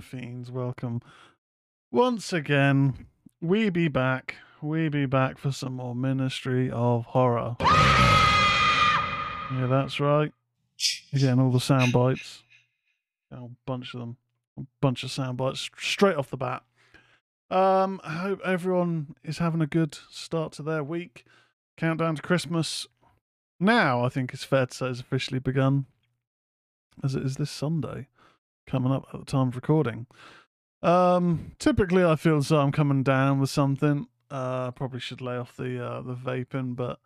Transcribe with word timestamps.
and 0.00 0.04
fiends. 0.04 0.50
Welcome 0.50 1.02
once 1.92 2.32
again. 2.32 3.06
We 3.42 3.68
be 3.68 3.88
back. 3.88 4.36
We 4.62 4.88
be 4.88 5.04
back 5.04 5.36
for 5.36 5.52
some 5.52 5.74
more 5.74 5.94
Ministry 5.94 6.70
of 6.70 7.04
Horror. 7.04 7.56
Yeah, 7.60 9.66
that's 9.68 10.00
right. 10.00 10.32
You're 11.10 11.38
all 11.38 11.50
the 11.50 11.60
sound 11.60 11.92
bites. 11.92 12.42
A 13.30 13.48
bunch 13.66 13.92
of 13.92 14.00
them. 14.00 14.16
A 14.58 14.62
bunch 14.80 15.04
of 15.04 15.10
sound 15.10 15.36
bites 15.36 15.68
straight 15.76 16.16
off 16.16 16.30
the 16.30 16.38
bat. 16.38 16.62
Um, 17.50 18.00
I 18.02 18.14
hope 18.14 18.40
everyone 18.42 19.16
is 19.22 19.36
having 19.36 19.60
a 19.60 19.66
good 19.66 19.98
start 20.10 20.52
to 20.52 20.62
their 20.62 20.82
week. 20.82 21.26
Countdown 21.76 22.16
to 22.16 22.22
Christmas. 22.22 22.86
Now, 23.58 24.02
I 24.02 24.08
think 24.08 24.32
it's 24.32 24.44
fair 24.44 24.64
to 24.64 24.74
say, 24.74 24.86
has 24.86 25.00
officially 25.00 25.40
begun, 25.40 25.84
as 27.04 27.14
it 27.14 27.22
is 27.22 27.36
this 27.36 27.50
Sunday, 27.50 28.06
coming 28.66 28.92
up 28.92 29.06
at 29.12 29.20
the 29.20 29.26
time 29.26 29.48
of 29.48 29.56
recording. 29.56 30.06
Um, 30.82 31.52
typically, 31.58 32.04
I 32.04 32.16
feel 32.16 32.38
as 32.38 32.48
though 32.48 32.60
I'm 32.60 32.72
coming 32.72 33.02
down 33.02 33.40
with 33.40 33.50
something. 33.50 34.06
Uh, 34.30 34.70
probably 34.70 35.00
should 35.00 35.20
lay 35.20 35.36
off 35.36 35.56
the 35.56 35.84
uh, 35.84 36.02
the 36.02 36.14
vaping, 36.14 36.76
but 36.76 36.98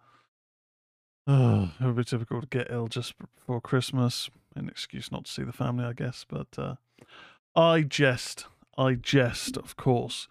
uh, 1.27 1.69
it 1.81 1.85
would 1.85 1.97
be 1.97 2.05
typical 2.05 2.41
to 2.41 2.47
get 2.47 2.69
ill 2.71 2.89
just 2.89 3.15
before 3.37 3.61
Christmas. 3.61 4.31
An 4.55 4.69
excuse 4.69 5.11
not 5.11 5.25
to 5.25 5.33
see 5.33 5.43
the 5.43 5.53
family, 5.53 5.85
I 5.85 5.93
guess. 5.93 6.25
But 6.29 6.49
uh, 6.59 6.75
I 7.57 7.83
jest, 7.83 8.47
I 8.79 8.95
jest, 8.95 9.57
of 9.57 9.77
course. 9.77 10.29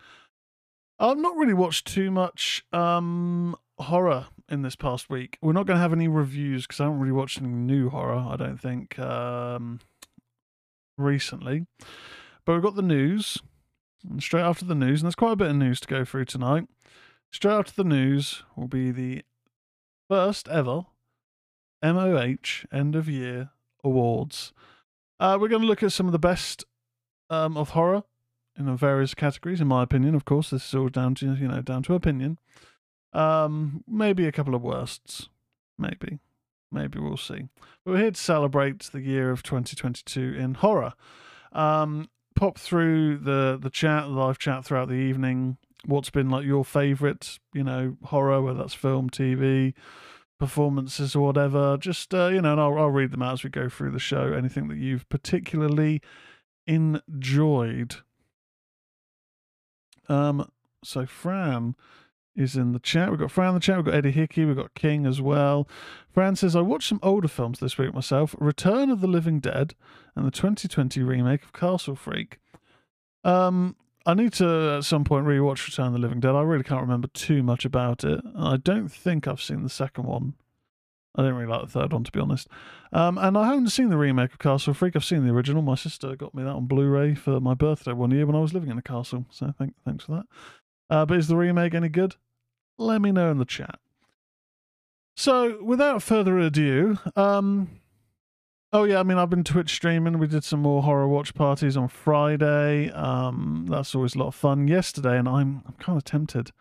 I've 1.00 1.18
not 1.18 1.36
really 1.36 1.54
watched 1.54 1.88
too 1.88 2.12
much 2.12 2.64
um, 2.72 3.56
horror 3.78 4.28
in 4.48 4.62
this 4.62 4.76
past 4.76 5.10
week. 5.10 5.38
We're 5.42 5.54
not 5.54 5.66
going 5.66 5.76
to 5.78 5.82
have 5.82 5.92
any 5.92 6.08
reviews 6.08 6.66
because 6.66 6.80
I 6.80 6.84
haven't 6.84 7.00
really 7.00 7.12
watched 7.12 7.42
any 7.42 7.50
new 7.50 7.90
horror. 7.90 8.26
I 8.30 8.36
don't 8.38 8.60
think 8.60 8.98
um, 9.00 9.80
recently. 10.98 11.66
But 12.46 12.54
we've 12.54 12.64
got 12.64 12.76
the 12.76 12.82
news. 12.82 13.38
And 14.08 14.22
straight 14.22 14.42
after 14.42 14.66
the 14.66 14.76
news, 14.76 15.02
and 15.02 15.08
there's 15.08 15.16
quite 15.16 15.32
a 15.32 15.38
bit 15.38 15.50
of 15.50 15.56
news 15.56 15.80
to 15.80 15.88
go 15.88 16.04
through 16.04 16.26
tonight. 16.26 16.68
Straight 17.32 17.54
after 17.54 17.72
the 17.72 17.88
news 17.88 18.44
will 18.56 18.68
be 18.68 18.92
the 18.92 19.24
first 20.10 20.48
ever 20.50 20.86
MOH 21.82 22.66
end 22.72 22.96
of 22.96 23.10
year 23.10 23.52
awards. 23.84 24.54
Uh, 25.20 25.38
we're 25.40 25.48
going 25.48 25.62
to 25.62 25.68
look 25.68 25.84
at 25.84 25.94
some 25.94 26.06
of 26.06 26.12
the 26.12 26.20
best 26.20 26.66
um, 27.30 27.58
of 27.58 27.70
horror 27.70 28.04
in 28.58 28.76
various 28.78 29.14
categories, 29.14 29.62
in 29.62 29.68
my 29.68 29.84
opinion. 29.84 30.16
Of 30.16 30.26
course, 30.26 30.50
this 30.50 30.68
is 30.68 30.76
all 30.76 30.90
down 30.90 31.16
to 31.16 31.34
you 31.34 31.48
know 31.48 31.62
down 31.62 31.84
to 31.84 31.96
opinion. 31.96 32.40
Um, 33.14 33.84
maybe 33.88 34.28
a 34.28 34.32
couple 34.32 34.56
of 34.56 34.62
worsts, 34.62 35.30
maybe, 35.78 36.20
maybe 36.74 37.00
we'll 37.00 37.18
see. 37.18 37.48
We're 37.86 37.98
here 37.98 38.12
to 38.12 38.20
celebrate 38.20 38.90
the 38.92 39.02
year 39.02 39.32
of 39.32 39.44
2022 39.44 40.36
in 40.38 40.56
horror. 40.56 40.94
Um, 41.52 42.10
pop 42.36 42.58
through 42.58 43.18
the 43.18 43.58
the 43.62 43.70
chat, 43.70 44.10
live 44.10 44.40
chat 44.40 44.66
throughout 44.66 44.88
the 44.88 44.96
evening. 44.96 45.58
What's 45.86 46.10
been 46.10 46.30
like 46.30 46.46
your 46.46 46.64
favourite, 46.64 47.40
you 47.54 47.64
know, 47.64 47.98
horror, 48.06 48.42
whether 48.42 48.60
that's 48.60 48.74
film, 48.74 49.10
TV, 49.10 49.74
performances, 50.40 51.16
or 51.16 51.28
whatever. 51.28 51.78
Just 51.78 52.14
uh, 52.14 52.28
you 52.28 52.42
know, 52.42 52.54
and 52.54 52.62
I'll 52.62 52.78
I'll 52.78 52.90
read 52.90 53.12
them 53.12 53.22
out 53.22 53.34
as 53.34 53.44
we 53.44 53.50
go 53.50 53.70
through 53.70 53.92
the 53.92 54.00
show. 54.00 54.34
Anything 54.34 54.68
that 54.70 54.78
you've 54.78 55.08
particularly 55.10 56.02
enjoyed. 56.68 57.98
Um. 60.10 60.50
So 60.86 61.06
Fran 61.06 61.76
is 62.36 62.56
in 62.56 62.74
the 62.74 62.80
chat. 62.80 63.10
We've 63.10 63.20
got 63.20 63.32
Fran 63.32 63.50
in 63.50 63.54
the 63.56 63.60
chat. 63.60 63.78
We've 63.78 63.86
got 63.86 63.94
Eddie 63.94 64.12
Hickey. 64.12 64.46
We've 64.46 64.56
got 64.56 64.74
King 64.74 65.06
as 65.06 65.22
well. 65.22 65.68
Fran 66.14 66.36
says, 66.36 66.56
I 66.56 66.62
watched 66.62 66.90
some 66.90 67.00
older 67.02 67.28
films 67.28 67.60
this 67.60 67.78
week 67.78 67.94
myself 67.94 68.36
Return 68.40 68.92
of 68.92 69.02
the 69.02 69.08
Living 69.08 69.40
Dead 69.40 69.74
and 70.16 70.26
the 70.26 70.32
2020 70.32 71.02
remake 71.02 71.44
of 71.44 71.54
Castle 71.54 71.96
Freak. 71.96 72.40
Um, 73.24 73.76
I 74.06 74.14
need 74.14 74.34
to 74.34 74.76
at 74.78 74.84
some 74.84 75.06
point 75.06 75.26
rewatch 75.26 75.66
Return 75.66 75.88
of 75.88 75.94
the 75.94 76.00
Living 76.00 76.20
Dead. 76.20 76.36
I 76.36 76.42
really 76.42 76.64
can't 76.64 76.82
remember 76.82 77.08
too 77.08 77.42
much 77.42 77.66
about 77.66 78.04
it. 78.04 78.22
I 78.38 78.58
don't 78.58 78.90
think 78.90 79.28
I've 79.28 79.42
seen 79.42 79.64
the 79.64 79.70
second 79.70 80.04
one. 80.04 80.36
I 81.16 81.24
didn't 81.24 81.36
really 81.36 81.52
like 81.52 81.62
the 81.62 81.80
third 81.80 81.94
one, 81.94 82.04
to 82.04 82.12
be 82.12 82.20
honest. 82.20 82.48
Um, 82.92 83.18
and 83.18 83.36
I 83.36 83.48
haven't 83.48 83.70
seen 83.70 83.90
the 83.90 83.98
remake 83.98 84.34
of 84.34 84.40
Castle 84.40 84.74
Freak. 84.76 84.96
I've 84.96 85.06
seen 85.06 85.26
the 85.26 85.34
original. 85.34 85.64
My 85.64 85.76
sister 85.76 86.16
got 86.16 86.36
me 86.36 86.44
that 86.44 86.50
on 86.50 86.68
Blu-ray 86.68 87.16
for 87.16 87.40
my 87.40 87.56
birthday 87.56 87.94
one 87.94 88.12
year 88.12 88.28
when 88.28 88.36
I 88.36 88.40
was 88.40 88.54
living 88.54 88.70
in 88.70 88.78
a 88.78 88.84
castle. 88.84 89.26
So 89.32 89.54
thank, 89.58 89.74
thanks 89.84 90.06
for 90.06 90.12
that. 90.12 90.26
Uh, 90.90 91.06
but 91.06 91.18
is 91.18 91.28
the 91.28 91.38
remake 91.38 91.74
any 91.74 91.90
good? 91.90 92.16
Let 92.78 93.02
me 93.02 93.12
know 93.12 93.32
in 93.32 93.38
the 93.40 93.46
chat. 93.46 93.80
So, 95.16 95.64
without 95.64 96.02
further 96.02 96.40
ado, 96.40 96.98
um, 97.16 97.70
oh 98.72 98.84
yeah, 98.84 99.00
I 99.00 99.04
mean, 99.04 99.18
I've 99.18 99.30
been 99.30 99.44
Twitch 99.44 99.74
streaming. 99.74 100.18
We 100.18 100.28
did 100.28 100.44
some 100.44 100.62
more 100.62 100.82
horror 100.82 101.08
watch 101.08 101.34
parties 101.36 101.78
on 101.78 101.88
Friday. 101.88 102.90
Um, 102.92 103.68
that's 103.70 103.94
always 103.94 104.16
a 104.16 104.20
lot 104.20 104.28
of 104.28 104.36
fun. 104.36 104.68
Yesterday, 104.68 105.18
and 105.18 105.28
I'm 105.28 105.64
I'm 105.68 105.76
kind 105.80 105.98
of 105.98 106.04
tempted. 106.04 106.52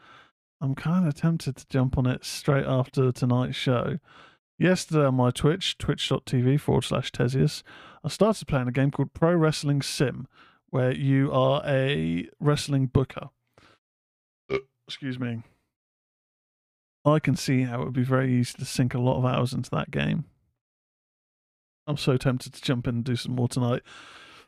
I'm 0.60 0.74
kind 0.74 1.08
of 1.08 1.14
tempted 1.14 1.56
to 1.56 1.66
jump 1.68 1.98
on 1.98 2.06
it 2.06 2.24
straight 2.24 2.66
after 2.66 3.10
tonight's 3.10 3.56
show. 3.56 3.98
Yesterday 4.58 5.06
on 5.06 5.16
my 5.16 5.30
Twitch, 5.30 5.76
twitch.tv 5.78 6.60
forward 6.60 6.84
slash 6.84 7.10
Tesius, 7.10 7.64
I 8.04 8.08
started 8.08 8.46
playing 8.46 8.68
a 8.68 8.72
game 8.72 8.92
called 8.92 9.12
Pro 9.12 9.34
Wrestling 9.34 9.82
Sim, 9.82 10.28
where 10.70 10.92
you 10.92 11.32
are 11.32 11.62
a 11.66 12.28
wrestling 12.38 12.86
booker. 12.86 13.30
Excuse 14.86 15.18
me. 15.18 15.42
I 17.04 17.18
can 17.18 17.36
see 17.36 17.62
how 17.62 17.82
it 17.82 17.84
would 17.84 17.94
be 17.94 18.04
very 18.04 18.32
easy 18.32 18.54
to 18.58 18.64
sink 18.64 18.94
a 18.94 19.00
lot 19.00 19.18
of 19.18 19.24
hours 19.24 19.52
into 19.52 19.70
that 19.70 19.90
game. 19.90 20.24
I'm 21.86 21.96
so 21.96 22.16
tempted 22.16 22.52
to 22.54 22.62
jump 22.62 22.86
in 22.86 22.96
and 22.96 23.04
do 23.04 23.16
some 23.16 23.34
more 23.34 23.48
tonight. 23.48 23.82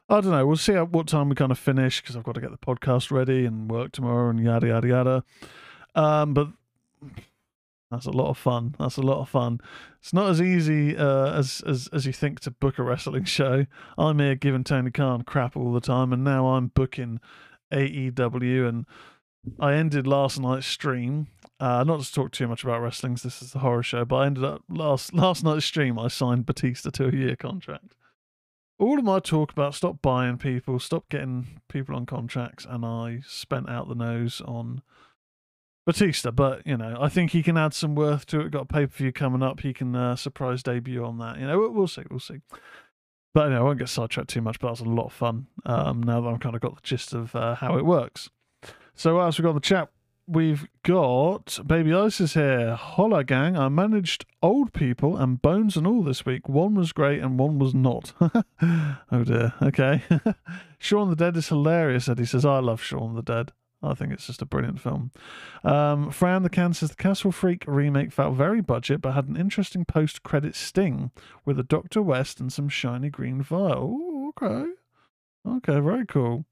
I 0.09 0.20
don't 0.20 0.31
know. 0.31 0.47
We'll 0.47 0.56
see 0.56 0.75
at 0.75 0.91
what 0.91 1.09
time 1.09 1.28
we 1.28 1.34
kind 1.34 1.50
of 1.50 1.59
finish 1.59 2.00
because 2.00 2.16
I've 2.16 2.22
got 2.22 2.34
to 2.34 2.41
get 2.41 2.50
the 2.50 2.59
podcast 2.59 3.10
ready 3.10 3.44
and 3.44 3.70
work 3.70 3.93
tomorrow 3.93 4.31
and 4.31 4.38
yada 4.38 4.69
yada 4.69 4.87
yada. 4.87 5.25
Um, 5.94 6.34
but 6.34 6.48
that's 7.91 8.06
a 8.06 8.10
lot 8.10 8.28
of 8.28 8.38
fun. 8.38 8.76
That's 8.78 8.98
a 8.98 9.03
lot 9.03 9.20
of 9.20 9.28
fun. 9.28 9.60
It's 10.00 10.12
not 10.12 10.31
as 10.31 10.41
easy 10.41 10.97
uh, 10.97 11.32
as 11.32 11.62
as 11.66 11.88
as 11.93 12.06
you 12.06 12.12
think 12.12 12.41
to 12.41 12.50
book 12.50 12.78
a 12.78 12.82
wrestling 12.82 13.25
show. 13.25 13.66
I'm 13.97 14.19
here 14.19 14.34
giving 14.34 14.62
Tony 14.62 14.91
Khan 14.91 15.22
crap 15.22 15.56
all 15.56 15.72
the 15.72 15.81
time, 15.81 16.12
and 16.12 16.23
now 16.23 16.49
I'm 16.49 16.69
booking 16.69 17.20
AEW 17.73 18.69
and 18.69 18.87
I 19.58 19.75
ended 19.75 20.06
last 20.06 20.40
night's 20.40 20.67
stream. 20.67 21.28
Uh, 21.60 21.84
not 21.84 22.00
to 22.00 22.12
talk 22.12 22.32
too 22.32 22.48
much 22.48 22.64
about 22.64 22.80
wrestling, 22.80 23.14
this 23.14 23.40
is 23.40 23.52
the 23.52 23.60
horror 23.60 23.82
show, 23.82 24.04
but 24.04 24.16
I 24.16 24.26
ended 24.26 24.44
up 24.44 24.62
last 24.68 25.14
last 25.14 25.44
night's 25.44 25.64
stream. 25.64 25.98
I 25.98 26.08
signed 26.08 26.46
Batista 26.46 26.90
to 26.90 27.08
a 27.08 27.12
year 27.12 27.36
contract. 27.36 27.94
All 28.78 28.98
of 28.98 29.04
my 29.04 29.20
talk 29.20 29.52
about 29.52 29.74
stop 29.74 30.02
buying 30.02 30.36
people, 30.36 30.80
stop 30.80 31.08
getting 31.08 31.60
people 31.68 31.94
on 31.94 32.06
contracts, 32.06 32.66
and 32.68 32.84
I 32.84 33.20
spent 33.24 33.68
out 33.68 33.88
the 33.88 33.94
nose 33.94 34.42
on 34.44 34.82
Batista. 35.86 36.32
But 36.32 36.66
you 36.66 36.76
know, 36.76 36.96
I 37.00 37.08
think 37.08 37.30
he 37.30 37.42
can 37.42 37.56
add 37.56 37.72
some 37.72 37.94
worth 37.94 38.26
to 38.26 38.40
it. 38.40 38.50
Got 38.50 38.62
a 38.62 38.66
pay 38.66 38.86
per 38.86 38.96
view 38.96 39.12
coming 39.12 39.42
up. 39.42 39.60
He 39.60 39.72
can 39.72 39.94
uh, 39.94 40.16
surprise 40.16 40.62
debut 40.62 41.04
on 41.04 41.18
that. 41.18 41.38
You 41.38 41.46
know, 41.46 41.70
we'll, 41.70 41.86
see. 41.86 42.02
We'll 42.10 42.18
see. 42.18 42.40
But 43.32 43.46
anyway, 43.46 43.60
I 43.60 43.62
won't 43.62 43.78
get 43.78 43.88
sidetracked 43.88 44.30
too 44.30 44.42
much. 44.42 44.58
But 44.58 44.68
that's 44.68 44.80
a 44.80 44.84
lot 44.84 45.06
of 45.06 45.12
fun. 45.12 45.46
Um, 45.64 46.02
now 46.02 46.20
that 46.20 46.28
I've 46.28 46.40
kind 46.40 46.56
of 46.56 46.60
got 46.60 46.74
the 46.74 46.82
gist 46.82 47.14
of 47.14 47.34
uh, 47.36 47.54
how 47.54 47.78
it 47.78 47.84
works. 47.84 48.28
So 48.94 49.16
what 49.16 49.22
else 49.22 49.38
we 49.38 49.42
got 49.44 49.54
the 49.54 49.60
chat? 49.60 49.88
We've 50.26 50.67
got 50.82 51.59
Baby 51.67 51.93
Isis 51.93 52.32
here. 52.32 52.76
Holla 52.76 53.25
gang, 53.25 53.59
I 53.59 53.69
managed 53.69 54.25
old 54.43 54.73
people 54.73 55.19
and 55.19 55.41
bones 55.41 55.76
and 55.76 55.87
all 55.87 56.03
this 56.03 56.25
week. 56.25 56.49
One 56.49 56.75
was 56.75 56.93
great 56.93 57.21
and 57.21 57.38
one 57.38 57.59
was 57.59 57.75
not. 57.75 58.15
oh 58.21 59.25
dear. 59.25 59.53
Okay. 59.61 60.03
Shaun 60.79 61.11
the 61.11 61.17
Dead 61.17 61.37
is 61.37 61.49
hilarious, 61.49 62.09
Eddie 62.09 62.25
says. 62.25 62.47
I 62.47 62.61
love 62.61 62.82
Shaun 62.82 63.15
the 63.15 63.23
Dead. 63.23 63.53
I 63.82 63.93
think 63.93 64.12
it's 64.15 64.26
just 64.26 64.41
a 64.41 64.47
brilliant 64.47 64.81
film. 64.81 65.11
Um, 65.62 66.11
Fran 66.11 66.43
the 66.43 66.49
Can 66.49 66.73
says 66.73 66.88
the 66.88 66.97
Castle 66.97 67.31
Freak 67.31 67.65
remake 67.67 68.11
felt 68.11 68.35
very 68.35 68.62
budget 68.62 69.03
but 69.03 69.12
had 69.12 69.29
an 69.29 69.37
interesting 69.37 69.85
post 69.85 70.23
credit 70.23 70.55
sting 70.55 71.11
with 71.44 71.59
a 71.59 71.65
Dr. 71.65 72.00
West 72.00 72.41
and 72.41 72.50
some 72.50 72.71
shiny 72.71 73.11
green 73.11 73.43
vial. 73.43 73.91
Ooh, 73.91 74.32
okay. 74.43 74.71
Okay, 75.47 75.81
very 75.81 76.06
cool. 76.06 76.47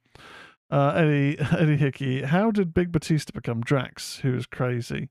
Uh, 0.72 0.94
Eddie 0.96 1.36
Eddie 1.38 1.76
Hickey, 1.84 2.22
how 2.22 2.50
did 2.50 2.72
Big 2.72 2.90
Batista 2.90 3.30
become 3.34 3.60
Drax? 3.60 4.20
Who 4.20 4.34
is 4.34 4.46
crazy? 4.46 5.10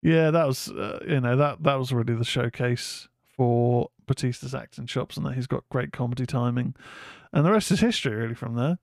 Yeah, 0.00 0.30
that 0.30 0.46
was 0.46 0.68
uh, 0.68 1.00
you 1.06 1.20
know 1.20 1.36
that 1.36 1.64
that 1.64 1.74
was 1.74 1.92
really 1.92 2.14
the 2.14 2.24
showcase 2.24 3.08
for 3.36 3.90
Batista's 4.06 4.54
acting 4.54 4.86
chops, 4.86 5.16
and 5.16 5.26
that 5.26 5.34
he's 5.34 5.48
got 5.48 5.68
great 5.70 5.92
comedy 5.92 6.24
timing, 6.24 6.76
and 7.32 7.44
the 7.44 7.50
rest 7.50 7.72
is 7.72 7.80
history 7.80 8.14
really 8.14 8.36
from 8.36 8.54
there. 8.54 8.78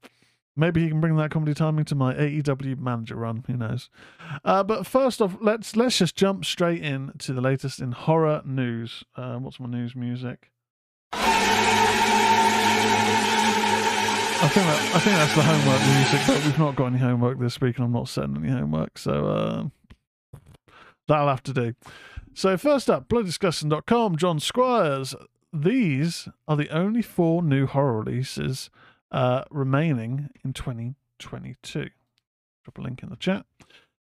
Maybe 0.58 0.84
he 0.84 0.90
can 0.90 1.00
bring 1.00 1.16
that 1.16 1.32
comedy 1.32 1.54
timing 1.54 1.86
to 1.86 1.96
my 1.96 2.14
AEW 2.14 2.78
manager 2.78 3.16
run. 3.16 3.46
Who 3.48 3.56
knows? 3.56 3.90
Uh, 4.44 4.62
but 4.62 4.86
first 4.86 5.22
off, 5.22 5.38
let's 5.40 5.78
let's 5.78 5.98
just 5.98 6.18
jump 6.18 6.44
straight 6.44 6.84
in 6.84 7.14
to 7.20 7.32
the 7.32 7.40
latest 7.40 7.80
in 7.80 7.94
horror 7.94 8.42
news. 8.44 9.06
Uh, 9.16 9.38
what's 9.38 9.58
my 9.58 9.70
news 9.70 9.96
music? 9.96 10.52
I 14.42 14.48
think 14.48 14.66
that, 14.68 14.96
I 14.96 15.00
think 15.00 15.18
that's 15.18 15.36
the 15.36 15.44
homework 15.44 15.82
music, 15.82 16.22
but 16.26 16.46
we've 16.46 16.60
not 16.60 16.76
got 16.78 16.86
any 16.86 16.98
homework 16.98 17.40
this 17.40 17.60
week, 17.60 17.76
and 17.76 17.84
I'm 17.84 17.92
not 17.92 18.08
sending 18.08 18.46
any 18.46 18.54
homework, 18.54 18.98
so 18.98 19.26
uh, 19.28 20.40
that'll 21.10 21.28
have 21.28 21.44
to 21.44 21.54
do. 21.54 21.74
So 22.34 22.56
first 22.56 22.90
up, 22.90 23.10
blooddisgusting.com, 23.10 24.16
John 24.16 24.40
Squires. 24.40 25.14
These 25.52 26.30
are 26.48 26.56
the 26.56 26.70
only 26.70 27.02
four 27.02 27.44
new 27.44 27.68
horror 27.68 28.00
releases 28.02 28.70
uh, 29.12 29.44
remaining 29.52 30.30
in 30.46 30.54
2022. 30.54 31.90
Drop 32.64 32.78
a 32.78 32.82
link 32.82 33.04
in 33.04 33.10
the 33.10 33.18
chat. 33.18 33.46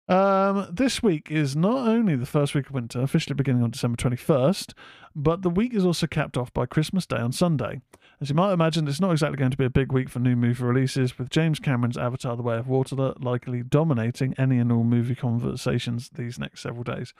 Um, 0.08 0.68
this 0.72 1.02
week 1.02 1.32
is 1.32 1.56
not 1.56 1.88
only 1.88 2.16
the 2.16 2.28
first 2.28 2.54
week 2.54 2.68
of 2.68 2.74
winter, 2.74 3.02
officially 3.02 3.34
beginning 3.34 3.64
on 3.64 3.72
December 3.72 3.98
21st, 3.98 4.74
but 5.16 5.42
the 5.42 5.50
week 5.50 5.74
is 5.74 5.86
also 5.86 6.06
capped 6.06 6.38
off 6.38 6.54
by 6.54 6.68
Christmas 6.68 7.08
Day 7.08 7.18
on 7.18 7.32
Sunday. 7.32 7.82
As 8.22 8.28
you 8.28 8.36
might 8.36 8.52
imagine, 8.52 8.86
it's 8.88 9.00
not 9.00 9.14
exactly 9.14 9.38
going 9.38 9.52
to 9.52 9.58
be 9.58 9.64
a 9.64 9.70
big 9.70 9.94
week 9.94 10.10
for 10.10 10.20
new 10.20 10.36
movie 10.36 10.64
releases, 10.64 11.18
with 11.18 11.30
James 11.30 11.58
Cameron's 11.58 11.98
Avatar 11.98 12.36
The 12.36 12.44
Way 12.44 12.58
of 12.58 12.68
Water 12.68 12.96
likely 12.96 13.64
dominating 13.64 14.34
any 14.38 14.60
and 14.60 14.74
all 14.74 14.84
movie 14.84 15.16
conversations 15.16 16.10
these 16.10 16.38
next 16.38 16.62
several 16.62 16.84
days. 16.84 17.14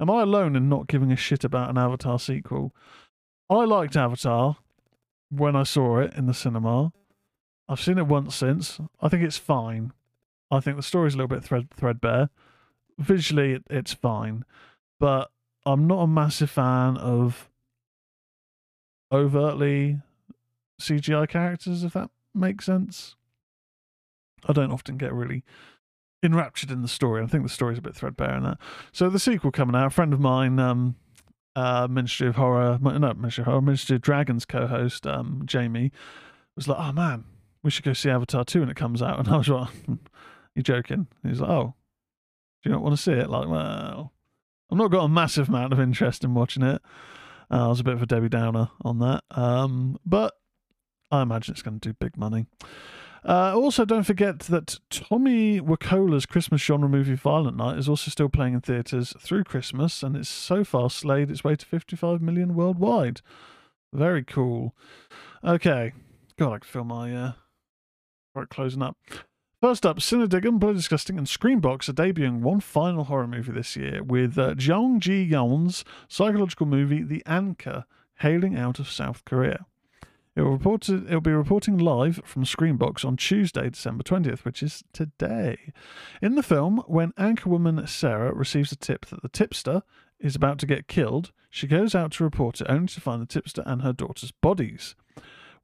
Am 0.00 0.08
I 0.08 0.22
alone 0.22 0.56
in 0.56 0.70
not 0.70 0.86
giving 0.86 1.12
a 1.12 1.16
shit 1.16 1.44
about 1.44 1.68
an 1.68 1.76
Avatar 1.76 2.18
sequel? 2.18 2.74
I 3.50 3.64
liked 3.64 3.94
Avatar 3.94 4.56
when 5.30 5.54
I 5.54 5.64
saw 5.64 5.98
it 5.98 6.14
in 6.14 6.24
the 6.24 6.32
cinema. 6.32 6.92
I've 7.68 7.80
seen 7.80 7.98
it 7.98 8.06
once 8.06 8.34
since. 8.34 8.80
I 9.02 9.10
think 9.10 9.24
it's 9.24 9.36
fine. 9.36 9.92
I 10.50 10.60
think 10.60 10.78
the 10.78 10.82
story's 10.82 11.12
a 11.12 11.18
little 11.18 11.28
bit 11.28 11.44
thread 11.44 11.70
threadbare. 11.76 12.30
Visually, 12.98 13.52
it, 13.52 13.64
it's 13.68 13.92
fine, 13.92 14.46
but 14.98 15.30
I'm 15.66 15.86
not 15.86 16.00
a 16.00 16.06
massive 16.06 16.48
fan 16.48 16.96
of 16.96 17.50
overtly 19.12 20.00
CGI 20.80 21.28
characters, 21.28 21.84
if 21.84 21.92
that 21.94 22.10
makes 22.34 22.66
sense. 22.66 23.16
I 24.46 24.52
don't 24.52 24.72
often 24.72 24.96
get 24.96 25.12
really 25.12 25.44
enraptured 26.22 26.70
in 26.70 26.82
the 26.82 26.88
story. 26.88 27.22
I 27.22 27.26
think 27.26 27.42
the 27.42 27.48
story's 27.48 27.78
a 27.78 27.82
bit 27.82 27.94
threadbare 27.94 28.36
in 28.36 28.42
that. 28.44 28.58
So 28.92 29.08
the 29.08 29.18
sequel 29.18 29.50
coming 29.50 29.76
out, 29.76 29.86
a 29.86 29.90
friend 29.90 30.12
of 30.12 30.20
mine, 30.20 30.58
um, 30.58 30.96
uh, 31.56 31.88
Ministry 31.88 32.28
of 32.28 32.36
Horror, 32.36 32.78
no, 32.80 32.90
Ministry 33.14 33.42
of 33.42 33.46
Horror, 33.46 33.62
Ministry 33.62 33.96
of 33.96 34.02
Dragons 34.02 34.44
co-host, 34.44 35.06
um, 35.06 35.42
Jamie, 35.44 35.90
was 36.54 36.68
like, 36.68 36.78
"Oh 36.78 36.92
man, 36.92 37.24
we 37.62 37.70
should 37.70 37.84
go 37.84 37.92
see 37.92 38.10
Avatar 38.10 38.44
2 38.44 38.60
when 38.60 38.68
it 38.68 38.76
comes 38.76 39.02
out." 39.02 39.18
And 39.24 39.28
I 39.28 39.38
was 39.38 39.48
like, 39.48 39.68
"You 40.54 40.62
joking?" 40.62 41.08
he's 41.24 41.40
like, 41.40 41.50
"Oh, 41.50 41.74
do 42.62 42.70
you 42.70 42.74
not 42.74 42.82
want 42.82 42.96
to 42.96 43.02
see 43.02 43.12
it?" 43.12 43.28
Like, 43.28 43.48
well, 43.48 44.12
I've 44.70 44.78
not 44.78 44.90
got 44.90 45.04
a 45.04 45.08
massive 45.08 45.48
amount 45.48 45.72
of 45.72 45.80
interest 45.80 46.22
in 46.22 46.34
watching 46.34 46.62
it. 46.62 46.80
Uh, 47.50 47.66
I 47.66 47.68
was 47.68 47.80
a 47.80 47.84
bit 47.84 47.94
of 47.94 48.02
a 48.02 48.06
Debbie 48.06 48.28
Downer 48.28 48.70
on 48.82 48.98
that, 48.98 49.24
um, 49.30 49.98
but 50.04 50.37
I 51.10 51.22
imagine 51.22 51.52
it's 51.52 51.62
going 51.62 51.80
to 51.80 51.88
do 51.88 51.94
big 51.94 52.16
money. 52.16 52.46
Uh, 53.24 53.52
also, 53.54 53.84
don't 53.84 54.04
forget 54.04 54.40
that 54.40 54.78
Tommy 54.90 55.60
Wirkola's 55.60 56.24
Christmas 56.24 56.62
genre 56.62 56.88
movie 56.88 57.14
Violent 57.14 57.56
Night 57.56 57.78
is 57.78 57.88
also 57.88 58.10
still 58.10 58.28
playing 58.28 58.54
in 58.54 58.60
theatres 58.60 59.12
through 59.18 59.44
Christmas, 59.44 60.02
and 60.02 60.16
it's 60.16 60.28
so 60.28 60.64
far 60.64 60.88
slayed 60.88 61.30
its 61.30 61.42
way 61.42 61.56
to 61.56 61.66
55 61.66 62.22
million 62.22 62.54
worldwide. 62.54 63.20
Very 63.92 64.22
cool. 64.22 64.74
Okay, 65.42 65.92
God, 66.38 66.52
I 66.52 66.58
can 66.58 66.68
feel 66.68 66.84
my 66.84 67.14
uh, 67.14 67.32
right 68.34 68.48
closing 68.48 68.82
up. 68.82 68.96
First 69.60 69.84
up, 69.84 69.98
Cinedigm, 69.98 70.60
Bloody 70.60 70.76
Disgusting, 70.76 71.18
and 71.18 71.26
Screambox 71.26 71.88
are 71.88 71.92
debuting 71.92 72.42
one 72.42 72.60
final 72.60 73.04
horror 73.04 73.26
movie 73.26 73.50
this 73.50 73.74
year 73.74 74.04
with 74.04 74.38
uh, 74.38 74.54
Jung 74.56 75.00
Ji 75.00 75.24
Yeon's 75.24 75.84
psychological 76.06 76.66
movie 76.66 77.02
The 77.02 77.24
Anchor, 77.26 77.84
hailing 78.18 78.56
out 78.56 78.78
of 78.78 78.88
South 78.88 79.24
Korea. 79.24 79.66
It 80.38 80.42
will, 80.42 80.52
report 80.52 80.88
it 80.88 81.10
will 81.10 81.20
be 81.20 81.32
reporting 81.32 81.78
live 81.78 82.20
from 82.24 82.44
Screambox 82.44 83.04
on 83.04 83.16
Tuesday, 83.16 83.70
December 83.70 84.04
20th, 84.04 84.44
which 84.44 84.62
is 84.62 84.84
today. 84.92 85.72
In 86.22 86.36
the 86.36 86.44
film, 86.44 86.80
when 86.86 87.10
anchorwoman 87.14 87.88
Sarah 87.88 88.32
receives 88.32 88.70
a 88.70 88.76
tip 88.76 89.06
that 89.06 89.22
the 89.22 89.28
tipster 89.28 89.82
is 90.20 90.36
about 90.36 90.60
to 90.60 90.66
get 90.66 90.86
killed, 90.86 91.32
she 91.50 91.66
goes 91.66 91.92
out 91.92 92.12
to 92.12 92.22
report 92.22 92.60
it 92.60 92.68
only 92.70 92.86
to 92.86 93.00
find 93.00 93.20
the 93.20 93.26
tipster 93.26 93.64
and 93.66 93.82
her 93.82 93.92
daughter's 93.92 94.30
bodies. 94.30 94.94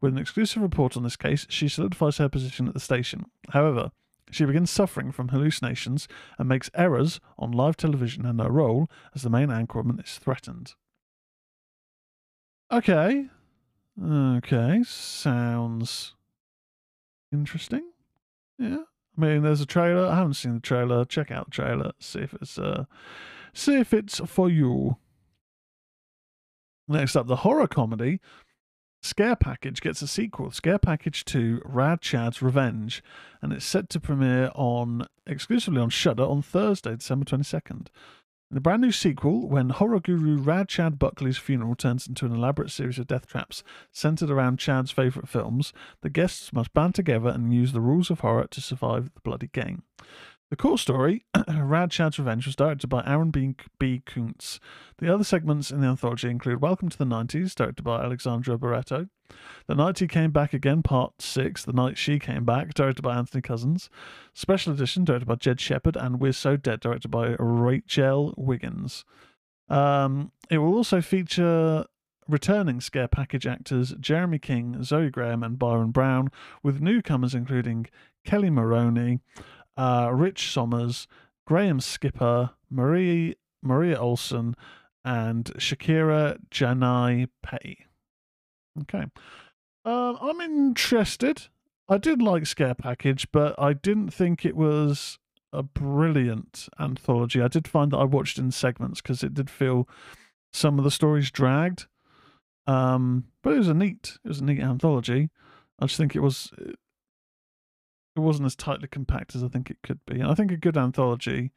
With 0.00 0.12
an 0.12 0.18
exclusive 0.18 0.60
report 0.60 0.96
on 0.96 1.04
this 1.04 1.14
case, 1.14 1.46
she 1.48 1.68
solidifies 1.68 2.18
her 2.18 2.28
position 2.28 2.66
at 2.66 2.74
the 2.74 2.80
station. 2.80 3.26
However, 3.50 3.92
she 4.32 4.44
begins 4.44 4.72
suffering 4.72 5.12
from 5.12 5.28
hallucinations 5.28 6.08
and 6.36 6.48
makes 6.48 6.68
errors 6.74 7.20
on 7.38 7.52
live 7.52 7.76
television 7.76 8.26
and 8.26 8.40
her 8.40 8.50
role 8.50 8.90
as 9.14 9.22
the 9.22 9.30
main 9.30 9.50
anchorwoman 9.50 10.02
is 10.02 10.18
threatened. 10.18 10.74
Okay, 12.72 13.28
Okay, 14.02 14.82
sounds 14.84 16.14
interesting. 17.32 17.90
Yeah. 18.58 18.82
I 19.16 19.20
mean, 19.20 19.42
there's 19.42 19.60
a 19.60 19.66
trailer. 19.66 20.06
I 20.06 20.16
haven't 20.16 20.34
seen 20.34 20.54
the 20.54 20.60
trailer. 20.60 21.04
Check 21.04 21.30
out 21.30 21.46
the 21.46 21.50
trailer. 21.52 21.92
See 22.00 22.20
if 22.20 22.34
it's 22.34 22.58
uh, 22.58 22.84
see 23.52 23.76
if 23.78 23.94
it's 23.94 24.20
for 24.26 24.50
you. 24.50 24.96
Next 26.88 27.16
up, 27.16 27.28
the 27.28 27.36
horror 27.36 27.68
comedy 27.68 28.20
Scare 29.04 29.36
Package 29.36 29.82
gets 29.82 30.00
a 30.00 30.08
sequel, 30.08 30.50
Scare 30.50 30.78
Package 30.78 31.26
2 31.26 31.60
Rad 31.66 32.00
Chad's 32.00 32.40
Revenge, 32.40 33.02
and 33.42 33.52
it's 33.52 33.66
set 33.66 33.90
to 33.90 34.00
premiere 34.00 34.50
on 34.54 35.06
exclusively 35.26 35.82
on 35.82 35.90
Shudder 35.90 36.22
on 36.22 36.40
Thursday, 36.40 36.96
December 36.96 37.26
22nd. 37.26 37.88
In 38.54 38.56
the 38.58 38.60
brand 38.60 38.82
new 38.82 38.92
sequel, 38.92 39.48
when 39.48 39.70
horror 39.70 39.98
guru 39.98 40.38
Rad 40.38 40.68
Chad 40.68 40.96
Buckley's 40.96 41.36
funeral 41.38 41.74
turns 41.74 42.06
into 42.06 42.24
an 42.24 42.32
elaborate 42.32 42.70
series 42.70 43.00
of 43.00 43.08
death 43.08 43.26
traps 43.26 43.64
centered 43.90 44.30
around 44.30 44.60
Chad's 44.60 44.92
favourite 44.92 45.28
films, 45.28 45.72
the 46.02 46.08
guests 46.08 46.52
must 46.52 46.72
band 46.72 46.94
together 46.94 47.30
and 47.30 47.52
use 47.52 47.72
the 47.72 47.80
rules 47.80 48.12
of 48.12 48.20
horror 48.20 48.46
to 48.52 48.60
survive 48.60 49.12
the 49.12 49.20
bloody 49.22 49.48
game. 49.48 49.82
The 50.54 50.62
core 50.62 50.78
story, 50.78 51.24
Rad 51.52 51.90
Chad's 51.90 52.16
Revenge, 52.16 52.46
was 52.46 52.54
directed 52.54 52.86
by 52.86 53.02
Aaron 53.04 53.32
B. 53.32 53.56
B. 53.80 54.02
Koontz. 54.06 54.60
The 54.98 55.12
other 55.12 55.24
segments 55.24 55.72
in 55.72 55.80
the 55.80 55.88
anthology 55.88 56.30
include 56.30 56.62
Welcome 56.62 56.88
to 56.90 56.96
the 56.96 57.04
90s, 57.04 57.56
directed 57.56 57.82
by 57.82 58.00
Alexandra 58.00 58.56
Barreto, 58.56 59.08
The 59.66 59.74
Night 59.74 59.98
He 59.98 60.06
Came 60.06 60.30
Back 60.30 60.52
Again, 60.52 60.84
Part 60.84 61.20
6, 61.20 61.64
The 61.64 61.72
Night 61.72 61.98
She 61.98 62.20
Came 62.20 62.44
Back, 62.44 62.72
directed 62.72 63.02
by 63.02 63.16
Anthony 63.16 63.42
Cousins, 63.42 63.90
Special 64.32 64.72
Edition, 64.72 65.04
directed 65.04 65.26
by 65.26 65.34
Jed 65.34 65.60
Shepherd, 65.60 65.96
and 65.96 66.20
We're 66.20 66.30
So 66.30 66.56
Dead, 66.56 66.78
directed 66.78 67.10
by 67.10 67.34
Rachel 67.40 68.32
Wiggins. 68.36 69.04
Um, 69.68 70.30
it 70.50 70.58
will 70.58 70.76
also 70.76 71.00
feature 71.00 71.84
returning 72.28 72.80
scare 72.80 73.08
package 73.08 73.44
actors 73.48 73.92
Jeremy 73.98 74.38
King, 74.38 74.84
Zoe 74.84 75.10
Graham, 75.10 75.42
and 75.42 75.58
Byron 75.58 75.90
Brown, 75.90 76.30
with 76.62 76.80
newcomers 76.80 77.34
including 77.34 77.88
Kelly 78.24 78.50
Maroney, 78.50 79.18
uh, 79.76 80.10
Rich 80.12 80.52
Somers, 80.52 81.06
Graham 81.46 81.80
Skipper, 81.80 82.50
Marie 82.70 83.36
Maria 83.62 83.98
Olsen, 83.98 84.54
and 85.04 85.46
Shakira 85.58 86.38
Ja'nai 86.50 87.28
Paye. 87.42 87.86
Okay. 88.82 89.04
Um, 89.84 90.18
I'm 90.20 90.40
interested. 90.40 91.48
I 91.88 91.98
did 91.98 92.22
like 92.22 92.46
Scare 92.46 92.74
Package, 92.74 93.30
but 93.30 93.54
I 93.58 93.74
didn't 93.74 94.10
think 94.10 94.44
it 94.44 94.56
was 94.56 95.18
a 95.52 95.62
brilliant 95.62 96.68
anthology. 96.80 97.42
I 97.42 97.48
did 97.48 97.68
find 97.68 97.92
that 97.92 97.98
I 97.98 98.04
watched 98.04 98.38
in 98.38 98.50
segments 98.50 99.00
because 99.00 99.22
it 99.22 99.34
did 99.34 99.50
feel 99.50 99.88
some 100.52 100.78
of 100.78 100.84
the 100.84 100.90
stories 100.90 101.30
dragged. 101.30 101.86
Um, 102.66 103.26
but 103.42 103.52
it 103.52 103.58
was 103.58 103.68
a 103.68 103.74
neat, 103.74 104.18
it 104.24 104.28
was 104.28 104.40
a 104.40 104.44
neat 104.44 104.60
anthology. 104.60 105.28
I 105.78 105.86
just 105.86 105.98
think 105.98 106.16
it 106.16 106.20
was 106.20 106.50
it 108.16 108.20
wasn't 108.20 108.46
as 108.46 108.56
tightly 108.56 108.88
compact 108.88 109.34
as 109.34 109.42
I 109.42 109.48
think 109.48 109.70
it 109.70 109.78
could 109.82 110.00
be. 110.06 110.20
And 110.20 110.30
I 110.30 110.34
think 110.34 110.52
a 110.52 110.56
good 110.56 110.76
anthology, 110.76 111.52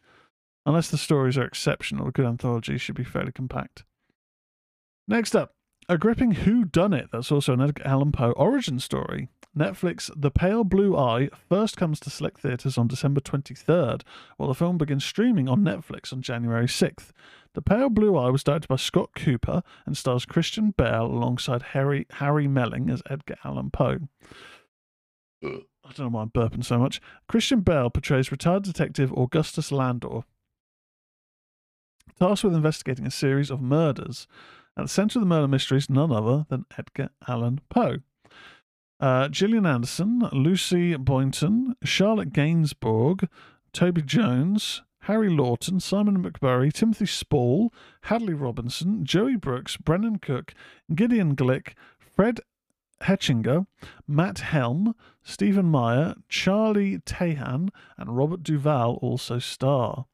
unless 0.66 0.90
the 0.90 0.98
stories 0.98 1.38
are 1.38 1.46
exceptional, 1.46 2.08
a 2.08 2.12
good 2.12 2.26
anthology 2.26 2.78
should 2.78 2.96
be 2.96 3.04
fairly 3.04 3.32
compact. 3.32 3.84
Next 5.08 5.36
up, 5.36 5.54
a 5.90 5.98
gripping 5.98 6.32
Who 6.32 6.66
Done 6.66 6.94
It 6.94 7.10
that's 7.12 7.32
also 7.32 7.54
an 7.54 7.62
Edgar 7.62 7.86
Allan 7.86 8.12
Poe 8.12 8.32
origin 8.32 8.80
story. 8.80 9.30
Netflix 9.58 10.12
The 10.16 10.30
Pale 10.30 10.66
Blue 10.66 10.96
Eye 10.98 11.30
first 11.50 11.78
comes 11.78 12.00
to 12.02 12.10
select 12.10 12.42
theatres 12.42 12.78
on 12.78 12.88
December 12.88 13.22
23rd, 13.22 14.02
while 14.36 14.50
the 14.50 14.56
film 14.56 14.78
begins 14.78 15.06
streaming 15.06 15.48
on 15.48 15.62
Netflix 15.64 16.12
on 16.12 16.22
January 16.22 16.68
6th. 16.68 17.12
The 17.54 17.62
Pale 17.62 17.90
Blue 17.92 18.18
Eye 18.18 18.30
was 18.30 18.44
directed 18.44 18.68
by 18.68 18.76
Scott 18.76 19.12
Cooper 19.16 19.64
and 19.86 19.98
stars 19.98 20.26
Christian 20.26 20.72
Bale 20.78 21.06
alongside 21.06 21.62
Harry, 21.64 22.06
Harry 22.12 22.48
Melling 22.48 22.90
as 22.90 23.02
Edgar 23.10 23.38
Allan 23.44 23.72
Poe. 23.72 24.00
I 25.88 25.94
don't 25.94 26.12
know 26.12 26.18
why 26.18 26.24
I'm 26.24 26.30
burping 26.30 26.66
so 26.66 26.78
much. 26.78 27.00
Christian 27.28 27.62
Bale 27.62 27.90
portrays 27.90 28.32
retired 28.32 28.64
detective 28.64 29.14
Augustus 29.14 29.72
Landor, 29.72 30.22
tasked 32.20 32.44
with 32.44 32.56
investigating 32.56 33.08
a 33.08 33.12
series 33.12 33.50
of 33.50 33.62
murders. 33.62 34.28
At 34.76 34.84
the 34.84 34.90
centre 34.90 35.20
of 35.20 35.22
the 35.22 35.28
murder 35.30 35.48
mystery 35.48 35.78
is 35.78 35.90
none 35.90 36.12
other 36.12 36.46
than 36.50 36.66
Edgar 36.78 37.10
Allan 37.28 37.62
Poe. 37.70 37.98
Uh, 39.00 39.28
Gillian 39.30 39.66
Anderson, 39.66 40.28
Lucy 40.34 40.96
Boynton, 40.98 41.76
Charlotte 41.84 42.34
Gainsbourg, 42.34 43.28
Toby 43.72 44.02
Jones, 44.02 44.82
Harry 45.02 45.30
Lawton, 45.30 45.80
Simon 45.80 46.22
McMurray, 46.22 46.74
Timothy 46.74 47.06
Spall, 47.06 47.72
Hadley 48.04 48.34
Robinson, 48.34 49.06
Joey 49.06 49.36
Brooks, 49.36 49.78
Brennan 49.78 50.18
Cook, 50.18 50.54
Gideon 50.94 51.36
Glick, 51.36 51.74
Fred 51.98 52.42
Hechinger, 53.02 53.68
Matt 54.08 54.40
Helm, 54.40 54.96
Stephen 55.24 55.66
Meyer, 55.66 56.16
Charlie 56.30 57.00
Tahan, 57.00 57.70
and 57.98 58.18
Robert 58.18 58.44
Duvall 58.44 58.96
also 59.02 59.40
star. 59.40 60.06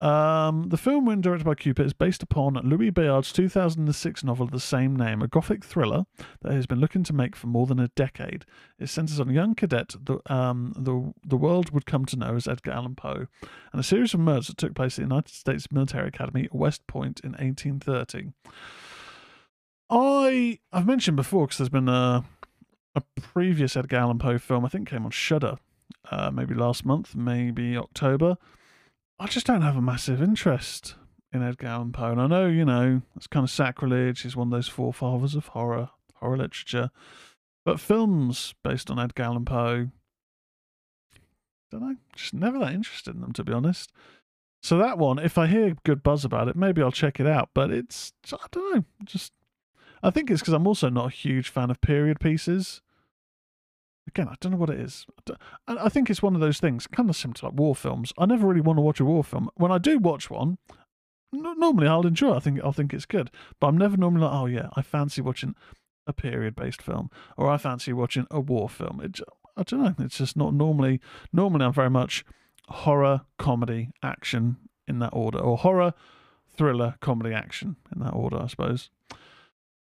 Um, 0.00 0.70
the 0.70 0.78
film, 0.78 1.04
when 1.04 1.20
directed 1.20 1.44
by 1.44 1.54
Cooper, 1.54 1.82
is 1.82 1.92
based 1.92 2.22
upon 2.22 2.54
Louis 2.54 2.90
Bayard's 2.90 3.32
2006 3.32 4.24
novel 4.24 4.44
of 4.44 4.50
the 4.50 4.58
same 4.58 4.96
name, 4.96 5.20
a 5.20 5.28
gothic 5.28 5.62
thriller 5.62 6.04
that 6.40 6.50
he 6.50 6.56
has 6.56 6.66
been 6.66 6.80
looking 6.80 7.02
to 7.04 7.12
make 7.12 7.36
for 7.36 7.48
more 7.48 7.66
than 7.66 7.78
a 7.78 7.88
decade. 7.88 8.46
It 8.78 8.88
centers 8.88 9.20
on 9.20 9.28
a 9.28 9.34
young 9.34 9.54
cadet 9.54 9.94
the, 10.02 10.20
um, 10.32 10.72
the, 10.74 11.12
the 11.22 11.36
world 11.36 11.70
would 11.70 11.84
come 11.84 12.06
to 12.06 12.16
know 12.16 12.34
as 12.34 12.48
Edgar 12.48 12.70
Allan 12.70 12.94
Poe, 12.94 13.26
and 13.72 13.80
a 13.80 13.84
series 13.84 14.14
of 14.14 14.20
murders 14.20 14.46
that 14.46 14.56
took 14.56 14.74
place 14.74 14.94
at 14.94 15.02
the 15.02 15.14
United 15.14 15.34
States 15.34 15.70
Military 15.70 16.08
Academy 16.08 16.44
at 16.44 16.54
West 16.54 16.86
Point 16.86 17.20
in 17.20 17.32
1830. 17.32 18.32
I 19.90 20.58
I've 20.72 20.86
mentioned 20.86 21.16
before 21.16 21.46
because 21.46 21.58
there's 21.58 21.68
been 21.68 21.88
a 21.88 22.24
a 22.94 23.02
previous 23.20 23.76
Edgar 23.76 23.98
Allan 23.98 24.18
Poe 24.18 24.38
film 24.38 24.64
I 24.64 24.68
think 24.68 24.88
came 24.88 25.04
on 25.04 25.10
Shudder, 25.10 25.58
uh, 26.10 26.30
maybe 26.30 26.54
last 26.54 26.84
month, 26.84 27.14
maybe 27.14 27.76
October. 27.76 28.36
I 29.18 29.26
just 29.26 29.46
don't 29.46 29.62
have 29.62 29.76
a 29.76 29.82
massive 29.82 30.22
interest 30.22 30.94
in 31.32 31.42
Edgar 31.42 31.68
Allan 31.68 31.92
Poe, 31.92 32.12
and 32.12 32.20
I 32.20 32.26
know 32.26 32.46
you 32.46 32.64
know 32.64 33.02
it's 33.16 33.26
kind 33.26 33.44
of 33.44 33.50
sacrilege. 33.50 34.22
He's 34.22 34.36
one 34.36 34.48
of 34.48 34.52
those 34.52 34.68
forefathers 34.68 35.34
of 35.34 35.48
horror 35.48 35.90
horror 36.14 36.36
literature, 36.36 36.90
but 37.64 37.80
films 37.80 38.54
based 38.62 38.90
on 38.90 38.98
Edgar 38.98 39.24
Allan 39.24 39.44
Poe, 39.44 39.88
don't 41.70 41.80
know, 41.80 41.96
just 42.14 42.34
never 42.34 42.58
that 42.58 42.74
interested 42.74 43.14
in 43.14 43.20
them 43.20 43.32
to 43.32 43.44
be 43.44 43.52
honest. 43.52 43.92
So 44.62 44.76
that 44.78 44.98
one, 44.98 45.18
if 45.18 45.38
I 45.38 45.46
hear 45.46 45.74
good 45.84 46.02
buzz 46.02 46.24
about 46.24 46.48
it, 46.48 46.54
maybe 46.56 46.82
I'll 46.82 46.92
check 46.92 47.18
it 47.18 47.26
out. 47.26 47.50
But 47.54 47.70
it's 47.70 48.12
I 48.32 48.46
don't 48.50 48.74
know, 48.74 48.84
just 49.04 49.32
I 50.02 50.10
think 50.10 50.30
it's 50.30 50.40
because 50.40 50.54
I'm 50.54 50.66
also 50.66 50.88
not 50.88 51.06
a 51.06 51.14
huge 51.14 51.48
fan 51.48 51.70
of 51.70 51.80
period 51.80 52.20
pieces. 52.20 52.80
Again, 54.08 54.28
I 54.28 54.34
don't 54.40 54.52
know 54.52 54.58
what 54.58 54.70
it 54.70 54.80
is. 54.80 55.06
I, 55.68 55.88
think 55.88 56.10
it's 56.10 56.22
one 56.22 56.34
of 56.34 56.40
those 56.40 56.58
things, 56.58 56.86
kind 56.86 57.08
of 57.08 57.16
similar 57.16 57.34
to 57.34 57.44
like 57.46 57.54
war 57.54 57.76
films. 57.76 58.12
I 58.18 58.26
never 58.26 58.46
really 58.46 58.60
want 58.60 58.78
to 58.78 58.82
watch 58.82 58.98
a 58.98 59.04
war 59.04 59.22
film. 59.22 59.50
When 59.54 59.70
I 59.70 59.78
do 59.78 59.98
watch 59.98 60.30
one, 60.30 60.58
normally 61.32 61.86
I'll 61.86 62.06
enjoy. 62.06 62.32
It. 62.32 62.36
I 62.36 62.40
think 62.40 62.60
I'll 62.64 62.72
think 62.72 62.92
it's 62.92 63.06
good, 63.06 63.30
but 63.60 63.68
I'm 63.68 63.78
never 63.78 63.96
normally 63.96 64.24
like, 64.24 64.34
oh 64.34 64.46
yeah, 64.46 64.68
I 64.74 64.82
fancy 64.82 65.20
watching 65.20 65.54
a 66.06 66.12
period-based 66.12 66.82
film, 66.82 67.10
or 67.36 67.48
I 67.48 67.56
fancy 67.56 67.92
watching 67.92 68.26
a 68.30 68.40
war 68.40 68.68
film. 68.68 69.00
It, 69.02 69.20
I 69.56 69.62
don't 69.62 69.82
know. 69.82 70.04
It's 70.04 70.18
just 70.18 70.36
not 70.36 70.54
normally. 70.54 71.00
Normally, 71.32 71.66
I'm 71.66 71.72
very 71.72 71.90
much 71.90 72.24
horror, 72.68 73.22
comedy, 73.38 73.90
action 74.02 74.56
in 74.88 74.98
that 75.00 75.10
order, 75.12 75.38
or 75.38 75.58
horror, 75.58 75.94
thriller, 76.56 76.96
comedy, 77.00 77.34
action 77.34 77.76
in 77.94 78.02
that 78.02 78.14
order, 78.14 78.40
I 78.42 78.46
suppose. 78.46 78.90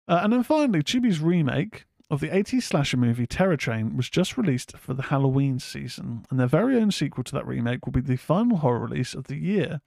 Uh, 0.07 0.21
and 0.23 0.31
then 0.31 0.43
finally, 0.43 0.81
Tubi's 0.81 1.19
remake 1.19 1.85
of 2.09 2.21
the 2.21 2.29
80s 2.29 2.63
slasher 2.63 2.97
movie 2.97 3.27
Terror 3.27 3.57
Train 3.57 3.97
was 3.97 4.09
just 4.09 4.37
released 4.37 4.77
for 4.77 4.93
the 4.93 5.03
Halloween 5.03 5.59
season, 5.59 6.25
and 6.29 6.39
their 6.39 6.47
very 6.47 6.77
own 6.77 6.91
sequel 6.91 7.23
to 7.25 7.33
that 7.33 7.45
remake 7.45 7.85
will 7.85 7.91
be 7.91 8.01
the 8.01 8.15
final 8.15 8.57
horror 8.57 8.79
release 8.79 9.13
of 9.13 9.25
the 9.25 9.35
year. 9.35 9.81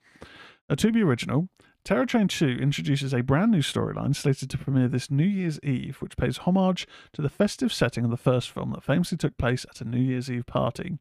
A 0.69 0.75
Tubi 0.75 1.03
original, 1.03 1.49
Terror 1.83 2.05
Train 2.05 2.27
2 2.27 2.59
introduces 2.61 3.11
a 3.11 3.23
brand 3.23 3.49
new 3.49 3.61
storyline 3.61 4.15
slated 4.15 4.51
to 4.51 4.57
premiere 4.59 4.87
this 4.87 5.09
New 5.09 5.25
Year's 5.25 5.59
Eve, 5.63 5.97
which 5.99 6.15
pays 6.15 6.37
homage 6.37 6.87
to 7.13 7.23
the 7.23 7.29
festive 7.29 7.73
setting 7.73 8.03
of 8.03 8.11
the 8.11 8.17
first 8.17 8.51
film 8.51 8.71
that 8.71 8.83
famously 8.83 9.17
took 9.17 9.35
place 9.39 9.65
at 9.67 9.81
a 9.81 9.85
New 9.85 9.99
Year's 9.99 10.29
Eve 10.29 10.45
party. 10.45 10.99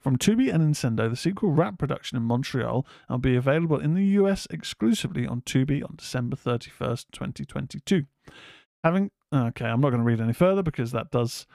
From 0.00 0.16
Tubi 0.16 0.52
and 0.52 0.62
Incendo, 0.62 1.10
the 1.10 1.16
sequel 1.16 1.50
wrapped 1.50 1.78
production 1.78 2.16
in 2.16 2.22
Montreal 2.22 2.86
and 3.08 3.16
will 3.16 3.18
be 3.18 3.36
available 3.36 3.78
in 3.78 3.92
the 3.92 4.06
US 4.06 4.46
exclusively 4.48 5.26
on 5.26 5.42
Tubi 5.42 5.84
on 5.84 5.96
December 5.96 6.34
31st, 6.34 7.04
2022 7.12 8.06
having 8.84 9.10
okay, 9.32 9.66
I'm 9.66 9.80
not 9.80 9.90
going 9.90 10.02
to 10.02 10.06
read 10.06 10.20
any 10.20 10.32
further 10.32 10.62
because 10.62 10.92
that 10.92 11.10
does 11.10 11.46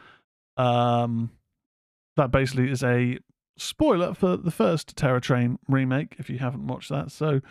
um 0.58 1.32
that 2.16 2.32
basically 2.32 2.72
is 2.72 2.84
a 2.84 3.20
spoiler 3.58 4.14
for 4.14 4.38
the 4.38 4.52
first 4.52 4.96
Terror 4.96 5.20
Train 5.20 5.60
remake 5.68 6.16
if 6.18 6.30
you 6.30 6.40
haven't 6.40 6.68
watched 6.68 6.90
that. 6.90 7.12
So 7.12 7.42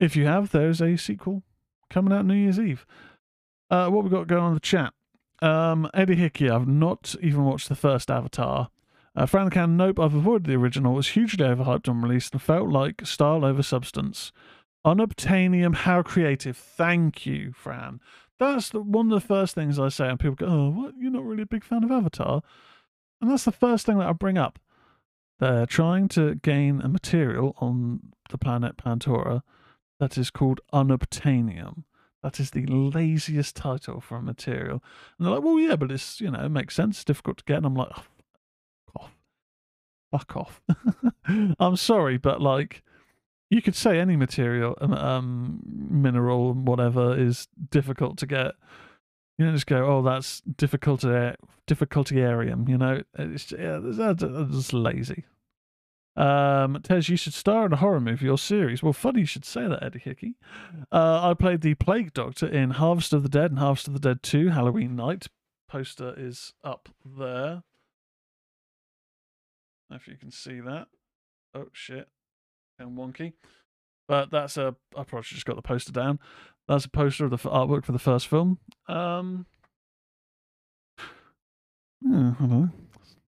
if 0.00 0.16
you 0.16 0.26
have, 0.26 0.50
there's 0.50 0.80
a 0.80 0.96
sequel 0.96 1.42
coming 1.90 2.12
out 2.12 2.26
New 2.26 2.34
Year's 2.34 2.58
Eve. 2.58 2.86
Uh, 3.70 3.88
what 3.88 4.04
we 4.04 4.10
got 4.10 4.26
going 4.26 4.42
on 4.42 4.48
in 4.48 4.54
the 4.54 4.60
chat? 4.60 4.92
Um, 5.42 5.88
Eddie 5.94 6.16
Hickey, 6.16 6.50
I've 6.50 6.68
not 6.68 7.14
even 7.20 7.44
watched 7.44 7.68
the 7.68 7.74
first 7.74 8.10
Avatar. 8.10 8.70
Uh, 9.16 9.26
Fran 9.26 9.50
Can, 9.50 9.76
nope, 9.76 10.00
I've 10.00 10.14
avoided 10.14 10.46
the 10.46 10.56
original. 10.56 10.94
It 10.94 10.96
was 10.96 11.08
hugely 11.08 11.46
overhyped 11.46 11.88
on 11.88 12.02
release 12.02 12.30
and 12.30 12.42
felt 12.42 12.68
like 12.68 13.06
style 13.06 13.44
over 13.44 13.62
substance. 13.62 14.32
Unobtainium, 14.84 15.74
how 15.74 16.02
creative. 16.02 16.56
Thank 16.56 17.24
you, 17.24 17.52
Fran. 17.52 18.00
That's 18.38 18.70
the, 18.70 18.80
one 18.80 19.12
of 19.12 19.22
the 19.22 19.26
first 19.26 19.54
things 19.54 19.78
I 19.78 19.88
say, 19.88 20.08
and 20.08 20.18
people 20.18 20.34
go, 20.34 20.46
"Oh, 20.46 20.70
what? 20.70 20.94
You're 20.98 21.10
not 21.10 21.24
really 21.24 21.42
a 21.42 21.46
big 21.46 21.64
fan 21.64 21.84
of 21.84 21.90
Avatar?" 21.90 22.42
And 23.20 23.30
that's 23.30 23.44
the 23.44 23.52
first 23.52 23.86
thing 23.86 23.98
that 23.98 24.08
I 24.08 24.12
bring 24.12 24.38
up. 24.38 24.58
They're 25.38 25.66
trying 25.66 26.08
to 26.08 26.36
gain 26.36 26.80
a 26.80 26.88
material 26.88 27.54
on 27.58 28.12
the 28.30 28.38
planet 28.38 28.76
Pandora 28.76 29.42
that 29.98 30.16
is 30.18 30.30
called 30.30 30.60
unobtainium. 30.72 31.84
That 32.22 32.40
is 32.40 32.52
the 32.52 32.66
laziest 32.66 33.54
title 33.56 34.00
for 34.00 34.16
a 34.16 34.22
material. 34.22 34.82
And 35.18 35.26
they're 35.26 35.34
like, 35.34 35.44
well, 35.44 35.58
yeah, 35.58 35.76
but 35.76 35.90
it's, 35.90 36.20
you 36.20 36.30
know, 36.30 36.44
it 36.44 36.48
makes 36.48 36.74
sense. 36.74 36.96
It's 36.96 37.04
difficult 37.04 37.38
to 37.38 37.44
get. 37.44 37.58
And 37.58 37.66
I'm 37.66 37.74
like, 37.74 37.92
oh, 38.98 39.08
fuck 40.10 40.36
off. 40.36 40.62
I'm 41.58 41.76
sorry, 41.76 42.16
but 42.16 42.40
like, 42.40 42.82
you 43.54 43.62
could 43.62 43.76
say 43.76 44.00
any 44.00 44.16
material, 44.16 44.76
um, 44.80 44.92
um, 44.94 45.60
mineral, 45.64 46.54
whatever, 46.54 47.16
is 47.16 47.46
difficult 47.70 48.18
to 48.18 48.26
get. 48.26 48.52
You 49.38 49.46
know, 49.46 49.52
just 49.52 49.66
go, 49.66 49.86
oh, 49.86 50.02
that's 50.02 50.40
difficulty, 50.40 51.36
difficultyarium. 51.68 52.68
You 52.68 52.78
know, 52.78 53.02
it's 53.16 53.52
yeah, 53.52 53.78
that's, 53.80 54.22
that's 54.22 54.72
lazy. 54.72 55.24
Um, 56.16 56.80
Tez, 56.82 57.08
you 57.08 57.16
should 57.16 57.34
star 57.34 57.66
in 57.66 57.72
a 57.72 57.76
horror 57.76 58.00
movie 58.00 58.28
or 58.28 58.38
series. 58.38 58.82
Well, 58.82 58.92
funny 58.92 59.20
you 59.20 59.26
should 59.26 59.44
say 59.44 59.68
that, 59.68 59.82
Eddie 59.82 60.00
Hickey. 60.00 60.34
Uh, 60.90 61.30
I 61.30 61.34
played 61.34 61.60
the 61.60 61.74
Plague 61.74 62.12
Doctor 62.12 62.46
in 62.46 62.70
Harvest 62.70 63.12
of 63.12 63.22
the 63.22 63.28
Dead 63.28 63.52
and 63.52 63.60
Harvest 63.60 63.86
of 63.86 63.94
the 63.94 64.00
Dead 64.00 64.22
2 64.22 64.48
Halloween 64.48 64.96
Night. 64.96 65.28
Poster 65.68 66.14
is 66.16 66.52
up 66.62 66.88
there. 67.04 67.62
If 69.90 70.08
you 70.08 70.16
can 70.16 70.32
see 70.32 70.60
that. 70.60 70.86
Oh, 71.54 71.66
shit 71.72 72.08
and 72.78 72.96
wonky. 72.96 73.32
But 74.08 74.30
that's 74.30 74.56
a. 74.56 74.76
I 74.96 75.04
probably 75.04 75.22
just 75.24 75.46
got 75.46 75.56
the 75.56 75.62
poster 75.62 75.92
down. 75.92 76.18
That's 76.68 76.84
a 76.84 76.90
poster 76.90 77.24
of 77.24 77.30
the 77.30 77.36
artwork 77.38 77.84
for 77.84 77.92
the 77.92 77.98
first 77.98 78.26
film. 78.28 78.58
Um, 78.88 79.46
yeah, 82.00 82.32
I 82.32 82.34
don't 82.38 82.50
know. 82.50 82.68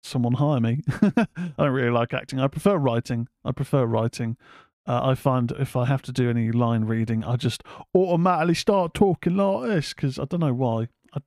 Someone 0.04 0.34
hire 0.34 0.60
me. 0.60 0.82
I 1.02 1.28
don't 1.58 1.72
really 1.72 1.92
like 1.92 2.14
acting. 2.14 2.40
I 2.40 2.48
prefer 2.48 2.78
writing. 2.78 3.28
I 3.46 3.52
prefer 3.52 3.86
writing. 3.86 4.38
Uh, 4.86 5.00
I 5.02 5.16
find 5.16 5.52
if 5.52 5.76
I 5.76 5.86
have 5.86 6.02
to 6.04 6.12
do 6.12 6.30
any 6.30 6.52
line 6.52 6.84
reading, 6.84 7.24
I 7.24 7.38
just 7.38 7.64
automatically 7.96 8.56
start 8.56 8.94
talking 8.94 9.38
like 9.38 9.70
this 9.70 9.94
because 9.94 10.20
I 10.20 10.26
don't 10.26 10.42
know 10.42 10.54
why. 10.54 10.88
I, 11.14 11.20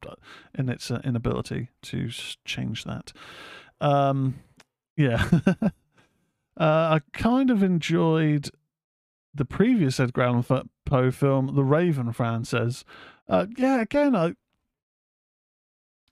and 0.55 0.69
it's 0.69 0.91
an 0.91 1.01
inability 1.05 1.71
to 1.83 2.11
change 2.45 2.85
that. 2.85 3.13
Um, 3.81 4.41
yeah. 4.97 5.25
Uh, 6.59 6.99
I 6.99 7.01
kind 7.13 7.51
of 7.51 7.63
enjoyed 7.63 8.51
the 9.35 9.45
previous 9.45 10.01
Edgar 10.01 10.23
Allan 10.23 10.69
Poe 10.87 11.11
film, 11.11 11.55
The 11.55 11.65
Raven. 11.65 12.13
Fran 12.13 12.45
says, 12.45 12.85
uh, 13.29 13.47
"Yeah, 13.57 13.81
again, 13.81 14.17
I 14.17 14.29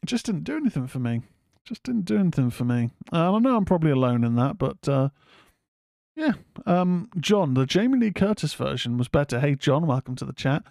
it 0.04 0.06
just 0.06 0.26
didn't 0.26 0.44
do 0.44 0.56
anything 0.56 0.86
for 0.86 0.98
me. 0.98 1.22
Just 1.64 1.82
didn't 1.82 2.04
do 2.04 2.18
anything 2.18 2.50
for 2.50 2.64
me. 2.64 2.90
Uh, 3.10 3.32
I 3.34 3.38
know 3.38 3.56
I'm 3.56 3.64
probably 3.64 3.90
alone 3.90 4.22
in 4.22 4.36
that, 4.36 4.58
but 4.58 4.86
uh, 4.86 5.08
yeah. 6.14 6.32
Um, 6.66 7.08
John, 7.18 7.54
the 7.54 7.64
Jamie 7.64 7.98
Lee 7.98 8.12
Curtis 8.12 8.52
version 8.52 8.98
was 8.98 9.08
better. 9.08 9.40
Hey, 9.40 9.54
John, 9.54 9.86
welcome 9.86 10.14
to 10.16 10.26
the 10.26 10.34
chat. 10.34 10.62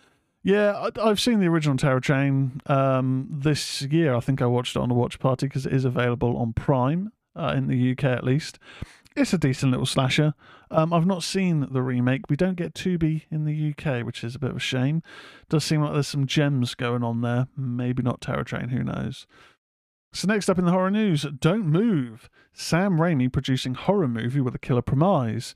Yeah, 0.43 0.89
I, 1.01 1.07
have 1.07 1.19
seen 1.19 1.39
the 1.39 1.47
original 1.47 1.77
Terror 1.77 1.99
Train 1.99 2.61
um, 2.67 3.27
this 3.31 3.81
year. 3.81 4.13
I 4.13 4.19
think 4.19 4.41
I 4.41 4.45
watched 4.45 4.75
it 4.75 4.81
on 4.81 4.91
a 4.91 4.93
watch 4.93 5.17
party 5.17 5.47
because 5.47 5.65
it 5.65 5.73
is 5.73 5.85
available 5.85 6.37
on 6.37 6.53
Prime 6.53 7.11
uh, 7.35 7.53
in 7.57 7.67
the 7.67 7.91
UK 7.91 8.03
at 8.03 8.23
least 8.23 8.59
it's 9.15 9.33
a 9.33 9.37
decent 9.37 9.71
little 9.71 9.85
slasher. 9.85 10.33
Um, 10.71 10.93
I've 10.93 11.05
not 11.05 11.23
seen 11.23 11.67
the 11.71 11.81
remake. 11.81 12.21
We 12.29 12.35
don't 12.35 12.55
get 12.55 12.73
Tubi 12.73 13.23
in 13.29 13.45
the 13.45 13.73
UK, 13.73 14.05
which 14.05 14.23
is 14.23 14.35
a 14.35 14.39
bit 14.39 14.51
of 14.51 14.57
a 14.57 14.59
shame. 14.59 15.01
Does 15.49 15.63
seem 15.63 15.81
like 15.81 15.93
there's 15.93 16.07
some 16.07 16.25
gems 16.25 16.75
going 16.75 17.03
on 17.03 17.21
there. 17.21 17.47
Maybe 17.55 18.01
not 18.01 18.21
Terror 18.21 18.43
Train, 18.43 18.69
who 18.69 18.83
knows? 18.83 19.27
So 20.13 20.27
next 20.27 20.49
up 20.49 20.59
in 20.59 20.65
the 20.65 20.71
horror 20.71 20.91
news, 20.91 21.25
Don't 21.39 21.65
Move. 21.65 22.29
Sam 22.53 22.97
Raimi 22.97 23.31
producing 23.31 23.73
horror 23.73 24.07
movie 24.07 24.41
with 24.41 24.53
a 24.53 24.59
killer 24.59 24.83
premise. 24.83 25.55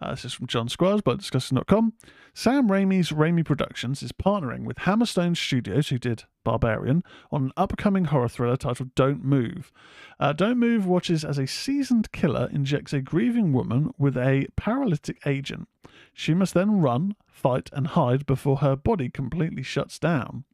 Uh, 0.00 0.12
this 0.12 0.24
is 0.24 0.32
from 0.32 0.46
John 0.46 0.68
Squires 0.68 1.02
by 1.02 1.16
Discussing.com. 1.16 1.92
Sam 2.32 2.68
Raimi's 2.68 3.10
Raimi 3.10 3.44
Productions 3.44 4.02
is 4.02 4.12
partnering 4.12 4.64
with 4.64 4.78
Hammerstone 4.78 5.36
Studios, 5.36 5.88
who 5.88 5.98
did 5.98 6.24
Barbarian, 6.48 7.02
on 7.30 7.44
an 7.44 7.52
upcoming 7.58 8.06
horror 8.06 8.28
thriller 8.28 8.56
titled 8.56 8.94
Don't 8.94 9.22
Move. 9.22 9.70
Uh, 10.18 10.32
Don't 10.32 10.58
Move 10.58 10.86
watches 10.86 11.22
as 11.22 11.36
a 11.36 11.46
seasoned 11.46 12.10
killer 12.10 12.48
injects 12.50 12.94
a 12.94 13.02
grieving 13.02 13.52
woman 13.52 13.92
with 13.98 14.16
a 14.16 14.46
paralytic 14.56 15.18
agent. 15.26 15.68
She 16.14 16.32
must 16.32 16.54
then 16.54 16.80
run, 16.80 17.16
fight, 17.26 17.68
and 17.74 17.88
hide 17.88 18.24
before 18.24 18.56
her 18.56 18.76
body 18.76 19.10
completely 19.10 19.62
shuts 19.62 19.98
down. 19.98 20.44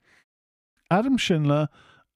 Adam 0.91 1.17
Schindler, 1.17 1.69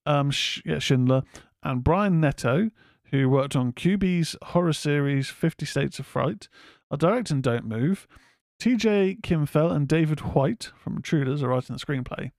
um, 0.05 0.33
Sh- 0.33 0.61
yeah, 0.65 0.81
Schindler 0.81 1.23
and 1.63 1.85
Brian 1.85 2.21
Netto, 2.21 2.71
who 3.13 3.29
worked 3.29 3.55
on 3.55 3.73
Quibi's 3.73 4.35
horror 4.43 4.73
series 4.73 5.29
Fifty 5.29 5.67
States 5.67 6.01
of 6.01 6.07
Fright, 6.07 6.49
are 6.91 6.99
directing 6.99 7.43
Don't 7.43 7.65
Move. 7.65 8.09
TJ 8.61 9.21
Cimfel 9.21 9.71
and 9.71 9.87
David 9.87 10.19
White 10.35 10.73
from 10.77 10.97
Intruders 10.97 11.45
are 11.45 11.49
writing 11.49 11.77
the 11.77 11.85
screenplay. 11.85 12.33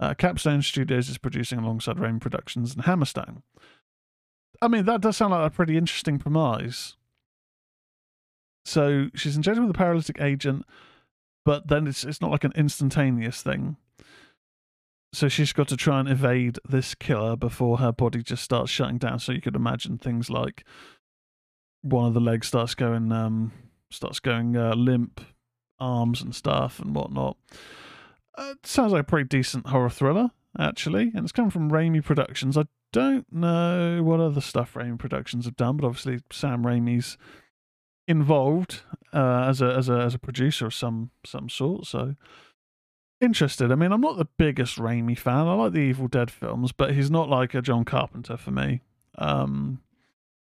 Uh, 0.00 0.14
Capstone 0.14 0.62
Studios 0.62 1.08
is 1.08 1.18
producing 1.18 1.58
alongside 1.58 1.96
Raimi 1.96 2.20
Productions 2.20 2.74
and 2.74 2.84
Hammerstone. 2.84 3.42
I 4.60 4.68
mean, 4.68 4.84
that 4.86 5.00
does 5.00 5.16
sound 5.16 5.32
like 5.32 5.46
a 5.46 5.54
pretty 5.54 5.76
interesting 5.76 6.18
premise. 6.18 6.96
So 8.64 9.10
she's 9.14 9.36
injected 9.36 9.62
with 9.62 9.70
a 9.70 9.78
paralytic 9.78 10.20
agent, 10.20 10.64
but 11.44 11.68
then 11.68 11.86
it's 11.86 12.04
it's 12.04 12.20
not 12.20 12.30
like 12.30 12.44
an 12.44 12.52
instantaneous 12.56 13.42
thing. 13.42 13.76
So 15.12 15.28
she's 15.28 15.52
got 15.52 15.68
to 15.68 15.76
try 15.76 16.00
and 16.00 16.08
evade 16.08 16.58
this 16.68 16.94
killer 16.94 17.36
before 17.36 17.78
her 17.78 17.92
body 17.92 18.22
just 18.22 18.42
starts 18.42 18.70
shutting 18.70 18.98
down. 18.98 19.20
So 19.20 19.32
you 19.32 19.40
could 19.40 19.54
imagine 19.54 19.98
things 19.98 20.28
like 20.28 20.64
one 21.82 22.06
of 22.06 22.14
the 22.14 22.20
legs 22.20 22.48
starts 22.48 22.74
going 22.74 23.12
um 23.12 23.52
starts 23.90 24.18
going 24.18 24.56
uh, 24.56 24.74
limp, 24.74 25.20
arms 25.78 26.22
and 26.22 26.34
stuff 26.34 26.80
and 26.80 26.94
whatnot. 26.94 27.36
Uh, 28.36 28.54
sounds 28.64 28.92
like 28.92 29.02
a 29.02 29.04
pretty 29.04 29.28
decent 29.28 29.68
horror 29.68 29.90
thriller, 29.90 30.30
actually, 30.58 31.12
and 31.14 31.24
it's 31.24 31.32
come 31.32 31.50
from 31.50 31.70
Raimi 31.70 32.04
Productions. 32.04 32.56
I 32.58 32.64
don't 32.92 33.30
know 33.32 34.02
what 34.02 34.20
other 34.20 34.40
stuff 34.40 34.74
Raimi 34.74 34.98
Productions 34.98 35.44
have 35.44 35.56
done, 35.56 35.76
but 35.76 35.86
obviously 35.86 36.20
Sam 36.30 36.64
Raimi's 36.64 37.16
involved 38.06 38.82
uh, 39.12 39.46
as 39.48 39.62
a 39.62 39.66
as 39.74 39.88
a 39.88 39.94
as 39.94 40.14
a 40.14 40.18
producer 40.18 40.66
of 40.66 40.74
some 40.74 41.10
some 41.24 41.48
sort. 41.48 41.86
So 41.86 42.16
interested. 43.20 43.72
I 43.72 43.74
mean, 43.74 43.92
I'm 43.92 44.00
not 44.00 44.16
the 44.16 44.28
biggest 44.36 44.78
Raimi 44.78 45.16
fan. 45.18 45.46
I 45.46 45.54
like 45.54 45.72
the 45.72 45.80
Evil 45.80 46.08
Dead 46.08 46.30
films, 46.30 46.72
but 46.72 46.94
he's 46.94 47.10
not 47.10 47.28
like 47.28 47.54
a 47.54 47.62
John 47.62 47.84
Carpenter 47.84 48.36
for 48.36 48.50
me. 48.50 48.80
Um, 49.16 49.80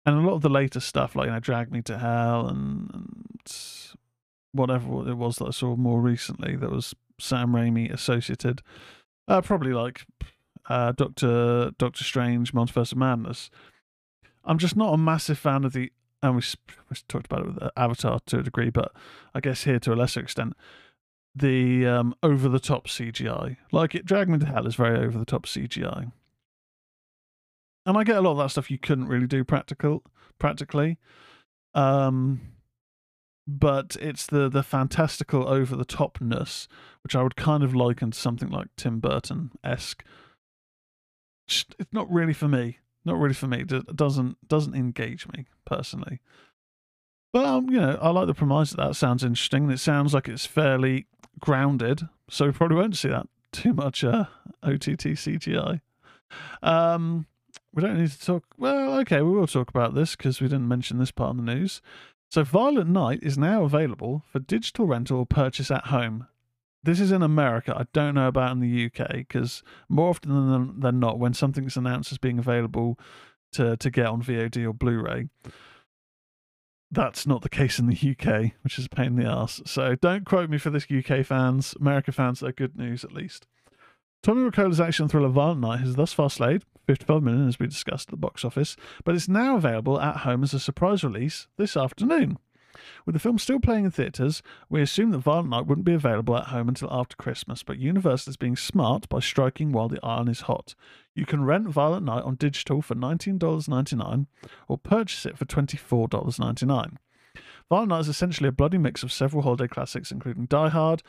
and 0.06 0.16
a 0.16 0.20
lot 0.20 0.34
of 0.34 0.42
the 0.42 0.48
later 0.48 0.80
stuff, 0.80 1.16
like 1.16 1.26
you 1.26 1.32
know, 1.32 1.40
Drag 1.40 1.70
Me 1.70 1.82
to 1.82 1.98
Hell 1.98 2.46
and, 2.46 2.90
and 2.94 3.94
whatever 4.52 5.08
it 5.08 5.14
was 5.14 5.36
that 5.36 5.48
I 5.48 5.50
saw 5.50 5.76
more 5.76 6.00
recently, 6.00 6.56
that 6.56 6.70
was 6.70 6.94
Sam 7.20 7.52
Raimi 7.52 7.92
associated. 7.92 8.62
Uh, 9.26 9.40
probably 9.42 9.72
like 9.72 10.06
uh, 10.68 10.92
Doctor 10.92 11.72
Doctor 11.78 12.04
Strange, 12.04 12.52
Multiverse 12.52 12.92
of 12.92 12.98
Madness. 12.98 13.50
I'm 14.44 14.58
just 14.58 14.76
not 14.76 14.94
a 14.94 14.98
massive 14.98 15.38
fan 15.38 15.64
of 15.64 15.72
the, 15.72 15.92
and 16.22 16.36
we, 16.36 16.42
we 16.88 16.96
talked 17.08 17.26
about 17.26 17.40
it 17.40 17.46
with 17.46 17.70
Avatar 17.76 18.20
to 18.26 18.38
a 18.38 18.42
degree, 18.42 18.70
but 18.70 18.92
I 19.34 19.40
guess 19.40 19.64
here 19.64 19.78
to 19.80 19.92
a 19.92 19.96
lesser 19.96 20.20
extent, 20.20 20.54
the 21.34 21.86
um, 21.86 22.14
over 22.22 22.48
the 22.48 22.60
top 22.60 22.86
CGI. 22.86 23.56
Like 23.72 23.94
it, 23.94 24.06
Drag 24.06 24.28
Me 24.28 24.38
to 24.38 24.46
Hell 24.46 24.66
is 24.66 24.74
very 24.74 24.98
over 24.98 25.18
the 25.18 25.26
top 25.26 25.46
CGI, 25.46 26.12
and 27.84 27.96
I 27.96 28.04
get 28.04 28.16
a 28.16 28.20
lot 28.20 28.32
of 28.32 28.38
that 28.38 28.50
stuff 28.50 28.70
you 28.70 28.78
couldn't 28.78 29.08
really 29.08 29.26
do 29.26 29.44
practical 29.44 30.02
practically. 30.38 30.98
Um, 31.74 32.40
but 33.48 33.96
it's 33.98 34.26
the 34.26 34.50
the 34.50 34.62
fantastical 34.62 35.48
over 35.48 35.74
the 35.74 35.86
topness, 35.86 36.68
which 37.02 37.16
I 37.16 37.22
would 37.22 37.34
kind 37.34 37.64
of 37.64 37.74
liken 37.74 38.10
to 38.10 38.18
something 38.18 38.50
like 38.50 38.68
Tim 38.76 39.00
Burton 39.00 39.52
esque. 39.64 40.04
It's 41.48 41.64
not 41.90 42.12
really 42.12 42.34
for 42.34 42.46
me. 42.46 42.78
Not 43.06 43.18
really 43.18 43.32
for 43.32 43.46
me. 43.46 43.60
It 43.60 43.96
doesn't 43.96 44.46
doesn't 44.46 44.74
engage 44.74 45.26
me 45.28 45.46
personally. 45.64 46.20
But 47.32 47.46
um, 47.46 47.70
you 47.70 47.80
know, 47.80 47.98
I 48.02 48.10
like 48.10 48.26
the 48.26 48.34
premise. 48.34 48.72
That 48.72 48.96
sounds 48.96 49.24
interesting. 49.24 49.70
It 49.70 49.80
sounds 49.80 50.12
like 50.12 50.28
it's 50.28 50.44
fairly 50.44 51.06
grounded, 51.40 52.06
so 52.28 52.46
we 52.46 52.52
probably 52.52 52.76
won't 52.76 52.98
see 52.98 53.08
that 53.08 53.28
too 53.50 53.72
much 53.72 54.04
uh, 54.04 54.26
OTT 54.62 55.16
CGI. 55.16 55.80
Um, 56.62 57.26
we 57.72 57.80
don't 57.80 57.98
need 57.98 58.10
to 58.10 58.20
talk. 58.20 58.44
Well, 58.58 58.98
okay, 59.00 59.22
we 59.22 59.30
will 59.30 59.46
talk 59.46 59.70
about 59.70 59.94
this 59.94 60.16
because 60.16 60.42
we 60.42 60.48
didn't 60.48 60.68
mention 60.68 60.98
this 60.98 61.12
part 61.12 61.30
of 61.30 61.36
the 61.38 61.54
news. 61.54 61.80
So, 62.30 62.44
Violent 62.44 62.90
Night 62.90 63.20
is 63.22 63.38
now 63.38 63.64
available 63.64 64.22
for 64.30 64.38
digital 64.38 64.86
rental 64.86 65.18
or 65.18 65.26
purchase 65.26 65.70
at 65.70 65.86
home. 65.86 66.26
This 66.82 67.00
is 67.00 67.10
in 67.10 67.22
America. 67.22 67.74
I 67.76 67.86
don't 67.92 68.14
know 68.14 68.28
about 68.28 68.52
in 68.52 68.60
the 68.60 68.86
UK 68.86 69.16
because 69.16 69.62
more 69.88 70.10
often 70.10 70.30
than, 70.50 70.80
than 70.80 71.00
not, 71.00 71.18
when 71.18 71.34
something's 71.34 71.76
announced 71.76 72.12
as 72.12 72.18
being 72.18 72.38
available 72.38 72.98
to, 73.52 73.76
to 73.78 73.90
get 73.90 74.06
on 74.06 74.22
VOD 74.22 74.64
or 74.66 74.72
Blu 74.74 75.00
ray, 75.02 75.28
that's 76.90 77.26
not 77.26 77.42
the 77.42 77.48
case 77.48 77.78
in 77.78 77.86
the 77.86 77.94
UK, 77.96 78.52
which 78.62 78.78
is 78.78 78.86
a 78.86 78.90
pain 78.90 79.06
in 79.06 79.16
the 79.16 79.26
ass. 79.26 79.60
So 79.66 79.94
don't 79.94 80.24
quote 80.24 80.50
me 80.50 80.58
for 80.58 80.70
this, 80.70 80.86
UK 80.90 81.24
fans. 81.24 81.74
America 81.80 82.12
fans, 82.12 82.40
they're 82.40 82.52
good 82.52 82.76
news 82.76 83.04
at 83.04 83.12
least. 83.12 83.46
Tommy 84.22 84.42
Wirkola's 84.42 84.80
action 84.80 85.08
thriller 85.08 85.28
Violent 85.28 85.60
Night 85.60 85.80
has 85.80 85.96
thus 85.96 86.12
far 86.12 86.30
slayed 86.30 86.62
55 86.88 87.22
million, 87.22 87.46
as 87.46 87.58
we 87.58 87.66
discussed 87.66 88.08
at 88.08 88.12
the 88.12 88.16
box 88.16 88.46
office, 88.46 88.74
but 89.04 89.14
it's 89.14 89.28
now 89.28 89.56
available 89.56 90.00
at 90.00 90.18
home 90.18 90.42
as 90.42 90.54
a 90.54 90.58
surprise 90.58 91.04
release 91.04 91.46
this 91.58 91.76
afternoon. 91.76 92.38
With 93.04 93.12
the 93.12 93.18
film 93.18 93.38
still 93.38 93.60
playing 93.60 93.84
in 93.84 93.90
theatres, 93.90 94.42
we 94.70 94.80
assume 94.80 95.10
that 95.10 95.18
Violent 95.18 95.50
Night 95.50 95.66
wouldn't 95.66 95.84
be 95.84 95.92
available 95.92 96.34
at 96.34 96.46
home 96.46 96.66
until 96.66 96.88
after 96.90 97.14
Christmas, 97.16 97.62
but 97.62 97.76
Universal 97.78 98.30
is 98.30 98.36
being 98.38 98.56
smart 98.56 99.06
by 99.10 99.20
striking 99.20 99.70
while 99.70 99.88
the 99.88 100.00
iron 100.02 100.28
is 100.28 100.42
hot. 100.42 100.74
You 101.14 101.26
can 101.26 101.44
rent 101.44 101.68
Violent 101.68 102.06
Night 102.06 102.24
on 102.24 102.36
digital 102.36 102.80
for 102.80 102.94
$19.99 102.94 104.26
or 104.66 104.78
purchase 104.78 105.26
it 105.26 105.36
for 105.36 105.44
$24.99. 105.44 106.96
Violent 107.68 107.88
Night 107.90 108.00
is 108.00 108.08
essentially 108.08 108.48
a 108.48 108.52
bloody 108.52 108.78
mix 108.78 109.02
of 109.02 109.12
several 109.12 109.42
holiday 109.42 109.68
classics, 109.68 110.10
including 110.10 110.46
Die 110.46 110.68
Hard, 110.70 111.02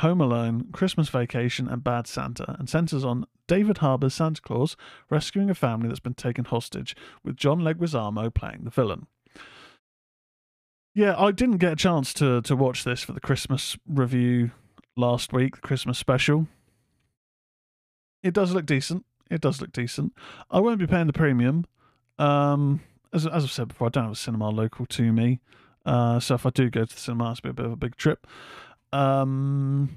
Home 0.00 0.20
Alone, 0.20 0.68
Christmas 0.72 1.08
Vacation, 1.08 1.68
and 1.68 1.84
Bad 1.84 2.06
Santa, 2.06 2.56
and 2.58 2.68
centers 2.68 3.04
on 3.04 3.26
David 3.46 3.78
Harbour's 3.78 4.14
Santa 4.14 4.40
Claus 4.40 4.76
rescuing 5.10 5.50
a 5.50 5.54
family 5.54 5.88
that's 5.88 6.00
been 6.00 6.14
taken 6.14 6.44
hostage, 6.44 6.96
with 7.24 7.36
John 7.36 7.60
Leguizamo 7.60 8.32
playing 8.32 8.64
the 8.64 8.70
villain. 8.70 9.06
Yeah, 10.94 11.14
I 11.18 11.32
didn't 11.32 11.58
get 11.58 11.72
a 11.72 11.76
chance 11.76 12.12
to 12.14 12.40
to 12.42 12.56
watch 12.56 12.84
this 12.84 13.02
for 13.02 13.12
the 13.12 13.20
Christmas 13.20 13.76
review 13.86 14.50
last 14.96 15.32
week, 15.32 15.56
the 15.56 15.62
Christmas 15.62 15.98
special. 15.98 16.48
It 18.22 18.34
does 18.34 18.52
look 18.52 18.66
decent. 18.66 19.04
It 19.30 19.40
does 19.40 19.60
look 19.60 19.72
decent. 19.72 20.14
I 20.50 20.60
won't 20.60 20.78
be 20.78 20.86
paying 20.86 21.06
the 21.06 21.12
premium. 21.12 21.66
Um, 22.18 22.80
as 23.12 23.26
as 23.26 23.44
I've 23.44 23.52
said 23.52 23.68
before, 23.68 23.88
I 23.88 23.90
don't 23.90 24.04
have 24.04 24.12
a 24.12 24.16
cinema 24.16 24.48
local 24.48 24.86
to 24.86 25.12
me, 25.12 25.40
uh, 25.84 26.20
so 26.20 26.34
if 26.34 26.46
I 26.46 26.50
do 26.50 26.70
go 26.70 26.84
to 26.84 26.94
the 26.94 27.00
cinema, 27.00 27.30
it's 27.30 27.40
a 27.44 27.52
bit 27.52 27.66
of 27.66 27.72
a 27.72 27.76
big 27.76 27.96
trip. 27.96 28.26
Um, 28.92 29.96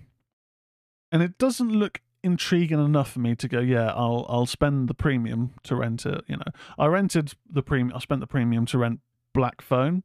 and 1.12 1.22
it 1.24 1.38
doesn't 1.38 1.72
look 1.72 2.02
intriguing 2.24 2.84
enough 2.84 3.12
for 3.12 3.20
me 3.20 3.36
to 3.36 3.48
go, 3.48 3.60
yeah, 3.60 3.92
I'll 3.92 4.26
I'll 4.30 4.46
spend 4.46 4.88
the 4.88 4.94
premium 4.94 5.54
to 5.64 5.76
rent 5.76 6.06
it. 6.06 6.24
You 6.28 6.38
know, 6.38 6.52
I 6.78 6.86
rented 6.88 7.34
the 7.50 7.62
premium. 7.62 7.96
I 7.96 8.00
spent 8.00 8.22
the 8.22 8.28
premium 8.28 8.66
to 8.68 8.78
rent 8.78 9.02
Black 9.34 9.62
Phone 9.62 10.04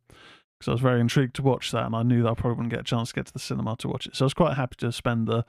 because 0.59 0.69
I 0.69 0.73
was 0.73 0.81
very 0.81 1.01
intrigued 1.01 1.37
to 1.37 1.43
watch 1.43 1.71
that, 1.71 1.87
and 1.87 1.95
I 1.95 2.03
knew 2.03 2.23
that 2.23 2.31
I 2.31 2.35
probably 2.35 2.57
wouldn't 2.57 2.71
get 2.71 2.81
a 2.81 2.85
chance 2.85 3.11
to 3.11 3.15
get 3.15 3.27
to 3.27 3.33
the 3.33 3.39
cinema 3.39 3.77
to 3.79 3.89
watch 3.89 4.07
it. 4.07 4.17
So 4.17 4.25
I 4.25 4.27
was 4.27 4.35
quite 4.35 4.57
happy 4.57 4.77
to 4.79 4.93
spend 4.93 5.27
the 5.27 5.45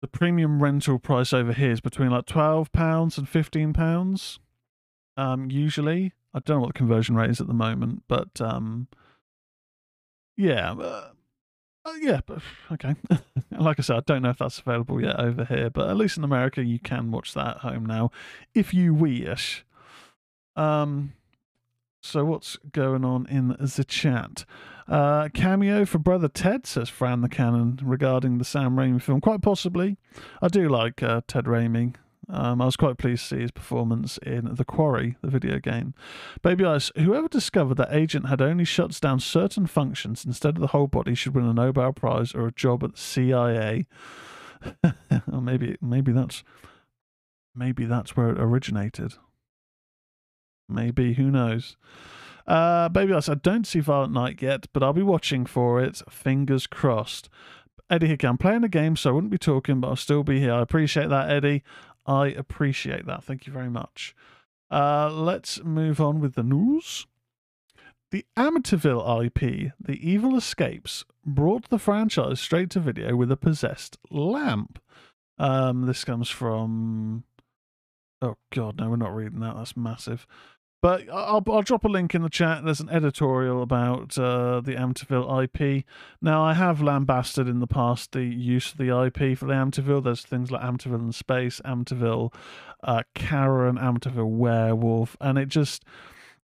the 0.00 0.08
premium 0.08 0.62
rental 0.62 0.98
price 0.98 1.32
over 1.32 1.52
here 1.52 1.70
is 1.70 1.80
between 1.80 2.10
like 2.10 2.26
twelve 2.26 2.72
pounds 2.72 3.16
and 3.16 3.28
fifteen 3.28 3.72
pounds. 3.72 4.40
Um, 5.16 5.50
usually, 5.50 6.12
I 6.34 6.40
don't 6.40 6.56
know 6.56 6.60
what 6.62 6.74
the 6.74 6.78
conversion 6.78 7.14
rate 7.14 7.30
is 7.30 7.40
at 7.40 7.46
the 7.46 7.54
moment, 7.54 8.02
but 8.08 8.40
um, 8.40 8.88
yeah. 10.36 10.72
Uh, 10.72 11.10
uh, 11.84 11.92
yeah, 12.00 12.20
but 12.26 12.38
okay. 12.72 12.94
like 13.50 13.78
I 13.78 13.82
said, 13.82 13.96
I 13.96 14.00
don't 14.00 14.22
know 14.22 14.30
if 14.30 14.38
that's 14.38 14.58
available 14.58 15.00
yet 15.00 15.18
over 15.18 15.44
here, 15.44 15.70
but 15.70 15.88
at 15.88 15.96
least 15.96 16.16
in 16.16 16.24
America, 16.24 16.64
you 16.64 16.78
can 16.78 17.10
watch 17.10 17.34
that 17.34 17.56
at 17.56 17.58
home 17.58 17.86
now, 17.86 18.10
if 18.54 18.72
you 18.72 18.94
wish. 18.94 19.64
Um, 20.56 21.14
so 22.02 22.24
what's 22.24 22.56
going 22.72 23.04
on 23.04 23.26
in 23.26 23.56
the 23.58 23.84
chat? 23.86 24.44
Uh, 24.88 25.28
cameo 25.32 25.84
for 25.84 25.98
Brother 25.98 26.28
Ted 26.28 26.66
says 26.66 26.88
Fran 26.88 27.20
the 27.20 27.28
Cannon 27.28 27.78
regarding 27.82 28.38
the 28.38 28.44
Sam 28.44 28.74
Raimi 28.76 29.00
film. 29.00 29.20
Quite 29.20 29.40
possibly. 29.40 29.96
I 30.42 30.48
do 30.48 30.68
like 30.68 31.02
uh, 31.02 31.22
Ted 31.26 31.44
Raimi. 31.44 31.94
Um, 32.28 32.62
I 32.62 32.66
was 32.66 32.76
quite 32.76 32.98
pleased 32.98 33.28
to 33.28 33.36
see 33.36 33.40
his 33.42 33.50
performance 33.50 34.18
in 34.18 34.54
The 34.54 34.64
Quarry, 34.64 35.16
the 35.22 35.30
video 35.30 35.58
game. 35.58 35.92
Baby 36.40 36.64
Ice, 36.64 36.92
whoever 36.96 37.28
discovered 37.28 37.76
that 37.78 37.92
Agent 37.92 38.28
had 38.28 38.40
only 38.40 38.64
shuts 38.64 39.00
down 39.00 39.20
certain 39.20 39.66
functions 39.66 40.24
instead 40.24 40.56
of 40.56 40.60
the 40.60 40.68
whole 40.68 40.86
body 40.86 41.14
should 41.14 41.34
win 41.34 41.46
a 41.46 41.52
Nobel 41.52 41.92
Prize 41.92 42.34
or 42.34 42.46
a 42.46 42.52
job 42.52 42.84
at 42.84 42.92
the 42.92 42.98
CIA. 42.98 43.86
or 44.84 45.40
maybe 45.40 45.76
maybe 45.80 46.12
that's 46.12 46.44
maybe 47.54 47.84
that's 47.84 48.16
where 48.16 48.30
it 48.30 48.40
originated. 48.40 49.14
Maybe, 50.68 51.14
who 51.14 51.30
knows? 51.30 51.76
Uh, 52.46 52.88
Baby 52.88 53.14
Ice, 53.14 53.28
I 53.28 53.34
don't 53.34 53.66
see 53.66 53.80
Violent 53.80 54.12
Night 54.12 54.40
yet, 54.40 54.66
but 54.72 54.82
I'll 54.82 54.92
be 54.92 55.02
watching 55.02 55.44
for 55.46 55.80
it. 55.82 56.00
Fingers 56.08 56.66
crossed. 56.66 57.28
Eddie 57.90 58.06
Hickey, 58.06 58.26
I'm 58.26 58.38
playing 58.38 58.64
a 58.64 58.68
game, 58.68 58.96
so 58.96 59.10
I 59.10 59.12
wouldn't 59.12 59.30
be 59.30 59.38
talking, 59.38 59.80
but 59.80 59.88
I'll 59.88 59.96
still 59.96 60.22
be 60.24 60.40
here. 60.40 60.54
I 60.54 60.62
appreciate 60.62 61.10
that, 61.10 61.30
Eddie. 61.30 61.62
I 62.06 62.28
appreciate 62.28 63.06
that. 63.06 63.24
Thank 63.24 63.46
you 63.46 63.52
very 63.52 63.70
much. 63.70 64.14
Uh, 64.70 65.10
let's 65.10 65.62
move 65.62 66.00
on 66.00 66.20
with 66.20 66.34
the 66.34 66.42
news. 66.42 67.06
The 68.10 68.26
Amityville 68.36 69.26
IP, 69.26 69.72
The 69.80 70.10
Evil 70.10 70.36
Escapes, 70.36 71.04
brought 71.24 71.68
the 71.68 71.78
franchise 71.78 72.40
straight 72.40 72.70
to 72.70 72.80
video 72.80 73.16
with 73.16 73.30
a 73.32 73.36
possessed 73.36 73.96
lamp. 74.10 74.80
Um, 75.38 75.86
this 75.86 76.04
comes 76.04 76.28
from. 76.28 77.24
Oh, 78.20 78.36
God, 78.54 78.78
no, 78.78 78.90
we're 78.90 78.96
not 78.96 79.14
reading 79.14 79.40
that. 79.40 79.56
That's 79.56 79.76
massive. 79.76 80.26
But 80.82 81.08
I'll, 81.08 81.42
I'll 81.48 81.62
drop 81.62 81.84
a 81.84 81.88
link 81.88 82.12
in 82.12 82.22
the 82.22 82.28
chat. 82.28 82.64
There's 82.64 82.80
an 82.80 82.90
editorial 82.90 83.62
about 83.62 84.18
uh, 84.18 84.60
the 84.60 84.74
Amityville 84.74 85.44
IP. 85.44 85.84
Now, 86.20 86.44
I 86.44 86.54
have 86.54 86.82
lambasted 86.82 87.46
in 87.48 87.60
the 87.60 87.68
past 87.68 88.10
the 88.10 88.24
use 88.24 88.72
of 88.72 88.78
the 88.78 88.88
IP 88.88 89.38
for 89.38 89.46
the 89.46 89.52
Amityville. 89.52 90.02
There's 90.02 90.22
things 90.22 90.50
like 90.50 90.60
Amityville 90.60 91.06
in 91.06 91.12
Space, 91.12 91.60
Amityville 91.64 92.34
uh, 92.82 93.04
Karen, 93.14 93.76
Amityville 93.76 94.28
Werewolf, 94.28 95.16
and 95.20 95.38
it 95.38 95.48
just 95.48 95.84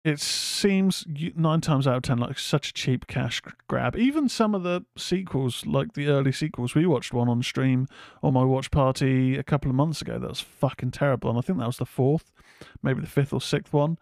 it 0.03 0.19
seems 0.19 1.05
nine 1.35 1.61
times 1.61 1.87
out 1.87 1.97
of 1.97 2.03
ten 2.03 2.17
like 2.17 2.37
such 2.37 2.69
a 2.69 2.73
cheap 2.73 3.07
cash 3.07 3.41
grab. 3.67 3.95
Even 3.95 4.27
some 4.27 4.53
of 4.53 4.63
the 4.63 4.85
sequels, 4.97 5.65
like 5.65 5.93
the 5.93 6.07
early 6.07 6.31
sequels, 6.31 6.75
we 6.75 6.85
watched 6.85 7.13
one 7.13 7.29
on 7.29 7.41
stream 7.41 7.87
on 8.21 8.33
my 8.33 8.43
watch 8.43 8.69
party 8.71 9.37
a 9.37 9.43
couple 9.43 9.69
of 9.69 9.75
months 9.75 10.01
ago. 10.01 10.19
That 10.19 10.29
was 10.29 10.41
fucking 10.41 10.91
terrible, 10.91 11.29
and 11.29 11.39
I 11.39 11.41
think 11.41 11.59
that 11.59 11.67
was 11.67 11.77
the 11.77 11.85
fourth 11.85 12.33
maybe 12.81 13.01
the 13.01 13.07
fifth 13.07 13.33
or 13.33 13.41
sixth 13.41 13.73
one. 13.73 13.97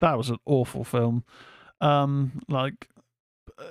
That 0.00 0.18
was 0.18 0.30
an 0.30 0.38
awful 0.44 0.84
film. 0.84 1.24
Um, 1.80 2.42
like, 2.48 2.88
uh, 3.58 3.64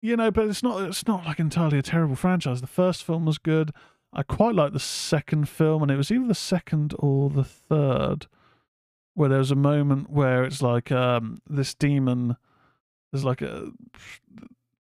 you 0.00 0.16
know, 0.16 0.30
but 0.30 0.48
it's 0.48 0.62
not 0.62 0.82
it's 0.82 1.06
not 1.06 1.24
like 1.24 1.38
entirely 1.38 1.78
a 1.78 1.82
terrible 1.82 2.16
franchise. 2.16 2.60
The 2.60 2.66
first 2.66 3.04
film 3.04 3.24
was 3.24 3.38
good. 3.38 3.70
I 4.12 4.22
quite 4.22 4.54
like 4.54 4.72
the 4.72 4.80
second 4.80 5.48
film, 5.48 5.82
and 5.82 5.90
it 5.90 5.96
was 5.96 6.10
either 6.10 6.26
the 6.26 6.34
second 6.34 6.94
or 6.98 7.30
the 7.30 7.44
third, 7.44 8.26
where 9.20 9.28
there 9.28 9.38
was 9.38 9.50
a 9.50 9.54
moment 9.54 10.08
where 10.08 10.44
it's 10.44 10.62
like 10.62 10.90
um, 10.90 11.42
this 11.46 11.74
demon. 11.74 12.38
There's 13.12 13.22
like 13.22 13.42
a 13.42 13.70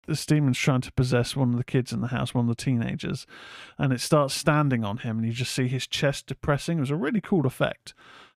this 0.06 0.24
demon's 0.24 0.56
trying 0.56 0.82
to 0.82 0.92
possess 0.92 1.34
one 1.34 1.50
of 1.50 1.56
the 1.56 1.64
kids 1.64 1.92
in 1.92 2.02
the 2.02 2.06
house, 2.06 2.32
one 2.32 2.48
of 2.48 2.56
the 2.56 2.62
teenagers, 2.62 3.26
and 3.78 3.92
it 3.92 4.00
starts 4.00 4.34
standing 4.34 4.84
on 4.84 4.98
him, 4.98 5.18
and 5.18 5.26
you 5.26 5.32
just 5.32 5.52
see 5.52 5.66
his 5.66 5.88
chest 5.88 6.26
depressing. 6.26 6.78
It 6.78 6.82
was 6.82 6.92
a 6.92 6.96
really 6.96 7.20
cool 7.20 7.46
effect. 7.46 7.94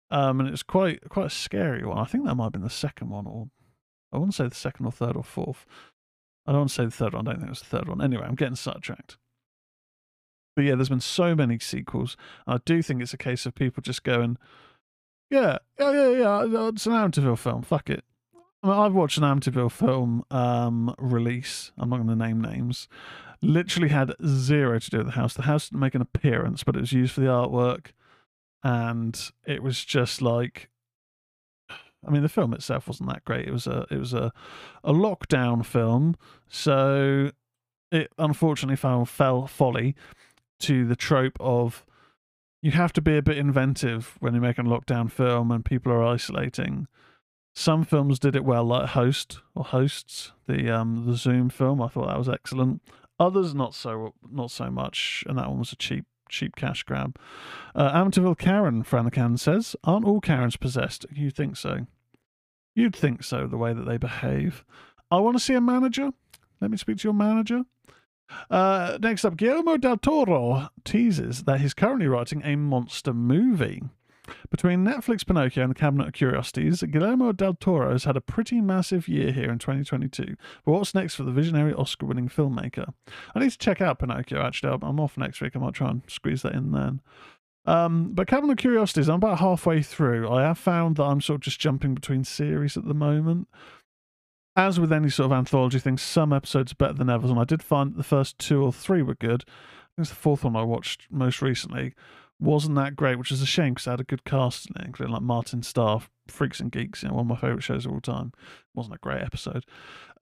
Um, 0.09 0.39
and 0.39 0.49
it's 0.49 0.63
quite 0.63 1.07
quite 1.07 1.27
a 1.27 1.29
scary 1.29 1.85
one. 1.85 1.99
I 1.99 2.05
think 2.05 2.25
that 2.25 2.33
might 2.33 2.45
have 2.45 2.53
been 2.53 2.63
the 2.63 2.69
second 2.71 3.09
one, 3.09 3.27
or 3.27 3.49
I 4.11 4.17
wouldn't 4.17 4.33
say 4.33 4.47
the 4.47 4.55
second 4.55 4.87
or 4.87 4.91
third 4.91 5.15
or 5.15 5.23
fourth. 5.23 5.67
I 6.47 6.51
don't 6.51 6.61
want 6.61 6.69
to 6.71 6.75
say 6.77 6.85
the 6.85 6.89
third 6.89 7.13
one. 7.13 7.27
I 7.27 7.31
don't 7.33 7.41
think 7.41 7.49
it 7.49 7.51
was 7.51 7.59
the 7.59 7.77
third 7.77 7.87
one. 7.87 8.01
Anyway, 8.01 8.25
I'm 8.25 8.33
getting 8.33 8.55
sidetracked. 8.55 9.17
But 10.55 10.65
yeah, 10.65 10.73
there's 10.73 10.89
been 10.89 10.99
so 10.99 11.35
many 11.35 11.59
sequels. 11.59 12.17
I 12.47 12.57
do 12.65 12.81
think 12.81 13.03
it's 13.03 13.13
a 13.13 13.17
case 13.17 13.45
of 13.45 13.53
people 13.53 13.83
just 13.83 14.03
going, 14.03 14.39
yeah, 15.31 15.57
yeah, 15.79 15.91
yeah, 15.91 16.45
yeah. 16.45 16.67
It's 16.67 16.85
an 16.85 16.93
Amityville 16.93 17.39
film. 17.39 17.63
Fuck 17.63 17.89
it. 17.89 18.03
I 18.63 18.67
mean, 18.67 18.77
I've 18.77 18.93
watched 18.93 19.17
an 19.17 19.23
Amityville 19.23 19.71
film 19.71 20.23
um, 20.29 20.93
release. 20.99 21.71
I'm 21.77 21.89
not 21.89 21.97
going 21.97 22.09
to 22.09 22.15
name 22.15 22.41
names. 22.41 22.87
Literally 23.41 23.89
had 23.89 24.13
zero 24.23 24.77
to 24.77 24.89
do 24.89 24.97
with 24.97 25.07
the 25.07 25.13
house. 25.13 25.33
The 25.33 25.43
house 25.43 25.69
didn't 25.69 25.79
make 25.79 25.95
an 25.95 26.01
appearance, 26.01 26.63
but 26.63 26.75
it 26.75 26.81
was 26.81 26.93
used 26.93 27.13
for 27.13 27.21
the 27.21 27.27
artwork 27.27 27.87
and 28.63 29.31
it 29.45 29.63
was 29.63 29.83
just 29.83 30.21
like 30.21 30.69
I 32.05 32.09
mean, 32.09 32.23
the 32.23 32.29
film 32.29 32.53
itself 32.55 32.87
wasn't 32.87 33.09
that 33.09 33.25
great. 33.25 33.47
It 33.47 33.51
was 33.51 33.67
a 33.67 33.85
it 33.91 33.97
was 33.97 34.13
a 34.13 34.33
a 34.83 34.91
lockdown 34.91 35.63
film, 35.63 36.15
so 36.47 37.31
it 37.91 38.11
unfortunately 38.17 38.75
found 38.75 39.07
fell 39.07 39.45
folly 39.45 39.95
to 40.61 40.85
the 40.85 40.95
trope 40.95 41.37
of 41.39 41.85
you 42.61 42.71
have 42.71 42.93
to 42.93 43.01
be 43.01 43.17
a 43.17 43.21
bit 43.21 43.37
inventive 43.37 44.17
when 44.19 44.33
you're 44.33 44.41
making 44.41 44.67
a 44.67 44.69
lockdown 44.69 45.11
film 45.11 45.51
and 45.51 45.65
people 45.65 45.91
are 45.91 46.03
isolating. 46.03 46.87
Some 47.53 47.83
films 47.83 48.19
did 48.19 48.35
it 48.35 48.45
well, 48.45 48.63
like 48.63 48.89
Host 48.89 49.39
or 49.55 49.65
Hosts, 49.65 50.31
the 50.47 50.69
um 50.69 51.05
the 51.05 51.15
Zoom 51.15 51.49
film. 51.49 51.81
I 51.81 51.87
thought 51.87 52.07
that 52.07 52.17
was 52.17 52.29
excellent. 52.29 52.81
Others 53.19 53.53
not 53.53 53.75
so 53.75 54.13
not 54.29 54.51
so 54.51 54.69
much, 54.69 55.23
and 55.27 55.37
that 55.37 55.49
one 55.49 55.59
was 55.59 55.73
a 55.73 55.75
cheap 55.75 56.05
cheap 56.29 56.55
cash 56.55 56.83
grab. 56.83 57.17
Uh, 57.75 57.91
Amityville 57.91 58.37
Karen, 58.37 58.83
Franacan 58.83 59.37
says, 59.37 59.75
aren't 59.83 60.05
all 60.05 60.21
Karens 60.21 60.55
possessed? 60.55 61.05
You 61.11 61.29
think 61.29 61.57
so? 61.57 61.87
You'd 62.73 62.95
think 62.95 63.23
so, 63.23 63.47
the 63.47 63.57
way 63.57 63.73
that 63.73 63.85
they 63.85 63.97
behave. 63.97 64.63
I 65.11 65.19
want 65.19 65.35
to 65.35 65.43
see 65.43 65.53
a 65.53 65.61
manager. 65.61 66.11
Let 66.61 66.71
me 66.71 66.77
speak 66.77 66.99
to 66.99 67.03
your 67.03 67.13
manager. 67.13 67.63
Uh, 68.49 68.97
next 69.01 69.25
up, 69.25 69.37
Guillermo 69.37 69.77
del 69.77 69.97
Toro 69.97 70.69
teases 70.83 71.43
that 71.43 71.61
he's 71.61 71.73
currently 71.73 72.07
writing 72.07 72.41
a 72.43 72.55
monster 72.55 73.13
movie. 73.13 73.83
Between 74.49 74.85
Netflix 74.85 75.25
Pinocchio 75.25 75.63
and 75.63 75.71
the 75.71 75.79
Cabinet 75.79 76.07
of 76.07 76.13
Curiosities, 76.13 76.83
Guillermo 76.83 77.31
del 77.31 77.53
Toro 77.53 77.91
has 77.91 78.03
had 78.03 78.17
a 78.17 78.21
pretty 78.21 78.61
massive 78.61 79.07
year 79.07 79.31
here 79.31 79.51
in 79.51 79.59
2022. 79.59 80.35
But 80.65 80.71
what's 80.71 80.95
next 80.95 81.15
for 81.15 81.23
the 81.23 81.31
visionary 81.31 81.73
Oscar 81.73 82.05
winning 82.05 82.29
filmmaker? 82.29 82.93
I 83.35 83.39
need 83.39 83.51
to 83.51 83.57
check 83.57 83.81
out 83.81 83.99
Pinocchio, 83.99 84.41
actually. 84.41 84.77
I'm 84.81 84.99
off 84.99 85.17
next 85.17 85.41
week. 85.41 85.55
I 85.55 85.59
might 85.59 85.73
try 85.73 85.89
and 85.89 86.01
squeeze 86.07 86.43
that 86.43 86.53
in 86.53 86.71
then. 86.71 87.01
Um, 87.65 88.13
but 88.13 88.27
Cabinet 88.27 88.53
of 88.53 88.57
Curiosities, 88.57 89.07
I'm 89.07 89.15
about 89.15 89.39
halfway 89.39 89.81
through. 89.81 90.29
I 90.29 90.43
have 90.43 90.57
found 90.57 90.95
that 90.95 91.03
I'm 91.03 91.21
sort 91.21 91.37
of 91.37 91.41
just 91.41 91.59
jumping 91.59 91.93
between 91.93 92.23
series 92.23 92.75
at 92.75 92.85
the 92.85 92.93
moment. 92.93 93.47
As 94.55 94.79
with 94.79 94.91
any 94.91 95.09
sort 95.09 95.31
of 95.31 95.37
anthology 95.37 95.79
thing, 95.79 95.97
some 95.97 96.33
episodes 96.33 96.73
are 96.73 96.75
better 96.75 96.93
than 96.93 97.09
others, 97.09 97.29
and 97.29 97.39
I 97.39 97.45
did 97.45 97.63
find 97.63 97.95
the 97.95 98.03
first 98.03 98.37
two 98.37 98.61
or 98.61 98.73
three 98.73 99.01
were 99.01 99.15
good. 99.15 99.45
I 99.47 99.95
think 99.95 99.99
it's 99.99 100.09
the 100.09 100.15
fourth 100.15 100.43
one 100.43 100.55
I 100.57 100.63
watched 100.63 101.07
most 101.09 101.41
recently 101.41 101.93
wasn't 102.41 102.75
that 102.75 102.95
great, 102.95 103.19
which 103.19 103.31
is 103.31 103.41
a 103.41 103.45
shame 103.45 103.75
because 103.75 103.87
I 103.87 103.91
had 103.91 103.99
a 103.99 104.05
good 104.05 104.25
cast 104.25 104.67
in 104.67 104.81
it, 104.81 104.87
including 104.87 105.13
like 105.13 105.21
Martin 105.21 105.61
Starr, 105.61 106.01
Freaks 106.27 106.59
and 106.59 106.71
Geeks, 106.71 107.03
you 107.03 107.09
know, 107.09 107.15
one 107.15 107.25
of 107.25 107.29
my 107.29 107.35
favourite 107.35 107.63
shows 107.63 107.85
of 107.85 107.91
all 107.91 108.01
time. 108.01 108.33
wasn't 108.73 108.95
a 108.95 108.99
great 108.99 109.21
episode. 109.21 109.63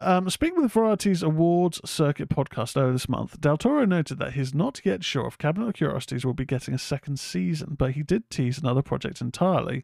Um, 0.01 0.29
speaking 0.29 0.57
of 0.57 0.63
the 0.63 0.69
Variety's 0.69 1.23
Awards 1.23 1.81
Circuit 1.89 2.29
podcast 2.29 2.77
earlier 2.77 2.93
this 2.93 3.09
month, 3.09 3.39
Del 3.39 3.57
Toro 3.57 3.85
noted 3.85 4.19
that 4.19 4.33
he's 4.33 4.53
not 4.53 4.81
yet 4.83 5.03
sure 5.03 5.27
if 5.27 5.37
Cabinet 5.37 5.67
of 5.67 5.73
Curiosities 5.75 6.25
will 6.25 6.33
be 6.33 6.45
getting 6.45 6.73
a 6.73 6.79
second 6.79 7.19
season, 7.19 7.75
but 7.77 7.91
he 7.91 8.03
did 8.03 8.29
tease 8.29 8.57
another 8.57 8.81
project 8.81 9.21
entirely. 9.21 9.83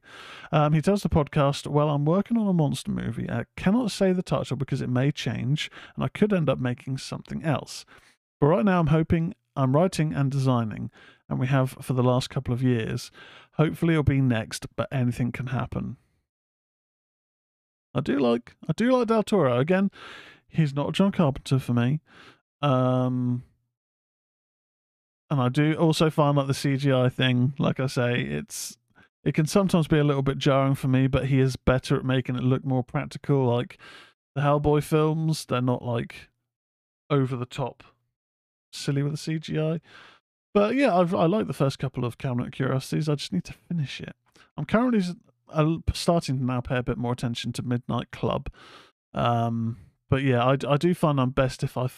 Um, 0.52 0.74
he 0.74 0.82
tells 0.82 1.04
the 1.04 1.10
podcast, 1.10 1.68
Well, 1.68 1.90
I'm 1.90 2.06
working 2.06 2.38
on 2.38 2.48
a 2.48 2.54
monster 2.54 2.92
movie. 2.92 3.30
I 3.30 3.46
cannot 3.56 3.92
say 3.92 4.14
the 4.14 4.24
title 4.24 4.58
because 4.58 4.82
it 4.82 4.90
may 4.90 5.12
change, 5.12 5.70
and 5.96 6.04
I 6.04 6.08
could 6.10 6.34
end 6.34 6.50
up 6.50 6.60
making 6.60 6.98
something 6.98 7.44
else. 7.44 7.86
But 8.40 8.48
right 8.48 8.66
now, 8.66 8.80
I'm 8.80 8.88
hoping 8.88 9.36
I'm 9.56 9.76
writing 9.76 10.14
and 10.14 10.32
designing 10.32 10.92
and 11.30 11.40
we 11.40 11.48
have 11.48 11.72
for 11.82 11.94
the 11.94 12.04
last 12.04 12.30
couple 12.30 12.54
of 12.54 12.62
years. 12.62 13.12
Hopefully, 13.54 13.94
it'll 13.94 14.04
be 14.04 14.22
next, 14.22 14.68
but 14.76 14.88
anything 14.92 15.32
can 15.32 15.48
happen. 15.48 15.98
I 17.96 18.02
do 18.02 18.20
like 18.20 18.56
I 18.68 18.74
do 18.74 18.92
like 18.92 19.08
Del 19.08 19.24
Toro. 19.24 19.58
Again, 19.58 19.90
he's 20.50 20.74
not 20.74 20.94
John 20.94 21.12
Carpenter 21.12 21.60
for 21.60 21.74
me. 21.74 22.02
Um 22.62 23.44
and 25.30 25.42
I 25.42 25.50
do 25.50 25.74
also 25.74 26.10
find 26.10 26.38
like 26.38 26.48
the 26.48 26.54
CGI 26.54 27.12
thing, 27.12 27.54
like 27.58 27.80
I 27.80 27.88
say, 27.88 28.22
it's 28.22 28.78
it 29.24 29.34
can 29.34 29.48
sometimes 29.48 29.88
be 29.88 29.98
a 29.98 30.04
little 30.04 30.22
bit 30.22 30.38
jarring 30.38 30.76
for 30.76 30.88
me, 30.88 31.08
but 31.08 31.28
he 31.28 31.40
is 31.40 31.56
better 31.56 31.96
at 31.98 32.06
making 32.06 32.36
it 32.36 32.44
look 32.44 32.64
more 32.64 32.84
practical. 32.84 33.46
Like 33.46 33.80
the 34.36 34.42
Hellboy 34.42 34.84
films, 34.84 35.46
they're 35.46 35.62
not 35.62 35.84
like 35.84 36.30
over 37.10 37.36
the 37.36 37.46
top 37.46 37.84
silly 38.72 39.02
with 39.02 39.14
the 39.14 39.40
CGI. 39.40 39.80
But 40.56 40.76
yeah, 40.76 40.98
I've, 40.98 41.14
I 41.14 41.26
like 41.26 41.48
the 41.48 41.54
first 41.54 41.80
couple 41.80 42.06
of 42.06 42.18
Cabinet 42.18 42.54
Curiosities. 42.54 43.10
I 43.10 43.16
just 43.16 43.34
need 43.34 43.44
to 43.44 43.54
finish 43.68 44.00
it. 44.00 44.16
I'm 44.56 44.64
currently 44.64 45.02
starting 45.94 46.38
to 46.38 46.44
now 46.46 46.62
pay 46.62 46.78
a 46.78 46.84
bit 46.84 46.98
more 46.98 47.12
attention 47.12 47.52
to 47.52 47.62
Midnight 47.62 48.12
Club. 48.12 48.50
Um, 49.14 49.76
but 50.10 50.24
yeah, 50.24 50.46
I, 50.46 50.56
I 50.66 50.78
do 50.78 50.94
find 50.94 51.20
I'm 51.20 51.32
best 51.32 51.62
if 51.62 51.76
I 51.78 51.90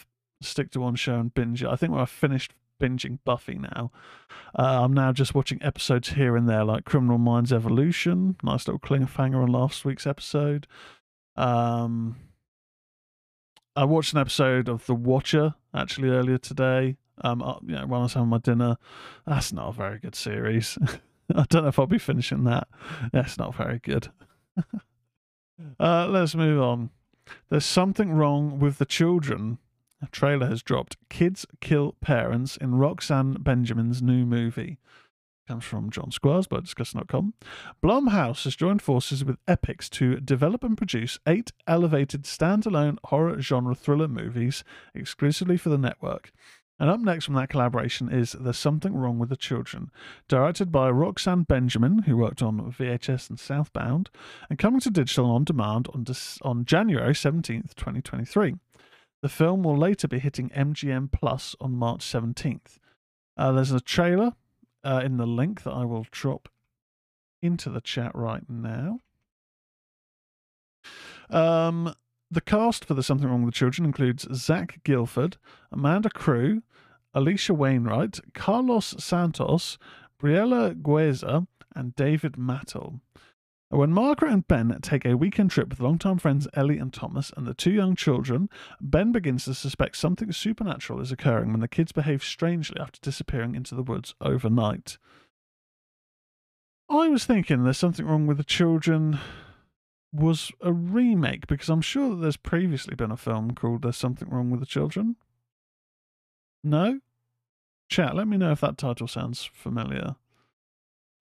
stick 0.42 0.72
to 0.72 0.80
one 0.80 0.96
show 0.96 1.20
and 1.20 1.32
binge 1.32 1.62
it. 1.62 1.68
I 1.68 1.76
think 1.76 1.92
when 1.92 2.00
I've 2.00 2.10
finished 2.10 2.52
binging 2.82 3.20
Buffy 3.24 3.60
now, 3.60 3.92
uh, 4.58 4.82
I'm 4.82 4.92
now 4.92 5.12
just 5.12 5.36
watching 5.36 5.62
episodes 5.62 6.08
here 6.08 6.36
and 6.36 6.48
there, 6.48 6.64
like 6.64 6.84
Criminal 6.84 7.18
Minds 7.18 7.52
Evolution, 7.52 8.38
nice 8.42 8.66
little 8.66 8.80
cliffhanger 8.80 9.40
on 9.40 9.52
last 9.52 9.84
week's 9.84 10.04
episode. 10.04 10.66
Um, 11.36 12.16
I 13.76 13.84
watched 13.84 14.14
an 14.14 14.18
episode 14.18 14.68
of 14.68 14.84
The 14.86 14.96
Watcher 14.96 15.54
actually 15.72 16.08
earlier 16.08 16.38
today. 16.38 16.96
Um, 17.22 17.42
uh, 17.42 17.56
you 17.66 17.74
know, 17.74 17.86
when 17.86 18.00
I 18.00 18.04
was 18.04 18.14
having 18.14 18.28
my 18.28 18.38
dinner, 18.38 18.76
that's 19.26 19.52
not 19.52 19.68
a 19.68 19.72
very 19.72 19.98
good 19.98 20.14
series. 20.14 20.78
I 21.34 21.44
don't 21.48 21.62
know 21.62 21.68
if 21.68 21.78
I'll 21.78 21.86
be 21.86 21.98
finishing 21.98 22.44
that. 22.44 22.68
That's 23.12 23.38
not 23.38 23.54
very 23.54 23.78
good. 23.78 24.08
uh, 25.80 26.06
let's 26.08 26.34
move 26.34 26.60
on. 26.62 26.90
There's 27.50 27.66
something 27.66 28.12
wrong 28.12 28.58
with 28.58 28.78
the 28.78 28.86
children. 28.86 29.58
A 30.02 30.06
trailer 30.06 30.46
has 30.46 30.62
dropped. 30.62 30.96
Kids 31.10 31.44
kill 31.60 31.96
parents 32.00 32.56
in 32.56 32.76
Roxanne 32.76 33.34
Benjamin's 33.40 34.00
new 34.00 34.24
movie. 34.24 34.78
Comes 35.48 35.64
from 35.64 35.88
John 35.88 36.10
Squires 36.10 36.46
by 36.46 36.60
Discuss.com. 36.60 37.32
Blumhouse 37.82 38.44
has 38.44 38.54
joined 38.54 38.82
forces 38.82 39.24
with 39.24 39.42
Epix 39.46 39.88
to 39.90 40.20
develop 40.20 40.62
and 40.62 40.76
produce 40.76 41.18
eight 41.26 41.52
elevated 41.66 42.24
standalone 42.24 42.98
horror 43.04 43.40
genre 43.40 43.74
thriller 43.74 44.08
movies 44.08 44.62
exclusively 44.94 45.56
for 45.56 45.70
the 45.70 45.78
network. 45.78 46.32
And 46.80 46.88
up 46.88 47.00
next 47.00 47.24
from 47.24 47.34
that 47.34 47.48
collaboration 47.48 48.08
is 48.08 48.36
There's 48.38 48.58
Something 48.58 48.94
Wrong 48.94 49.18
with 49.18 49.30
the 49.30 49.36
Children, 49.36 49.90
directed 50.28 50.70
by 50.70 50.90
Roxanne 50.90 51.42
Benjamin, 51.42 52.00
who 52.02 52.16
worked 52.16 52.40
on 52.40 52.72
VHS 52.72 53.28
and 53.28 53.38
Southbound, 53.38 54.10
and 54.48 54.58
coming 54.58 54.80
to 54.80 54.90
digital 54.90 55.30
on 55.30 55.44
demand 55.44 55.88
on, 55.92 56.04
on 56.42 56.64
January 56.64 57.14
17th, 57.14 57.74
2023. 57.74 58.54
The 59.22 59.28
film 59.28 59.64
will 59.64 59.76
later 59.76 60.06
be 60.06 60.20
hitting 60.20 60.50
MGM 60.50 61.10
Plus 61.10 61.56
on 61.60 61.72
March 61.72 62.00
17th. 62.00 62.78
Uh, 63.36 63.52
there's 63.52 63.72
a 63.72 63.80
trailer 63.80 64.34
uh, 64.84 65.02
in 65.04 65.16
the 65.16 65.26
link 65.26 65.64
that 65.64 65.72
I 65.72 65.84
will 65.84 66.06
drop 66.12 66.48
into 67.42 67.70
the 67.70 67.80
chat 67.80 68.12
right 68.14 68.44
now. 68.48 69.00
Um, 71.30 71.94
the 72.30 72.40
cast 72.40 72.84
for 72.84 72.94
the 72.94 73.02
Something 73.02 73.28
Wrong 73.28 73.42
with 73.42 73.54
the 73.54 73.58
Children 73.58 73.86
includes 73.86 74.26
Zach 74.34 74.80
Gilford, 74.84 75.36
Amanda 75.72 76.10
Crew, 76.10 76.62
Alisha 77.14 77.56
Wainwright, 77.56 78.20
Carlos 78.34 78.94
Santos, 78.98 79.78
Briella 80.20 80.74
Guiza, 80.74 81.46
and 81.74 81.94
David 81.94 82.36
Mattle. 82.36 83.00
When 83.70 83.92
Margaret 83.92 84.32
and 84.32 84.48
Ben 84.48 84.78
take 84.80 85.04
a 85.04 85.16
weekend 85.16 85.50
trip 85.50 85.68
with 85.68 85.80
longtime 85.80 86.18
friends 86.18 86.48
Ellie 86.54 86.78
and 86.78 86.92
Thomas 86.92 87.30
and 87.36 87.46
the 87.46 87.52
two 87.52 87.70
young 87.70 87.96
children, 87.96 88.48
Ben 88.80 89.12
begins 89.12 89.44
to 89.44 89.54
suspect 89.54 89.96
something 89.96 90.32
supernatural 90.32 91.00
is 91.00 91.12
occurring 91.12 91.50
when 91.50 91.60
the 91.60 91.68
kids 91.68 91.92
behave 91.92 92.24
strangely 92.24 92.80
after 92.80 92.98
disappearing 93.02 93.54
into 93.54 93.74
the 93.74 93.82
woods 93.82 94.14
overnight. 94.22 94.96
I 96.88 97.08
was 97.08 97.26
thinking 97.26 97.62
there's 97.62 97.76
something 97.76 98.06
wrong 98.06 98.26
with 98.26 98.38
the 98.38 98.44
children 98.44 99.18
was 100.12 100.50
a 100.60 100.72
remake 100.72 101.46
because 101.46 101.68
I'm 101.68 101.80
sure 101.80 102.10
that 102.10 102.16
there's 102.16 102.36
previously 102.36 102.94
been 102.94 103.10
a 103.10 103.16
film 103.16 103.52
called 103.54 103.82
There's 103.82 103.96
Something 103.96 104.28
Wrong 104.30 104.50
with 104.50 104.60
the 104.60 104.66
Children. 104.66 105.16
No? 106.64 107.00
Chat, 107.88 108.16
let 108.16 108.28
me 108.28 108.36
know 108.36 108.52
if 108.52 108.60
that 108.60 108.78
title 108.78 109.08
sounds 109.08 109.50
familiar. 109.52 110.16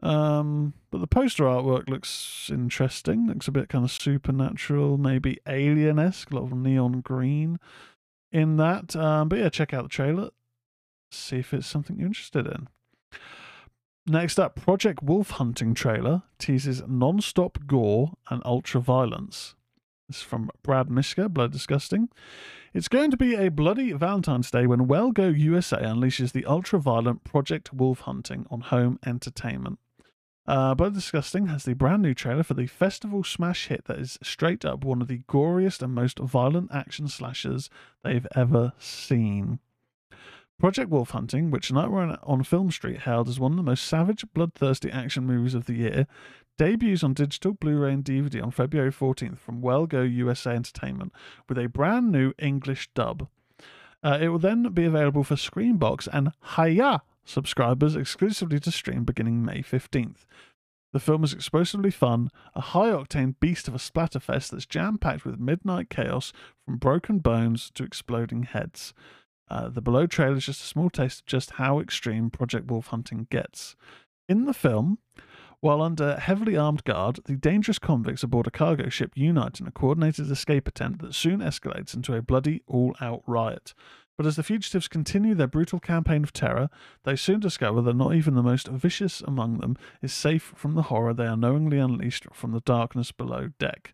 Um, 0.02 0.74
but 0.92 1.00
the 1.00 1.08
poster 1.08 1.46
artwork 1.46 1.90
looks 1.90 2.50
interesting. 2.54 3.28
Looks 3.28 3.48
a 3.48 3.52
bit 3.52 3.70
kind 3.70 3.84
of 3.84 3.92
supernatural, 3.92 4.98
maybe 4.98 5.40
alien 5.48 5.98
esque, 6.00 6.32
a 6.32 6.36
lot 6.36 6.44
of 6.44 6.54
neon 6.54 7.02
green 7.02 7.60
in 8.32 8.58
that. 8.58 8.96
Um, 8.96 9.30
but 9.30 9.40
yeah, 9.40 9.50
check 9.50 9.74
out 9.74 9.84
the 9.84 9.90
trailer. 9.90 10.30
See 11.12 11.38
if 11.38 11.54
it's 11.54 11.68
something 11.68 11.98
you're 11.98 12.08
interested 12.08 12.46
in. 12.46 12.68
Next 14.10 14.40
up, 14.40 14.56
Project 14.56 15.04
Wolf 15.04 15.32
Hunting 15.32 15.74
trailer 15.74 16.24
teases 16.40 16.82
non 16.88 17.20
stop 17.20 17.60
gore 17.68 18.14
and 18.30 18.42
ultra 18.46 18.80
violence. 18.80 19.56
This 20.08 20.20
is 20.20 20.24
from 20.24 20.50
Brad 20.64 20.90
Miska, 20.90 21.28
Blood 21.28 21.52
Disgusting. 21.52 22.08
It's 22.74 22.88
going 22.88 23.12
to 23.12 23.18
be 23.18 23.36
a 23.36 23.52
bloody 23.52 23.92
Valentine's 23.92 24.50
Day 24.50 24.66
when 24.66 24.88
Well 24.88 25.12
Go 25.12 25.28
USA 25.28 25.80
unleashes 25.80 26.32
the 26.32 26.46
ultra 26.46 26.80
violent 26.80 27.26
Project 27.26 27.74
Wolf 27.74 28.00
Hunting 28.00 28.46
on 28.50 28.62
home 28.62 28.98
entertainment. 29.06 29.78
Uh, 30.46 30.74
Blood 30.74 30.94
Disgusting 30.94 31.48
has 31.48 31.66
the 31.66 31.74
brand 31.74 32.02
new 32.02 32.14
trailer 32.14 32.44
for 32.44 32.54
the 32.54 32.68
festival 32.68 33.26
smash 33.26 33.68
hit 33.68 33.84
that 33.86 34.00
is 34.00 34.18
straight 34.24 34.64
up 34.64 34.86
one 34.86 35.02
of 35.02 35.10
the 35.10 35.24
goriest 35.28 35.82
and 35.82 35.94
most 35.94 36.20
violent 36.20 36.74
action 36.74 37.10
slashers 37.10 37.70
they've 38.06 38.28
ever 38.34 38.72
seen. 38.80 39.60
Project 40.60 40.90
Wolf 40.90 41.12
Hunting, 41.12 41.52
which 41.52 41.72
Nightmare 41.72 42.18
on 42.24 42.44
Film 42.44 42.72
Street 42.72 43.02
hailed 43.02 43.30
as 43.30 43.40
one 43.40 43.52
of 43.52 43.58
the 43.58 43.64
most 43.64 43.86
savage, 43.86 44.26
bloodthirsty 44.34 44.92
action 44.92 45.24
movies 45.26 45.54
of 45.54 45.66
the 45.66 45.76
year, 45.76 46.08
debuts 46.58 47.04
on 47.04 47.14
digital, 47.14 47.54
Blu 47.54 47.78
ray, 47.78 47.94
and 47.94 48.04
DVD 48.04 48.42
on 48.42 48.50
February 48.50 48.92
14th 48.92 49.38
from 49.38 49.62
Well 49.62 49.86
Go 49.86 50.02
USA 50.02 50.52
Entertainment 50.52 51.14
with 51.48 51.60
a 51.60 51.68
brand 51.68 52.12
new 52.12 52.34
English 52.40 52.90
dub. 52.96 53.28
Uh, 54.04 54.18
it 54.20 54.30
will 54.30 54.40
then 54.40 54.64
be 54.74 54.86
available 54.86 55.24
for 55.24 55.36
Screambox 55.36 56.08
and 56.12 56.32
Hi-YAH 56.40 57.02
subscribers 57.24 57.96
exclusively 57.96 58.60
to 58.60 58.72
stream 58.72 59.04
beginning 59.04 59.46
May 59.46 59.60
15th. 59.60 60.26
The 60.94 61.00
film 61.00 61.24
is 61.24 61.34
explosively 61.34 61.92
fun, 61.92 62.30
a 62.56 62.62
high 62.62 62.90
octane 62.90 63.36
beast 63.40 63.68
of 63.68 63.76
a 63.76 63.80
splatterfest 63.80 64.50
that's 64.50 64.66
jam 64.66 64.98
packed 64.98 65.26
with 65.26 65.40
midnight 65.40 65.90
chaos 65.90 66.34
from 66.66 66.78
broken 66.78 67.20
bones 67.20 67.70
to 67.76 67.84
exploding 67.84 68.44
heads. 68.44 68.94
Uh, 69.50 69.70
the 69.70 69.82
below 69.82 70.06
trailer 70.08 70.38
is 70.38 70.46
just 70.46 70.64
a 70.64 70.68
small 70.68 70.90
taste 70.90 71.22
of 71.22 71.26
just 71.26 71.52
how 71.52 71.80
extreme 71.80 72.30
Project 72.30 72.70
Wolf 72.70 72.88
hunting 72.88 73.28
gets. 73.30 73.76
In 74.28 74.46
the 74.46 74.54
film, 74.54 75.00
while 75.60 75.82
under 75.82 76.18
heavily 76.18 76.56
armed 76.56 76.84
guard, 76.84 77.20
the 77.26 77.36
dangerous 77.36 77.80
convicts 77.80 78.24
aboard 78.24 78.46
a 78.46 78.52
cargo 78.52 78.90
ship 78.90 79.12
unite 79.16 79.60
in 79.60 79.68
a 79.68 79.72
coordinated 79.72 80.30
escape 80.30 80.68
attempt 80.68 81.02
that 81.02 81.16
soon 81.16 81.40
escalates 81.40 81.96
into 81.96 82.14
a 82.14 82.22
bloody 82.22 82.62
all 82.68 82.96
out 83.02 83.24
riot. 83.26 83.74
But 84.18 84.26
as 84.26 84.36
the 84.36 84.44
fugitives 84.44 84.88
continue 84.88 85.36
their 85.36 85.48
brutal 85.48 85.80
campaign 85.80 86.24
of 86.24 86.34
terror, 86.34 86.70
they 87.04 87.16
soon 87.16 87.40
discover 87.40 87.82
that 87.84 87.96
not 87.96 88.16
even 88.16 88.34
the 88.34 88.42
most 88.42 88.68
vicious 88.68 89.22
among 89.22 89.60
them 89.60 89.78
is 90.02 90.12
safe 90.12 90.54
from 90.56 90.74
the 90.74 90.84
horror 90.84 91.14
they 91.14 91.28
are 91.28 91.38
knowingly 91.38 91.78
unleashed 91.78 92.26
from 92.34 92.52
the 92.52 92.62
darkness 92.62 93.12
below 93.12 93.50
deck. 93.60 93.94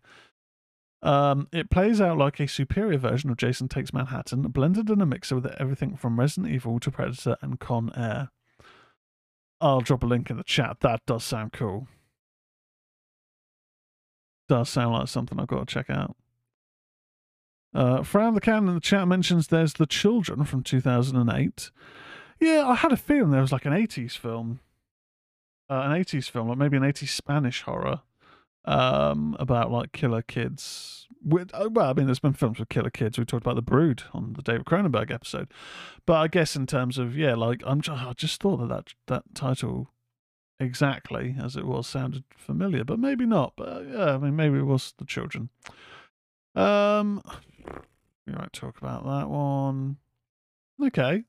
Um, 1.04 1.48
it 1.52 1.68
plays 1.68 2.00
out 2.00 2.16
like 2.16 2.40
a 2.40 2.48
superior 2.48 2.96
version 2.96 3.28
of 3.28 3.36
Jason 3.36 3.68
Takes 3.68 3.92
Manhattan, 3.92 4.40
blended 4.42 4.88
in 4.88 5.02
a 5.02 5.06
mixer 5.06 5.34
with 5.34 5.46
everything 5.60 5.96
from 5.96 6.18
Resident 6.18 6.52
Evil 6.52 6.80
to 6.80 6.90
Predator 6.90 7.36
and 7.42 7.60
Con 7.60 7.92
Air. 7.94 8.30
I'll 9.60 9.82
drop 9.82 10.02
a 10.02 10.06
link 10.06 10.30
in 10.30 10.38
the 10.38 10.44
chat. 10.44 10.78
That 10.80 11.04
does 11.06 11.22
sound 11.22 11.52
cool. 11.52 11.88
Does 14.48 14.70
sound 14.70 14.94
like 14.94 15.08
something 15.08 15.38
I've 15.38 15.46
got 15.46 15.68
to 15.68 15.74
check 15.74 15.90
out. 15.90 16.16
Uh, 17.74 18.02
Frown 18.02 18.34
the 18.34 18.40
Can 18.40 18.66
in 18.68 18.74
the 18.74 18.80
chat 18.80 19.06
mentions 19.06 19.48
there's 19.48 19.74
The 19.74 19.86
Children 19.86 20.44
from 20.44 20.62
2008. 20.62 21.70
Yeah, 22.40 22.66
I 22.66 22.74
had 22.76 22.92
a 22.92 22.96
feeling 22.96 23.30
there 23.30 23.42
was 23.42 23.52
like 23.52 23.66
an 23.66 23.72
80s 23.72 24.16
film. 24.16 24.60
Uh, 25.68 25.82
an 25.84 26.02
80s 26.02 26.30
film, 26.30 26.48
like 26.48 26.58
maybe 26.58 26.76
an 26.78 26.82
80s 26.82 27.08
Spanish 27.08 27.62
horror 27.62 28.02
um, 28.64 29.36
about 29.38 29.70
like 29.70 29.92
killer 29.92 30.22
kids. 30.22 31.06
With, 31.26 31.50
uh, 31.54 31.70
well, 31.72 31.90
I 31.90 31.92
mean, 31.94 32.06
there's 32.06 32.18
been 32.18 32.34
films 32.34 32.58
with 32.58 32.68
killer 32.68 32.90
kids. 32.90 33.18
We 33.18 33.24
talked 33.24 33.44
about 33.44 33.56
The 33.56 33.62
Brood 33.62 34.02
on 34.12 34.34
the 34.34 34.42
David 34.42 34.66
Cronenberg 34.66 35.10
episode. 35.10 35.50
But 36.04 36.14
I 36.14 36.28
guess 36.28 36.54
in 36.54 36.66
terms 36.66 36.98
of, 36.98 37.16
yeah, 37.16 37.34
like, 37.34 37.62
I'm, 37.64 37.80
I 37.88 38.12
just 38.14 38.42
thought 38.42 38.58
that 38.58 38.68
that, 38.68 38.94
that 39.06 39.34
title 39.34 39.88
exactly 40.60 41.34
as 41.42 41.56
it 41.56 41.66
was 41.66 41.86
sounded 41.86 42.24
familiar, 42.36 42.84
but 42.84 42.98
maybe 42.98 43.24
not. 43.26 43.54
But 43.56 43.68
uh, 43.68 43.80
yeah, 43.80 44.14
I 44.14 44.18
mean, 44.18 44.36
maybe 44.36 44.58
it 44.58 44.66
was 44.66 44.92
The 44.98 45.06
Children. 45.06 45.48
Um, 46.54 47.22
we 48.26 48.34
might 48.34 48.52
talk 48.52 48.78
about 48.78 49.04
that 49.04 49.28
one. 49.28 49.96
Okay. 50.82 51.24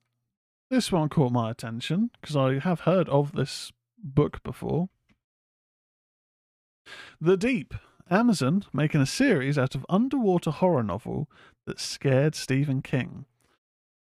This 0.70 0.92
one 0.92 1.10
caught 1.10 1.32
my 1.32 1.52
attention 1.52 2.12
because 2.20 2.36
I 2.36 2.60
have 2.60 2.82
heard 2.82 3.08
of 3.10 3.34
this 3.34 3.72
book 3.98 4.44
before. 4.44 4.90
The 7.20 7.38
Deep. 7.38 7.74
Amazon 8.10 8.64
making 8.72 9.02
a 9.02 9.06
series 9.06 9.58
out 9.58 9.74
of 9.74 9.86
underwater 9.90 10.52
horror 10.52 10.84
novel 10.84 11.28
that 11.66 11.80
scared 11.80 12.36
Stephen 12.36 12.82
King. 12.84 13.26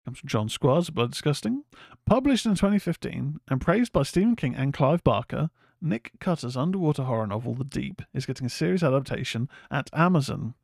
Comes 0.04 0.18
from 0.18 0.28
John 0.28 0.48
Squires, 0.50 0.90
Blood 0.90 1.12
Disgusting. 1.12 1.64
Published 2.04 2.44
in 2.44 2.54
2015 2.54 3.40
and 3.48 3.60
praised 3.60 3.92
by 3.92 4.02
Stephen 4.02 4.36
King 4.36 4.54
and 4.54 4.74
Clive 4.74 5.02
Barker, 5.02 5.48
Nick 5.80 6.12
Cutter's 6.20 6.56
underwater 6.56 7.04
horror 7.04 7.26
novel 7.26 7.54
The 7.54 7.64
Deep 7.64 8.02
is 8.12 8.26
getting 8.26 8.46
a 8.46 8.50
series 8.50 8.82
adaptation 8.82 9.48
at 9.70 9.88
Amazon. 9.94 10.54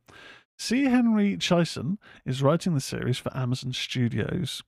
C. 0.63 0.85
Henry 0.85 1.39
Chaisson 1.39 1.97
is 2.27 2.43
writing 2.43 2.75
the 2.75 2.83
series 2.83 3.17
for 3.17 3.35
Amazon 3.35 3.73
Studios. 3.73 4.63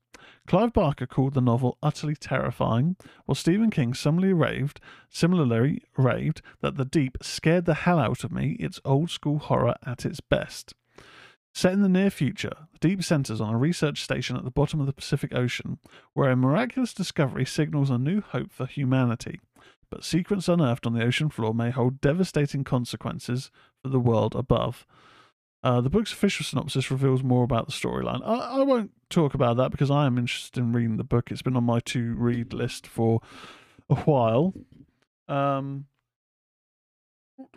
Clive 0.47 0.73
Barker 0.73 1.07
called 1.07 1.35
the 1.35 1.43
novel 1.43 1.77
utterly 1.83 2.17
terrifying, 2.17 2.97
while 3.27 3.35
Stephen 3.35 3.69
King 3.69 3.93
similarly 3.93 4.33
raved, 4.33 4.81
similarly 5.11 5.83
raved 5.99 6.41
that 6.63 6.79
The 6.79 6.87
Deep 6.87 7.19
scared 7.21 7.67
the 7.67 7.75
hell 7.75 7.99
out 7.99 8.25
of 8.25 8.33
me, 8.33 8.57
it's 8.59 8.81
old 8.87 9.11
school 9.11 9.39
horror 9.39 9.75
at 9.85 10.07
its 10.07 10.21
best. 10.21 10.73
Set 11.53 11.75
in 11.75 11.83
the 11.83 11.91
near 11.91 12.09
future, 12.09 12.55
The 12.73 12.89
Deep 12.89 13.05
centers 13.05 13.43
on 13.43 13.53
a 13.53 13.59
research 13.59 14.03
station 14.03 14.35
at 14.39 14.45
the 14.45 14.51
bottom 14.51 14.81
of 14.81 14.87
the 14.87 14.95
Pacific 14.95 15.35
Ocean, 15.35 15.79
where 16.15 16.31
a 16.31 16.37
miraculous 16.37 16.95
discovery 16.95 17.45
signals 17.45 17.91
a 17.91 17.99
new 17.99 18.23
hope 18.23 18.51
for 18.51 18.65
humanity. 18.65 19.41
But 19.91 20.05
secrets 20.05 20.49
unearthed 20.49 20.87
on 20.87 20.95
the 20.95 21.05
ocean 21.05 21.29
floor 21.29 21.55
may 21.55 21.69
hold 21.69 22.01
devastating 22.01 22.65
consequences 22.65 23.51
for 23.83 23.91
the 23.91 24.01
world 24.01 24.35
above. 24.35 24.87
Uh, 25.63 25.81
the 25.81 25.91
book's 25.91 26.13
official 26.13 26.45
synopsis 26.45 26.91
reveals 26.91 27.23
more 27.23 27.45
about 27.45 27.67
the 27.67 27.73
storyline. 27.73 28.21
I, 28.25 28.59
I, 28.59 28.63
won't 28.63 28.91
talk 29.11 29.33
about 29.33 29.57
that 29.59 29.71
because 29.71 29.93
I 29.93 30.07
am 30.07 30.19
interested 30.19 30.59
in 30.59 30.73
reading 30.73 30.97
the 30.97 31.05
book. 31.05 31.31
It's 31.31 31.43
been 31.43 31.57
on 31.57 31.63
my 31.63 31.79
to 31.81 32.15
read 32.15 32.53
list 32.53 32.85
for 32.85 33.21
a 33.89 33.95
while. 33.95 34.55
Um, 35.29 35.87
oh 37.39 37.49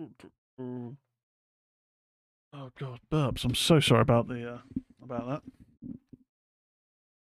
god, 2.79 2.99
burps! 3.11 3.43
I'm 3.43 3.55
so 3.55 3.79
sorry 3.79 4.01
about 4.01 4.27
the 4.27 4.53
uh, 4.53 4.59
about 5.03 5.27
that. 5.27 5.41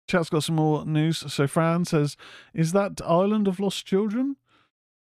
Chat's 0.08 0.30
got 0.30 0.42
some 0.42 0.56
more 0.56 0.84
news. 0.84 1.32
So 1.32 1.46
Fran 1.46 1.84
says, 1.84 2.16
"Is 2.52 2.72
that 2.72 3.00
Island 3.04 3.46
of 3.46 3.60
Lost 3.60 3.86
Children?" 3.86 4.34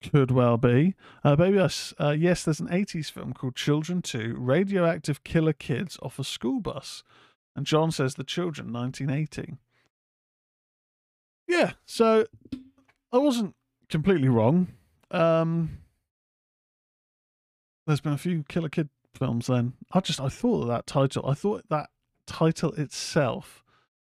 Could 0.03 0.31
well 0.31 0.57
be. 0.57 0.93
Uh, 1.23 1.35
Baby 1.35 1.59
Us, 1.59 1.93
uh, 1.99 2.15
yes, 2.17 2.43
there's 2.43 2.59
an 2.59 2.67
80s 2.67 3.11
film 3.11 3.33
called 3.33 3.55
Children 3.55 4.01
2 4.01 4.35
Radioactive 4.37 5.23
Killer 5.23 5.53
Kids 5.53 5.97
Off 6.01 6.19
a 6.19 6.23
School 6.23 6.59
Bus. 6.59 7.03
And 7.55 7.65
John 7.65 7.91
says 7.91 8.15
The 8.15 8.23
Children, 8.23 8.71
1980. 8.71 9.57
Yeah, 11.47 11.73
so 11.85 12.25
I 13.11 13.17
wasn't 13.17 13.55
completely 13.89 14.29
wrong. 14.29 14.67
Um, 15.09 15.79
there's 17.87 18.01
been 18.01 18.13
a 18.13 18.17
few 18.17 18.43
Killer 18.47 18.69
Kid 18.69 18.89
films 19.15 19.47
then. 19.47 19.73
I 19.93 20.01
just, 20.01 20.21
I 20.21 20.29
thought 20.29 20.63
of 20.63 20.67
that 20.67 20.85
title, 20.85 21.25
I 21.27 21.33
thought 21.33 21.63
that 21.69 21.89
title 22.27 22.73
itself 22.73 23.63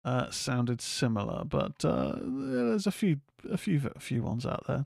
uh, 0.04 0.30
sounded 0.32 0.82
similar, 0.82 1.44
but 1.46 1.86
uh, 1.86 2.16
there's 2.22 2.88
a 2.88 2.92
few, 2.92 3.20
a 3.50 3.58
few, 3.58 3.82
a 3.96 4.00
few 4.00 4.24
ones 4.24 4.46
out 4.46 4.66
there. 4.68 4.86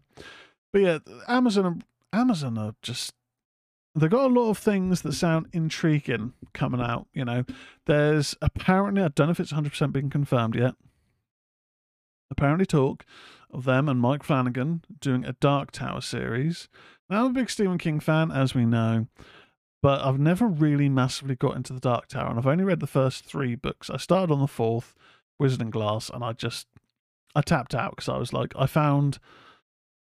But 0.74 0.82
yeah, 0.82 0.98
Amazon 1.28 1.84
Amazon 2.12 2.58
are 2.58 2.76
just 2.82 3.14
they've 3.96 4.10
got 4.10 4.32
a 4.32 4.34
lot 4.34 4.50
of 4.50 4.58
things 4.58 5.04
that 5.04 5.14
sound 5.14 5.48
intriguing 5.54 6.34
coming 6.54 6.82
out. 6.82 7.08
You 7.14 7.26
know, 7.26 7.46
there's 7.86 8.36
apparently 8.42 9.04
I 9.04 9.10
don't 9.10 9.28
know 9.28 9.32
if 9.32 9.40
it's 9.40 9.52
100 9.52 9.70
percent 9.70 9.94
been 9.94 10.10
confirmed 10.10 10.56
yet. 10.56 10.74
Apparently, 12.32 12.66
talk 12.66 13.06
of 13.52 13.66
them 13.66 13.88
and 13.88 14.00
Mike 14.00 14.24
Flanagan 14.24 14.84
doing 15.00 15.24
a 15.24 15.34
Dark 15.34 15.72
Tower 15.72 16.02
series. 16.02 16.68
Now, 17.08 17.26
I'm 17.26 17.32
a 17.32 17.34
big 17.34 17.52
Stephen 17.52 17.78
King 17.78 18.00
fan, 18.00 18.32
as 18.32 18.56
we 18.56 18.66
know, 18.66 19.06
but 19.84 20.02
I've 20.02 20.20
never 20.20 20.48
really 20.48 20.90
massively 20.90 21.36
got 21.36 21.56
into 21.56 21.74
the 21.74 21.80
Dark 21.80 22.08
Tower, 22.08 22.30
and 22.30 22.40
I've 22.40 22.48
only 22.48 22.64
read 22.64 22.80
the 22.80 22.88
first 22.88 23.26
three 23.26 23.54
books. 23.54 23.92
I 23.92 23.98
started 23.98 24.34
on 24.34 24.40
the 24.40 24.48
fourth, 24.48 24.96
Wizard 25.38 25.62
and 25.62 25.72
Glass, 25.72 26.10
and 26.12 26.24
I 26.24 26.34
just 26.34 26.66
I 27.36 27.42
tapped 27.42 27.76
out 27.76 27.92
because 27.92 28.10
I 28.10 28.18
was 28.18 28.34
like, 28.34 28.54
I 28.56 28.66
found 28.66 29.20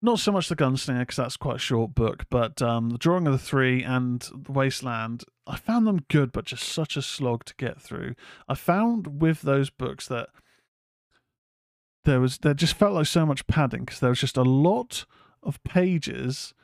not 0.02 0.18
so 0.18 0.32
much 0.32 0.48
the 0.48 0.56
Gunslinger 0.56 1.00
because 1.00 1.16
that's 1.16 1.36
quite 1.36 1.56
a 1.56 1.60
short 1.60 1.94
book, 1.94 2.26
but 2.30 2.60
um, 2.60 2.90
the 2.90 2.98
Drawing 2.98 3.26
of 3.26 3.32
the 3.32 3.38
Three 3.38 3.82
and 3.82 4.20
the 4.34 4.52
Wasteland, 4.52 5.24
I 5.46 5.56
found 5.56 5.86
them 5.86 6.04
good, 6.08 6.32
but 6.32 6.44
just 6.44 6.64
such 6.64 6.96
a 6.96 7.02
slog 7.02 7.44
to 7.46 7.54
get 7.56 7.80
through. 7.80 8.14
I 8.48 8.54
found 8.54 9.20
with 9.20 9.42
those 9.42 9.70
books 9.70 10.06
that 10.08 10.28
there 12.04 12.20
was 12.20 12.38
there 12.38 12.54
just 12.54 12.74
felt 12.74 12.94
like 12.94 13.06
so 13.06 13.26
much 13.26 13.46
padding 13.46 13.84
because 13.84 14.00
there 14.00 14.10
was 14.10 14.20
just 14.20 14.36
a 14.36 14.42
lot 14.42 15.06
of 15.42 15.62
pages 15.64 16.54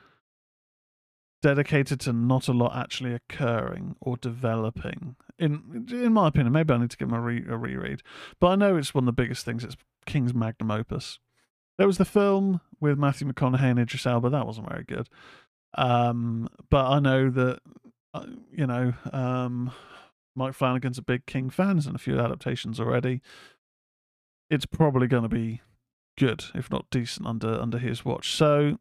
dedicated 1.43 1.99
to 2.01 2.13
not 2.13 2.49
a 2.49 2.53
lot 2.53 2.77
actually 2.77 3.13
occurring 3.13 3.97
or 4.01 4.17
developing. 4.17 5.17
In 5.39 5.87
in 5.91 6.13
my 6.13 6.29
opinion, 6.29 6.53
maybe 6.53 6.73
I 6.73 6.79
need 6.79 6.91
to 6.91 6.97
give 6.97 7.09
them 7.09 7.19
a, 7.19 7.23
re, 7.23 7.45
a 7.49 7.57
reread. 7.57 8.03
But 8.41 8.49
I 8.49 8.55
know 8.57 8.77
it's 8.77 8.95
one 8.95 9.03
of 9.03 9.07
the 9.07 9.21
biggest 9.23 9.45
things. 9.45 9.65
It's 9.65 9.77
King's 10.07 10.35
magnum 10.35 10.71
opus. 10.71 11.19
There 11.79 11.87
was 11.87 11.99
the 11.99 12.05
film 12.05 12.61
with 12.81 12.99
Matthew 12.99 13.27
McConaughey 13.27 13.71
and 13.71 13.79
Idris 13.79 14.07
Elba. 14.07 14.31
That 14.31 14.47
wasn't 14.47 14.69
very 14.69 14.85
good. 14.85 15.09
Um, 15.75 16.49
but 16.71 16.87
I 16.87 17.01
know 17.01 17.31
that 17.31 17.61
uh, 18.15 18.27
you 18.51 18.67
know 18.67 18.93
um, 19.13 19.73
Mike 20.35 20.55
Flanagan's 20.55 20.99
a 20.99 21.03
big 21.03 21.27
King 21.27 21.51
fan. 21.51 21.79
and 21.79 21.95
a 21.95 21.99
few 21.99 22.19
adaptations 22.19 22.79
already. 22.79 23.21
It's 24.51 24.67
probably 24.67 25.07
going 25.07 25.23
to 25.23 25.29
be 25.29 25.63
good, 26.19 26.45
if 26.55 26.71
not 26.71 26.87
decent, 26.91 27.27
under 27.27 27.61
under 27.61 27.79
his 27.79 28.05
watch. 28.05 28.33
So 28.35 28.79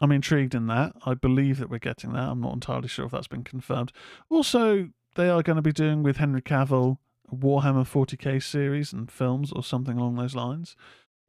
I'm 0.00 0.12
intrigued 0.12 0.54
in 0.54 0.66
that. 0.66 0.94
I 1.06 1.14
believe 1.14 1.58
that 1.58 1.70
we're 1.70 1.78
getting 1.78 2.12
that. 2.12 2.28
I'm 2.28 2.40
not 2.40 2.54
entirely 2.54 2.88
sure 2.88 3.06
if 3.06 3.12
that's 3.12 3.28
been 3.28 3.44
confirmed. 3.44 3.92
Also, 4.28 4.88
they 5.14 5.28
are 5.28 5.42
going 5.42 5.56
to 5.56 5.62
be 5.62 5.72
doing 5.72 6.02
with 6.02 6.16
Henry 6.16 6.42
Cavill 6.42 6.98
a 7.32 7.34
Warhammer 7.34 7.86
40k 7.86 8.42
series 8.42 8.92
and 8.92 9.10
films 9.10 9.52
or 9.52 9.62
something 9.62 9.96
along 9.96 10.16
those 10.16 10.34
lines. 10.34 10.76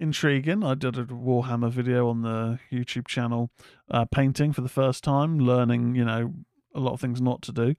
Intriguing. 0.04 0.66
I 0.66 0.76
did 0.76 0.98
a 0.98 1.06
Warhammer 1.06 1.72
video 1.72 2.10
on 2.10 2.24
the 2.24 2.60
YouTube 2.70 3.08
channel, 3.08 3.52
uh, 3.90 4.04
painting 4.04 4.52
for 4.52 4.60
the 4.60 4.68
first 4.68 5.02
time, 5.02 5.40
learning, 5.40 5.96
you 5.96 6.04
know, 6.04 6.34
a 6.76 6.82
lot 6.82 6.92
of 6.92 7.00
things 7.00 7.22
not 7.22 7.42
to 7.44 7.54
do. 7.54 7.76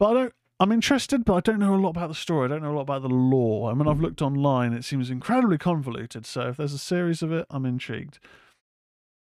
But 0.00 0.06
I 0.06 0.14
don't. 0.14 0.32
I'm 0.58 0.72
interested, 0.72 1.24
but 1.24 1.34
I 1.34 1.40
don't 1.40 1.60
know 1.60 1.76
a 1.76 1.76
lot 1.76 1.90
about 1.90 2.08
the 2.08 2.16
story. 2.16 2.46
I 2.46 2.48
don't 2.48 2.62
know 2.62 2.72
a 2.72 2.74
lot 2.74 2.80
about 2.80 3.02
the 3.02 3.08
lore. 3.08 3.70
I 3.70 3.74
mean, 3.74 3.86
I've 3.86 4.00
looked 4.00 4.22
online; 4.22 4.72
it 4.72 4.84
seems 4.84 5.08
incredibly 5.08 5.56
convoluted. 5.56 6.26
So, 6.26 6.48
if 6.48 6.56
there's 6.56 6.72
a 6.72 6.78
series 6.78 7.22
of 7.22 7.30
it, 7.30 7.46
I'm 7.48 7.64
intrigued. 7.64 8.18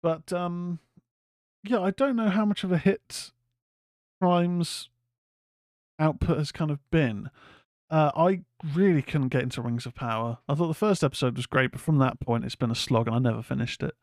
But 0.03 0.33
um, 0.33 0.79
yeah, 1.65 1.83
I 1.83 1.91
don't 1.91 2.17
know 2.17 2.31
how 2.31 2.47
much 2.47 2.65
of 2.65 2.73
a 2.73 2.79
hit 2.79 3.31
Prime's 4.23 4.89
output 5.99 6.39
has 6.39 6.51
kind 6.51 6.71
of 6.71 6.79
been. 6.91 7.29
Uh, 7.89 8.11
I 8.17 8.41
really 8.75 9.03
couldn't 9.03 9.29
get 9.29 9.43
into 9.43 9.63
Rings 9.63 9.87
of 9.87 9.95
Power. 9.95 10.39
I 10.49 10.55
thought 10.55 10.69
the 10.69 10.75
first 10.75 11.05
episode 11.05 11.37
was 11.37 11.47
great, 11.47 11.71
but 11.71 11.81
from 11.81 11.99
that 11.99 12.19
point, 12.21 12.45
it's 12.45 12.57
been 12.57 12.71
a 12.71 12.77
slog, 12.77 13.07
and 13.07 13.15
I 13.15 13.19
never 13.19 13.43
finished 13.43 13.83
it. 13.83 13.95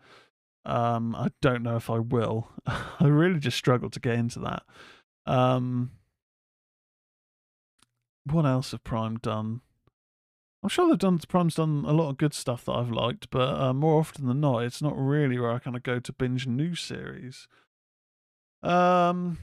Um, 0.66 1.14
I 1.16 1.30
don't 1.42 1.64
know 1.64 1.76
if 1.76 1.90
I 1.90 2.00
will. 2.00 2.50
I 2.66 3.06
really 3.06 3.40
just 3.40 3.58
struggled 3.58 3.94
to 3.94 4.00
get 4.00 4.16
into 4.16 4.40
that. 4.40 4.64
Um, 5.26 5.92
what 8.26 8.46
else 8.46 8.72
have 8.72 8.84
Prime 8.84 9.18
done? 9.18 9.62
I'm 10.62 10.70
sure 10.70 10.88
they've 10.88 10.98
done 10.98 11.20
Prime's 11.28 11.56
done 11.56 11.84
a 11.86 11.92
lot 11.92 12.10
of 12.10 12.18
good 12.18 12.34
stuff 12.34 12.64
that 12.66 12.72
I've 12.72 12.92
liked, 12.92 13.30
but 13.30 13.60
uh, 13.60 13.74
more 13.74 14.00
often 14.00 14.28
than 14.28 14.40
not, 14.40 14.60
it's 14.64 14.82
not 14.82 14.98
really 14.98 15.38
where 15.38 15.52
I 15.52 15.60
kind 15.60 15.76
of 15.76 15.84
go 15.84 16.00
to 16.00 16.14
binge 16.14 16.48
new 16.48 16.74
series. 16.74 17.50
Um, 18.62 19.40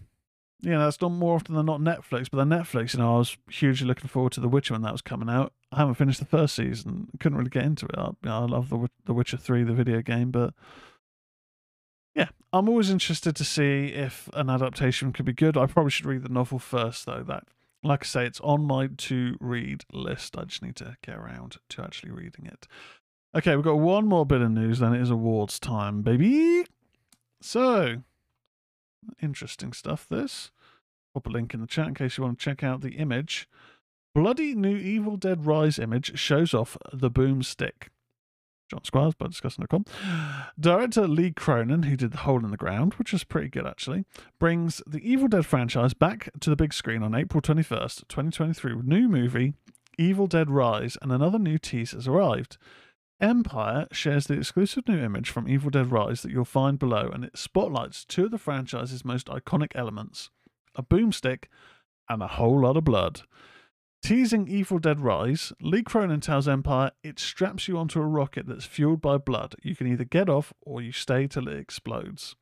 yeah, 0.62 0.78
that's 0.78 1.00
not 1.00 1.10
more 1.10 1.36
often 1.36 1.54
than 1.54 1.66
not 1.66 1.80
Netflix, 1.80 2.28
but 2.30 2.36
then 2.38 2.48
Netflix, 2.48 2.94
you 2.94 3.00
know, 3.00 3.14
I 3.14 3.18
was 3.18 3.36
hugely 3.50 3.86
looking 3.86 4.08
forward 4.08 4.32
to 4.32 4.40
The 4.40 4.48
Witcher 4.48 4.74
when 4.74 4.82
that 4.82 4.92
was 4.92 5.02
coming 5.02 5.28
out. 5.28 5.52
I 5.72 5.78
haven't 5.78 5.94
finished 5.94 6.18
the 6.18 6.26
first 6.26 6.54
season, 6.54 7.08
couldn't 7.18 7.38
really 7.38 7.50
get 7.50 7.64
into 7.64 7.86
it. 7.86 7.96
I, 7.96 8.06
you 8.06 8.14
know, 8.24 8.42
I 8.42 8.46
love 8.46 8.68
the 8.68 8.88
The 9.06 9.14
Witcher 9.14 9.36
Three, 9.36 9.64
the 9.64 9.72
video 9.72 10.02
game, 10.02 10.30
but 10.30 10.54
yeah, 12.14 12.28
I'm 12.52 12.68
always 12.68 12.90
interested 12.90 13.36
to 13.36 13.44
see 13.44 13.86
if 13.86 14.28
an 14.34 14.50
adaptation 14.50 15.12
could 15.12 15.24
be 15.24 15.32
good. 15.32 15.56
I 15.56 15.66
probably 15.66 15.90
should 15.90 16.06
read 16.06 16.22
the 16.22 16.28
novel 16.28 16.58
first, 16.58 17.06
though. 17.06 17.22
That 17.22 17.44
like 17.82 18.04
I 18.04 18.06
say, 18.06 18.26
it's 18.26 18.40
on 18.40 18.64
my 18.64 18.88
to 18.88 19.36
read 19.40 19.84
list. 19.92 20.36
I 20.36 20.44
just 20.44 20.62
need 20.62 20.76
to 20.76 20.96
get 21.02 21.16
around 21.16 21.58
to 21.70 21.82
actually 21.82 22.12
reading 22.12 22.46
it. 22.46 22.66
Okay, 23.34 23.54
we've 23.54 23.64
got 23.64 23.78
one 23.78 24.06
more 24.06 24.26
bit 24.26 24.40
of 24.40 24.50
news, 24.50 24.80
then 24.80 24.92
it 24.92 25.00
is 25.00 25.10
awards 25.10 25.60
time, 25.60 26.02
baby. 26.02 26.66
So, 27.40 28.02
interesting 29.22 29.72
stuff, 29.72 30.06
this. 30.08 30.50
Pop 31.14 31.26
a 31.26 31.30
link 31.30 31.54
in 31.54 31.60
the 31.60 31.66
chat 31.66 31.88
in 31.88 31.94
case 31.94 32.16
you 32.16 32.24
want 32.24 32.38
to 32.38 32.44
check 32.44 32.62
out 32.62 32.80
the 32.80 32.96
image. 32.96 33.48
Bloody 34.14 34.54
new 34.54 34.76
Evil 34.76 35.16
Dead 35.16 35.46
Rise 35.46 35.78
image 35.78 36.18
shows 36.18 36.54
off 36.54 36.76
the 36.92 37.10
boomstick. 37.10 37.88
John 38.70 38.84
Squires 38.84 39.14
by 39.14 39.26
Disgusting.com. 39.26 39.84
Director 40.58 41.08
Lee 41.08 41.32
Cronin, 41.32 41.84
who 41.84 41.96
did 41.96 42.12
The 42.12 42.18
Hole 42.18 42.44
in 42.44 42.52
the 42.52 42.56
Ground, 42.56 42.94
which 42.94 43.12
was 43.12 43.24
pretty 43.24 43.48
good 43.48 43.66
actually, 43.66 44.04
brings 44.38 44.80
the 44.86 44.98
Evil 44.98 45.26
Dead 45.26 45.44
franchise 45.44 45.92
back 45.92 46.30
to 46.38 46.50
the 46.50 46.56
big 46.56 46.72
screen 46.72 47.02
on 47.02 47.14
April 47.14 47.42
21st, 47.42 48.06
2023, 48.08 48.74
with 48.74 48.86
new 48.86 49.08
movie 49.08 49.54
Evil 49.98 50.28
Dead 50.28 50.50
Rise, 50.50 50.96
and 51.02 51.10
another 51.10 51.38
new 51.38 51.58
tease 51.58 51.92
has 51.92 52.06
arrived. 52.06 52.58
Empire 53.20 53.86
shares 53.92 54.26
the 54.26 54.34
exclusive 54.34 54.88
new 54.88 54.98
image 54.98 55.28
from 55.28 55.48
Evil 55.48 55.70
Dead 55.70 55.92
Rise 55.92 56.22
that 56.22 56.32
you'll 56.32 56.44
find 56.46 56.78
below, 56.78 57.10
and 57.12 57.24
it 57.24 57.36
spotlights 57.36 58.04
two 58.04 58.24
of 58.26 58.30
the 58.30 58.38
franchise's 58.38 59.04
most 59.04 59.26
iconic 59.26 59.72
elements 59.74 60.30
a 60.76 60.82
boomstick 60.82 61.44
and 62.08 62.22
a 62.22 62.28
whole 62.28 62.60
lot 62.60 62.76
of 62.76 62.84
blood. 62.84 63.22
Teasing 64.02 64.48
Evil 64.48 64.78
Dead 64.78 65.00
Rise, 65.00 65.52
Lee 65.60 65.82
Cronin 65.82 66.20
tells 66.20 66.48
Empire 66.48 66.92
it 67.02 67.18
straps 67.18 67.68
you 67.68 67.76
onto 67.76 68.00
a 68.00 68.06
rocket 68.06 68.46
that's 68.46 68.64
fueled 68.64 69.02
by 69.02 69.18
blood. 69.18 69.56
You 69.62 69.76
can 69.76 69.86
either 69.88 70.04
get 70.04 70.28
off 70.28 70.52
or 70.62 70.80
you 70.80 70.92
stay 70.92 71.26
till 71.26 71.48
it 71.48 71.58
explodes. 71.58 72.36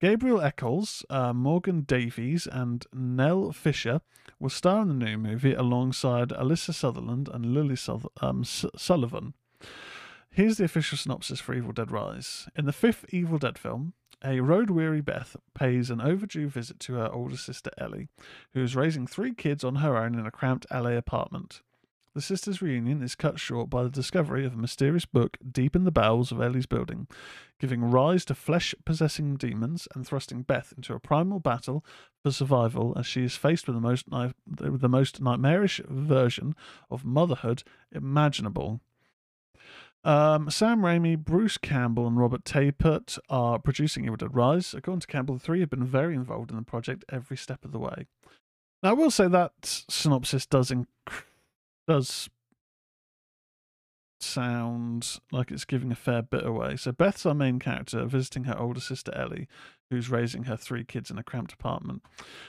Gabrielle 0.00 0.40
Echols, 0.40 1.04
uh, 1.10 1.32
Morgan 1.32 1.82
Davies, 1.82 2.48
and 2.50 2.86
Nell 2.92 3.52
Fisher 3.52 4.00
will 4.40 4.48
star 4.48 4.82
in 4.82 4.88
the 4.88 4.94
new 4.94 5.18
movie 5.18 5.52
alongside 5.54 6.30
Alyssa 6.30 6.74
Sutherland 6.74 7.28
and 7.32 7.54
Lily 7.54 7.76
um, 8.20 8.40
S- 8.40 8.64
Sullivan. 8.76 9.34
Here's 10.32 10.58
the 10.58 10.64
official 10.64 10.96
synopsis 10.96 11.40
for 11.40 11.54
Evil 11.54 11.72
Dead 11.72 11.90
Rise. 11.90 12.48
In 12.54 12.64
the 12.64 12.72
fifth 12.72 13.04
Evil 13.12 13.38
Dead 13.38 13.58
film, 13.58 13.94
a 14.24 14.38
road 14.38 14.70
weary 14.70 15.00
Beth 15.00 15.34
pays 15.54 15.90
an 15.90 16.00
overdue 16.00 16.48
visit 16.48 16.78
to 16.80 16.94
her 16.94 17.12
older 17.12 17.36
sister 17.36 17.70
Ellie, 17.76 18.06
who 18.54 18.62
is 18.62 18.76
raising 18.76 19.08
three 19.08 19.34
kids 19.34 19.64
on 19.64 19.76
her 19.76 19.96
own 19.96 20.14
in 20.14 20.26
a 20.26 20.30
cramped 20.30 20.66
LA 20.70 20.90
apartment. 20.90 21.62
The 22.14 22.20
sisters' 22.20 22.62
reunion 22.62 23.02
is 23.02 23.16
cut 23.16 23.40
short 23.40 23.70
by 23.70 23.82
the 23.82 23.90
discovery 23.90 24.46
of 24.46 24.54
a 24.54 24.58
mysterious 24.58 25.04
book 25.04 25.36
deep 25.50 25.74
in 25.74 25.82
the 25.82 25.90
bowels 25.90 26.30
of 26.30 26.40
Ellie's 26.40 26.66
building, 26.66 27.08
giving 27.58 27.82
rise 27.82 28.24
to 28.26 28.34
flesh 28.36 28.72
possessing 28.84 29.34
demons 29.34 29.88
and 29.96 30.06
thrusting 30.06 30.42
Beth 30.42 30.72
into 30.76 30.94
a 30.94 31.00
primal 31.00 31.40
battle 31.40 31.84
for 32.22 32.30
survival 32.30 32.94
as 32.96 33.06
she 33.06 33.24
is 33.24 33.34
faced 33.34 33.66
with 33.66 33.74
the 33.74 33.80
most, 33.80 34.06
the 34.46 34.88
most 34.88 35.20
nightmarish 35.20 35.80
version 35.88 36.54
of 36.88 37.04
motherhood 37.04 37.64
imaginable. 37.90 38.80
Um, 40.02 40.50
Sam 40.50 40.80
Raimi, 40.80 41.18
Bruce 41.18 41.58
Campbell, 41.58 42.06
and 42.06 42.16
Robert 42.16 42.44
Tapert 42.44 43.18
are 43.28 43.58
producing 43.58 44.04
Evil 44.04 44.16
Dead 44.16 44.34
Rise. 44.34 44.72
According 44.72 45.00
to 45.00 45.06
Campbell, 45.06 45.34
the 45.34 45.40
three 45.40 45.60
have 45.60 45.70
been 45.70 45.84
very 45.84 46.14
involved 46.14 46.50
in 46.50 46.56
the 46.56 46.62
project 46.62 47.04
every 47.10 47.36
step 47.36 47.64
of 47.64 47.72
the 47.72 47.78
way. 47.78 48.06
Now, 48.82 48.90
I 48.90 48.92
will 48.94 49.10
say 49.10 49.28
that 49.28 49.52
synopsis 49.62 50.46
does 50.46 50.70
inc- 50.70 50.86
does 51.86 52.30
sound 54.20 55.18
like 55.32 55.50
it's 55.50 55.64
giving 55.64 55.92
a 55.92 55.96
fair 55.96 56.22
bit 56.22 56.46
away. 56.46 56.76
So 56.76 56.92
Beth's 56.92 57.26
our 57.26 57.34
main 57.34 57.58
character, 57.58 58.04
visiting 58.06 58.44
her 58.44 58.58
older 58.58 58.80
sister 58.80 59.14
Ellie, 59.14 59.48
who's 59.90 60.08
raising 60.08 60.44
her 60.44 60.56
three 60.56 60.84
kids 60.84 61.10
in 61.10 61.18
a 61.18 61.22
cramped 61.22 61.52
apartment. 61.52 62.02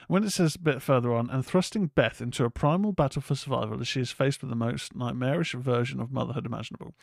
When 0.07 0.23
it 0.23 0.29
says 0.29 0.55
a 0.55 0.59
bit 0.59 0.81
further 0.81 1.13
on, 1.13 1.29
and 1.29 1.45
thrusting 1.45 1.87
Beth 1.87 2.21
into 2.21 2.45
a 2.45 2.49
primal 2.49 2.91
battle 2.91 3.21
for 3.21 3.35
survival 3.35 3.81
as 3.81 3.87
she 3.87 3.99
is 3.99 4.11
faced 4.11 4.41
with 4.41 4.49
the 4.49 4.55
most 4.55 4.95
nightmarish 4.95 5.53
version 5.53 5.99
of 5.99 6.11
motherhood 6.11 6.45
imaginable. 6.45 6.93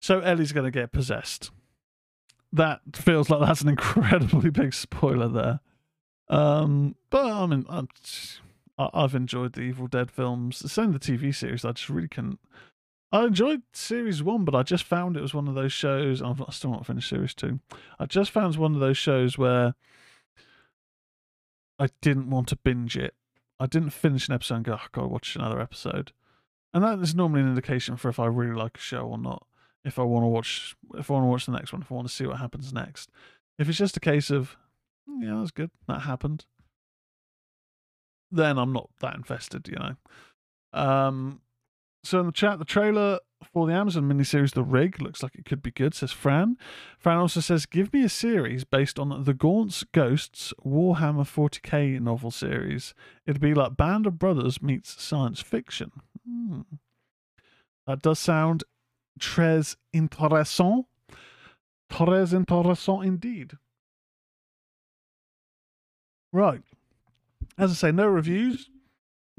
So 0.00 0.20
Ellie's 0.20 0.52
going 0.52 0.64
to 0.64 0.70
get 0.70 0.92
possessed. 0.92 1.50
That 2.52 2.80
feels 2.94 3.28
like 3.28 3.40
that's 3.46 3.60
an 3.60 3.68
incredibly 3.68 4.50
big 4.50 4.72
spoiler 4.72 5.28
there. 5.28 5.60
Um, 6.28 6.94
but 7.10 7.26
I 7.26 7.46
mean, 7.46 7.66
I'm, 7.68 7.88
I've 8.78 9.14
enjoyed 9.14 9.52
the 9.52 9.62
Evil 9.62 9.88
Dead 9.88 10.10
films. 10.10 10.70
Same 10.70 10.92
the 10.92 10.98
TV 10.98 11.34
series. 11.34 11.64
I 11.64 11.72
just 11.72 11.90
really 11.90 12.08
can. 12.08 12.38
I 13.12 13.24
enjoyed 13.24 13.62
series 13.72 14.22
one, 14.22 14.44
but 14.44 14.54
I 14.54 14.62
just 14.62 14.84
found 14.84 15.16
it 15.16 15.22
was 15.22 15.34
one 15.34 15.48
of 15.48 15.54
those 15.54 15.72
shows. 15.72 16.22
I've 16.22 16.42
still 16.50 16.70
not 16.70 16.86
finished 16.86 17.08
series 17.08 17.34
two. 17.34 17.60
I 17.98 18.06
just 18.06 18.30
found 18.30 18.56
one 18.56 18.74
of 18.74 18.80
those 18.80 18.98
shows 18.98 19.36
where 19.36 19.74
I 21.78 21.88
didn't 22.00 22.30
want 22.30 22.48
to 22.48 22.56
binge 22.56 22.96
it. 22.96 23.14
I 23.58 23.66
didn't 23.66 23.90
finish 23.90 24.28
an 24.28 24.34
episode 24.34 24.56
and 24.56 24.64
go, 24.64 24.74
oh, 24.74 24.76
I've 24.76 24.92
watch 25.10 25.34
another 25.34 25.60
episode. 25.60 26.12
And 26.72 26.84
that 26.84 27.00
is 27.00 27.14
normally 27.14 27.40
an 27.40 27.48
indication 27.48 27.96
for 27.96 28.08
if 28.08 28.20
I 28.20 28.26
really 28.26 28.54
like 28.54 28.76
a 28.76 28.80
show 28.80 29.02
or 29.02 29.18
not. 29.18 29.44
If 29.84 29.98
I 29.98 30.02
want 30.02 30.22
to 30.22 30.28
watch, 30.28 30.76
if 30.96 31.10
I 31.10 31.14
want 31.14 31.24
to 31.24 31.28
watch 31.28 31.46
the 31.46 31.52
next 31.52 31.72
one, 31.72 31.82
if 31.82 31.90
I 31.90 31.94
want 31.94 32.06
to 32.06 32.14
see 32.14 32.26
what 32.26 32.38
happens 32.38 32.72
next. 32.72 33.10
If 33.58 33.68
it's 33.68 33.78
just 33.78 33.96
a 33.96 34.00
case 34.00 34.30
of, 34.30 34.56
"Mm, 35.08 35.24
yeah, 35.24 35.34
that's 35.38 35.50
good, 35.50 35.70
that 35.88 36.00
happened, 36.00 36.44
then 38.30 38.56
I'm 38.58 38.72
not 38.72 38.90
that 39.00 39.16
invested, 39.16 39.68
you 39.68 39.76
know. 39.76 39.96
Um, 40.72 41.40
so 42.02 42.20
in 42.20 42.26
the 42.26 42.32
chat, 42.32 42.58
the 42.58 42.64
trailer 42.64 43.18
for 43.52 43.66
the 43.66 43.72
Amazon 43.72 44.04
miniseries 44.04 44.52
The 44.52 44.62
Rig 44.62 45.00
looks 45.00 45.22
like 45.22 45.34
it 45.34 45.44
could 45.44 45.62
be 45.62 45.70
good, 45.70 45.94
says 45.94 46.12
Fran. 46.12 46.56
Fran 46.98 47.18
also 47.18 47.40
says, 47.40 47.66
Give 47.66 47.92
me 47.92 48.04
a 48.04 48.08
series 48.08 48.64
based 48.64 48.98
on 48.98 49.24
the 49.24 49.34
Gaunt's 49.34 49.84
Ghosts 49.84 50.52
Warhammer 50.64 51.24
40k 51.24 52.00
novel 52.00 52.30
series. 52.30 52.94
It'd 53.26 53.40
be 53.40 53.54
like 53.54 53.76
Band 53.76 54.06
of 54.06 54.18
Brothers 54.18 54.62
meets 54.62 55.02
science 55.02 55.40
fiction. 55.40 55.92
Hmm. 56.26 56.60
That 57.86 58.02
does 58.02 58.18
sound 58.18 58.64
très 59.18 59.76
intéressant. 59.94 60.86
Très 61.90 62.32
intéressant 62.32 63.04
indeed. 63.04 63.52
Right. 66.32 66.62
As 67.58 67.72
I 67.72 67.74
say, 67.74 67.92
no 67.92 68.06
reviews, 68.06 68.70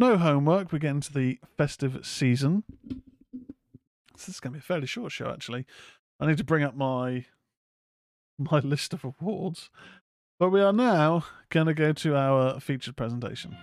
no 0.01 0.17
homework. 0.17 0.71
We 0.71 0.79
get 0.79 0.89
into 0.89 1.13
the 1.13 1.39
festive 1.57 2.05
season. 2.05 2.63
This 4.13 4.27
is 4.27 4.39
going 4.39 4.53
to 4.53 4.57
be 4.57 4.59
a 4.59 4.63
fairly 4.63 4.87
short 4.87 5.11
show, 5.11 5.29
actually. 5.29 5.65
I 6.19 6.25
need 6.25 6.39
to 6.39 6.43
bring 6.43 6.63
up 6.63 6.75
my 6.75 7.25
my 8.37 8.59
list 8.63 8.93
of 8.93 9.05
awards. 9.05 9.69
But 10.39 10.49
we 10.49 10.59
are 10.59 10.73
now 10.73 11.25
going 11.51 11.67
to 11.67 11.75
go 11.75 11.93
to 11.93 12.15
our 12.15 12.59
featured 12.59 12.97
presentation. 12.97 13.55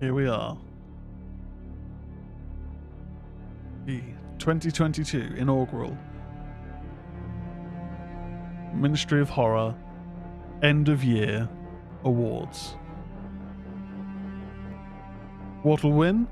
Here 0.00 0.14
we 0.14 0.28
are. 0.28 0.56
The 3.84 4.00
2022 4.38 5.34
inaugural 5.36 5.98
Ministry 8.72 9.20
of 9.20 9.28
Horror 9.28 9.74
End 10.62 10.88
of 10.88 11.02
Year 11.02 11.48
Awards. 12.04 12.76
What'll 15.64 15.90
win? 15.90 16.28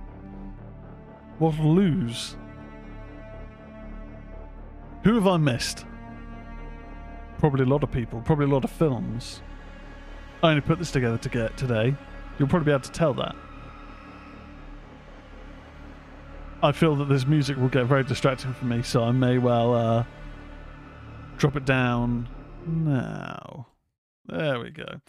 What'll 1.40 1.74
lose? 1.74 2.36
Who 5.02 5.14
have 5.14 5.26
I 5.26 5.38
missed? 5.38 5.84
Probably 7.38 7.64
a 7.64 7.68
lot 7.68 7.82
of 7.82 7.90
people, 7.90 8.20
probably 8.20 8.44
a 8.44 8.48
lot 8.48 8.62
of 8.62 8.70
films. 8.70 9.42
I 10.44 10.50
only 10.50 10.60
put 10.60 10.78
this 10.78 10.92
together 10.92 11.18
to 11.18 11.28
get 11.28 11.56
today. 11.56 11.96
You'll 12.38 12.48
probably 12.48 12.66
be 12.66 12.70
able 12.70 12.82
to 12.82 12.92
tell 12.92 13.12
that. 13.14 13.34
I 16.66 16.72
feel 16.72 16.96
that 16.96 17.08
this 17.08 17.28
music 17.28 17.56
will 17.58 17.68
get 17.68 17.86
very 17.86 18.02
distracting 18.02 18.52
for 18.52 18.64
me, 18.64 18.82
so 18.82 19.04
I 19.04 19.12
may 19.12 19.38
well 19.38 19.72
uh, 19.72 20.04
drop 21.38 21.54
it 21.54 21.64
down 21.64 22.28
now. 22.66 23.68
There 24.26 24.58
we 24.58 24.70
go. 24.70 25.00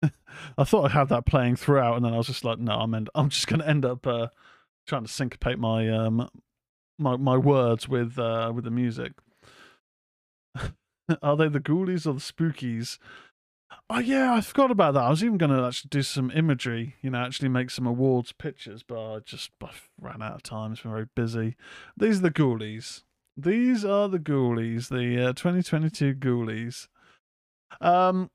I 0.56 0.62
thought 0.62 0.88
I 0.88 0.92
had 0.92 1.08
that 1.08 1.26
playing 1.26 1.56
throughout, 1.56 1.96
and 1.96 2.04
then 2.04 2.14
I 2.14 2.18
was 2.18 2.28
just 2.28 2.44
like, 2.44 2.60
no, 2.60 2.74
I'm 2.74 2.94
end- 2.94 3.10
I'm 3.16 3.30
just 3.30 3.48
going 3.48 3.58
to 3.58 3.68
end 3.68 3.84
up 3.84 4.06
uh, 4.06 4.28
trying 4.86 5.02
to 5.02 5.10
syncopate 5.10 5.58
my 5.58 5.88
um 5.88 6.28
my 7.00 7.16
my 7.16 7.36
words 7.36 7.88
with 7.88 8.16
uh, 8.16 8.52
with 8.54 8.62
the 8.62 8.70
music. 8.70 9.14
Are 11.20 11.36
they 11.36 11.48
the 11.48 11.58
ghoulies 11.58 12.06
or 12.06 12.12
the 12.12 12.20
spookies? 12.20 12.98
Oh 13.90 13.98
yeah, 13.98 14.34
I 14.34 14.40
forgot 14.40 14.70
about 14.70 14.94
that. 14.94 15.02
I 15.02 15.10
was 15.10 15.22
even 15.22 15.38
going 15.38 15.50
to 15.50 15.64
actually 15.66 15.88
do 15.90 16.02
some 16.02 16.30
imagery, 16.30 16.96
you 17.02 17.10
know, 17.10 17.18
actually 17.18 17.48
make 17.48 17.70
some 17.70 17.86
awards 17.86 18.32
pictures, 18.32 18.82
but 18.82 18.98
I 18.98 19.18
just 19.20 19.50
I 19.62 19.70
ran 20.00 20.22
out 20.22 20.34
of 20.36 20.42
time. 20.42 20.72
It's 20.72 20.82
been 20.82 20.92
very 20.92 21.08
busy. 21.14 21.56
These 21.96 22.18
are 22.18 22.22
the 22.22 22.30
ghoulies. 22.30 23.02
These 23.36 23.84
are 23.84 24.08
the 24.08 24.18
ghoulies, 24.18 24.88
the 24.88 25.28
uh, 25.28 25.32
2022 25.32 26.14
ghoulies. 26.14 26.88
Um, 27.80 28.30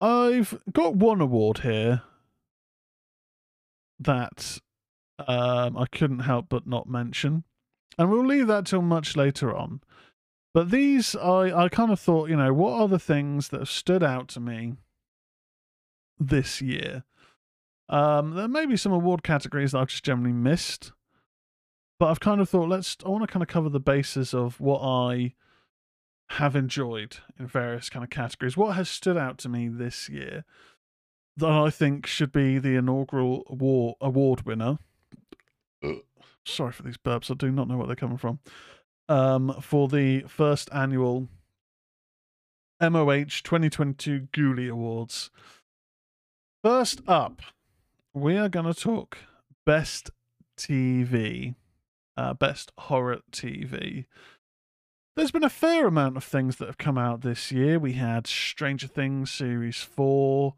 I've 0.00 0.58
got 0.72 0.96
one 0.96 1.20
award 1.20 1.58
here 1.58 2.02
that 4.00 4.58
um 5.26 5.76
I 5.76 5.86
couldn't 5.92 6.20
help 6.20 6.46
but 6.48 6.66
not 6.66 6.88
mention, 6.88 7.44
and 7.96 8.10
we'll 8.10 8.26
leave 8.26 8.48
that 8.48 8.66
till 8.66 8.82
much 8.82 9.16
later 9.16 9.54
on. 9.54 9.80
But 10.54 10.70
these, 10.70 11.16
I, 11.16 11.64
I 11.64 11.68
kind 11.68 11.90
of 11.90 11.98
thought, 11.98 12.30
you 12.30 12.36
know, 12.36 12.54
what 12.54 12.80
are 12.80 12.86
the 12.86 13.00
things 13.00 13.48
that 13.48 13.58
have 13.58 13.68
stood 13.68 14.04
out 14.04 14.28
to 14.28 14.40
me 14.40 14.74
this 16.18 16.62
year? 16.62 17.02
Um, 17.88 18.34
there 18.34 18.48
may 18.48 18.64
be 18.64 18.76
some 18.76 18.92
award 18.92 19.24
categories 19.24 19.72
that 19.72 19.78
I've 19.78 19.88
just 19.88 20.04
generally 20.04 20.32
missed, 20.32 20.92
but 21.98 22.06
I've 22.06 22.20
kind 22.20 22.40
of 22.40 22.48
thought, 22.48 22.68
let's, 22.68 22.96
I 23.04 23.08
want 23.08 23.24
to 23.24 23.32
kind 23.32 23.42
of 23.42 23.48
cover 23.48 23.68
the 23.68 23.80
basis 23.80 24.32
of 24.32 24.60
what 24.60 24.78
I 24.78 25.34
have 26.30 26.54
enjoyed 26.54 27.16
in 27.36 27.48
various 27.48 27.90
kind 27.90 28.04
of 28.04 28.10
categories. 28.10 28.56
What 28.56 28.76
has 28.76 28.88
stood 28.88 29.16
out 29.16 29.38
to 29.38 29.48
me 29.48 29.66
this 29.66 30.08
year 30.08 30.44
that 31.36 31.50
I 31.50 31.68
think 31.68 32.06
should 32.06 32.30
be 32.30 32.60
the 32.60 32.76
inaugural 32.76 33.42
award, 33.50 33.96
award 34.00 34.46
winner? 34.46 34.78
Sorry 36.46 36.70
for 36.70 36.84
these 36.84 36.96
burps. 36.96 37.28
I 37.28 37.34
do 37.34 37.50
not 37.50 37.66
know 37.66 37.76
where 37.76 37.88
they're 37.88 37.96
coming 37.96 38.18
from 38.18 38.38
um, 39.08 39.56
for 39.60 39.88
the 39.88 40.20
first 40.28 40.68
annual 40.72 41.28
MOH 42.80 43.42
2022 43.42 44.28
Ghoulie 44.32 44.70
Awards. 44.70 45.30
First 46.62 47.02
up, 47.06 47.42
we 48.12 48.36
are 48.36 48.48
going 48.48 48.72
to 48.72 48.78
talk 48.78 49.18
Best 49.66 50.10
TV, 50.56 51.54
uh, 52.16 52.34
Best 52.34 52.72
Horror 52.78 53.20
TV. 53.30 54.06
There's 55.16 55.30
been 55.30 55.44
a 55.44 55.50
fair 55.50 55.86
amount 55.86 56.16
of 56.16 56.24
things 56.24 56.56
that 56.56 56.66
have 56.66 56.78
come 56.78 56.98
out 56.98 57.20
this 57.20 57.52
year. 57.52 57.78
We 57.78 57.92
had 57.92 58.26
Stranger 58.26 58.88
Things 58.88 59.30
Series 59.30 59.78
4. 59.78 60.54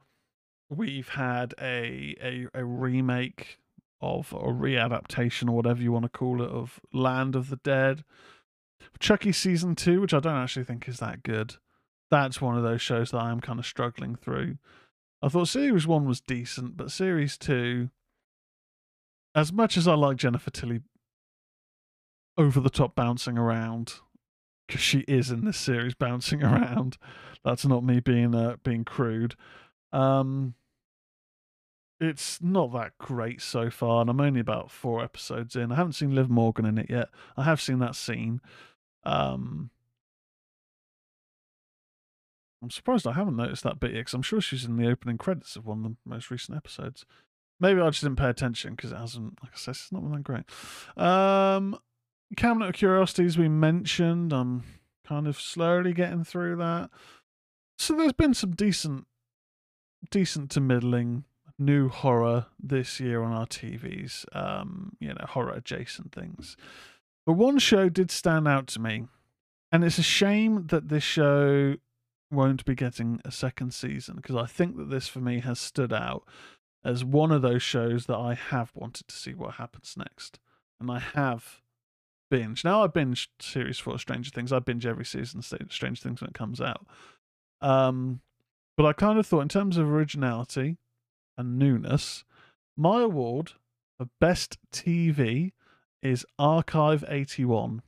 We've 0.71 1.11
had 1.11 1.55
a, 1.61 2.17
a, 2.23 2.47
a 2.55 2.65
remake 2.65 3.59
of, 4.01 4.33
or 4.33 4.53
readaptation, 4.53 5.49
or 5.49 5.53
whatever 5.53 5.83
you 5.83 5.93
want 5.93 6.05
to 6.05 6.09
call 6.09 6.43
it, 6.43 6.51
of 6.51 6.81
Land 6.93 7.37
of 7.37 7.51
the 7.51 7.57
Dead. 7.57 8.05
Chucky 8.99 9.33
season 9.33 9.75
two, 9.75 10.01
which 10.01 10.15
I 10.15 10.21
don't 10.21 10.37
actually 10.37 10.65
think 10.65 10.89
is 10.89 10.99
that 10.99 11.23
good. 11.23 11.57
That's 12.11 12.41
one 12.41 12.57
of 12.57 12.63
those 12.63 12.83
shows 12.83 13.11
that 13.11 13.19
I 13.19 13.31
am 13.31 13.41
kind 13.41 13.59
of 13.59 13.67
struggling 13.67 14.17
through. 14.17 14.59
I 15.23 15.29
thought 15.29 15.49
series 15.49 15.87
one 15.87 16.07
was 16.07 16.21
decent, 16.21 16.77
but 16.77 16.91
series 16.91 17.37
two, 17.37 17.91
as 19.35 19.53
much 19.53 19.77
as 19.77 19.89
I 19.89 19.95
like 19.95 20.17
Jennifer 20.17 20.51
Tilly 20.51 20.81
over 22.39 22.61
the 22.61 22.71
top 22.71 22.95
bouncing 22.95 23.39
around, 23.39 23.95
because 24.67 24.81
she 24.81 25.01
is 25.01 25.31
in 25.31 25.45
this 25.45 25.57
series 25.57 25.95
bouncing 25.99 26.43
around. 26.43 26.99
That's 27.45 27.67
not 27.67 27.85
me 27.85 28.01
being 28.01 28.35
uh, 28.35 28.57
being 28.63 28.85
crude. 28.85 29.35
Um, 29.93 30.55
it's 31.99 32.43
not 32.43 32.73
that 32.75 32.99
great 32.99 33.41
so 33.41 33.71
far, 33.71 34.03
and 34.03 34.11
I'm 34.11 34.21
only 34.21 34.41
about 34.41 34.71
four 34.71 35.03
episodes 35.03 35.57
in. 35.57 35.73
I 35.73 35.77
haven't 35.77 35.95
seen 35.95 36.15
Liv 36.15 36.29
Morgan 36.29 36.67
in 36.67 36.79
it 36.79 36.91
yet. 36.91 37.09
I 37.37 37.45
have 37.45 37.61
seen 37.61 37.79
that 37.79 37.97
scene. 37.97 38.41
Um, 39.07 39.71
I'm 42.63 42.71
surprised 42.71 43.07
I 43.07 43.13
haven't 43.13 43.37
noticed 43.37 43.63
that 43.63 43.79
bit 43.79 43.93
yet 43.93 44.01
because 44.01 44.15
I'm 44.15 44.23
sure 44.23 44.41
she's 44.41 44.65
in 44.65 44.77
the 44.77 44.89
opening 44.89 45.19
credits 45.19 45.55
of 45.55 45.67
one 45.67 45.85
of 45.85 45.93
the 45.93 45.97
most 46.05 46.31
recent 46.31 46.57
episodes. 46.57 47.07
Maybe 47.61 47.81
I 47.81 47.89
just 47.91 48.03
didn't 48.03 48.19
pay 48.19 48.29
attention 48.29 48.75
because 48.75 48.93
it 48.93 48.99
hasn't, 48.99 49.39
like 49.43 49.53
I 49.53 49.57
said, 49.57 49.73
it's 49.73 49.93
not 49.93 50.03
been 50.03 50.13
that 50.13 50.25
great. 50.25 50.45
Um, 50.97 51.79
Cabinet 52.37 52.71
of 52.71 52.75
Curiosities 52.75 53.39
we 53.39 53.49
mentioned. 53.49 54.33
I'm 54.33 54.65
kind 55.07 55.29
of 55.29 55.41
slowly 55.41 55.93
getting 55.93 56.25
through 56.25 56.57
that. 56.57 56.91
So 57.79 57.95
there's 57.95 58.13
been 58.13 58.35
some 58.35 58.51
decent, 58.51 59.07
decent 60.11 60.51
to 60.53 60.61
middling 60.61 61.25
new 61.59 61.89
horror 61.89 62.47
this 62.61 63.01
year 63.01 63.23
on 63.23 63.33
our 63.33 63.47
TVs. 63.47 64.25
Um, 64.35 64.97
you 64.99 65.09
know, 65.09 65.25
horror 65.29 65.53
adjacent 65.53 66.13
things. 66.13 66.57
But 67.27 67.33
one 67.33 67.59
show 67.59 67.89
did 67.89 68.11
stand 68.11 68.47
out 68.47 68.69
to 68.69 68.81
me, 68.81 69.09
and 69.73 69.85
it's 69.85 69.99
a 69.99 70.03
shame 70.03 70.69
that 70.69 70.89
this 70.89 71.03
show 71.03 71.75
won't 72.31 72.65
be 72.65 72.75
getting 72.75 73.21
a 73.25 73.31
second 73.31 73.75
season 73.75 74.17
because 74.17 74.37
I 74.37 74.47
think 74.47 74.77
that 74.77 74.91
this 74.91 75.09
for 75.09 75.21
me 75.21 75.41
has 75.41 75.59
stood 75.59 75.93
out 75.93 76.25
as 76.85 77.05
one 77.05 77.33
of 77.33 77.43
those 77.43 77.63
shows 77.63 78.07
that 78.07 78.17
I 78.17 78.35
have 78.35 78.71
wanted 78.75 79.09
to 79.09 79.17
see 79.17 79.35
what 79.35 79.55
happens 79.55 79.95
next. 79.97 80.39
And 80.81 80.91
I 80.91 81.01
have 81.01 81.63
binge. 82.31 82.65
Now 82.65 82.85
I 82.85 82.87
binge 82.87 83.31
series 83.41 83.79
four 83.79 83.99
Stranger 83.99 84.31
Things. 84.31 84.53
I 84.53 84.61
binge 84.61 84.87
every 84.87 85.05
season 85.05 85.41
of 85.41 85.73
Stranger 85.73 86.01
Things 86.01 86.21
when 86.21 86.31
it 86.31 86.35
comes 86.35 86.61
out. 86.61 86.87
Um, 87.61 88.21
but 88.77 88.87
I 88.87 88.93
kind 88.93 89.19
of 89.19 89.27
thought, 89.27 89.41
in 89.41 89.49
terms 89.49 89.79
of 89.79 89.91
originality 89.91 90.77
and 91.37 91.59
newness, 91.59 92.25
my 92.77 93.03
award 93.03 93.53
for 93.99 94.09
best 94.21 94.59
TV 94.73 95.53
is 96.03 96.25
Archive 96.39 97.05
81. 97.09 97.83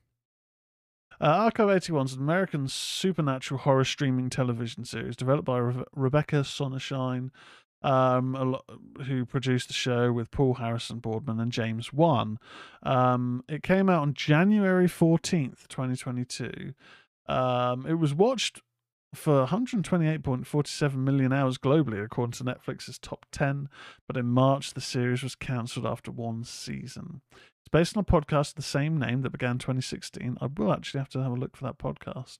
Uh, 1.21 1.25
Archive 1.25 1.71
81 1.71 2.07
is 2.07 2.13
an 2.15 2.21
American 2.21 2.69
supernatural 2.69 3.61
horror 3.61 3.85
streaming 3.85 4.31
television 4.31 4.85
series 4.85 5.17
developed 5.17 5.47
by 5.47 5.59
Re- 5.59 5.85
Rebecca 5.95 6.45
Sonnenshine, 6.45 7.33
um, 7.83 8.57
who 9.07 9.25
produced 9.25 9.69
the 9.69 9.75
show 9.75 10.13
with 10.13 10.31
Paul 10.31 10.55
Harris 10.55 10.91
Boardman 10.91 11.41
and 11.41 11.51
James 11.51 11.93
Wan. 11.93 12.39
Um, 12.83 13.45
it 13.49 13.63
came 13.63 13.89
out 13.89 14.03
on 14.03 14.15
January 14.15 14.87
14th, 14.87 15.67
2022. 15.69 16.75
Um, 17.27 17.85
it 17.87 17.95
was 17.95 18.15
watched 18.15 18.63
for 19.15 19.47
128.47 19.47 20.95
million 20.95 21.33
hours 21.33 21.59
globally, 21.59 22.03
according 22.03 22.33
to 22.33 22.45
Netflix's 22.45 22.99
top 22.99 23.27
10. 23.33 23.69
But 24.07 24.17
in 24.17 24.27
March, 24.27 24.75
the 24.75 24.81
series 24.81 25.23
was 25.23 25.35
cancelled 25.35 25.87
after 25.87 26.11
one 26.11 26.45
season. 26.45 27.23
It's 27.69 27.73
based 27.73 27.99
on 27.99 28.01
a 28.01 28.05
podcast 28.05 28.53
of 28.53 28.55
the 28.55 28.63
same 28.63 28.99
name 28.99 29.21
that 29.21 29.31
began 29.31 29.59
2016. 29.59 30.39
I 30.41 30.47
will 30.47 30.73
actually 30.73 31.01
have 31.01 31.11
to 31.11 31.23
have 31.23 31.33
a 31.33 31.35
look 31.35 31.55
for 31.55 31.65
that 31.65 31.77
podcast. 31.77 32.39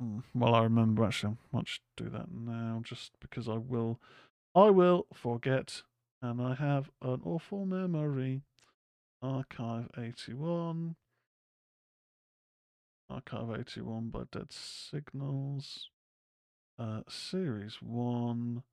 Hmm, 0.00 0.18
well, 0.34 0.56
I 0.56 0.64
remember 0.64 1.04
actually. 1.04 1.34
I 1.34 1.56
might 1.56 1.68
do 1.96 2.08
that 2.10 2.26
now, 2.28 2.80
just 2.82 3.12
because 3.20 3.48
I 3.48 3.58
will. 3.58 4.00
I 4.56 4.70
will 4.70 5.06
forget, 5.14 5.82
and 6.20 6.42
I 6.42 6.56
have 6.56 6.90
an 7.00 7.20
awful 7.24 7.64
memory. 7.64 8.42
Archive 9.22 9.88
81. 9.96 10.96
Archive 13.08 13.60
81 13.60 14.08
by 14.08 14.22
Dead 14.32 14.52
Signals. 14.52 15.90
Uh, 16.76 17.02
series 17.08 17.76
1. 17.80 18.64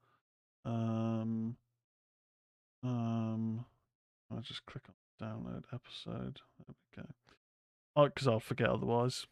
Um, 0.65 1.57
um, 2.81 3.65
I'll 4.31 4.41
just 4.41 4.65
click 4.65 4.85
on 4.89 4.95
download 5.21 5.63
episode. 5.73 6.39
There 6.57 6.75
we 6.97 7.03
go. 7.03 7.09
Oh, 7.95 8.05
because 8.05 8.27
I'll 8.27 8.39
forget 8.39 8.69
otherwise. 8.69 9.25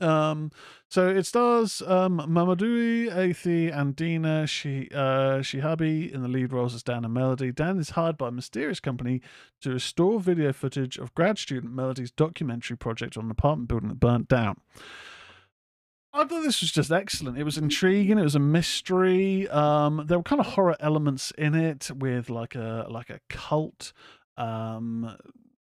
Um, 0.00 0.50
so 0.88 1.08
it 1.08 1.26
stars 1.26 1.82
um, 1.82 2.18
Mamoudou 2.20 3.10
Athie 3.14 3.68
and 3.68 3.94
Dina 3.94 4.46
Shi, 4.46 4.88
uh, 4.94 5.40
Shihabi 5.40 6.10
in 6.10 6.22
the 6.22 6.28
lead 6.28 6.52
roles 6.52 6.74
as 6.74 6.82
Dan 6.82 7.04
and 7.04 7.12
Melody. 7.12 7.52
Dan 7.52 7.78
is 7.78 7.90
hired 7.90 8.16
by 8.16 8.28
a 8.28 8.32
mysterious 8.32 8.80
company 8.80 9.20
to 9.60 9.70
restore 9.70 10.18
video 10.18 10.52
footage 10.52 10.96
of 10.96 11.14
grad 11.14 11.38
student 11.38 11.74
Melody's 11.74 12.10
documentary 12.10 12.78
project 12.78 13.16
on 13.18 13.26
an 13.26 13.30
apartment 13.30 13.68
building 13.68 13.90
that 13.90 14.00
burnt 14.00 14.28
down. 14.28 14.56
I 16.12 16.24
thought 16.24 16.42
this 16.42 16.60
was 16.60 16.72
just 16.72 16.90
excellent. 16.90 17.38
It 17.38 17.44
was 17.44 17.56
intriguing. 17.56 18.18
It 18.18 18.24
was 18.24 18.34
a 18.34 18.40
mystery. 18.40 19.48
Um, 19.48 20.04
there 20.06 20.18
were 20.18 20.24
kind 20.24 20.40
of 20.40 20.46
horror 20.46 20.76
elements 20.80 21.30
in 21.38 21.54
it, 21.54 21.88
with 21.94 22.28
like 22.28 22.56
a 22.56 22.86
like 22.90 23.10
a 23.10 23.20
cult, 23.28 23.92
um, 24.40 25.16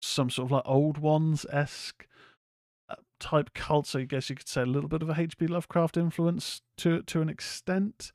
some 0.01 0.29
sort 0.29 0.47
of 0.47 0.51
like 0.51 0.63
old 0.65 0.97
ones 0.97 1.45
esque 1.51 2.07
type 3.19 3.53
cult, 3.53 3.87
so 3.87 3.99
I 3.99 4.03
guess 4.03 4.29
you 4.29 4.35
could 4.35 4.47
say 4.47 4.61
a 4.61 4.65
little 4.65 4.89
bit 4.89 5.01
of 5.01 5.09
a 5.09 5.19
H.P. 5.19 5.47
Lovecraft 5.47 5.95
influence 5.95 6.61
to 6.77 7.01
to 7.03 7.21
an 7.21 7.29
extent. 7.29 8.11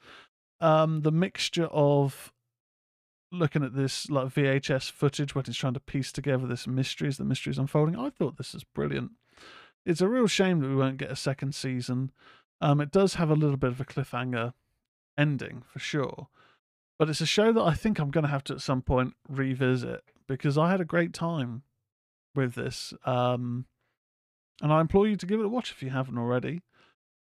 Um, 0.60 1.02
the 1.02 1.12
mixture 1.12 1.66
of 1.66 2.32
looking 3.32 3.62
at 3.62 3.74
this 3.74 4.08
like 4.10 4.28
VHS 4.28 4.90
footage 4.90 5.34
when 5.34 5.44
he's 5.44 5.56
trying 5.56 5.74
to 5.74 5.80
piece 5.80 6.12
together 6.12 6.46
this 6.46 6.66
mystery 6.66 7.08
as 7.08 7.16
the 7.16 7.24
mystery 7.24 7.50
is 7.50 7.58
unfolding. 7.58 7.96
I 7.96 8.10
thought 8.10 8.36
this 8.36 8.54
is 8.54 8.64
brilliant. 8.64 9.12
It's 9.84 10.00
a 10.00 10.08
real 10.08 10.26
shame 10.26 10.60
that 10.60 10.68
we 10.68 10.76
won't 10.76 10.96
get 10.96 11.10
a 11.10 11.16
second 11.16 11.54
season. 11.54 12.10
Um, 12.60 12.80
it 12.80 12.90
does 12.90 13.14
have 13.14 13.30
a 13.30 13.34
little 13.34 13.56
bit 13.56 13.70
of 13.70 13.80
a 13.80 13.84
cliffhanger 13.84 14.54
ending 15.18 15.62
for 15.66 15.78
sure, 15.78 16.28
but 16.98 17.08
it's 17.08 17.20
a 17.20 17.26
show 17.26 17.52
that 17.52 17.62
I 17.62 17.74
think 17.74 17.98
I'm 17.98 18.10
going 18.10 18.24
to 18.24 18.30
have 18.30 18.44
to 18.44 18.54
at 18.54 18.62
some 18.62 18.82
point 18.82 19.14
revisit 19.28 20.02
because 20.28 20.58
I 20.58 20.70
had 20.70 20.80
a 20.80 20.84
great 20.84 21.12
time 21.12 21.62
with 22.34 22.54
this. 22.54 22.92
Um, 23.04 23.66
and 24.62 24.72
I 24.72 24.80
implore 24.80 25.06
you 25.06 25.16
to 25.16 25.26
give 25.26 25.40
it 25.40 25.46
a 25.46 25.48
watch 25.48 25.70
if 25.70 25.82
you 25.82 25.90
haven't 25.90 26.18
already. 26.18 26.62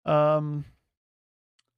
Um, 0.04 0.64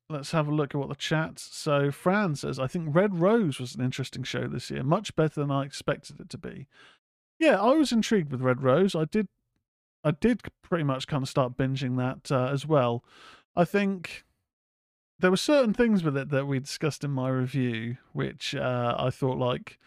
let's 0.09 0.33
have 0.33 0.49
a 0.49 0.55
look 0.55 0.75
at 0.75 0.79
what 0.79 0.89
the 0.89 0.95
chat. 0.95 1.39
So 1.39 1.91
Fran 1.91 2.37
says, 2.37 2.59
I 2.59 2.67
think 2.67 2.95
Red 2.95 3.21
Rose 3.21 3.59
was 3.59 3.75
an 3.75 3.85
interesting 3.85 4.23
show 4.23 4.47
this 4.47 4.71
year, 4.71 4.83
much 4.83 5.15
better 5.17 5.41
than 5.41 5.51
I 5.51 5.65
expected 5.65 6.21
it 6.21 6.31
to 6.31 6.39
be. 6.39 6.67
Yeah, 7.39 7.61
I 7.61 7.73
was 7.73 7.93
intrigued 7.93 8.31
with 8.31 8.41
Red 8.41 8.63
Rose. 8.63 8.95
I 8.95 9.05
did, 9.05 9.29
I 10.03 10.13
did 10.13 10.43
pretty 10.63 10.85
much 10.85 11.07
kind 11.07 11.23
of 11.23 11.29
start 11.29 11.57
binging 11.57 11.97
that 11.99 12.35
uh, 12.35 12.51
as 12.53 12.67
well. 12.67 13.05
I 13.57 13.65
think 13.65 14.25
there 15.19 15.31
were 15.31 15.37
certain 15.37 15.75
things 15.75 16.03
with 16.03 16.17
it 16.17 16.31
that 16.31 16.47
we 16.47 16.59
discussed 16.59 17.05
in 17.05 17.11
my 17.11 17.29
review, 17.29 17.97
which 18.13 18.55
uh, 18.55 18.95
I 18.99 19.11
thought 19.11 19.39
like 19.39 19.79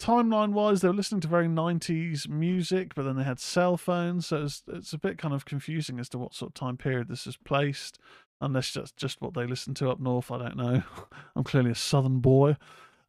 timeline 0.00 0.52
wise, 0.52 0.80
they 0.80 0.88
were 0.88 0.94
listening 0.94 1.20
to 1.20 1.28
very 1.28 1.46
90s 1.46 2.28
music, 2.28 2.94
but 2.94 3.04
then 3.04 3.16
they 3.16 3.22
had 3.22 3.38
cell 3.38 3.76
phones. 3.76 4.26
So 4.26 4.44
it's, 4.44 4.62
it's 4.66 4.92
a 4.92 4.98
bit 4.98 5.18
kind 5.18 5.34
of 5.34 5.44
confusing 5.44 6.00
as 6.00 6.08
to 6.10 6.18
what 6.18 6.34
sort 6.34 6.50
of 6.50 6.54
time 6.54 6.76
period 6.76 7.08
this 7.08 7.26
is 7.26 7.36
placed, 7.36 7.98
unless 8.40 8.72
that's 8.72 8.92
just 8.92 9.20
what 9.20 9.34
they 9.34 9.46
listen 9.46 9.74
to 9.74 9.90
up 9.90 10.00
north. 10.00 10.30
I 10.30 10.38
don't 10.38 10.56
know. 10.56 10.82
I'm 11.36 11.44
clearly 11.44 11.70
a 11.70 11.76
southern 11.76 12.20
boy. 12.20 12.56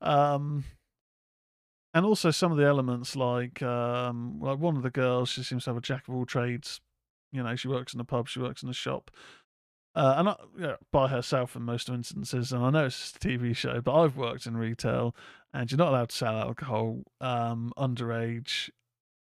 Um, 0.01 0.65
and 1.93 2.05
also 2.05 2.31
some 2.31 2.51
of 2.51 2.57
the 2.57 2.65
elements, 2.65 3.15
like 3.15 3.61
um, 3.61 4.39
like 4.39 4.59
one 4.59 4.77
of 4.77 4.83
the 4.83 4.89
girls, 4.89 5.29
she 5.29 5.43
seems 5.43 5.65
to 5.65 5.71
have 5.71 5.77
a 5.77 5.81
jack 5.81 6.07
of 6.07 6.15
all 6.15 6.25
trades. 6.25 6.79
You 7.31 7.43
know, 7.43 7.55
she 7.55 7.67
works 7.67 7.93
in 7.93 7.99
a 7.99 8.05
pub, 8.05 8.27
she 8.27 8.39
works 8.39 8.63
in 8.63 8.69
a 8.69 8.73
shop. 8.73 9.11
Uh, 9.93 10.15
and 10.17 10.29
I, 10.29 10.35
yeah, 10.57 10.75
by 10.91 11.09
herself 11.09 11.55
in 11.55 11.63
most 11.63 11.89
instances. 11.89 12.53
And 12.53 12.63
I 12.63 12.69
know 12.69 12.85
it's 12.85 13.13
a 13.15 13.19
TV 13.19 13.55
show, 13.55 13.81
but 13.81 13.93
I've 13.93 14.15
worked 14.15 14.45
in 14.45 14.55
retail, 14.55 15.15
and 15.53 15.69
you're 15.69 15.77
not 15.77 15.89
allowed 15.89 16.09
to 16.09 16.15
sell 16.15 16.37
alcohol 16.37 17.03
um, 17.19 17.73
underage. 17.77 18.69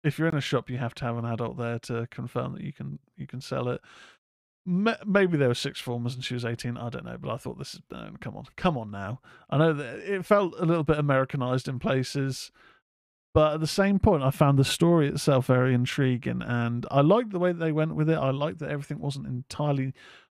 If 0.03 0.19
you're 0.19 0.27
in 0.27 0.37
a 0.37 0.41
shop, 0.41 0.69
you 0.69 0.77
have 0.77 0.95
to 0.95 1.05
have 1.05 1.17
an 1.17 1.25
adult 1.25 1.57
there 1.57 1.79
to 1.79 2.07
confirm 2.11 2.53
that 2.53 2.63
you 2.63 2.73
can 2.73 2.99
you 3.17 3.27
can 3.27 3.41
sell 3.41 3.69
it. 3.69 3.81
Maybe 4.63 5.37
there 5.37 5.47
were 5.47 5.55
six 5.55 5.79
formers 5.79 6.13
and 6.13 6.23
she 6.23 6.35
was 6.35 6.45
18. 6.45 6.77
I 6.77 6.89
don't 6.89 7.05
know, 7.05 7.17
but 7.19 7.31
I 7.31 7.37
thought 7.37 7.57
this 7.57 7.73
is 7.73 7.81
come 8.19 8.37
on, 8.37 8.45
come 8.55 8.77
on 8.77 8.91
now. 8.91 9.19
I 9.49 9.57
know 9.57 9.73
that 9.73 9.99
it 9.99 10.23
felt 10.23 10.53
a 10.59 10.65
little 10.65 10.83
bit 10.83 10.99
Americanized 10.99 11.67
in 11.67 11.79
places, 11.79 12.51
but 13.33 13.55
at 13.55 13.59
the 13.59 13.67
same 13.67 13.97
point, 13.97 14.23
I 14.23 14.29
found 14.29 14.59
the 14.59 14.65
story 14.65 15.07
itself 15.07 15.47
very 15.47 15.73
intriguing, 15.73 16.41
and 16.41 16.85
I 16.91 17.01
liked 17.01 17.31
the 17.31 17.39
way 17.39 17.53
that 17.53 17.59
they 17.59 17.71
went 17.71 17.95
with 17.95 18.09
it. 18.09 18.17
I 18.17 18.29
liked 18.29 18.59
that 18.59 18.69
everything 18.69 18.99
wasn't 18.99 19.25
entirely 19.25 19.93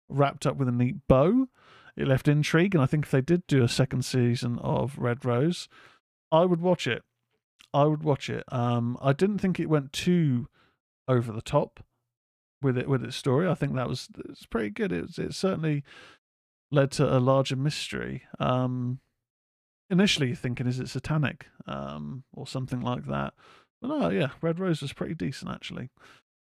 wrapped 0.10 0.46
up 0.46 0.58
with 0.58 0.68
a 0.68 0.72
neat 0.72 1.08
bow. 1.08 1.48
It 1.96 2.08
left 2.08 2.28
intrigue, 2.28 2.76
and 2.76 2.84
I 2.84 2.86
think 2.86 3.06
if 3.06 3.12
they 3.12 3.22
did 3.22 3.48
do 3.48 3.64
a 3.64 3.70
second 3.70 4.06
season 4.06 4.60
of 4.60 4.98
Red 5.00 5.26
Rose, 5.26 5.68
I 6.32 6.46
would 6.46 6.62
watch 6.62 6.86
it. 6.86 7.04
I 7.74 7.86
would 7.86 8.04
watch 8.04 8.30
it. 8.30 8.44
Um, 8.50 8.98
I 9.02 9.14
didn't 9.14 9.40
think 9.40 9.60
it 9.60 9.70
went 9.70 9.94
too 9.94 10.48
over 11.08 11.32
the 11.32 11.42
top 11.42 11.84
with 12.62 12.78
it 12.78 12.88
with 12.88 13.04
its 13.04 13.16
story. 13.16 13.48
I 13.48 13.56
think 13.56 13.74
that 13.76 13.90
was 13.90 14.10
it's 14.30 14.46
pretty 14.46 14.70
good. 14.70 14.92
It 14.92 15.02
was, 15.04 15.20
it 15.20 15.34
certainly 15.34 15.84
led 16.72 16.92
to 16.92 17.18
a 17.18 17.20
larger 17.20 17.56
mystery. 17.56 18.24
Um, 18.40 19.00
initially 19.90 20.36
thinking 20.36 20.68
is 20.68 20.80
it 20.80 20.90
satanic 20.90 21.48
um, 21.66 22.24
or 22.34 22.46
something 22.46 22.82
like 22.82 23.06
that, 23.06 23.34
but 23.82 23.88
no, 23.88 24.10
yeah, 24.10 24.30
Red 24.42 24.60
Rose 24.60 24.82
was 24.82 24.94
pretty 24.94 25.16
decent 25.16 25.52
actually. 25.52 25.90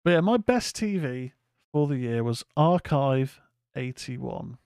But 0.05 0.13
yeah, 0.13 0.21
my 0.21 0.37
best 0.37 0.77
TV 0.77 1.33
for 1.73 1.87
the 1.87 1.97
year 1.97 2.23
was 2.25 2.45
Archive 2.57 3.41
81. 3.77 4.59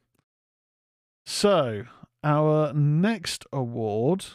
So, 1.24 1.84
our 2.22 2.72
next 2.72 3.46
award. 3.52 4.26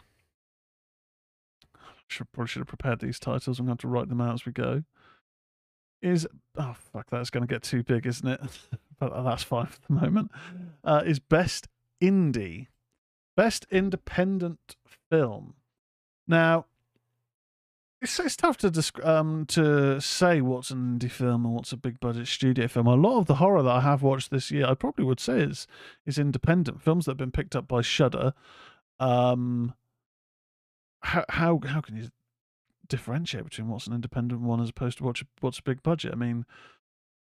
Should, 2.07 2.31
probably 2.33 2.49
should 2.49 2.59
have 2.59 2.67
prepared 2.67 2.99
these 2.99 3.19
titles. 3.19 3.59
I'm 3.59 3.65
going 3.65 3.77
to, 3.77 3.81
to 3.83 3.87
write 3.87 4.09
them 4.09 4.19
out 4.19 4.33
as 4.33 4.45
we 4.45 4.51
go. 4.51 4.83
Is 6.01 6.27
oh 6.57 6.75
fuck, 6.75 7.09
that's 7.09 7.29
going 7.29 7.47
to 7.47 7.53
get 7.53 7.61
too 7.61 7.83
big, 7.83 8.05
isn't 8.05 8.27
it? 8.27 8.41
but 8.99 9.23
that's 9.23 9.43
fine 9.43 9.65
for 9.67 9.79
the 9.87 9.93
moment. 9.93 10.31
Uh, 10.83 11.03
is 11.05 11.19
best 11.19 11.67
indie, 12.01 12.67
best 13.37 13.65
independent 13.71 14.75
film. 15.09 15.53
Now, 16.27 16.65
it's, 18.01 18.19
it's 18.19 18.35
tough 18.35 18.57
to 18.57 18.71
desc- 18.71 19.05
um, 19.05 19.45
to 19.47 20.01
say 20.01 20.41
what's 20.41 20.71
an 20.71 20.99
indie 20.99 21.11
film 21.11 21.45
and 21.45 21.53
what's 21.53 21.71
a 21.71 21.77
big 21.77 21.99
budget 21.99 22.27
studio 22.27 22.67
film. 22.67 22.87
A 22.87 22.95
lot 22.95 23.19
of 23.19 23.27
the 23.27 23.35
horror 23.35 23.61
that 23.61 23.69
I 23.69 23.81
have 23.81 24.01
watched 24.01 24.31
this 24.31 24.49
year, 24.49 24.65
I 24.65 24.73
probably 24.73 25.05
would 25.05 25.19
say 25.19 25.39
is 25.39 25.67
is 26.05 26.17
independent 26.17 26.81
films 26.81 27.05
that 27.05 27.11
have 27.11 27.17
been 27.17 27.31
picked 27.31 27.55
up 27.55 27.67
by 27.67 27.81
Shudder. 27.81 28.33
Um, 28.99 29.75
how 31.01 31.25
how 31.29 31.59
how 31.65 31.81
can 31.81 31.95
you 31.95 32.09
differentiate 32.87 33.45
between 33.45 33.69
what's 33.69 33.87
an 33.87 33.93
independent 33.93 34.41
one 34.41 34.61
as 34.61 34.69
opposed 34.69 34.97
to 34.97 35.03
what's 35.03 35.23
what's 35.39 35.59
a 35.59 35.63
big 35.63 35.83
budget? 35.83 36.11
I 36.13 36.15
mean, 36.15 36.45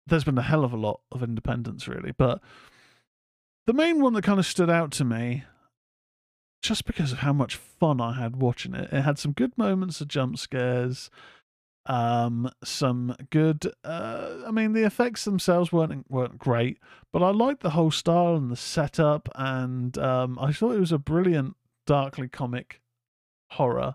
there's 0.06 0.24
been 0.24 0.38
a 0.38 0.42
hell 0.42 0.64
of 0.64 0.72
a 0.72 0.78
lot 0.78 1.00
of 1.10 1.22
independence 1.22 1.88
really, 1.88 2.12
but 2.12 2.40
the 3.66 3.72
main 3.72 4.00
one 4.00 4.12
that 4.14 4.22
kind 4.22 4.38
of 4.38 4.46
stood 4.46 4.70
out 4.70 4.92
to 4.92 5.04
me 5.04 5.44
just 6.62 6.84
because 6.84 7.12
of 7.12 7.18
how 7.18 7.32
much 7.32 7.56
fun 7.56 8.00
I 8.00 8.14
had 8.14 8.36
watching 8.36 8.74
it. 8.74 8.92
It 8.92 9.02
had 9.02 9.18
some 9.18 9.32
good 9.32 9.56
moments 9.56 10.00
of 10.00 10.08
jump 10.08 10.38
scares. 10.38 11.10
Um, 11.86 12.50
some 12.62 13.16
good. 13.30 13.72
Uh, 13.82 14.42
I 14.46 14.50
mean, 14.50 14.74
the 14.74 14.84
effects 14.84 15.24
themselves 15.24 15.72
weren't 15.72 16.10
weren't 16.10 16.38
great, 16.38 16.78
but 17.12 17.22
I 17.22 17.30
liked 17.30 17.62
the 17.62 17.70
whole 17.70 17.90
style 17.90 18.36
and 18.36 18.50
the 18.50 18.56
setup, 18.56 19.28
and 19.34 19.96
um, 19.96 20.38
I 20.38 20.52
thought 20.52 20.74
it 20.74 20.80
was 20.80 20.92
a 20.92 20.98
brilliant, 20.98 21.56
darkly 21.86 22.28
comic 22.28 22.82
horror. 23.52 23.94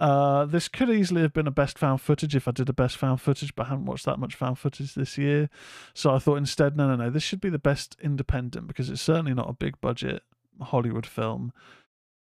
Uh, 0.00 0.44
this 0.46 0.66
could 0.66 0.90
easily 0.90 1.22
have 1.22 1.32
been 1.32 1.46
a 1.46 1.52
best 1.52 1.78
found 1.78 2.00
footage 2.00 2.34
if 2.34 2.48
I 2.48 2.50
did 2.50 2.68
a 2.68 2.72
best 2.72 2.96
found 2.96 3.20
footage, 3.20 3.54
but 3.54 3.66
I 3.66 3.68
haven't 3.68 3.84
watched 3.84 4.06
that 4.06 4.18
much 4.18 4.34
found 4.34 4.58
footage 4.58 4.94
this 4.94 5.16
year. 5.16 5.48
So 5.94 6.12
I 6.12 6.18
thought 6.18 6.38
instead, 6.38 6.76
no, 6.76 6.88
no, 6.88 6.96
no, 6.96 7.08
this 7.08 7.22
should 7.22 7.40
be 7.40 7.50
the 7.50 7.58
best 7.60 7.96
independent 8.02 8.66
because 8.66 8.90
it's 8.90 9.00
certainly 9.00 9.32
not 9.32 9.48
a 9.48 9.52
big 9.52 9.80
budget 9.80 10.24
Hollywood 10.60 11.06
film, 11.06 11.52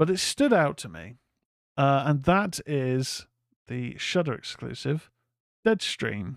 but 0.00 0.08
it 0.08 0.18
stood 0.18 0.50
out 0.50 0.78
to 0.78 0.88
me. 0.88 1.16
Uh, 1.76 2.04
and 2.06 2.22
that 2.22 2.58
is 2.64 3.26
the 3.68 3.98
Shudder 3.98 4.32
exclusive, 4.32 5.10
Deadstream. 5.62 6.36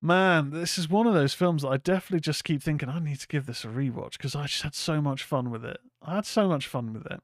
Man, 0.00 0.48
this 0.52 0.78
is 0.78 0.88
one 0.88 1.06
of 1.06 1.12
those 1.12 1.34
films 1.34 1.60
that 1.60 1.68
I 1.68 1.76
definitely 1.76 2.20
just 2.20 2.44
keep 2.44 2.62
thinking 2.62 2.88
I 2.88 2.98
need 2.98 3.20
to 3.20 3.28
give 3.28 3.44
this 3.44 3.62
a 3.62 3.68
rewatch 3.68 4.12
because 4.12 4.34
I 4.34 4.46
just 4.46 4.62
had 4.62 4.74
so 4.74 5.02
much 5.02 5.22
fun 5.22 5.50
with 5.50 5.66
it. 5.66 5.80
I 6.00 6.14
had 6.14 6.24
so 6.24 6.48
much 6.48 6.66
fun 6.66 6.94
with 6.94 7.04
it. 7.04 7.20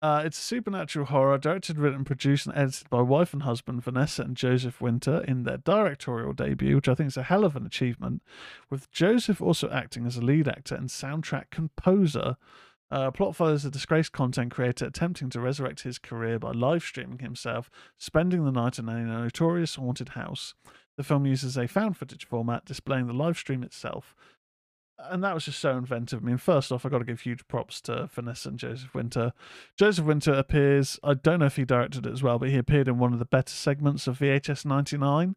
Uh, 0.00 0.22
it's 0.24 0.38
a 0.38 0.42
supernatural 0.42 1.06
horror 1.06 1.36
directed, 1.36 1.78
written, 1.78 2.04
produced, 2.04 2.46
and 2.46 2.56
edited 2.56 2.88
by 2.90 3.00
wife 3.00 3.32
and 3.32 3.42
husband 3.42 3.82
Vanessa 3.82 4.22
and 4.22 4.36
Joseph 4.36 4.80
Winter 4.80 5.24
in 5.26 5.42
their 5.42 5.58
directorial 5.58 6.32
debut, 6.32 6.76
which 6.76 6.88
I 6.88 6.94
think 6.94 7.08
is 7.08 7.16
a 7.16 7.24
hell 7.24 7.44
of 7.44 7.56
an 7.56 7.66
achievement, 7.66 8.22
with 8.70 8.88
Joseph 8.92 9.42
also 9.42 9.68
acting 9.68 10.06
as 10.06 10.16
a 10.16 10.20
lead 10.20 10.46
actor 10.46 10.76
and 10.76 10.88
soundtrack 10.88 11.50
composer. 11.50 12.36
Uh, 12.92 13.10
plot 13.10 13.34
follows 13.34 13.64
a 13.64 13.70
disgraced 13.70 14.12
content 14.12 14.52
creator 14.52 14.84
attempting 14.84 15.30
to 15.30 15.40
resurrect 15.40 15.80
his 15.80 15.98
career 15.98 16.38
by 16.38 16.52
live 16.52 16.82
streaming 16.82 17.20
himself, 17.20 17.70
spending 17.96 18.44
the 18.44 18.52
night 18.52 18.78
in 18.78 18.86
a 18.86 19.02
notorious 19.02 19.76
haunted 19.76 20.10
house. 20.10 20.52
The 20.98 21.02
film 21.02 21.24
uses 21.24 21.56
a 21.56 21.66
found 21.66 21.96
footage 21.96 22.26
format, 22.26 22.66
displaying 22.66 23.06
the 23.06 23.14
live 23.14 23.38
stream 23.38 23.62
itself, 23.62 24.14
and 24.98 25.24
that 25.24 25.32
was 25.32 25.46
just 25.46 25.58
so 25.58 25.78
inventive. 25.78 26.22
I 26.22 26.26
mean, 26.26 26.36
first 26.36 26.70
off, 26.70 26.84
I 26.84 26.90
got 26.90 26.98
to 26.98 27.06
give 27.06 27.22
huge 27.22 27.48
props 27.48 27.80
to 27.82 28.10
Vanessa 28.12 28.50
and 28.50 28.58
Joseph 28.58 28.94
Winter. 28.94 29.32
Joseph 29.78 30.04
Winter 30.04 30.34
appears, 30.34 31.00
I 31.02 31.14
don't 31.14 31.40
know 31.40 31.46
if 31.46 31.56
he 31.56 31.64
directed 31.64 32.06
it 32.06 32.12
as 32.12 32.22
well, 32.22 32.38
but 32.38 32.50
he 32.50 32.58
appeared 32.58 32.88
in 32.88 32.98
one 32.98 33.14
of 33.14 33.18
the 33.18 33.24
better 33.24 33.54
segments 33.54 34.06
of 34.06 34.18
VHS 34.18 34.66
99. 34.66 35.34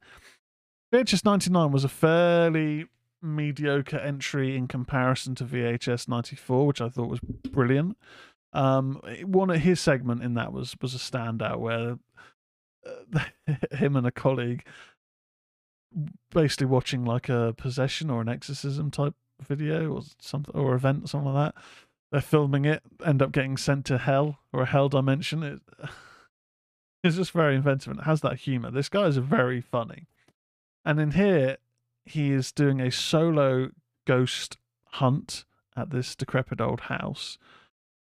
VHS 0.94 1.24
99 1.24 1.72
was 1.72 1.86
a 1.86 1.90
fairly 1.90 2.88
mediocre 3.26 3.98
entry 3.98 4.56
in 4.56 4.68
comparison 4.68 5.36
to 5.36 5.46
VHS 5.46 6.08
94, 6.08 6.68
which 6.68 6.82
I 6.82 6.90
thought 6.90 7.10
was 7.10 7.20
brilliant. 7.20 7.98
Um, 8.54 9.02
one 9.24 9.50
of 9.50 9.62
his 9.62 9.82
segment 9.82 10.24
in 10.24 10.36
that 10.36 10.54
was 10.54 10.76
was 10.82 10.96
a 10.96 10.98
standout 10.98 11.60
where 11.60 11.98
uh, 12.86 13.20
him 13.76 13.96
and 13.96 14.08
a 14.08 14.12
colleague 14.12 14.66
basically 16.32 16.68
watching 16.68 17.06
like 17.06 17.30
a 17.30 17.54
possession 17.58 18.10
or 18.10 18.22
an 18.22 18.30
exorcism 18.30 18.92
type 18.92 19.16
video 19.42 19.94
or 19.94 20.02
something 20.20 20.56
or 20.56 20.76
event 20.76 21.10
something 21.10 21.34
like 21.34 21.54
that. 21.54 21.64
They're 22.12 22.22
filming 22.22 22.66
it, 22.66 22.82
end 23.06 23.22
up 23.22 23.32
getting 23.32 23.58
sent 23.58 23.86
to 23.86 23.98
hell 23.98 24.40
or 24.54 24.62
a 24.62 24.66
hell 24.66 24.90
dimension. 24.90 25.44
It, 25.44 25.60
it's 27.04 27.18
just 27.18 27.32
very 27.32 27.56
inventive 27.56 27.92
and 27.92 28.00
it 28.00 28.06
has 28.06 28.22
that 28.22 28.40
humor. 28.40 28.72
This 28.72 28.90
guy 28.90 29.06
is 29.06 29.18
very 29.18 29.62
funny. 29.62 30.08
And 30.86 31.00
in 31.00 31.12
here, 31.12 31.58
he 32.06 32.32
is 32.32 32.52
doing 32.52 32.80
a 32.80 32.92
solo 32.92 33.70
ghost 34.06 34.58
hunt 34.86 35.46
at 35.76 35.90
this 35.90 36.16
decrepit 36.16 36.62
old 36.62 36.82
house. 36.82 37.38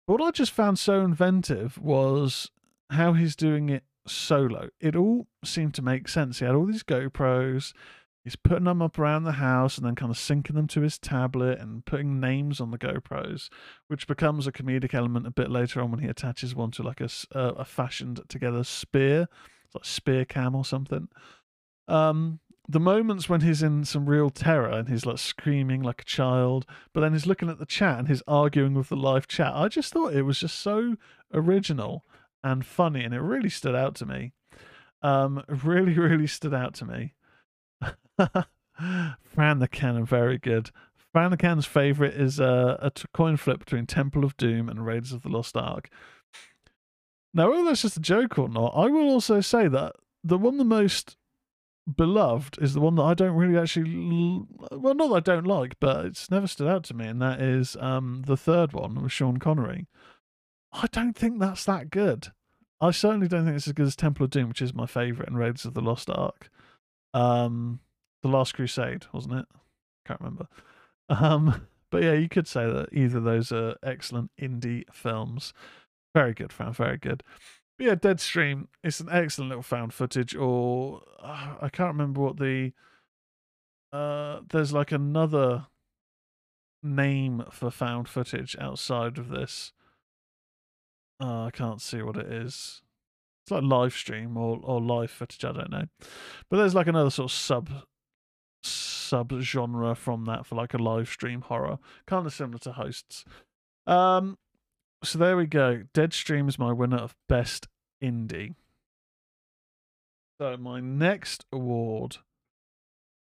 What 0.07 0.23
I 0.23 0.31
just 0.31 0.53
found 0.53 0.79
so 0.79 1.01
inventive 1.03 1.79
was 1.79 2.51
how 2.91 3.13
he's 3.15 3.37
doing 3.37 3.69
it 3.69 3.85
solo. 4.07 4.71
It 4.81 4.97
all 4.97 5.27
seemed 5.45 5.75
to 5.75 5.83
make 5.83 6.09
sense. 6.09 6.39
He 6.39 6.45
had 6.45 6.55
all 6.55 6.67
these 6.67 6.83
GoPros, 6.83 7.73
he's 8.25 8.37
putting 8.37 8.65
them 8.65 8.83
up 8.83 8.99
around 8.99 9.25
the 9.25 9.33
house 9.33 9.77
and 9.77 9.87
then 9.87 9.95
kind 9.95 10.11
of 10.11 10.17
syncing 10.17 10.55
them 10.55 10.67
to 10.69 10.81
his 10.81 10.99
tablet 10.99 11.59
and 11.59 11.85
putting 11.85 12.21
names 12.21 12.61
on 12.61 12.71
the 12.71 12.79
GoPros, 12.79 13.49
which 13.89 14.07
becomes 14.07 14.47
a 14.47 14.53
comedic 14.53 14.95
element 14.95 15.27
a 15.27 15.31
bit 15.31 15.51
later 15.51 15.81
on 15.83 15.91
when 15.91 16.01
he 16.01 16.09
attaches 16.09 16.55
one 16.55 16.71
to 16.73 16.83
like 16.83 17.01
a, 17.01 17.09
a, 17.33 17.65
fashioned 17.65 18.21
together 18.29 18.65
spear, 18.65 19.29
like 19.75 19.85
spear 19.85 20.25
cam 20.25 20.55
or 20.55 20.65
something. 20.65 21.09
Um, 21.87 22.41
the 22.69 22.81
moments 22.81 23.29
when 23.29 23.41
he's 23.41 23.63
in 23.63 23.85
some 23.85 24.09
real 24.09 24.29
terror 24.29 24.69
and 24.69 24.89
he's 24.89 25.07
like 25.07 25.19
screaming 25.19 25.83
like 25.83 26.03
a 26.03 26.05
child, 26.05 26.67
but 26.93 27.01
then 27.01 27.15
he's 27.15 27.27
looking 27.27 27.49
at 27.49 27.59
the 27.59 27.67
chat 27.67 27.99
and 27.99 28.09
he's 28.09 28.23
arguing 28.29 28.75
with 28.75 28.91
the 28.91 28.97
live 28.97 29.27
chat. 29.27 29.53
I 29.55 29.69
just 29.69 29.93
thought 29.93 30.13
it 30.13 30.23
was 30.23 30.39
just 30.39 30.59
so 30.59 30.97
original 31.33 32.05
and 32.45 32.65
funny, 32.65 33.05
and 33.05 33.15
it 33.15 33.21
really 33.21 33.49
stood 33.49 33.75
out 33.75 33.95
to 33.97 34.07
me. 34.07 34.33
Um, 35.03 35.43
really, 35.49 35.95
really 35.95 36.27
stood 36.27 36.55
out 36.55 36.75
to 36.75 36.85
me. 36.85 37.15
Fran 39.23 39.59
the 39.59 39.69
Cannon, 39.69 40.05
very 40.05 40.39
good. 40.39 40.71
Fran 41.13 41.31
the 41.31 41.37
Cannon's 41.39 41.67
favorite 41.67 42.15
is 42.15 42.39
a 42.39 42.93
coin 43.15 43.39
flip 43.39 43.61
between 43.61 43.87
Temple 43.87 44.25
of 44.25 44.37
Doom 44.37 44.69
and 44.69 44.85
Raiders 44.85 45.13
of 45.13 45.23
the 45.23 45.31
Lost 45.31 45.57
Ark. 45.57 45.89
Now, 47.33 47.51
whether 47.51 47.65
that's 47.65 47.83
just 47.83 47.97
a 47.97 48.01
joke 48.01 48.39
or 48.39 48.49
not, 48.49 48.73
I 48.77 48.87
will 48.87 49.09
also 49.09 49.41
say 49.41 49.69
that 49.69 49.97
the 50.23 50.39
one 50.39 50.59
the 50.59 50.65
most 50.65 51.17
beloved 51.97 52.59
is 52.61 52.75
the 52.75 52.81
one 52.81 52.97
that 52.97 53.03
I 53.03 53.15
don't 53.15 53.37
really 53.37 53.59
actually, 53.59 54.47
well, 54.73 54.95
not 54.95 55.09
that 55.09 55.15
I 55.15 55.21
don't 55.21 55.47
like, 55.47 55.79
but 55.81 56.07
it's 56.07 56.31
never 56.31 56.47
stood 56.47 56.69
out 56.69 56.85
to 56.85 56.95
me, 56.95 57.07
and 57.07 57.21
that 57.23 57.41
is 57.41 57.77
um, 57.81 58.23
the 58.27 58.37
third 58.37 58.73
one 58.73 59.03
with 59.03 59.13
Sean 59.13 59.39
Connery. 59.39 59.87
I 60.73 60.87
don't 60.93 61.17
think 61.17 61.39
that's 61.39 61.65
that 61.65 61.91
good. 61.91 62.29
I 62.81 62.91
certainly 62.91 63.29
don't 63.29 63.45
think 63.45 63.57
it's 63.57 63.67
as 63.67 63.73
good 63.73 63.87
as 63.87 63.97
Temple 63.97 64.25
of 64.25 64.31
Doom, 64.31 64.49
which 64.49 64.63
is 64.63 64.75
my 64.75 64.87
favorite, 64.87 65.29
and 65.29 65.39
Raiders 65.39 65.65
of 65.65 65.75
the 65.75 65.81
Lost 65.81 66.11
Ark. 66.11 66.51
Um, 67.15 67.81
the 68.23 68.29
Last 68.29 68.55
Crusade, 68.55 69.07
wasn't 69.13 69.35
it? 69.35 69.47
Can't 70.07 70.21
remember. 70.21 70.47
Um, 71.09 71.67
but 71.91 72.03
yeah, 72.03 72.13
you 72.13 72.29
could 72.29 72.47
say 72.47 72.67
that 72.67 72.91
either 72.93 73.21
those 73.21 73.51
are 73.51 73.77
excellent 73.83 74.31
indie 74.41 74.85
films. 74.93 75.53
Very 76.15 76.35
good, 76.35 76.53
found 76.53 76.77
very 76.77 76.99
good. 76.99 77.23
But 77.79 77.87
yeah, 77.87 77.95
Deadstream, 77.95 78.67
it's 78.83 78.99
an 79.01 79.09
excellent 79.11 79.51
little 79.51 79.63
found 79.63 79.95
footage, 79.95 80.35
or 80.35 81.03
uh, 81.23 81.55
I 81.61 81.69
can't 81.69 81.93
remember 81.93 82.21
what 82.21 82.39
the. 82.39 82.73
Uh, 83.93 84.41
there's 84.51 84.73
like 84.73 84.93
another 84.93 85.67
name 86.83 87.45
for 87.51 87.71
found 87.71 88.09
footage 88.09 88.57
outside 88.61 89.17
of 89.17 89.29
this. 89.29 89.73
Uh, 91.23 91.45
I 91.45 91.51
can't 91.51 91.81
see 91.81 92.03
what 92.03 92.17
it 92.17 92.31
is. 92.31 92.83
It's 93.45 93.51
like 93.51 93.63
live 93.63 93.95
stream 93.95 94.37
or, 94.37 94.61
or 94.63 94.81
live 94.81 95.11
footage, 95.11 95.45
I 95.45 95.53
don't 95.53 95.71
know. 95.71 95.85
But 96.51 96.59
there's 96.59 96.75
like 96.75 96.87
another 96.87 97.11
sort 97.11 97.31
of 97.31 97.37
sub 97.37 97.71
sub 98.63 99.33
genre 99.41 99.95
from 99.95 100.27
that 100.27 100.45
for 100.45 100.55
like 100.55 100.75
a 100.75 100.79
live 100.79 101.09
stream 101.09 101.41
horror, 101.41 101.79
kind 102.07 102.27
of 102.27 102.35
similar 102.35 102.59
to 102.59 102.73
Hosts. 102.73 103.25
Um, 103.87 104.37
so 105.03 105.19
there 105.19 105.37
we 105.37 105.47
go. 105.47 105.83
Deadstream 105.95 106.49
is 106.49 106.59
my 106.59 106.73
winner 106.73 106.99
of 106.99 107.15
best 107.29 107.69
indie. 108.03 108.55
So 110.41 110.57
my 110.57 110.81
next 110.81 111.45
award 111.53 112.19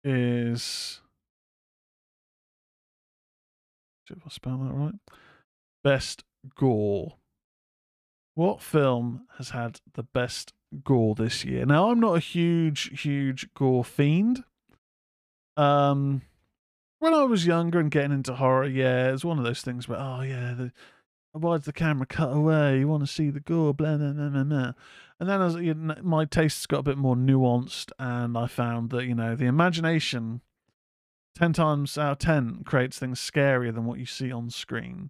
is. 0.03 1.01
Did 4.07 4.21
I 4.25 4.29
spell 4.29 4.57
that 4.57 4.73
right? 4.73 4.95
Best 5.83 6.23
gore. 6.55 7.15
What 8.35 8.61
film 8.61 9.25
has 9.37 9.49
had 9.51 9.79
the 9.93 10.03
best 10.03 10.53
gore 10.83 11.13
this 11.15 11.43
year? 11.43 11.65
Now, 11.65 11.91
I'm 11.91 11.99
not 11.99 12.15
a 12.15 12.19
huge, 12.19 13.01
huge 13.01 13.53
gore 13.53 13.83
fiend. 13.83 14.43
Um, 15.57 16.21
when 16.99 17.13
I 17.13 17.23
was 17.23 17.45
younger 17.45 17.79
and 17.79 17.91
getting 17.91 18.11
into 18.11 18.35
horror, 18.35 18.65
yeah, 18.65 19.11
it's 19.11 19.25
one 19.25 19.39
of 19.39 19.45
those 19.45 19.61
things 19.61 19.87
where, 19.87 19.99
oh 19.99 20.21
yeah, 20.21 20.53
the, 20.53 20.71
why's 21.33 21.65
the 21.65 21.73
camera 21.73 22.05
cut 22.05 22.33
away? 22.33 22.79
You 22.79 22.87
want 22.87 23.05
to 23.05 23.11
see 23.11 23.29
the 23.29 23.39
gore, 23.39 23.73
blah 23.73 23.97
blah 23.97 24.13
blah 24.13 24.29
blah. 24.29 24.43
blah. 24.43 24.71
And 25.19 25.29
then 25.29 25.41
as 25.41 25.55
you 25.55 25.73
know, 25.73 25.95
my 26.01 26.25
tastes 26.25 26.65
got 26.65 26.79
a 26.79 26.83
bit 26.83 26.97
more 26.97 27.15
nuanced, 27.15 27.91
and 27.99 28.37
I 28.37 28.47
found 28.47 28.89
that 28.91 29.05
you 29.05 29.15
know 29.15 29.35
the 29.35 29.45
imagination, 29.45 30.41
ten 31.37 31.53
times 31.53 31.97
out 31.97 32.13
of 32.13 32.19
ten, 32.19 32.63
creates 32.63 32.99
things 32.99 33.19
scarier 33.19 33.73
than 33.73 33.85
what 33.85 33.99
you 33.99 34.05
see 34.05 34.31
on 34.31 34.49
screen. 34.49 35.09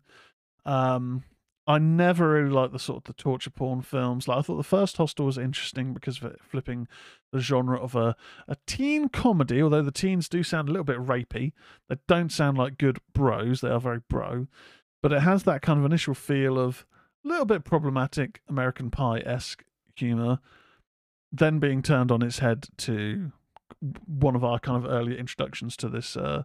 Um, 0.65 1.23
I 1.69 1.77
never 1.77 2.31
really 2.31 2.49
liked 2.49 2.73
the 2.73 2.79
sort 2.79 2.97
of 2.97 3.03
the 3.03 3.13
torture 3.13 3.51
porn 3.51 3.83
films. 3.83 4.27
Like 4.27 4.39
I 4.39 4.41
thought 4.41 4.57
the 4.57 4.63
first 4.63 4.97
Hostel 4.97 5.27
was 5.27 5.37
interesting 5.37 5.93
because 5.93 6.17
of 6.17 6.23
it 6.23 6.39
flipping 6.41 6.87
the 7.31 7.39
genre 7.39 7.79
of 7.79 7.95
a, 7.95 8.15
a 8.47 8.57
teen 8.65 9.07
comedy, 9.07 9.61
although 9.61 9.83
the 9.83 9.91
teens 9.91 10.27
do 10.27 10.41
sound 10.41 10.67
a 10.67 10.71
little 10.71 10.83
bit 10.83 10.97
rapey. 10.97 11.51
They 11.87 11.97
don't 12.07 12.31
sound 12.31 12.57
like 12.57 12.79
good 12.79 12.97
bros. 13.13 13.61
They 13.61 13.69
are 13.69 13.79
very 13.79 14.01
bro. 14.09 14.47
But 15.01 15.13
it 15.13 15.21
has 15.21 15.43
that 15.43 15.61
kind 15.61 15.79
of 15.79 15.85
initial 15.85 16.13
feel 16.13 16.59
of 16.59 16.85
a 17.23 17.27
little 17.27 17.45
bit 17.45 17.63
problematic 17.63 18.41
American 18.47 18.91
Pie 18.91 19.19
esque 19.19 19.63
humor, 19.95 20.39
then 21.31 21.59
being 21.59 21.81
turned 21.81 22.11
on 22.11 22.21
its 22.21 22.39
head 22.39 22.67
to 22.77 23.31
one 24.05 24.35
of 24.35 24.43
our 24.43 24.59
kind 24.59 24.83
of 24.83 24.89
earlier 24.89 25.17
introductions 25.17 25.77
to 25.77 25.89
this 25.89 26.17
uh, 26.17 26.43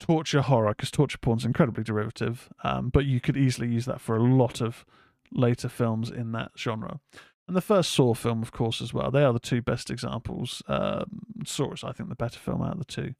torture 0.00 0.42
horror 0.42 0.70
because 0.70 0.90
torture 0.90 1.18
porn's 1.18 1.44
incredibly 1.44 1.84
derivative, 1.84 2.48
um, 2.64 2.88
but 2.88 3.04
you 3.04 3.20
could 3.20 3.36
easily 3.36 3.68
use 3.68 3.84
that 3.84 4.00
for 4.00 4.16
a 4.16 4.22
lot 4.22 4.60
of 4.60 4.84
later 5.32 5.68
films 5.68 6.10
in 6.10 6.32
that 6.32 6.52
genre. 6.56 7.00
And 7.46 7.56
the 7.56 7.62
first 7.62 7.90
Saw 7.92 8.12
film, 8.12 8.42
of 8.42 8.52
course, 8.52 8.82
as 8.82 8.92
well. 8.92 9.10
They 9.10 9.24
are 9.24 9.32
the 9.32 9.38
two 9.38 9.62
best 9.62 9.90
examples. 9.90 10.62
Um, 10.68 11.22
Saw 11.46 11.72
is, 11.72 11.82
I 11.82 11.92
think, 11.92 12.10
the 12.10 12.14
better 12.14 12.38
film 12.38 12.62
out 12.62 12.72
of 12.72 12.78
the 12.78 12.84
two. 12.84 13.14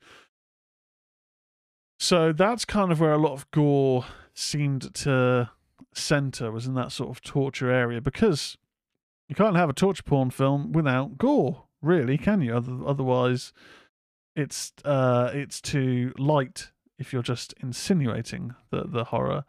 So 1.99 2.33
that's 2.33 2.65
kind 2.65 2.93
of 2.93 3.01
where 3.01 3.13
a 3.13 3.19
lot 3.19 3.33
of 3.33 3.51
gore 3.51 4.07
seemed 4.33 4.95
to 4.95 5.51
center, 5.93 6.53
was 6.53 6.67
in 6.67 6.75
that 6.75 6.93
sort 6.93 7.11
of 7.11 7.21
torture 7.21 7.71
area, 7.71 8.01
because 8.01 8.57
you 9.29 9.35
can't 9.35 9.57
have 9.57 9.69
a 9.69 9.73
torture 9.73 10.05
porn 10.05 10.31
film 10.31 10.73
without 10.73 11.19
gore, 11.19 11.65
really, 11.83 12.17
can 12.17 12.41
you? 12.41 12.55
Otherwise, 12.55 13.53
it's 14.37 14.73
uh, 14.85 15.31
it's 15.35 15.61
too 15.61 16.13
light 16.19 16.71
if 16.99 17.13
you're 17.13 17.23
just 17.23 17.53
insinuating 17.61 18.55
the 18.71 18.85
the 18.85 19.05
horror. 19.05 19.45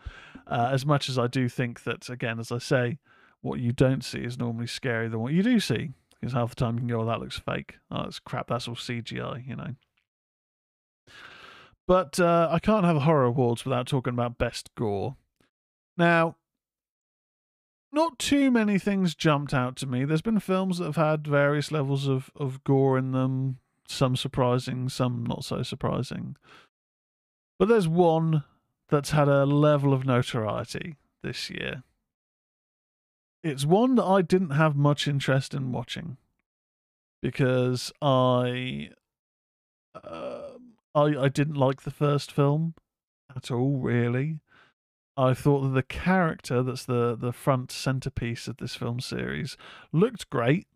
Uh, 0.47 0.69
as 0.71 0.83
much 0.85 1.07
as 1.07 1.19
I 1.19 1.27
do 1.27 1.47
think 1.47 1.83
that, 1.83 2.09
again, 2.09 2.39
as 2.39 2.51
I 2.51 2.57
say, 2.57 2.97
what 3.41 3.59
you 3.59 3.71
don't 3.71 4.03
see 4.03 4.21
is 4.21 4.39
normally 4.39 4.65
scarier 4.65 5.11
than 5.11 5.19
what 5.19 5.33
you 5.33 5.43
do 5.43 5.59
see. 5.59 5.91
Because 6.19 6.33
half 6.33 6.49
the 6.49 6.55
time 6.55 6.73
you 6.75 6.79
can 6.79 6.87
go, 6.87 7.01
"Oh, 7.01 7.05
that 7.05 7.19
looks 7.19 7.37
fake. 7.37 7.77
Oh, 7.91 8.03
that's 8.03 8.19
crap. 8.19 8.47
That's 8.47 8.67
all 8.67 8.75
CGI," 8.75 9.47
you 9.47 9.55
know. 9.55 9.75
But 11.89 12.19
uh, 12.19 12.47
I 12.51 12.59
can't 12.59 12.85
have 12.85 12.97
horror 12.97 13.23
awards 13.23 13.65
without 13.65 13.87
talking 13.87 14.13
about 14.13 14.37
best 14.37 14.69
gore. 14.75 15.15
Now, 15.97 16.35
not 17.91 18.19
too 18.19 18.51
many 18.51 18.77
things 18.77 19.15
jumped 19.15 19.55
out 19.55 19.75
to 19.77 19.87
me. 19.87 20.05
There's 20.05 20.21
been 20.21 20.39
films 20.39 20.77
that 20.77 20.85
have 20.85 20.97
had 20.97 21.25
various 21.25 21.71
levels 21.71 22.07
of, 22.07 22.29
of 22.35 22.63
gore 22.63 22.99
in 22.99 23.11
them, 23.11 23.57
some 23.87 24.15
surprising, 24.15 24.87
some 24.87 25.25
not 25.25 25.43
so 25.43 25.63
surprising. 25.63 26.35
But 27.57 27.69
there's 27.69 27.87
one 27.87 28.43
that's 28.89 29.09
had 29.09 29.27
a 29.27 29.47
level 29.47 29.91
of 29.91 30.05
notoriety 30.05 30.97
this 31.23 31.49
year. 31.49 31.81
It's 33.43 33.65
one 33.65 33.95
that 33.95 34.05
I 34.05 34.21
didn't 34.21 34.51
have 34.51 34.75
much 34.75 35.07
interest 35.07 35.55
in 35.55 35.71
watching 35.71 36.17
because 37.19 37.91
I 37.99 38.91
uh, 39.95 40.58
I 40.99 41.25
I 41.25 41.29
didn't 41.29 41.55
like 41.55 41.81
the 41.81 41.91
first 41.91 42.31
film 42.31 42.75
at 43.35 43.51
all 43.51 43.79
really. 43.79 44.39
I 45.17 45.33
thought 45.33 45.61
that 45.61 45.73
the 45.73 45.83
character 45.83 46.63
that's 46.63 46.85
the 46.85 47.15
the 47.15 47.33
front 47.33 47.71
centerpiece 47.71 48.47
of 48.47 48.57
this 48.57 48.75
film 48.75 48.99
series 48.99 49.57
looked 49.91 50.29
great, 50.29 50.67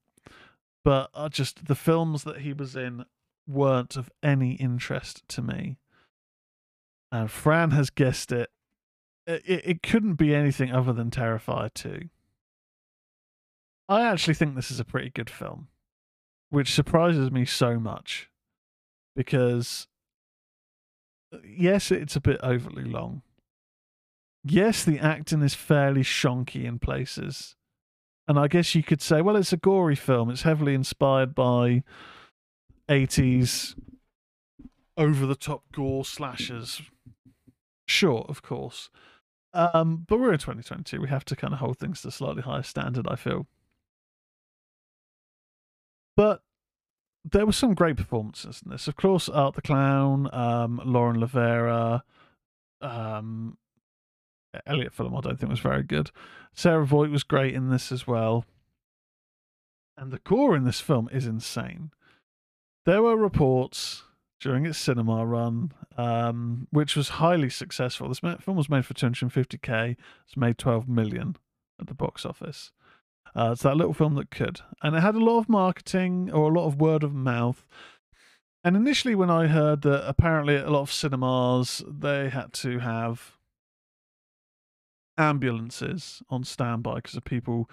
but 0.83 1.09
I 1.13 1.29
just 1.29 1.65
the 1.65 1.75
films 1.75 2.23
that 2.23 2.41
he 2.41 2.53
was 2.53 2.75
in 2.75 3.05
weren't 3.47 3.95
of 3.95 4.09
any 4.21 4.53
interest 4.53 5.27
to 5.29 5.41
me. 5.41 5.77
And 7.11 7.29
Fran 7.29 7.71
has 7.71 7.89
guessed 7.89 8.31
it. 8.31 8.49
It, 9.27 9.43
it 9.45 9.83
couldn't 9.83 10.15
be 10.15 10.33
anything 10.33 10.71
other 10.71 10.91
than 10.93 11.11
Terrifier 11.11 11.73
2. 11.73 12.09
I 13.87 14.03
actually 14.03 14.33
think 14.33 14.55
this 14.55 14.71
is 14.71 14.79
a 14.79 14.85
pretty 14.85 15.09
good 15.09 15.29
film, 15.29 15.67
which 16.49 16.73
surprises 16.73 17.31
me 17.31 17.45
so 17.45 17.79
much 17.79 18.29
because, 19.15 19.87
uh, 19.87 19.92
yes, 21.45 21.91
it's 21.91 22.15
a 22.15 22.21
bit 22.21 22.39
overly 22.43 22.83
long. 22.83 23.21
Yes, 24.43 24.83
the 24.83 24.99
acting 24.99 25.41
is 25.41 25.53
fairly 25.53 26.01
shonky 26.01 26.65
in 26.65 26.79
places. 26.79 27.55
And 28.27 28.37
I 28.37 28.47
guess 28.47 28.75
you 28.75 28.83
could 28.83 29.01
say, 29.01 29.21
well, 29.21 29.35
it's 29.35 29.53
a 29.53 29.57
gory 29.57 29.95
film. 29.95 30.29
It's 30.29 30.43
heavily 30.43 30.73
inspired 30.73 31.33
by 31.35 31.83
80s 32.89 33.75
over 34.97 35.25
the 35.25 35.35
top 35.35 35.63
gore 35.73 36.05
slashers 36.05 36.81
Sure, 37.85 38.25
of 38.29 38.41
course. 38.41 38.89
Um, 39.53 40.05
but 40.07 40.19
we're 40.19 40.33
in 40.33 40.39
2022. 40.39 40.99
We 40.99 41.09
have 41.09 41.25
to 41.25 41.35
kind 41.35 41.53
of 41.53 41.59
hold 41.59 41.77
things 41.77 42.01
to 42.01 42.07
a 42.07 42.11
slightly 42.11 42.41
higher 42.41 42.63
standard, 42.63 43.07
I 43.07 43.15
feel. 43.15 43.47
But 46.15 46.41
there 47.23 47.45
were 47.45 47.53
some 47.53 47.73
great 47.73 47.97
performances 47.97 48.61
in 48.63 48.71
this. 48.71 48.87
Of 48.87 48.95
course, 48.95 49.29
Art 49.29 49.55
the 49.55 49.61
Clown, 49.61 50.29
um, 50.33 50.81
Lauren 50.83 51.17
LaVera, 51.17 52.01
um, 52.81 53.57
Elliott 54.67 54.95
Fullam, 54.95 55.17
I 55.17 55.21
don't 55.21 55.39
think 55.39 55.49
was 55.49 55.59
very 55.59 55.83
good. 55.83 56.11
Sarah 56.53 56.85
Voigt 56.85 57.09
was 57.09 57.23
great 57.23 57.53
in 57.53 57.69
this 57.69 57.91
as 57.91 58.05
well. 58.05 58.45
And 59.97 60.11
the 60.11 60.19
core 60.19 60.55
in 60.55 60.63
this 60.63 60.81
film 60.81 61.09
is 61.11 61.25
insane. 61.25 61.91
There 62.85 63.01
were 63.01 63.15
reports 63.15 64.03
during 64.39 64.65
its 64.65 64.77
cinema 64.77 65.25
run, 65.25 65.71
um, 65.97 66.67
which 66.71 66.95
was 66.95 67.09
highly 67.09 67.49
successful. 67.49 68.09
This 68.09 68.19
film 68.19 68.57
was 68.57 68.69
made 68.69 68.85
for 68.85 68.93
250k. 68.93 69.95
It's 70.25 70.37
made 70.37 70.57
12 70.57 70.89
million 70.89 71.37
at 71.79 71.87
the 71.87 71.93
box 71.93 72.25
office. 72.25 72.71
Uh, 73.35 73.51
it's 73.53 73.63
that 73.63 73.77
little 73.77 73.93
film 73.93 74.15
that 74.15 74.31
could, 74.31 74.61
and 74.81 74.95
it 74.95 75.01
had 75.01 75.15
a 75.15 75.23
lot 75.23 75.39
of 75.39 75.49
marketing 75.49 76.29
or 76.31 76.49
a 76.49 76.53
lot 76.53 76.67
of 76.67 76.79
word 76.79 77.03
of 77.03 77.13
mouth. 77.13 77.65
And 78.63 78.77
initially, 78.77 79.15
when 79.15 79.29
I 79.29 79.47
heard 79.47 79.81
that 79.81 80.07
apparently 80.07 80.55
a 80.55 80.69
lot 80.69 80.81
of 80.81 80.91
cinemas 80.91 81.83
they 81.87 82.29
had 82.29 82.53
to 82.53 82.79
have 82.79 83.37
ambulances 85.17 86.21
on 86.29 86.43
standby 86.43 86.95
because 86.95 87.15
of 87.15 87.23
people 87.23 87.69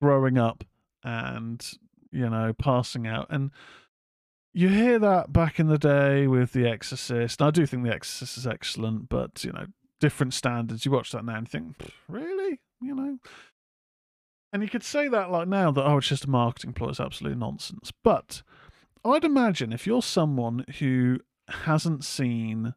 throwing 0.00 0.38
up 0.38 0.64
and 1.04 1.64
you 2.10 2.28
know 2.28 2.52
passing 2.52 3.06
out 3.06 3.26
and 3.30 3.52
you 4.52 4.68
hear 4.68 4.98
that 4.98 5.32
back 5.32 5.60
in 5.60 5.68
the 5.68 5.78
day 5.78 6.26
with 6.26 6.52
The 6.52 6.68
Exorcist. 6.68 7.40
And 7.40 7.48
I 7.48 7.50
do 7.50 7.66
think 7.66 7.84
The 7.84 7.94
Exorcist 7.94 8.36
is 8.36 8.46
excellent, 8.46 9.08
but 9.08 9.44
you 9.44 9.52
know, 9.52 9.66
different 10.00 10.34
standards. 10.34 10.84
You 10.84 10.90
watch 10.90 11.12
that 11.12 11.24
now 11.24 11.36
and 11.36 11.48
think, 11.48 11.76
really, 12.08 12.60
you 12.80 12.94
know. 12.94 13.18
And 14.52 14.62
you 14.62 14.68
could 14.68 14.82
say 14.82 15.08
that 15.08 15.30
like 15.30 15.48
now 15.48 15.70
that 15.70 15.84
oh, 15.84 15.98
it's 15.98 16.08
just 16.08 16.24
a 16.24 16.30
marketing 16.30 16.72
ploy. 16.72 16.88
It's 16.88 17.00
absolutely 17.00 17.38
nonsense. 17.38 17.92
But 18.02 18.42
I'd 19.04 19.24
imagine 19.24 19.72
if 19.72 19.86
you're 19.86 20.02
someone 20.02 20.64
who 20.78 21.20
hasn't 21.48 22.04
seen 22.04 22.74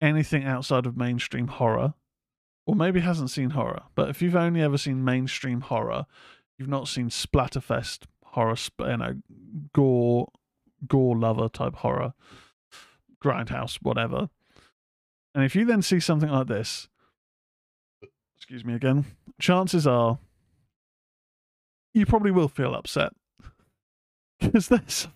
anything 0.00 0.44
outside 0.44 0.86
of 0.86 0.96
mainstream 0.96 1.48
horror, 1.48 1.94
or 2.66 2.74
maybe 2.74 3.00
hasn't 3.00 3.30
seen 3.30 3.50
horror, 3.50 3.82
but 3.94 4.08
if 4.08 4.20
you've 4.20 4.36
only 4.36 4.60
ever 4.60 4.76
seen 4.76 5.04
mainstream 5.04 5.60
horror, 5.60 6.06
you've 6.58 6.68
not 6.68 6.88
seen 6.88 7.08
Splatterfest 7.08 8.04
horror, 8.24 8.56
you 8.80 8.96
know, 8.96 9.14
gore, 9.72 10.28
gore 10.86 11.16
lover 11.16 11.48
type 11.48 11.76
horror, 11.76 12.12
grindhouse, 13.22 13.76
whatever. 13.76 14.28
And 15.34 15.44
if 15.44 15.54
you 15.54 15.64
then 15.64 15.82
see 15.82 16.00
something 16.00 16.30
like 16.30 16.48
this, 16.48 16.88
excuse 18.36 18.64
me 18.64 18.74
again, 18.74 19.04
chances 19.40 19.86
are 19.86 20.18
you 21.94 22.04
probably 22.04 22.30
will 22.30 22.48
feel 22.48 22.74
upset 22.74 23.12
because 24.40 24.68
there's 24.68 25.08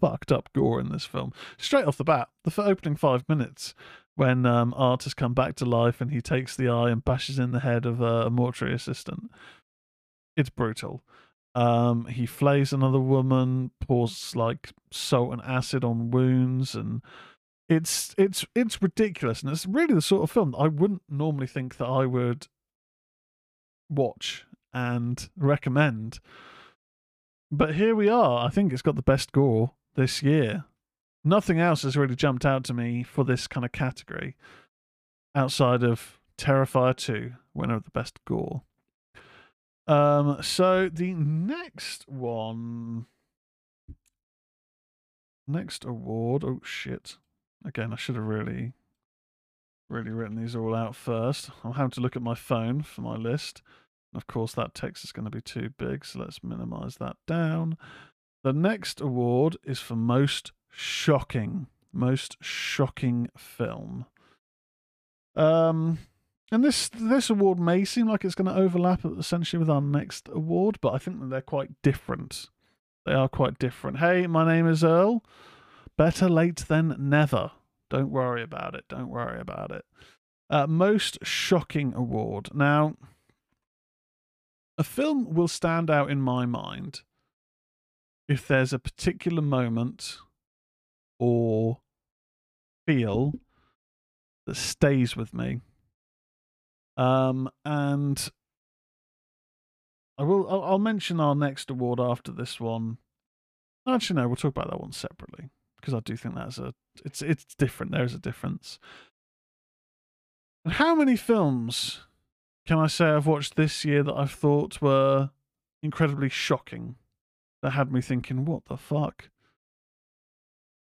fucked 0.00 0.30
up 0.30 0.48
gore 0.54 0.80
in 0.80 0.90
this 0.90 1.04
film. 1.04 1.32
Straight 1.56 1.84
off 1.84 1.96
the 1.96 2.04
bat, 2.04 2.28
the 2.44 2.62
opening 2.62 2.96
five 2.96 3.28
minutes 3.28 3.74
when 4.14 4.46
um, 4.46 4.74
Art 4.76 5.04
has 5.04 5.14
come 5.14 5.34
back 5.34 5.54
to 5.56 5.64
life 5.64 6.00
and 6.00 6.10
he 6.10 6.20
takes 6.20 6.56
the 6.56 6.68
eye 6.68 6.90
and 6.90 7.04
bashes 7.04 7.38
in 7.38 7.52
the 7.52 7.60
head 7.60 7.86
of 7.86 8.00
a 8.00 8.30
mortuary 8.30 8.74
assistant. 8.74 9.30
It's 10.36 10.50
brutal. 10.50 11.02
Um, 11.54 12.06
he 12.06 12.26
flays 12.26 12.72
another 12.72 13.00
woman, 13.00 13.70
pours 13.80 14.36
like 14.36 14.72
salt 14.92 15.32
and 15.32 15.42
acid 15.42 15.82
on 15.82 16.10
wounds, 16.10 16.74
and 16.74 17.02
it's 17.68 18.14
it's 18.16 18.44
it's 18.54 18.80
ridiculous. 18.82 19.42
And 19.42 19.50
it's 19.50 19.66
really 19.66 19.94
the 19.94 20.02
sort 20.02 20.22
of 20.22 20.30
film 20.30 20.54
I 20.56 20.68
wouldn't 20.68 21.02
normally 21.08 21.48
think 21.48 21.76
that 21.78 21.86
I 21.86 22.06
would 22.06 22.46
watch 23.88 24.44
and 24.72 25.28
recommend. 25.36 26.20
But 27.50 27.74
here 27.74 27.94
we 27.94 28.08
are. 28.08 28.46
I 28.46 28.50
think 28.50 28.72
it's 28.72 28.82
got 28.82 28.96
the 28.96 29.02
best 29.02 29.32
gore 29.32 29.72
this 29.94 30.22
year. 30.22 30.64
Nothing 31.24 31.58
else 31.58 31.82
has 31.82 31.96
really 31.96 32.16
jumped 32.16 32.46
out 32.46 32.64
to 32.64 32.74
me 32.74 33.02
for 33.02 33.24
this 33.24 33.46
kind 33.46 33.64
of 33.64 33.72
category 33.72 34.36
outside 35.34 35.82
of 35.82 36.20
Terrifier 36.36 36.94
2, 36.96 37.32
winner 37.54 37.74
of 37.74 37.84
the 37.84 37.90
best 37.90 38.24
gore. 38.24 38.62
Um, 39.86 40.42
so 40.42 40.88
the 40.88 41.14
next 41.14 42.06
one, 42.08 43.06
next 45.46 45.84
award. 45.84 46.44
Oh 46.44 46.60
shit! 46.62 47.16
Again, 47.64 47.92
I 47.92 47.96
should 47.96 48.14
have 48.16 48.24
really, 48.24 48.74
really 49.88 50.10
written 50.10 50.36
these 50.36 50.54
all 50.54 50.74
out 50.74 50.94
first. 50.94 51.50
I'm 51.64 51.72
having 51.72 51.90
to 51.92 52.00
look 52.00 52.16
at 52.16 52.22
my 52.22 52.34
phone 52.34 52.82
for 52.82 53.00
my 53.00 53.16
list. 53.16 53.62
Of 54.14 54.26
course, 54.26 54.54
that 54.54 54.74
text 54.74 55.04
is 55.04 55.12
going 55.12 55.24
to 55.24 55.30
be 55.30 55.40
too 55.40 55.70
big, 55.78 56.04
so 56.04 56.20
let's 56.20 56.42
minimize 56.42 56.96
that 56.96 57.16
down. 57.26 57.76
The 58.42 58.52
next 58.52 59.00
award 59.00 59.56
is 59.64 59.80
for 59.80 59.96
most 59.96 60.52
shocking, 60.70 61.66
most 61.92 62.36
shocking 62.40 63.28
film. 63.36 64.06
Um, 65.36 65.98
and 66.50 66.64
this 66.64 66.88
this 66.88 67.28
award 67.28 67.58
may 67.58 67.84
seem 67.84 68.08
like 68.08 68.24
it's 68.24 68.34
going 68.34 68.52
to 68.52 68.60
overlap 68.60 69.04
essentially 69.04 69.58
with 69.58 69.70
our 69.70 69.82
next 69.82 70.28
award, 70.32 70.78
but 70.80 70.94
I 70.94 70.98
think 70.98 71.20
that 71.20 71.30
they're 71.30 71.40
quite 71.42 71.70
different. 71.82 72.48
They 73.04 73.12
are 73.12 73.28
quite 73.28 73.58
different. 73.58 73.98
Hey, 73.98 74.26
my 74.26 74.46
name 74.46 74.66
is 74.66 74.82
Earl. 74.82 75.22
Better 75.96 76.28
late 76.28 76.64
than 76.68 76.96
never. 76.98 77.50
Don't 77.90 78.10
worry 78.10 78.42
about 78.42 78.74
it. 78.74 78.84
Don't 78.88 79.08
worry 79.08 79.40
about 79.40 79.70
it. 79.70 79.84
Uh, 80.50 80.66
most 80.66 81.18
shocking 81.22 81.94
award. 81.94 82.50
Now, 82.54 82.94
a 84.76 84.84
film 84.84 85.34
will 85.34 85.48
stand 85.48 85.90
out 85.90 86.10
in 86.10 86.20
my 86.20 86.46
mind 86.46 87.02
if 88.28 88.46
there's 88.46 88.72
a 88.72 88.78
particular 88.78 89.42
moment 89.42 90.18
or 91.18 91.78
feel 92.86 93.34
that 94.46 94.56
stays 94.56 95.16
with 95.16 95.34
me. 95.34 95.60
Um, 96.96 97.50
and 97.64 98.30
I 100.16 100.24
will. 100.24 100.48
I'll, 100.50 100.64
I'll, 100.64 100.78
mention 100.78 101.20
our 101.20 101.36
next 101.36 101.70
award 101.70 102.00
after 102.00 102.32
this 102.32 102.58
one. 102.58 102.98
Actually, 103.86 104.20
no, 104.20 104.26
we'll 104.26 104.36
talk 104.36 104.56
about 104.56 104.70
that 104.70 104.80
one 104.80 104.92
separately 104.92 105.50
because 105.76 105.94
I 105.94 106.00
do 106.00 106.16
think 106.16 106.34
that's 106.34 106.58
a. 106.58 106.74
It's 107.04 107.22
it's 107.22 107.54
different. 107.54 107.92
There 107.92 108.04
is 108.04 108.14
a 108.14 108.18
difference. 108.18 108.78
How 110.66 110.94
many 110.94 111.16
films 111.16 112.00
can 112.66 112.78
I 112.78 112.86
say 112.86 113.06
I've 113.06 113.26
watched 113.26 113.56
this 113.56 113.84
year 113.84 114.02
that 114.02 114.14
I've 114.14 114.32
thought 114.32 114.82
were 114.82 115.30
incredibly 115.82 116.28
shocking? 116.28 116.96
That 117.62 117.70
had 117.70 117.90
me 117.90 118.00
thinking, 118.00 118.44
what 118.44 118.66
the 118.66 118.76
fuck? 118.76 119.30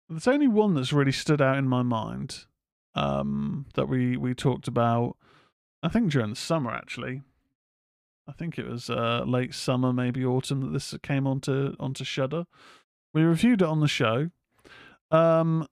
There's 0.09 0.29
only 0.29 0.49
one 0.49 0.75
that's 0.75 0.93
really 0.93 1.13
stood 1.13 1.43
out 1.43 1.59
in 1.59 1.69
my 1.69 1.83
mind 1.83 2.47
um, 2.95 3.67
that 3.75 3.89
we, 3.89 4.17
we 4.17 4.35
talked 4.35 4.69
about, 4.69 5.17
I 5.83 5.89
think 5.89 6.13
during 6.13 6.31
the 6.31 6.37
summer 6.37 6.71
actually. 6.71 7.23
I 8.29 8.33
think 8.33 8.59
it 8.59 8.67
was 8.67 8.89
uh, 8.89 9.25
late 9.27 9.55
summer, 9.55 9.93
maybe 9.93 10.25
autumn 10.25 10.61
that 10.61 10.73
this 10.73 10.95
came 11.03 11.27
onto 11.27 11.75
onto 11.81 12.05
Shudder. 12.05 12.47
We 13.13 13.23
reviewed 13.23 13.63
it 13.63 13.69
on 13.69 13.81
the 13.81 13.89
show. 13.89 14.31
Um, 15.11 15.67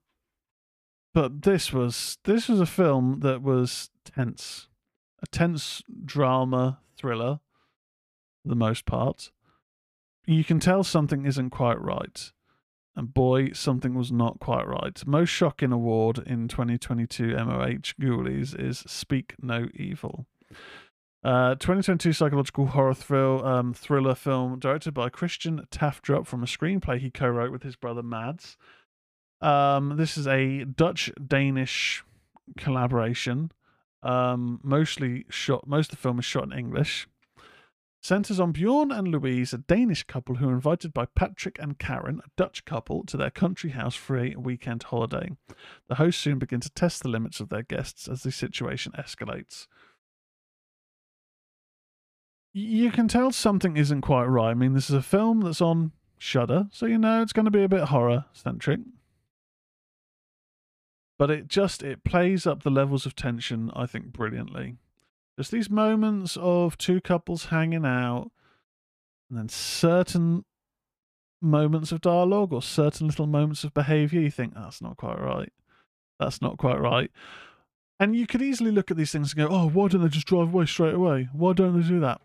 but 1.13 1.41
this 1.43 1.73
was 1.73 2.17
this 2.23 2.47
was 2.47 2.59
a 2.59 2.65
film 2.65 3.19
that 3.21 3.41
was 3.41 3.89
tense, 4.05 4.67
a 5.21 5.27
tense 5.27 5.83
drama 6.05 6.79
thriller, 6.97 7.39
for 8.41 8.49
the 8.49 8.55
most 8.55 8.85
part. 8.85 9.31
You 10.25 10.43
can 10.43 10.59
tell 10.59 10.83
something 10.83 11.25
isn't 11.25 11.49
quite 11.49 11.81
right, 11.81 12.31
and 12.95 13.13
boy, 13.13 13.51
something 13.51 13.93
was 13.93 14.11
not 14.11 14.39
quite 14.39 14.67
right. 14.67 15.05
Most 15.05 15.29
shocking 15.29 15.71
award 15.71 16.19
in 16.25 16.47
2022 16.47 17.35
MOH 17.35 17.95
Ghoulies 17.99 18.57
is 18.57 18.79
Speak 18.79 19.35
No 19.41 19.67
Evil. 19.73 20.27
Uh, 21.23 21.53
2022 21.55 22.13
psychological 22.13 22.67
horror 22.67 22.95
thrill 22.95 23.45
um, 23.45 23.73
thriller 23.73 24.15
film 24.15 24.57
directed 24.57 24.91
by 24.91 25.07
Christian 25.07 25.67
Tafdrup 25.69 26.25
from 26.25 26.41
a 26.41 26.47
screenplay 26.47 26.97
he 26.97 27.11
co-wrote 27.11 27.51
with 27.51 27.61
his 27.61 27.75
brother 27.75 28.01
Mads. 28.01 28.57
Um, 29.41 29.97
this 29.97 30.17
is 30.17 30.27
a 30.27 30.65
Dutch 30.65 31.11
Danish 31.25 32.03
collaboration. 32.57 33.51
Um, 34.03 34.59
mostly 34.63 35.25
shot. 35.29 35.67
Most 35.67 35.91
of 35.91 35.97
the 35.97 36.01
film 36.01 36.19
is 36.19 36.25
shot 36.25 36.43
in 36.43 36.53
English. 36.53 37.07
Centers 38.03 38.39
on 38.39 38.51
Bjorn 38.51 38.91
and 38.91 39.09
Louise, 39.09 39.53
a 39.53 39.59
Danish 39.59 40.03
couple 40.03 40.35
who 40.35 40.49
are 40.49 40.53
invited 40.53 40.91
by 40.91 41.05
Patrick 41.05 41.59
and 41.59 41.77
Karen, 41.77 42.19
a 42.25 42.29
Dutch 42.35 42.65
couple, 42.65 43.03
to 43.05 43.15
their 43.15 43.29
country 43.29 43.71
house 43.71 43.93
for 43.93 44.17
a 44.17 44.35
weekend 44.35 44.81
holiday. 44.83 45.29
The 45.87 45.95
hosts 45.95 46.19
soon 46.19 46.39
begin 46.39 46.61
to 46.61 46.71
test 46.71 47.03
the 47.03 47.09
limits 47.09 47.39
of 47.39 47.49
their 47.49 47.61
guests 47.61 48.07
as 48.07 48.23
the 48.23 48.31
situation 48.31 48.93
escalates. 48.97 49.67
You 52.53 52.89
can 52.89 53.07
tell 53.07 53.31
something 53.31 53.77
isn't 53.77 54.01
quite 54.01 54.25
right. 54.25 54.49
I 54.49 54.55
mean, 54.55 54.73
this 54.73 54.89
is 54.89 54.95
a 54.95 55.03
film 55.03 55.41
that's 55.41 55.61
on 55.61 55.91
Shudder, 56.17 56.67
so 56.71 56.87
you 56.87 56.97
know 56.97 57.21
it's 57.21 57.33
going 57.33 57.45
to 57.45 57.51
be 57.51 57.63
a 57.63 57.69
bit 57.69 57.85
horror 57.85 58.25
centric 58.33 58.79
but 61.21 61.29
it 61.29 61.47
just 61.47 61.83
it 61.83 62.03
plays 62.03 62.47
up 62.47 62.63
the 62.63 62.71
levels 62.71 63.05
of 63.05 63.15
tension 63.15 63.69
i 63.75 63.85
think 63.85 64.07
brilliantly. 64.07 64.77
Just 65.37 65.51
these 65.51 65.69
moments 65.69 66.35
of 66.41 66.79
two 66.79 66.99
couples 66.99 67.45
hanging 67.45 67.85
out 67.85 68.31
and 69.29 69.37
then 69.37 69.47
certain 69.47 70.45
moments 71.39 71.91
of 71.91 72.01
dialogue 72.01 72.51
or 72.51 72.63
certain 72.63 73.05
little 73.05 73.27
moments 73.27 73.63
of 73.63 73.71
behavior 73.71 74.19
you 74.19 74.31
think 74.31 74.55
that's 74.55 74.81
not 74.81 74.97
quite 74.97 75.19
right. 75.19 75.53
That's 76.19 76.41
not 76.41 76.57
quite 76.57 76.81
right. 76.81 77.11
And 77.99 78.15
you 78.15 78.25
could 78.25 78.41
easily 78.41 78.71
look 78.71 78.89
at 78.89 78.97
these 78.97 79.11
things 79.11 79.33
and 79.33 79.47
go 79.47 79.55
oh 79.55 79.69
why 79.69 79.89
don't 79.89 80.01
they 80.01 80.09
just 80.09 80.25
drive 80.25 80.51
away 80.51 80.65
straight 80.65 80.95
away? 80.95 81.29
Why 81.33 81.53
don't 81.53 81.79
they 81.79 81.87
do 81.87 81.99
that? 81.99 82.19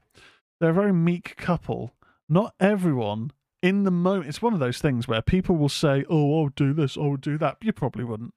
They're 0.58 0.70
a 0.70 0.72
very 0.72 0.94
meek 0.94 1.36
couple. 1.36 1.92
Not 2.30 2.54
everyone 2.58 3.32
in 3.62 3.84
the 3.84 3.90
moment 3.90 4.26
it's 4.26 4.40
one 4.40 4.54
of 4.54 4.60
those 4.60 4.78
things 4.78 5.06
where 5.06 5.20
people 5.20 5.56
will 5.56 5.68
say 5.68 6.04
oh 6.08 6.40
i'll 6.40 6.48
do 6.48 6.72
this 6.72 6.96
i'll 6.96 7.16
do 7.16 7.36
that. 7.36 7.58
You 7.60 7.74
probably 7.74 8.04
wouldn't 8.04 8.32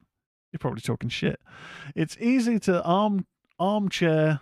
you're 0.51 0.59
probably 0.59 0.81
talking 0.81 1.09
shit. 1.09 1.39
It's 1.95 2.17
easy 2.19 2.59
to 2.59 2.83
arm 2.83 3.25
armchair 3.59 4.39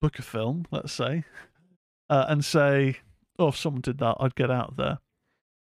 book 0.00 0.18
a 0.18 0.22
film, 0.22 0.66
let's 0.70 0.92
say, 0.92 1.24
uh, 2.08 2.26
and 2.28 2.44
say, 2.44 2.98
"Oh, 3.38 3.48
if 3.48 3.56
someone 3.56 3.82
did 3.82 3.98
that, 3.98 4.16
I'd 4.20 4.34
get 4.34 4.50
out 4.50 4.76
there." 4.76 4.98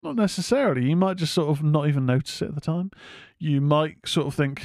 Not 0.01 0.15
necessarily. 0.15 0.87
You 0.89 0.95
might 0.95 1.17
just 1.17 1.33
sort 1.33 1.49
of 1.49 1.61
not 1.63 1.87
even 1.87 2.05
notice 2.05 2.41
it 2.41 2.49
at 2.49 2.55
the 2.55 2.61
time. 2.61 2.91
You 3.37 3.59
might 3.59 4.07
sort 4.07 4.27
of 4.27 4.33
think 4.33 4.63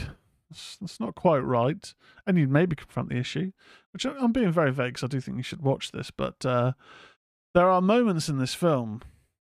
that's, 0.50 1.00
not 1.00 1.14
quite 1.14 1.40
right, 1.40 1.92
and 2.26 2.38
you'd 2.38 2.50
maybe 2.50 2.76
confront 2.76 3.08
the 3.08 3.18
issue. 3.18 3.52
Which 3.92 4.04
I'm 4.04 4.32
being 4.32 4.52
very 4.52 4.72
vague 4.72 4.94
because 4.94 5.04
I 5.04 5.08
do 5.08 5.20
think 5.20 5.36
you 5.36 5.42
should 5.42 5.62
watch 5.62 5.92
this, 5.92 6.10
but 6.10 6.44
uh, 6.46 6.72
there 7.54 7.68
are 7.68 7.80
moments 7.80 8.28
in 8.28 8.38
this 8.38 8.54
film 8.54 9.02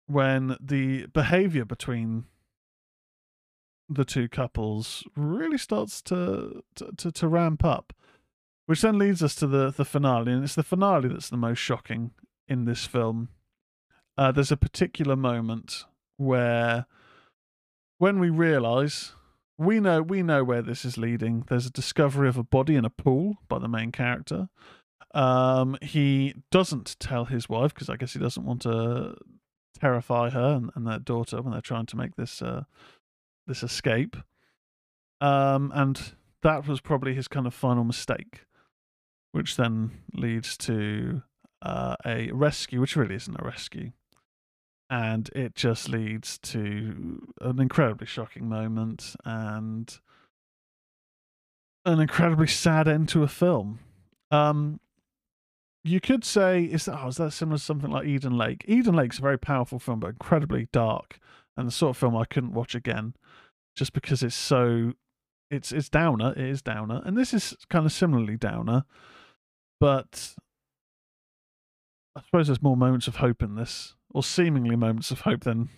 when 0.07 0.57
the 0.59 1.05
behavior 1.07 1.65
between 1.65 2.25
the 3.89 4.05
two 4.05 4.29
couples 4.29 5.03
really 5.15 5.57
starts 5.57 6.01
to, 6.03 6.63
to, 6.75 6.91
to, 6.97 7.11
to 7.11 7.27
ramp 7.27 7.65
up, 7.65 7.93
which 8.67 8.81
then 8.81 8.99
leads 8.99 9.23
us 9.23 9.35
to 9.35 9.47
the, 9.47 9.71
the 9.71 9.85
finale. 9.85 10.31
And 10.31 10.43
it's 10.43 10.55
the 10.55 10.63
finale 10.63 11.09
that's 11.09 11.29
the 11.29 11.37
most 11.37 11.57
shocking 11.57 12.11
in 12.47 12.65
this 12.65 12.85
film. 12.85 13.29
Uh, 14.17 14.31
there's 14.31 14.51
a 14.51 14.57
particular 14.57 15.15
moment 15.15 15.85
where 16.17 16.85
when 17.97 18.19
we 18.19 18.29
realize 18.29 19.13
we 19.57 19.79
know 19.79 20.01
we 20.01 20.23
know 20.23 20.43
where 20.43 20.61
this 20.61 20.83
is 20.83 20.97
leading 20.97 21.45
there's 21.49 21.65
a 21.65 21.71
discovery 21.71 22.27
of 22.27 22.37
a 22.37 22.43
body 22.43 22.75
in 22.75 22.85
a 22.85 22.89
pool 22.89 23.35
by 23.47 23.59
the 23.59 23.67
main 23.67 23.91
character 23.91 24.49
um, 25.13 25.77
he 25.81 26.35
doesn't 26.51 26.95
tell 26.99 27.25
his 27.25 27.47
wife 27.47 27.73
because 27.73 27.89
i 27.89 27.95
guess 27.95 28.13
he 28.13 28.19
doesn't 28.19 28.45
want 28.45 28.61
to 28.61 29.15
terrify 29.79 30.29
her 30.29 30.55
and, 30.55 30.71
and 30.75 30.87
their 30.87 30.99
daughter 30.99 31.41
when 31.41 31.51
they're 31.51 31.61
trying 31.61 31.85
to 31.85 31.97
make 31.97 32.15
this 32.15 32.41
uh, 32.41 32.63
this 33.49 33.63
escape. 33.63 34.15
Um, 35.19 35.73
and 35.75 36.13
that 36.43 36.65
was 36.65 36.79
probably 36.79 37.13
his 37.13 37.27
kind 37.27 37.45
of 37.45 37.53
final 37.53 37.83
mistake, 37.83 38.45
which 39.33 39.57
then 39.57 39.91
leads 40.13 40.55
to 40.59 41.23
uh, 41.61 41.97
a 42.05 42.31
rescue, 42.31 42.79
which 42.79 42.95
really 42.95 43.15
isn't 43.15 43.37
a 43.37 43.45
rescue. 43.45 43.91
And 44.89 45.29
it 45.35 45.55
just 45.55 45.89
leads 45.89 46.37
to 46.39 47.27
an 47.41 47.59
incredibly 47.59 48.07
shocking 48.07 48.47
moment 48.47 49.15
and 49.25 49.99
an 51.85 51.99
incredibly 51.99 52.47
sad 52.47 52.87
end 52.87 53.09
to 53.09 53.23
a 53.23 53.27
film. 53.27 53.79
Um, 54.31 54.79
you 55.83 55.99
could 55.99 56.23
say, 56.25 56.63
is 56.63 56.85
that, 56.85 56.99
oh, 57.01 57.07
is 57.07 57.17
that 57.17 57.31
similar 57.31 57.57
to 57.57 57.63
something 57.63 57.91
like 57.91 58.07
Eden 58.07 58.37
Lake? 58.37 58.65
Eden 58.67 58.95
Lake's 58.95 59.19
a 59.19 59.21
very 59.21 59.37
powerful 59.37 59.79
film, 59.79 59.99
but 59.99 60.09
incredibly 60.09 60.67
dark, 60.71 61.19
and 61.59 61.67
the 61.67 61.71
sort 61.71 61.91
of 61.91 61.97
film 61.97 62.15
I 62.15 62.23
couldn't 62.23 62.53
watch 62.53 62.73
again 62.73 63.13
just 63.75 63.91
because 63.91 64.23
it's 64.23 64.35
so 64.35 64.93
it's 65.51 65.71
it's 65.71 65.89
downer. 65.89 66.31
It 66.31 66.45
is 66.45 66.61
downer, 66.61 67.01
and 67.03 67.17
this 67.17 67.33
is 67.33 67.55
kind 67.69 67.85
of 67.85 67.91
similarly 67.91 68.37
downer, 68.37 68.85
but 69.79 70.35
I 72.15 72.21
suppose 72.21 72.47
there's 72.47 72.61
more 72.61 72.77
moments 72.77 73.07
of 73.07 73.17
hope 73.17 73.43
in 73.43 73.55
this, 73.55 73.95
or 74.11 74.23
seemingly 74.23 74.75
moments 74.75 75.11
of 75.11 75.21
hope 75.21 75.43
than 75.43 75.69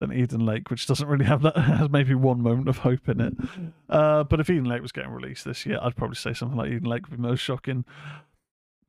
than 0.00 0.12
Eden 0.12 0.44
Lake, 0.44 0.70
which 0.70 0.86
doesn't 0.86 1.08
really 1.08 1.24
have 1.24 1.40
that 1.42 1.56
has 1.78 1.88
maybe 1.88 2.14
one 2.14 2.42
moment 2.42 2.68
of 2.68 2.78
hope 2.78 3.08
in 3.08 3.20
it. 3.20 3.34
Uh, 3.86 4.24
but 4.24 4.40
if 4.40 4.50
Eden 4.50 4.64
Lake 4.64 4.82
was 4.82 4.90
getting 4.90 5.12
released 5.12 5.44
this 5.44 5.64
year, 5.64 5.78
I'd 5.80 5.94
probably 5.94 6.16
say 6.16 6.32
something 6.32 6.58
like 6.58 6.72
Eden 6.72 6.88
Lake 6.88 7.08
would 7.08 7.16
be 7.16 7.22
most 7.22 7.38
shocking. 7.38 7.84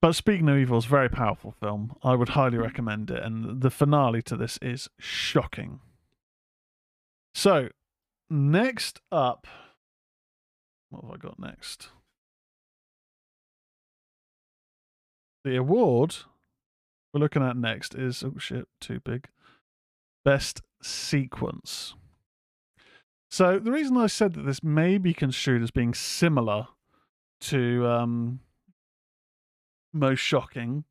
But 0.01 0.13
Speak 0.15 0.41
No 0.41 0.55
Evil 0.57 0.79
is 0.79 0.85
a 0.85 0.89
very 0.89 1.09
powerful 1.09 1.51
film. 1.51 1.95
I 2.01 2.15
would 2.15 2.29
highly 2.29 2.57
recommend 2.57 3.11
it, 3.11 3.21
and 3.21 3.61
the 3.61 3.69
finale 3.69 4.23
to 4.23 4.35
this 4.35 4.57
is 4.63 4.89
shocking. 4.97 5.81
So 7.35 7.69
Next 8.29 9.01
up, 9.11 9.45
what 10.89 11.03
have 11.03 11.11
I 11.11 11.17
got 11.17 11.39
next? 11.39 11.89
The 15.43 15.55
award 15.55 16.15
we're 17.13 17.19
looking 17.19 17.43
at 17.43 17.55
next 17.55 17.93
is 17.93 18.23
oh 18.23 18.33
shit, 18.39 18.67
too 18.81 18.99
big. 18.99 19.27
Best 20.23 20.61
sequence. 20.81 21.93
So 23.29 23.59
the 23.59 23.71
reason 23.71 23.95
I 23.95 24.07
said 24.07 24.33
that 24.33 24.41
this 24.41 24.63
may 24.63 24.97
be 24.97 25.13
construed 25.13 25.61
as 25.61 25.69
being 25.69 25.93
similar 25.93 26.67
to 27.41 27.85
um, 27.85 28.39
most 29.93 30.19
shocking 30.19 30.83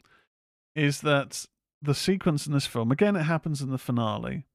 is 0.76 1.00
that 1.00 1.46
the 1.82 1.94
sequence 1.94 2.46
in 2.46 2.52
this 2.52 2.66
film 2.66 2.92
again 2.92 3.16
it 3.16 3.24
happens 3.24 3.60
in 3.60 3.70
the 3.70 3.78
finale 3.78 4.46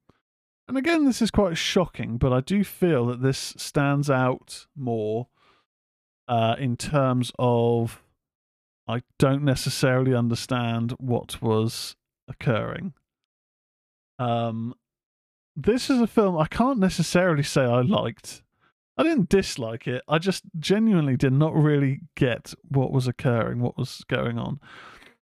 and 0.69 0.77
again, 0.77 1.05
this 1.05 1.19
is 1.19 1.31
quite 1.31 1.57
shocking, 1.57 2.17
but 2.17 2.31
I 2.31 2.41
do 2.41 2.63
feel 2.63 3.07
that 3.07 3.23
this 3.23 3.55
stands 3.57 4.07
out 4.07 4.67
more 4.75 5.27
uh, 6.27 6.55
in 6.59 6.77
terms 6.77 7.31
of 7.39 8.03
I 8.87 9.01
don't 9.17 9.43
necessarily 9.43 10.13
understand 10.13 10.91
what 10.99 11.41
was 11.41 11.95
occurring. 12.27 12.93
Um, 14.19 14.75
this 15.55 15.89
is 15.89 15.99
a 16.01 16.07
film 16.07 16.37
I 16.37 16.45
can't 16.45 16.77
necessarily 16.77 17.43
say 17.43 17.61
I 17.63 17.81
liked. 17.81 18.43
I 18.95 19.01
didn't 19.01 19.29
dislike 19.29 19.87
it. 19.87 20.03
I 20.07 20.19
just 20.19 20.43
genuinely 20.59 21.17
did 21.17 21.33
not 21.33 21.55
really 21.55 22.01
get 22.15 22.53
what 22.67 22.91
was 22.91 23.07
occurring, 23.07 23.59
what 23.59 23.75
was 23.75 24.03
going 24.07 24.37
on. 24.37 24.59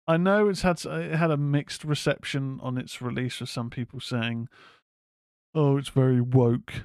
I 0.08 0.18
know 0.18 0.50
it's 0.50 0.64
had 0.64 0.84
it 0.86 1.16
had 1.16 1.30
a 1.30 1.38
mixed 1.38 1.84
reception 1.84 2.60
on 2.64 2.80
its 2.80 3.00
release, 3.00 3.40
with 3.40 3.50
some 3.50 3.70
people 3.70 4.00
saying, 4.00 4.48
"Oh, 5.54 5.78
it's 5.78 5.90
very 5.90 6.22
woke." 6.22 6.84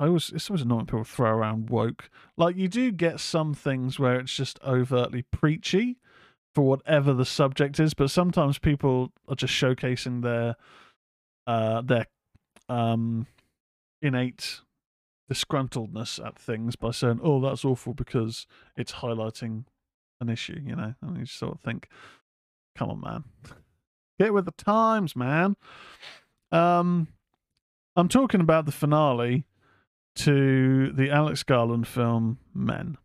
I 0.00 0.08
was 0.08 0.30
it's 0.34 0.50
always 0.50 0.62
annoying 0.62 0.86
people 0.86 1.04
throw 1.04 1.30
around 1.30 1.70
woke. 1.70 2.10
Like 2.36 2.56
you 2.56 2.68
do 2.68 2.90
get 2.90 3.20
some 3.20 3.54
things 3.54 3.98
where 3.98 4.18
it's 4.18 4.34
just 4.34 4.58
overtly 4.64 5.22
preachy 5.22 5.98
for 6.54 6.64
whatever 6.64 7.12
the 7.12 7.24
subject 7.24 7.78
is, 7.80 7.94
but 7.94 8.10
sometimes 8.10 8.58
people 8.58 9.12
are 9.28 9.36
just 9.36 9.54
showcasing 9.54 10.22
their 10.22 10.56
uh 11.46 11.82
their 11.82 12.06
um 12.68 13.26
innate 14.02 14.60
disgruntledness 15.30 16.24
at 16.24 16.38
things 16.38 16.76
by 16.76 16.90
saying, 16.90 17.20
"Oh, 17.22 17.40
that's 17.40 17.64
awful 17.64 17.94
because 17.94 18.46
it's 18.76 18.92
highlighting 18.94 19.64
an 20.20 20.28
issue," 20.28 20.60
you 20.64 20.76
know. 20.76 20.94
And 21.00 21.18
you 21.18 21.26
sort 21.26 21.54
of 21.54 21.60
think, 21.60 21.88
"Come 22.76 22.90
on, 22.90 23.00
man, 23.00 23.24
get 24.18 24.34
with 24.34 24.44
the 24.46 24.52
times, 24.52 25.16
man." 25.16 25.56
Um, 26.52 27.08
I'm 27.96 28.08
talking 28.08 28.40
about 28.40 28.66
the 28.66 28.72
finale 28.72 29.46
to 30.16 30.92
the 30.92 31.10
Alex 31.10 31.42
Garland 31.42 31.86
film 31.86 32.38
Men. 32.52 32.98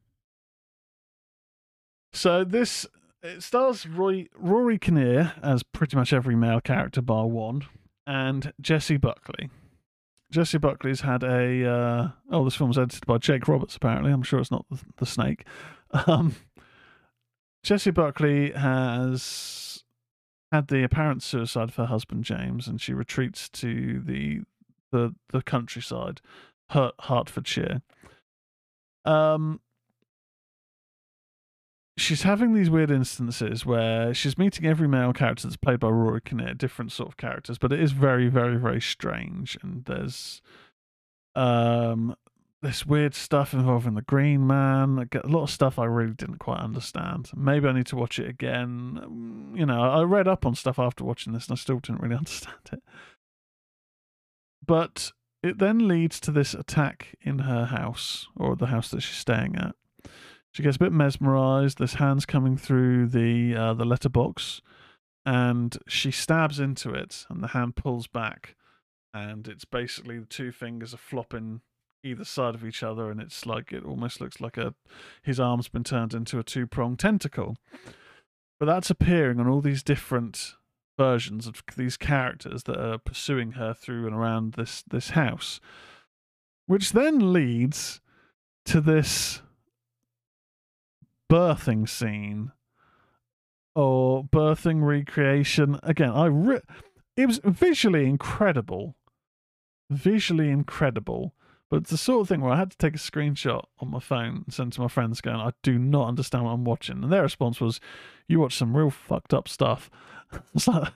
So 2.14 2.44
this 2.44 2.86
it 3.22 3.44
stars 3.44 3.86
Roy, 3.86 4.28
Rory 4.36 4.80
Kinnear 4.80 5.34
as 5.44 5.62
pretty 5.64 5.96
much 5.96 6.14
every 6.14 6.36
male 6.36 6.62
character 6.62 7.02
bar 7.02 7.28
one, 7.28 7.66
and 8.08 8.54
Jessie 8.62 8.98
Buckley. 8.98 9.50
Jessie 10.32 10.58
Buckley's 10.58 11.02
had 11.02 11.24
a 11.24 11.66
uh, 11.70 12.08
oh, 12.32 12.46
this 12.46 12.56
film's 12.56 12.78
edited 12.78 13.06
by 13.06 13.18
Jake 13.18 13.48
Roberts. 13.48 13.76
Apparently, 13.76 14.12
I'm 14.12 14.24
sure 14.24 14.40
it's 14.40 14.52
not 14.52 14.66
the, 14.70 14.80
the 14.98 15.06
snake. 15.06 15.46
Um, 16.06 16.36
Jessie 17.64 17.90
Buckley 17.90 18.52
has 18.52 19.84
had 20.52 20.68
the 20.68 20.84
apparent 20.84 21.24
suicide 21.24 21.70
of 21.70 21.78
her 21.78 21.88
husband 21.88 22.26
James, 22.26 22.68
and 22.68 22.80
she 22.80 22.94
retreats 22.94 23.50
to 23.50 24.00
the 24.00 24.42
the 24.92 25.16
the 25.32 25.42
countryside, 25.42 26.22
Hert, 26.70 26.94
Hertfordshire. 27.02 27.82
Um, 29.06 29.62
she's 31.98 32.24
having 32.24 32.54
these 32.54 32.70
weird 32.70 32.92
instances 32.92 33.66
where 33.66 34.14
she's 34.14 34.38
meeting 34.38 34.66
every 34.66 34.88
male 34.88 35.14
character 35.14 35.48
that's 35.48 35.58
played 35.58 35.80
by 35.80 35.90
Rory 35.90 36.22
Kinnear, 36.22 36.54
different 36.54 36.92
sort 36.92 37.10
of 37.10 37.18
characters, 37.18 37.58
but 37.58 37.72
it 37.72 37.80
is 37.80 37.92
very, 37.92 38.28
very, 38.28 38.58
very 38.58 38.82
strange. 38.82 39.58
And 39.62 39.86
there's 39.86 40.42
um 41.36 42.16
this 42.62 42.86
weird 42.86 43.16
stuff 43.16 43.54
involving 43.54 43.94
the 43.94 44.02
Green 44.02 44.46
Man. 44.46 45.08
A 45.14 45.28
lot 45.28 45.44
of 45.44 45.50
stuff 45.50 45.80
I 45.80 45.86
really 45.86 46.14
didn't 46.14 46.40
quite 46.40 46.60
understand. 46.60 47.32
Maybe 47.36 47.68
I 47.68 47.72
need 47.72 47.86
to 47.88 47.96
watch 47.96 48.20
it 48.20 48.28
again. 48.28 49.54
You 49.56 49.66
know, 49.66 49.82
I 49.82 50.02
read 50.04 50.28
up 50.28 50.46
on 50.46 50.56
stuff 50.56 50.78
after 50.78 51.06
watching 51.06 51.32
this, 51.34 51.48
and 51.48 51.58
I 51.58 51.60
still 51.60 51.80
didn't 51.80 52.02
really 52.02 52.16
understand 52.18 52.58
it. 52.74 52.84
But 54.70 55.12
it 55.44 55.58
then 55.58 55.88
leads 55.88 56.22
to 56.22 56.32
this 56.32 56.54
attack 56.54 57.16
in 57.22 57.40
her 57.40 57.66
house, 57.66 58.28
or 58.38 58.56
the 58.56 58.68
house 58.68 58.90
that 58.92 59.02
she's 59.02 59.18
staying 59.18 59.58
at 59.58 59.76
she 60.52 60.64
gets 60.64 60.78
a 60.78 60.80
bit 60.80 60.92
mesmerized. 60.92 61.78
There's 61.78 61.96
hands 61.96 62.26
coming 62.26 62.58
through 62.58 63.08
the 63.08 63.56
uh, 63.56 63.74
the 63.74 63.86
letterbox, 63.86 64.62
and 65.26 65.78
she 65.88 66.12
stabs 66.12 66.60
into 66.60 66.92
it, 66.92 67.26
and 67.30 67.44
the 67.44 67.50
hand 67.50 67.76
pulls 67.76 68.08
back, 68.08 68.56
and 69.14 69.48
it's 69.48 69.66
basically 69.66 70.20
the 70.20 70.26
two 70.26 70.52
fingers 70.52 70.94
are 70.94 70.98
flopping 70.98 71.62
either 72.04 72.24
side 72.24 72.56
of 72.56 72.66
each 72.66 72.82
other, 72.82 73.12
and 73.12 73.22
it's 73.22 73.46
like 73.46 73.72
it 73.72 73.86
almost 73.86 74.22
looks 74.22 74.42
like 74.42 74.58
a 74.58 74.74
his 75.22 75.40
arm's 75.40 75.70
been 75.70 75.84
turned 75.84 76.14
into 76.14 76.40
a 76.40 76.44
two 76.44 76.66
pronged 76.66 77.00
tentacle. 77.00 77.56
But 78.60 78.66
that's 78.66 78.90
appearing 78.90 79.40
on 79.40 79.48
all 79.48 79.62
these 79.62 79.84
different 79.84 80.56
versions 81.00 81.48
of 81.48 81.64
these 81.78 81.96
characters 81.96 82.64
that 82.64 82.78
are 82.78 82.98
pursuing 82.98 83.54
her 83.54 83.74
through 83.74 84.06
and 84.06 84.14
around 84.14 84.54
this 84.54 84.84
this 84.84 85.12
house, 85.12 85.62
which 86.68 86.92
then 86.92 87.32
leads 87.32 88.02
to 88.66 88.82
this 88.82 89.42
birthing 91.32 91.88
scene 91.88 92.52
or 93.76 94.26
birthing 94.26 94.84
recreation. 94.84 95.80
Again, 95.84 96.10
I 96.12 96.26
re- 96.26 96.62
it 97.16 97.28
was 97.28 97.40
visually 97.46 98.06
incredible, 98.06 98.98
visually 99.90 100.50
incredible. 100.50 101.34
But 101.70 101.82
it's 101.82 101.92
the 101.92 101.98
sort 101.98 102.22
of 102.22 102.28
thing 102.28 102.42
where 102.42 102.52
I 102.52 102.58
had 102.58 102.72
to 102.72 102.78
take 102.78 102.96
a 102.96 102.98
screenshot 102.98 103.64
on 103.80 103.92
my 103.92 104.00
phone 104.00 104.44
and 104.46 104.54
send 104.54 104.74
to 104.74 104.82
my 104.82 104.88
friends, 104.88 105.22
going, 105.22 105.38
"I 105.38 105.52
do 105.62 105.78
not 105.78 106.08
understand 106.08 106.46
what 106.46 106.52
I'm 106.52 106.66
watching." 106.66 107.04
And 107.04 107.12
their 107.12 107.22
response 107.22 107.62
was, 107.62 107.80
"You 108.28 108.40
watch 108.40 108.56
some 108.56 108.76
real 108.76 108.90
fucked 108.90 109.34
up 109.34 109.48
stuff." 109.48 109.90
it's 110.56 110.68
like, 110.68 110.94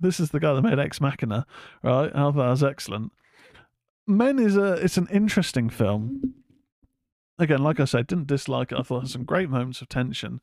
this 0.00 0.18
is 0.18 0.30
the 0.30 0.40
guy 0.40 0.52
that 0.54 0.62
made 0.62 0.78
Ex 0.78 1.00
Machina, 1.00 1.46
right? 1.82 2.12
Thought 2.12 2.36
that 2.36 2.48
was 2.48 2.64
excellent. 2.64 3.12
Men 4.06 4.38
is 4.38 4.56
a 4.56 4.74
it's 4.74 4.96
an 4.96 5.08
interesting 5.12 5.70
film 5.70 6.34
again, 7.40 7.62
like 7.62 7.80
I 7.80 7.86
said, 7.86 8.06
didn't 8.06 8.26
dislike 8.26 8.70
it. 8.70 8.78
I 8.78 8.82
thought 8.82 8.98
it 8.98 9.02
had 9.02 9.10
some 9.10 9.24
great 9.24 9.48
moments 9.48 9.80
of 9.80 9.88
tension. 9.88 10.40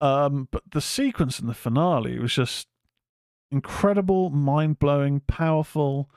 Um, 0.00 0.48
but 0.50 0.62
the 0.70 0.80
sequence 0.80 1.38
in 1.38 1.46
the 1.46 1.54
finale 1.54 2.18
was 2.18 2.34
just 2.34 2.66
incredible, 3.50 4.30
mind 4.30 4.78
blowing, 4.78 5.20
powerful. 5.26 6.10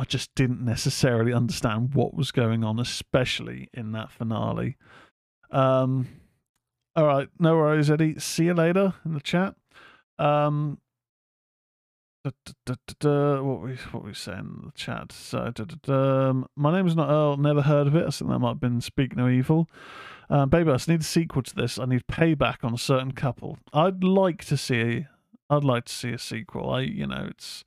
I 0.00 0.04
just 0.04 0.34
didn't 0.34 0.64
necessarily 0.64 1.34
understand 1.34 1.94
what 1.94 2.14
was 2.14 2.32
going 2.32 2.64
on, 2.64 2.78
especially 2.80 3.68
in 3.74 3.92
that 3.92 4.10
finale. 4.10 4.78
Um, 5.50 6.08
all 6.96 7.04
right, 7.06 7.28
no 7.38 7.56
worries, 7.56 7.90
Eddie. 7.90 8.18
See 8.18 8.44
you 8.44 8.54
later 8.54 8.94
in 9.04 9.12
the 9.12 9.20
chat. 9.20 9.54
Um, 10.18 10.78
Da, 12.22 12.30
da, 12.66 12.74
da, 12.98 13.42
what 13.42 13.62
we 13.62 13.76
what 13.92 14.04
we 14.04 14.12
saying 14.12 14.38
in 14.40 14.66
the 14.66 14.72
chat? 14.74 15.10
So, 15.10 15.52
um, 15.88 16.46
my 16.54 16.70
name 16.70 16.86
is 16.86 16.94
not 16.94 17.08
Earl. 17.08 17.38
Never 17.38 17.62
heard 17.62 17.86
of 17.86 17.96
it. 17.96 18.06
I 18.06 18.10
think 18.10 18.30
that 18.30 18.38
might 18.38 18.48
have 18.50 18.60
been 18.60 18.82
Speak 18.82 19.16
No 19.16 19.26
Evil. 19.26 19.68
Um, 20.28 20.50
Baby, 20.50 20.70
I 20.70 20.78
need 20.86 21.00
a 21.00 21.04
sequel 21.04 21.42
to 21.42 21.54
this. 21.54 21.78
I 21.78 21.86
need 21.86 22.02
payback 22.12 22.62
on 22.62 22.74
a 22.74 22.78
certain 22.78 23.12
couple. 23.12 23.58
I'd 23.72 24.04
like 24.04 24.44
to 24.46 24.58
see. 24.58 25.06
I'd 25.48 25.64
like 25.64 25.86
to 25.86 25.92
see 25.92 26.12
a 26.12 26.18
sequel. 26.18 26.70
I, 26.70 26.80
you 26.80 27.06
know, 27.06 27.28
it's 27.30 27.64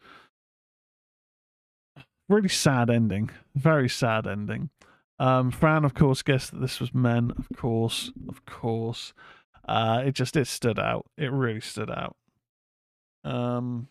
really 2.33 2.49
sad 2.49 2.89
ending. 2.89 3.29
Very 3.55 3.89
sad 3.89 4.27
ending. 4.27 4.69
Um, 5.19 5.51
Fran, 5.51 5.85
of 5.85 5.93
course, 5.93 6.21
guessed 6.21 6.51
that 6.51 6.59
this 6.59 6.79
was 6.79 6.93
men. 6.93 7.31
Of 7.37 7.47
course, 7.55 8.11
of 8.27 8.45
course. 8.45 9.13
Uh, 9.67 10.03
it 10.05 10.15
just 10.15 10.35
it 10.35 10.47
stood 10.47 10.79
out. 10.79 11.05
It 11.17 11.31
really 11.31 11.61
stood 11.61 11.89
out. 11.89 12.15
Um, 13.23 13.87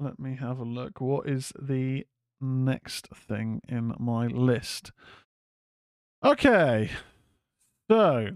let 0.00 0.18
me 0.18 0.36
have 0.36 0.58
a 0.58 0.64
look. 0.64 1.00
What 1.00 1.28
is 1.28 1.52
the 1.60 2.06
next 2.40 3.08
thing 3.08 3.60
in 3.68 3.94
my 3.98 4.28
list? 4.28 4.92
Okay. 6.24 6.90
So, 7.90 8.28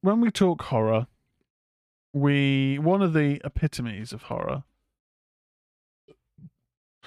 when 0.00 0.20
we 0.20 0.30
talk 0.30 0.62
horror, 0.62 1.06
we 2.12 2.78
one 2.78 3.02
of 3.02 3.12
the 3.12 3.40
epitomes 3.44 4.12
of 4.12 4.22
horror. 4.22 4.64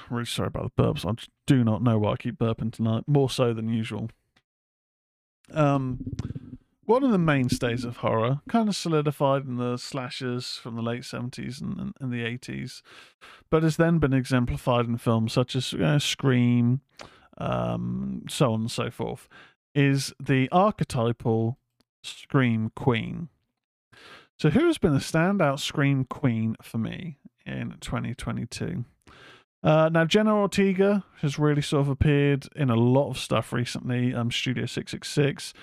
Really 0.09 0.25
sorry 0.25 0.47
about 0.47 0.71
the 0.75 0.83
burps. 0.83 1.05
I 1.05 1.15
do 1.47 1.63
not 1.63 1.81
know 1.81 1.97
why 1.97 2.13
I 2.13 2.15
keep 2.17 2.37
burping 2.37 2.71
tonight, 2.71 3.03
more 3.07 3.29
so 3.29 3.53
than 3.53 3.69
usual. 3.69 4.09
Um, 5.51 6.15
one 6.85 7.03
of 7.03 7.11
the 7.11 7.17
mainstays 7.17 7.83
of 7.83 7.97
horror, 7.97 8.41
kind 8.47 8.69
of 8.69 8.75
solidified 8.75 9.45
in 9.45 9.57
the 9.57 9.77
slashers 9.77 10.57
from 10.57 10.75
the 10.75 10.83
late 10.83 11.01
70s 11.01 11.59
and, 11.59 11.79
and, 11.79 11.93
and 11.99 12.11
the 12.11 12.23
80s, 12.23 12.81
but 13.49 13.63
has 13.63 13.77
then 13.77 13.97
been 13.97 14.13
exemplified 14.13 14.85
in 14.85 14.97
films 14.97 15.33
such 15.33 15.55
as 15.55 15.73
you 15.73 15.79
know, 15.79 15.97
Scream, 15.97 16.81
um, 17.37 18.23
so 18.29 18.53
on 18.53 18.61
and 18.61 18.71
so 18.71 18.91
forth, 18.91 19.27
is 19.73 20.13
the 20.19 20.47
archetypal 20.51 21.57
Scream 22.03 22.71
Queen. 22.75 23.29
So, 24.37 24.49
who 24.49 24.67
has 24.67 24.77
been 24.77 24.93
a 24.93 24.99
standout 24.99 25.59
Scream 25.59 26.05
Queen 26.05 26.55
for 26.61 26.77
me 26.77 27.17
in 27.45 27.75
2022? 27.79 28.85
Uh, 29.63 29.89
now, 29.89 30.05
Jenna 30.05 30.35
Ortega 30.35 31.03
has 31.21 31.39
really 31.39 31.61
sort 31.61 31.81
of 31.81 31.89
appeared 31.89 32.47
in 32.55 32.69
a 32.69 32.75
lot 32.75 33.09
of 33.09 33.17
stuff 33.17 33.51
recently. 33.51 34.13
Um, 34.13 34.29
Studio 34.29 34.65
666. 34.65 35.53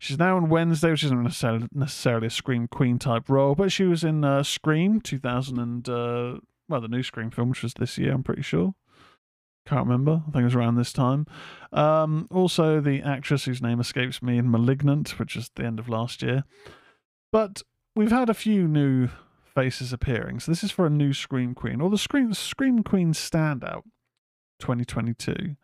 She's 0.00 0.18
now 0.18 0.36
on 0.36 0.48
Wednesday, 0.48 0.90
which 0.90 1.04
isn't 1.04 1.22
necessarily, 1.22 1.68
necessarily 1.72 2.26
a 2.26 2.30
Scream 2.30 2.66
Queen 2.66 2.98
type 2.98 3.28
role, 3.28 3.54
but 3.54 3.70
she 3.70 3.84
was 3.84 4.02
in 4.02 4.24
uh, 4.24 4.42
Scream 4.42 5.00
2000 5.00 5.58
and, 5.60 5.88
uh, 5.88 6.38
well, 6.68 6.80
the 6.80 6.88
new 6.88 7.04
Scream 7.04 7.30
film, 7.30 7.50
which 7.50 7.62
was 7.62 7.74
this 7.74 7.98
year, 7.98 8.12
I'm 8.12 8.24
pretty 8.24 8.42
sure. 8.42 8.74
Can't 9.64 9.86
remember. 9.86 10.22
I 10.26 10.30
think 10.32 10.42
it 10.42 10.44
was 10.44 10.56
around 10.56 10.74
this 10.74 10.92
time. 10.92 11.26
Um, 11.72 12.26
also, 12.32 12.80
the 12.80 13.00
actress 13.02 13.44
whose 13.44 13.62
name 13.62 13.78
escapes 13.78 14.20
me 14.20 14.38
in 14.38 14.50
Malignant, 14.50 15.20
which 15.20 15.36
was 15.36 15.50
the 15.54 15.64
end 15.64 15.78
of 15.78 15.88
last 15.88 16.20
year. 16.20 16.42
But 17.30 17.62
we've 17.94 18.10
had 18.10 18.28
a 18.28 18.34
few 18.34 18.66
new 18.66 19.08
faces 19.54 19.92
appearing. 19.92 20.40
So 20.40 20.50
this 20.50 20.64
is 20.64 20.70
for 20.70 20.86
a 20.86 20.90
new 20.90 21.12
Scream 21.12 21.54
Queen, 21.54 21.80
or 21.80 21.90
the 21.90 21.98
Scream 21.98 22.32
Scream 22.34 22.82
Queen 22.82 23.12
Standout 23.12 23.82
2022. 24.58 25.56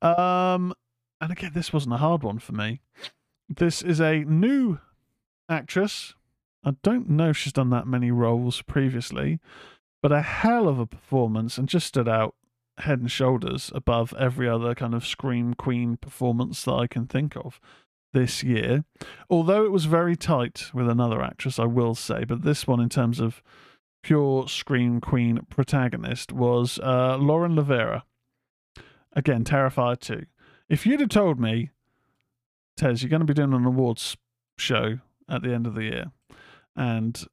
Um, 0.00 0.72
and 1.20 1.32
again, 1.32 1.52
this 1.54 1.72
wasn't 1.72 1.94
a 1.94 1.98
hard 1.98 2.22
one 2.22 2.38
for 2.38 2.52
me. 2.52 2.80
This 3.48 3.82
is 3.82 4.00
a 4.00 4.24
new 4.24 4.78
actress. 5.48 6.14
I 6.64 6.72
don't 6.82 7.08
know 7.08 7.30
if 7.30 7.36
she's 7.36 7.52
done 7.52 7.70
that 7.70 7.86
many 7.86 8.10
roles 8.10 8.62
previously, 8.62 9.40
but 10.02 10.12
a 10.12 10.22
hell 10.22 10.68
of 10.68 10.78
a 10.78 10.86
performance 10.86 11.58
and 11.58 11.68
just 11.68 11.86
stood 11.86 12.08
out 12.08 12.34
head 12.78 13.00
and 13.00 13.10
shoulders 13.10 13.72
above 13.74 14.14
every 14.18 14.48
other 14.48 14.74
kind 14.74 14.94
of 14.94 15.06
Scream 15.06 15.54
Queen 15.54 15.96
performance 15.96 16.62
that 16.64 16.74
I 16.74 16.86
can 16.86 17.06
think 17.06 17.36
of 17.36 17.60
this 18.12 18.42
year. 18.42 18.84
Although 19.30 19.64
it 19.64 19.72
was 19.72 19.84
very 19.84 20.16
tight 20.16 20.70
with 20.72 20.88
another 20.88 21.22
actress, 21.22 21.58
I 21.58 21.64
will 21.64 21.94
say, 21.94 22.24
but 22.24 22.42
this 22.42 22.66
one, 22.66 22.80
in 22.80 22.88
terms 22.88 23.20
of 23.20 23.42
pure 24.02 24.48
Scream 24.48 25.00
Queen 25.00 25.40
protagonist, 25.50 26.32
was 26.32 26.78
uh, 26.82 27.16
Lauren 27.16 27.54
LaVera. 27.54 28.02
Again, 29.12 29.44
Terrifier 29.44 29.98
2. 29.98 30.24
If 30.68 30.86
you'd 30.86 31.00
have 31.00 31.08
told 31.08 31.40
me, 31.40 31.70
Tez, 32.76 33.02
you're 33.02 33.10
going 33.10 33.20
to 33.20 33.26
be 33.26 33.34
doing 33.34 33.52
an 33.52 33.64
awards 33.64 34.16
show 34.56 35.00
at 35.28 35.42
the 35.42 35.52
end 35.52 35.66
of 35.66 35.74
the 35.74 35.84
year, 35.84 36.06
and 36.76 37.24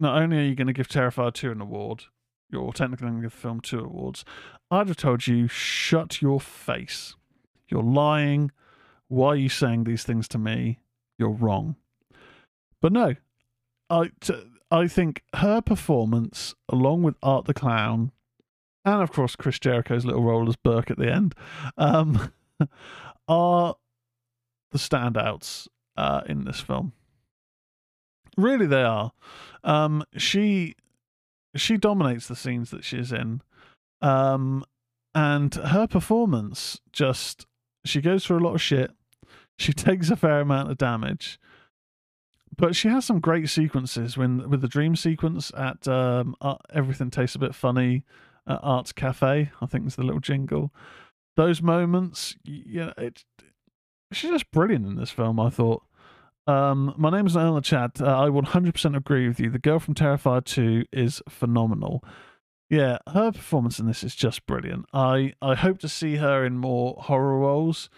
not 0.00 0.20
only 0.20 0.38
are 0.38 0.42
you 0.42 0.54
going 0.54 0.66
to 0.66 0.72
give 0.72 0.88
Terrifier 0.88 1.32
2 1.32 1.52
an 1.52 1.60
award, 1.60 2.04
you're 2.50 2.72
technically 2.72 3.06
going 3.06 3.18
to 3.18 3.22
give 3.22 3.32
the 3.32 3.38
film 3.38 3.60
two 3.60 3.80
awards, 3.80 4.24
I'd 4.70 4.88
have 4.88 4.96
told 4.96 5.26
you, 5.26 5.46
shut 5.48 6.20
your 6.20 6.40
face. 6.40 7.14
You're 7.68 7.82
lying. 7.82 8.50
Why 9.10 9.30
are 9.30 9.36
you 9.36 9.48
saying 9.48 9.84
these 9.84 10.04
things 10.04 10.28
to 10.28 10.38
me? 10.38 10.78
You're 11.18 11.30
wrong. 11.30 11.74
But 12.80 12.92
no, 12.92 13.16
I, 13.90 14.10
t- 14.20 14.44
I 14.70 14.86
think 14.86 15.24
her 15.34 15.60
performance, 15.60 16.54
along 16.68 17.02
with 17.02 17.16
Art 17.20 17.46
the 17.46 17.52
Clown, 17.52 18.12
and 18.84 19.02
of 19.02 19.10
course 19.10 19.34
Chris 19.34 19.58
Jericho's 19.58 20.04
little 20.04 20.22
role 20.22 20.48
as 20.48 20.54
Burke 20.54 20.92
at 20.92 20.96
the 20.96 21.12
end, 21.12 21.34
um, 21.76 22.32
are 23.28 23.74
the 24.70 24.78
standouts 24.78 25.66
uh, 25.96 26.20
in 26.26 26.44
this 26.44 26.60
film. 26.60 26.92
Really, 28.36 28.66
they 28.66 28.84
are. 28.84 29.10
Um, 29.64 30.04
she 30.16 30.76
she 31.56 31.76
dominates 31.76 32.28
the 32.28 32.36
scenes 32.36 32.70
that 32.70 32.84
she's 32.84 33.10
in, 33.10 33.42
um, 34.00 34.64
and 35.16 35.52
her 35.52 35.88
performance 35.88 36.80
just 36.92 37.46
she 37.84 38.00
goes 38.00 38.24
through 38.24 38.38
a 38.38 38.46
lot 38.46 38.54
of 38.54 38.62
shit. 38.62 38.92
She 39.60 39.72
takes 39.74 40.10
a 40.10 40.16
fair 40.16 40.40
amount 40.40 40.70
of 40.70 40.78
damage, 40.78 41.38
but 42.56 42.74
she 42.74 42.88
has 42.88 43.04
some 43.04 43.20
great 43.20 43.48
sequences 43.48 44.16
when 44.16 44.48
with 44.48 44.62
the 44.62 44.68
dream 44.68 44.96
sequence 44.96 45.52
at 45.56 45.86
um, 45.86 46.34
everything 46.72 47.10
tastes 47.10 47.36
a 47.36 47.40
bit 47.40 47.54
funny 47.54 48.04
at 48.46 48.58
Arts 48.62 48.92
Cafe. 48.92 49.50
I 49.60 49.66
think 49.66 49.86
it's 49.86 49.96
the 49.96 50.02
little 50.02 50.20
jingle. 50.20 50.72
Those 51.36 51.62
moments, 51.62 52.36
you 52.42 52.86
know, 52.86 52.92
it, 52.96 53.24
she's 54.12 54.30
just 54.30 54.50
brilliant 54.50 54.86
in 54.86 54.96
this 54.96 55.10
film. 55.10 55.38
I 55.38 55.50
thought. 55.50 55.82
Um, 56.46 56.94
my 56.96 57.10
name 57.10 57.26
is 57.26 57.34
the 57.34 57.60
chat. 57.60 58.00
Uh, 58.00 58.24
I 58.24 58.28
100% 58.28 58.96
agree 58.96 59.28
with 59.28 59.38
you. 59.38 59.50
The 59.50 59.60
girl 59.60 59.78
from 59.78 59.94
Terrifier 59.94 60.44
2 60.44 60.86
is 60.90 61.22
phenomenal. 61.28 62.02
Yeah, 62.68 62.98
her 63.12 63.30
performance 63.30 63.78
in 63.78 63.86
this 63.86 64.02
is 64.02 64.16
just 64.16 64.46
brilliant. 64.46 64.86
I, 64.92 65.34
I 65.40 65.54
hope 65.54 65.78
to 65.80 65.88
see 65.88 66.16
her 66.16 66.44
in 66.44 66.56
more 66.58 66.96
horror 66.98 67.38
roles. 67.38 67.88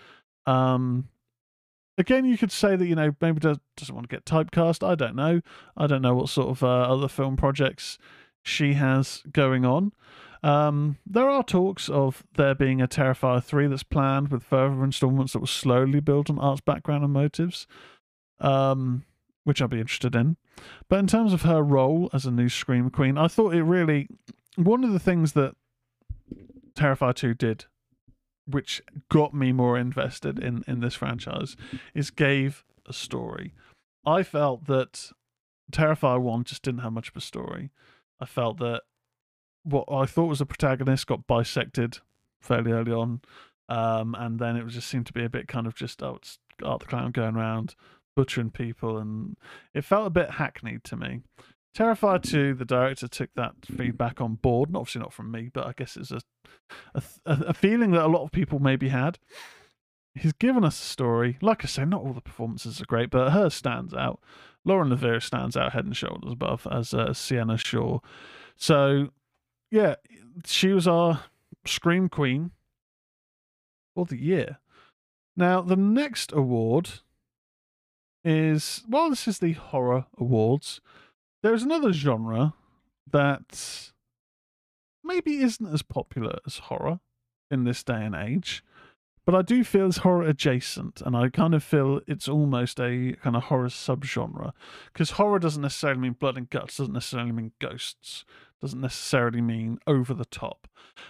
Um, 0.45 1.09
again, 1.99 2.25
you 2.25 2.39
could 2.39 2.53
say 2.53 2.77
that, 2.77 2.87
you 2.87 2.95
know, 2.95 3.15
maybe 3.21 3.41
does, 3.41 3.59
doesn't 3.77 3.95
want 3.95 4.09
to 4.09 4.15
get 4.15 4.25
typecast. 4.25 4.87
I 4.87 4.95
don't 4.95 5.17
know. 5.17 5.41
I 5.77 5.87
don't 5.87 6.03
know 6.03 6.15
what 6.15 6.29
sort 6.29 6.49
of 6.49 6.63
uh, 6.63 6.67
other 6.67 7.09
film 7.09 7.37
projects 7.37 7.99
she 8.43 8.75
has 8.75 9.23
going 9.33 9.65
on. 9.65 9.93
Um, 10.43 10.99
there 11.07 11.31
are 11.31 11.45
talks 11.45 11.89
of 11.89 12.25
there 12.35 12.55
being 12.55 12.83
a 12.83 12.89
Terrifier 12.89 13.43
3 13.43 13.69
that's 13.69 13.85
planned 13.85 14.29
with 14.29 14.43
further 14.43 14.83
installments 14.83 15.35
that 15.35 15.39
will 15.39 15.47
slowly 15.47 16.01
build 16.01 16.29
on 16.29 16.39
Art's 16.41 16.61
background 16.61 17.05
and 17.05 17.13
motives 17.13 17.69
um, 18.43 19.05
which 19.45 19.63
I'd 19.63 19.71
be 19.71 19.81
interested 19.81 20.15
in. 20.15 20.37
But 20.89 20.99
in 20.99 21.07
terms 21.07 21.33
of 21.33 21.43
her 21.43 21.63
role 21.63 22.11
as 22.13 22.27
a 22.27 22.31
new 22.31 22.49
Scream 22.49 22.91
Queen, 22.91 23.17
I 23.17 23.29
thought 23.29 23.55
it 23.55 23.63
really 23.63 24.09
one 24.57 24.85
of 24.85 24.93
the 24.93 24.99
things 24.99 25.33
that 25.33 25.55
Terrifier 26.75 27.15
2 27.15 27.35
did, 27.35 27.65
which 28.47 28.83
got 29.09 29.35
me 29.35 29.53
more 29.53 29.79
invested 29.79 30.39
in 30.39 30.65
in 30.67 30.81
this 30.81 30.95
franchise, 30.95 31.57
is 31.95 32.11
gave 32.11 32.65
a 32.87 32.93
story. 32.93 33.55
I 34.05 34.23
felt 34.23 34.67
that 34.67 35.11
Terrifier 35.71 36.21
1 36.21 36.45
just 36.45 36.63
didn't 36.63 36.81
have 36.81 36.93
much 36.93 37.09
of 37.09 37.17
a 37.17 37.21
story. 37.21 37.71
I 38.21 38.27
felt 38.27 38.59
that 38.59 38.83
what 39.63 39.85
I 39.91 40.07
thought 40.07 40.27
was 40.27 40.41
a 40.41 40.47
protagonist 40.47 41.07
got 41.07 41.27
bisected 41.27 41.99
fairly 42.41 42.73
early 42.73 42.93
on. 42.93 43.21
Um, 43.69 44.15
and 44.19 44.39
then 44.39 44.57
it 44.57 44.67
just 44.69 44.89
seemed 44.89 45.07
to 45.07 45.13
be 45.13 45.25
a 45.25 45.31
bit 45.31 45.49
kind 45.49 45.67
of 45.67 45.75
just, 45.75 46.03
oh, 46.03 46.17
it's 46.17 46.39
Art 46.63 46.81
the 46.81 46.87
Clown 46.87 47.13
going 47.13 47.37
around 47.37 47.75
butchering 48.15 48.51
people, 48.51 48.99
and 48.99 49.37
it 49.73 49.85
felt 49.85 50.07
a 50.07 50.11
bit 50.11 50.33
hackneyed 50.33 50.85
to 50.85 50.97
me. 50.97 51.23
Terrifier 51.77 52.23
2, 52.23 52.55
the 52.55 52.65
director 52.65 53.09
took 53.09 53.31
that 53.35 53.55
feedback 53.65 54.21
on 54.21 54.35
board, 54.35 54.71
obviously 54.75 55.01
not 55.01 55.13
from 55.13 55.31
me, 55.31 55.51
but 55.53 55.67
I 55.67 55.73
guess 55.75 55.97
it's 55.97 56.11
a, 56.11 56.21
a, 56.95 57.03
a 57.25 57.55
feeling 57.55 57.93
that 57.93 58.05
a 58.05 58.09
lot 58.09 58.25
of 58.25 58.31
people 58.31 58.59
maybe 58.59 58.89
had. 58.89 59.19
He's 60.15 60.35
given 60.35 60.65
us 60.65 60.79
a 60.79 60.85
story. 60.85 61.39
Like 61.41 61.65
I 61.65 61.69
say, 61.69 61.87
not 61.87 62.03
all 62.03 62.13
the 62.13 62.21
performances 62.21 62.83
are 62.83 62.87
great, 62.87 63.09
but 63.09 63.31
hers 63.31 63.55
stands 63.55 63.95
out. 63.95 64.21
Lauren 64.65 64.91
LaVera 64.91 65.23
stands 65.23 65.57
out 65.57 65.73
head 65.73 65.87
and 65.87 65.97
shoulders 65.97 66.33
above 66.33 66.67
as 66.71 66.93
uh, 66.93 67.15
Sienna 67.15 67.57
Shaw. 67.57 68.01
So, 68.55 69.09
yeah, 69.71 69.95
she 70.45 70.69
was 70.69 70.87
our 70.87 71.25
Scream 71.65 72.11
Queen 72.11 72.51
for 73.95 74.05
the 74.05 74.21
year. 74.21 74.59
Now, 75.37 75.63
the 75.63 75.77
next 75.77 76.33
award 76.33 76.91
is 78.25 78.85
well, 78.89 79.11
this 79.11 79.27
is 79.27 79.39
the 79.39 79.53
horror 79.53 80.07
awards. 80.19 80.81
There's 81.43 81.63
another 81.65 81.93
genre 81.93 82.55
that 83.11 83.91
maybe 85.03 85.41
isn't 85.41 85.73
as 85.73 85.83
popular 85.83 86.39
as 86.47 86.59
horror 86.59 87.01
in 87.51 87.65
this 87.65 87.83
day 87.83 88.05
and 88.05 88.15
age, 88.15 88.65
but 89.25 89.35
I 89.35 89.43
do 89.43 89.65
feel 89.65 89.87
it's 89.89 89.99
horror 89.99 90.23
adjacent, 90.23 91.01
and 91.01 91.17
I 91.17 91.29
kind 91.29 91.55
of 91.55 91.63
feel 91.63 92.01
it's 92.07 92.29
almost 92.29 92.81
a 92.81 93.17
kind 93.23 93.37
of 93.37 93.45
horror 93.45 93.69
subgenre 93.69 94.53
because 94.93 95.13
horror 95.13 95.39
doesn't 95.39 95.63
necessarily 95.63 96.01
mean 96.01 96.13
blood 96.13 96.37
and 96.37 96.49
guts, 96.49 96.77
doesn't 96.77 96.95
necessarily 96.95 97.33
mean 97.33 97.53
ghosts, 97.61 98.25
doesn't 98.61 98.81
necessarily 98.81 99.41
mean 99.41 99.79
over 99.87 100.15
the 100.15 100.25
top. 100.25 100.69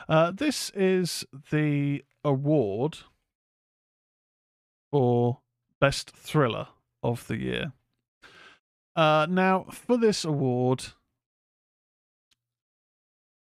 Uh, 0.09 0.31
this 0.31 0.71
is 0.71 1.25
the 1.51 2.05
award 2.25 2.99
for 4.91 5.41
best 5.81 6.11
thriller 6.11 6.69
of 7.03 7.27
the 7.27 7.37
year. 7.37 7.73
Uh, 8.95 9.27
now, 9.29 9.67
for 9.71 9.97
this 9.97 10.25
award, 10.25 10.85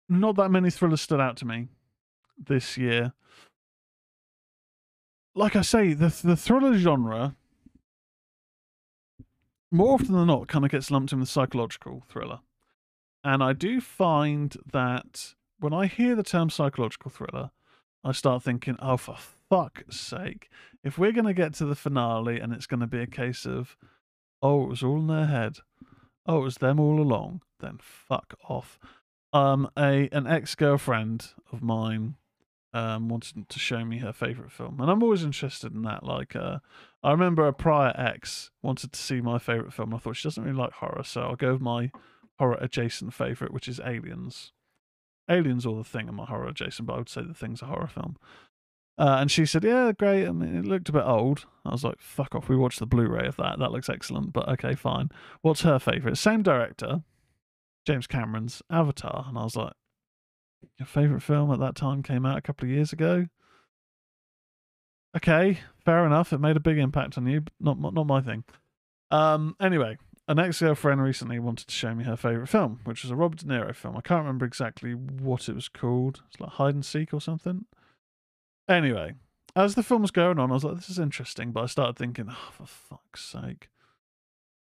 not 0.08 0.36
that 0.36 0.50
many 0.50 0.70
thrillers 0.70 1.00
stood 1.00 1.20
out 1.20 1.36
to 1.38 1.44
me 1.46 1.68
this 2.38 2.76
year. 2.76 3.12
Like 5.34 5.56
I 5.56 5.62
say, 5.62 5.94
the 5.94 6.08
the 6.22 6.36
thriller 6.36 6.76
genre 6.76 7.36
more 9.70 9.94
often 9.94 10.12
than 10.12 10.26
not 10.26 10.48
kind 10.48 10.64
of 10.64 10.70
gets 10.70 10.90
lumped 10.90 11.12
in 11.12 11.20
with 11.20 11.30
psychological 11.30 12.04
thriller. 12.08 12.40
And 13.24 13.42
I 13.42 13.54
do 13.54 13.80
find 13.80 14.54
that 14.70 15.34
when 15.58 15.72
I 15.72 15.86
hear 15.86 16.14
the 16.14 16.22
term 16.22 16.50
psychological 16.50 17.10
thriller, 17.10 17.50
I 18.04 18.12
start 18.12 18.42
thinking, 18.42 18.76
oh, 18.80 18.96
for 18.96 19.16
fuck's 19.48 19.98
sake, 19.98 20.50
if 20.84 20.98
we're 20.98 21.12
going 21.12 21.26
to 21.26 21.34
get 21.34 21.54
to 21.54 21.64
the 21.64 21.76
finale 21.76 22.40
and 22.40 22.52
it's 22.52 22.66
going 22.66 22.80
to 22.80 22.86
be 22.86 23.00
a 23.00 23.06
case 23.06 23.46
of, 23.46 23.76
oh, 24.42 24.64
it 24.64 24.68
was 24.68 24.82
all 24.82 24.98
in 24.98 25.06
their 25.06 25.26
head, 25.26 25.58
oh, 26.26 26.38
it 26.38 26.44
was 26.44 26.56
them 26.56 26.80
all 26.80 27.00
along, 27.00 27.42
then 27.60 27.78
fuck 27.80 28.34
off. 28.48 28.78
Um, 29.32 29.70
a 29.78 30.08
an 30.12 30.26
ex 30.26 30.54
girlfriend 30.54 31.30
of 31.50 31.62
mine 31.62 32.16
um 32.74 33.08
wanted 33.08 33.48
to 33.48 33.58
show 33.58 33.84
me 33.84 33.98
her 33.98 34.12
favorite 34.12 34.50
film, 34.52 34.80
and 34.80 34.90
I'm 34.90 35.02
always 35.02 35.24
interested 35.24 35.74
in 35.74 35.82
that. 35.82 36.04
Like, 36.04 36.36
uh, 36.36 36.58
I 37.02 37.12
remember 37.12 37.46
a 37.46 37.52
prior 37.52 37.94
ex 37.96 38.50
wanted 38.62 38.92
to 38.92 39.00
see 39.00 39.20
my 39.20 39.38
favorite 39.38 39.72
film. 39.72 39.94
I 39.94 39.98
thought 39.98 40.16
she 40.16 40.28
doesn't 40.28 40.42
really 40.42 40.56
like 40.56 40.72
horror, 40.72 41.04
so 41.04 41.22
I'll 41.22 41.36
go 41.36 41.52
with 41.52 41.62
my 41.62 41.90
horror 42.38 42.58
adjacent 42.60 43.14
favorite, 43.14 43.52
which 43.52 43.68
is 43.68 43.80
Aliens. 43.80 44.52
Aliens 45.30 45.64
or 45.64 45.76
the 45.76 45.84
Thing 45.84 46.08
are 46.08 46.12
my 46.12 46.24
horror 46.24 46.48
adjacent, 46.48 46.86
but 46.86 46.94
I 46.94 46.98
would 46.98 47.08
say 47.08 47.22
the 47.22 47.34
Thing's 47.34 47.62
a 47.62 47.66
horror 47.66 47.86
film. 47.86 48.16
Uh, 48.98 49.16
and 49.20 49.30
she 49.30 49.46
said, 49.46 49.64
"Yeah, 49.64 49.92
great." 49.92 50.26
I 50.26 50.32
mean, 50.32 50.54
it 50.54 50.64
looked 50.66 50.88
a 50.88 50.92
bit 50.92 51.04
old. 51.04 51.46
I 51.64 51.70
was 51.70 51.84
like, 51.84 52.00
"Fuck 52.00 52.34
off." 52.34 52.48
We 52.48 52.56
watched 52.56 52.78
the 52.78 52.86
Blu-ray 52.86 53.26
of 53.26 53.36
that. 53.36 53.58
That 53.58 53.72
looks 53.72 53.88
excellent. 53.88 54.32
But 54.32 54.48
okay, 54.50 54.74
fine. 54.74 55.10
What's 55.40 55.62
her 55.62 55.78
favorite? 55.78 56.18
Same 56.18 56.42
director, 56.42 57.02
James 57.86 58.06
Cameron's 58.06 58.62
Avatar. 58.70 59.24
And 59.28 59.38
I 59.38 59.44
was 59.44 59.56
like, 59.56 59.72
"Your 60.78 60.86
favorite 60.86 61.22
film 61.22 61.50
at 61.52 61.58
that 61.60 61.74
time 61.74 62.02
came 62.02 62.26
out 62.26 62.38
a 62.38 62.42
couple 62.42 62.66
of 62.66 62.70
years 62.70 62.92
ago." 62.92 63.26
Okay, 65.16 65.60
fair 65.84 66.06
enough. 66.06 66.32
It 66.32 66.38
made 66.38 66.56
a 66.56 66.60
big 66.60 66.78
impact 66.78 67.16
on 67.18 67.26
you, 67.26 67.42
but 67.42 67.52
not 67.60 67.94
not 67.94 68.06
my 68.06 68.20
thing. 68.20 68.44
Um, 69.10 69.56
anyway, 69.60 69.98
an 70.28 70.38
ex 70.38 70.60
girlfriend 70.60 71.02
recently 71.02 71.38
wanted 71.38 71.66
to 71.68 71.74
show 71.74 71.94
me 71.94 72.04
her 72.04 72.16
favourite 72.16 72.48
film, 72.48 72.80
which 72.84 73.02
was 73.02 73.10
a 73.10 73.16
Robert 73.16 73.40
De 73.40 73.46
Niro 73.46 73.74
film. 73.74 73.96
I 73.96 74.00
can't 74.00 74.20
remember 74.20 74.46
exactly 74.46 74.92
what 74.94 75.48
it 75.48 75.54
was 75.54 75.68
called. 75.68 76.22
It's 76.30 76.40
like 76.40 76.50
Hide 76.50 76.74
and 76.74 76.84
Seek 76.84 77.12
or 77.12 77.20
something. 77.20 77.66
Anyway, 78.68 79.14
as 79.54 79.74
the 79.74 79.82
film 79.82 80.02
was 80.02 80.10
going 80.10 80.38
on, 80.38 80.50
I 80.50 80.54
was 80.54 80.64
like, 80.64 80.76
this 80.76 80.90
is 80.90 80.98
interesting. 80.98 81.52
But 81.52 81.64
I 81.64 81.66
started 81.66 81.96
thinking, 81.96 82.26
oh, 82.30 82.50
for 82.52 82.66
fuck's 82.66 83.24
sake. 83.24 83.68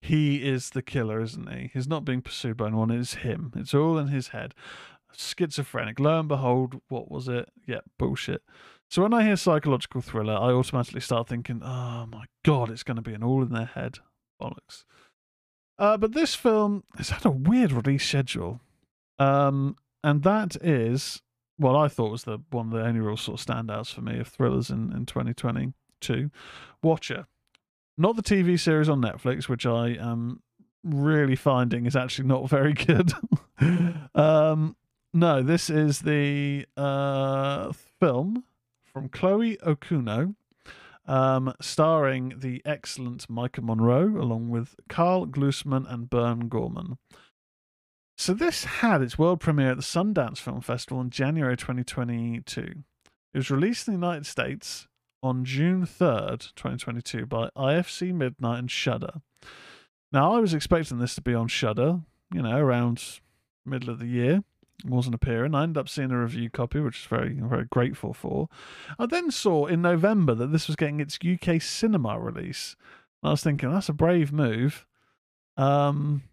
He 0.03 0.49
is 0.49 0.71
the 0.71 0.83
killer, 0.83 1.21
isn't 1.21 1.53
he? 1.53 1.71
He's 1.73 1.89
not 1.89 2.05
being 2.05 2.23
pursued 2.23 2.57
by 2.57 2.69
anyone. 2.69 2.91
It's 2.91 3.15
him. 3.15 3.53
It's 3.57 3.75
all 3.75 3.99
in 3.99 4.09
his 4.09 4.29
head. 4.29 4.55
Schizophrenic. 5.13 6.01
Lo 6.01 6.21
and 6.21 6.29
behold, 6.29 6.81
what 6.89 7.11
was 7.11 7.29
it? 7.29 7.51
Yeah, 7.67 7.81
bullshit. 7.99 8.43
So 8.89 9.03
when 9.03 9.13
I 9.13 9.25
hear 9.25 9.37
psychological 9.37 10.01
thriller, 10.01 10.35
I 10.35 10.53
automatically 10.53 11.01
start 11.01 11.29
thinking, 11.29 11.63
oh 11.63 12.07
my 12.07 12.25
god, 12.45 12.71
it's 12.71 12.83
going 12.83 12.97
to 12.97 13.03
be 13.03 13.15
an 13.15 13.23
all 13.23 13.43
in 13.43 13.53
their 13.53 13.67
head. 13.67 13.99
Bollocks. 14.41 14.85
Uh, 15.79 15.97
but 15.97 16.13
this 16.13 16.35
film 16.35 16.85
has 16.97 17.11
had 17.11 17.25
a 17.25 17.31
weird 17.31 17.73
release 17.73 18.07
schedule. 18.07 18.61
Um, 19.19 19.77
and 20.03 20.23
that 20.23 20.57
is 20.57 21.23
what 21.61 21.77
I 21.77 21.89
thought 21.89 22.11
was 22.11 22.25
the 22.25 22.39
one 22.51 22.69
of 22.69 22.73
the 22.73 22.85
only 22.85 23.01
real 23.01 23.17
sort 23.17 23.41
of 23.41 23.47
standouts 23.47 23.93
for 23.95 24.01
me 24.01 24.19
of 24.19 24.29
thrillers 24.29 24.71
in, 24.71 24.93
in 24.93 25.05
2022. 25.05 26.31
Watcher. 26.83 27.27
Not 27.99 28.17
the 28.17 28.23
TV 28.23 28.59
series 28.59 28.89
on 28.89 29.03
Netflix, 29.03 29.47
which 29.47 29.67
I 29.67 29.89
am 29.89 30.41
really 30.83 31.37
finding 31.37 31.85
is 31.85 31.95
actually 31.95 32.29
not 32.29 32.49
very 32.49 32.73
good. 32.73 33.13
um, 34.15 34.75
no, 35.13 35.43
this 35.43 35.69
is 35.69 36.01
the 36.01 36.65
uh, 36.79 37.73
film 38.01 38.45
from 38.83 39.11
Chloe 39.11 39.59
Okuno, 39.59 40.35
um, 41.07 41.53
starring 41.61 42.35
the 42.39 42.63
excellent 42.65 43.29
Maika 43.29 43.63
Monroe, 43.63 44.19
along 44.19 44.49
with 44.49 44.77
Karl 44.89 45.27
Glusman 45.27 45.85
and 45.93 46.09
Burn 46.09 46.49
Gorman. 46.49 46.97
So 48.21 48.35
this 48.35 48.65
had 48.65 49.01
its 49.01 49.19
world 49.19 49.41
premiere 49.41 49.71
at 49.71 49.79
the 49.79 49.83
Sundance 49.83 50.37
Film 50.37 50.61
Festival 50.61 51.01
in 51.01 51.09
January 51.09 51.57
2022. 51.57 52.61
It 52.61 53.39
was 53.39 53.51
released 53.51 53.89
in 53.89 53.95
the 53.95 54.07
United 54.07 54.27
States 54.27 54.89
on 55.23 55.47
June 55.47 55.87
3rd, 55.87 56.53
2022 56.55 57.25
by 57.25 57.49
IFC 57.57 58.13
Midnight 58.13 58.59
and 58.59 58.71
Shudder. 58.71 59.23
Now, 60.13 60.35
I 60.35 60.39
was 60.39 60.53
expecting 60.53 60.99
this 60.99 61.15
to 61.15 61.23
be 61.23 61.33
on 61.33 61.49
Shudder, 61.49 62.01
you 62.31 62.43
know, 62.43 62.59
around 62.59 63.21
middle 63.65 63.89
of 63.89 64.01
the 64.01 64.07
year 64.07 64.45
It 64.85 64.91
wasn't 64.91 65.15
appearing. 65.15 65.55
I 65.55 65.63
ended 65.63 65.79
up 65.79 65.89
seeing 65.89 66.11
a 66.11 66.21
review 66.21 66.51
copy, 66.51 66.81
which 66.81 66.99
is 66.99 67.07
very 67.07 67.33
very 67.41 67.65
grateful 67.65 68.13
for. 68.13 68.51
I 68.99 69.07
then 69.07 69.31
saw 69.31 69.65
in 69.65 69.81
November 69.81 70.35
that 70.35 70.53
this 70.53 70.67
was 70.67 70.77
getting 70.77 71.01
its 71.01 71.19
UK 71.25 71.63
cinema 71.63 72.21
release. 72.21 72.77
I 73.23 73.31
was 73.31 73.43
thinking 73.43 73.73
that's 73.73 73.89
a 73.89 73.95
brave 73.95 74.31
move. 74.31 74.85
Um, 75.57 76.25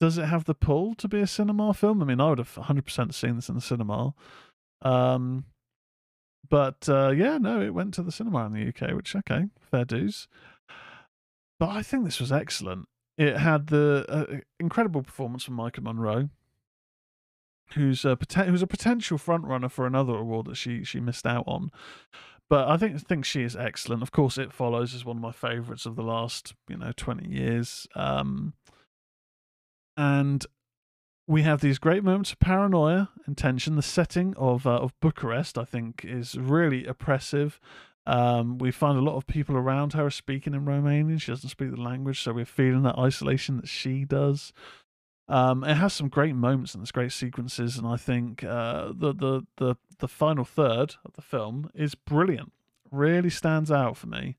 does 0.00 0.18
it 0.18 0.26
have 0.26 0.44
the 0.44 0.54
pull 0.54 0.94
to 0.96 1.08
be 1.08 1.20
a 1.20 1.26
cinema 1.26 1.74
film? 1.74 2.02
I 2.02 2.06
mean, 2.06 2.20
I 2.20 2.30
would 2.30 2.38
have 2.38 2.54
100% 2.54 3.14
seen 3.14 3.36
this 3.36 3.48
in 3.48 3.54
the 3.54 3.60
cinema. 3.60 4.14
Um, 4.82 5.44
but 6.48 6.88
uh, 6.88 7.10
yeah, 7.10 7.38
no, 7.38 7.60
it 7.60 7.74
went 7.74 7.94
to 7.94 8.02
the 8.02 8.12
cinema 8.12 8.46
in 8.46 8.52
the 8.52 8.68
UK, 8.68 8.94
which 8.94 9.14
okay, 9.16 9.46
fair 9.70 9.84
dues. 9.84 10.28
But 11.58 11.70
I 11.70 11.82
think 11.82 12.04
this 12.04 12.20
was 12.20 12.30
excellent. 12.30 12.86
It 13.16 13.36
had 13.36 13.66
the 13.66 14.04
uh, 14.08 14.36
incredible 14.60 15.02
performance 15.02 15.44
from 15.44 15.56
Maika 15.56 15.82
Monroe 15.82 16.28
who's 17.74 18.04
a 18.04 18.16
who's 18.46 18.62
a 18.62 18.66
potential 18.66 19.18
frontrunner 19.18 19.70
for 19.70 19.86
another 19.86 20.14
award 20.14 20.46
that 20.46 20.56
she 20.56 20.84
she 20.84 21.00
missed 21.00 21.26
out 21.26 21.44
on. 21.46 21.70
But 22.48 22.68
I 22.68 22.76
think 22.76 23.00
think 23.06 23.24
she 23.24 23.42
is 23.42 23.56
excellent. 23.56 24.02
Of 24.02 24.12
course, 24.12 24.38
it 24.38 24.52
follows 24.52 24.94
is 24.94 25.04
one 25.04 25.16
of 25.16 25.22
my 25.22 25.32
favourites 25.32 25.86
of 25.86 25.96
the 25.96 26.02
last 26.02 26.54
you 26.68 26.76
know 26.76 26.92
twenty 26.96 27.28
years. 27.28 27.86
Um, 27.94 28.54
and 29.98 30.46
we 31.26 31.42
have 31.42 31.60
these 31.60 31.78
great 31.78 32.04
moments 32.04 32.32
of 32.32 32.38
paranoia 32.38 33.10
and 33.26 33.36
tension. 33.36 33.76
The 33.76 33.82
setting 33.82 34.34
of 34.36 34.66
uh, 34.66 34.76
of 34.76 34.98
Bucharest, 35.00 35.58
I 35.58 35.64
think, 35.64 36.04
is 36.04 36.38
really 36.38 36.86
oppressive. 36.86 37.60
Um, 38.06 38.56
we 38.56 38.70
find 38.70 38.96
a 38.96 39.02
lot 39.02 39.16
of 39.16 39.26
people 39.26 39.54
around 39.56 39.92
her 39.92 40.06
are 40.06 40.10
speaking 40.10 40.54
in 40.54 40.64
Romanian. 40.64 41.20
She 41.20 41.32
doesn't 41.32 41.50
speak 41.50 41.72
the 41.72 41.80
language, 41.80 42.22
so 42.22 42.32
we're 42.32 42.46
feeling 42.46 42.84
that 42.84 42.96
isolation 42.96 43.58
that 43.58 43.68
she 43.68 44.06
does. 44.06 44.54
Um, 45.28 45.62
it 45.62 45.74
has 45.74 45.92
some 45.92 46.08
great 46.08 46.34
moments 46.34 46.72
and 46.72 46.80
there's 46.80 46.92
great 46.92 47.12
sequences, 47.12 47.76
and 47.76 47.86
I 47.86 47.96
think 47.96 48.44
uh, 48.44 48.92
the 48.94 49.12
the 49.12 49.42
the 49.56 49.74
the 49.98 50.08
final 50.08 50.44
third 50.44 50.94
of 51.04 51.12
the 51.14 51.22
film 51.22 51.70
is 51.74 51.94
brilliant. 51.96 52.52
Really 52.90 53.30
stands 53.30 53.70
out 53.70 53.96
for 53.98 54.06
me. 54.06 54.36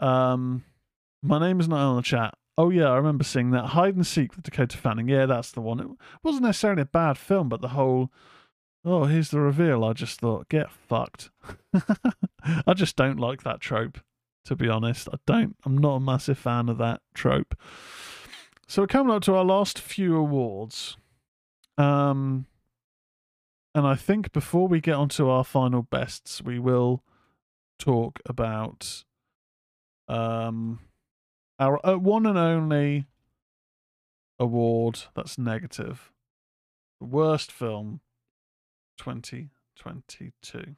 Um, 0.00 0.64
my 1.22 1.38
name 1.38 1.60
is 1.60 1.68
not 1.68 1.78
on 1.78 1.96
the 1.96 2.02
chat. 2.02 2.34
Oh 2.58 2.70
yeah, 2.70 2.88
I 2.88 2.96
remember 2.96 3.22
seeing 3.22 3.52
that 3.52 3.66
Hide 3.66 3.94
and 3.94 4.04
Seek 4.04 4.34
with 4.34 4.44
Dakota 4.44 4.76
Fanning. 4.76 5.08
Yeah, 5.08 5.26
that's 5.26 5.52
the 5.52 5.60
one. 5.60 5.78
It 5.78 5.86
wasn't 6.24 6.42
necessarily 6.42 6.82
a 6.82 6.86
bad 6.86 7.16
film, 7.16 7.48
but 7.48 7.60
the 7.60 7.68
whole 7.68 8.10
oh 8.84 9.04
here's 9.04 9.30
the 9.30 9.38
reveal. 9.38 9.84
I 9.84 9.92
just 9.92 10.18
thought 10.18 10.48
get 10.48 10.72
fucked. 10.72 11.30
I 12.66 12.74
just 12.74 12.96
don't 12.96 13.20
like 13.20 13.44
that 13.44 13.60
trope. 13.60 13.98
To 14.46 14.56
be 14.56 14.68
honest, 14.68 15.08
I 15.12 15.18
don't. 15.24 15.56
I'm 15.64 15.78
not 15.78 15.96
a 15.96 16.00
massive 16.00 16.38
fan 16.38 16.68
of 16.68 16.78
that 16.78 17.00
trope. 17.14 17.54
So 18.66 18.82
we're 18.82 18.88
coming 18.88 19.14
up 19.14 19.22
to 19.22 19.36
our 19.36 19.44
last 19.44 19.78
few 19.78 20.16
awards. 20.16 20.96
Um, 21.76 22.46
and 23.74 23.86
I 23.86 23.94
think 23.94 24.32
before 24.32 24.66
we 24.66 24.80
get 24.80 24.94
onto 24.94 25.28
our 25.28 25.44
final 25.44 25.82
bests, 25.82 26.42
we 26.42 26.58
will 26.58 27.04
talk 27.78 28.20
about 28.26 29.04
um, 30.08 30.80
our 31.58 31.84
uh, 31.86 31.96
one 31.96 32.26
and 32.26 32.38
only 32.38 33.06
award 34.38 35.00
that's 35.14 35.38
negative. 35.38 36.12
Worst 37.00 37.52
film 37.52 38.00
2022. 38.98 40.76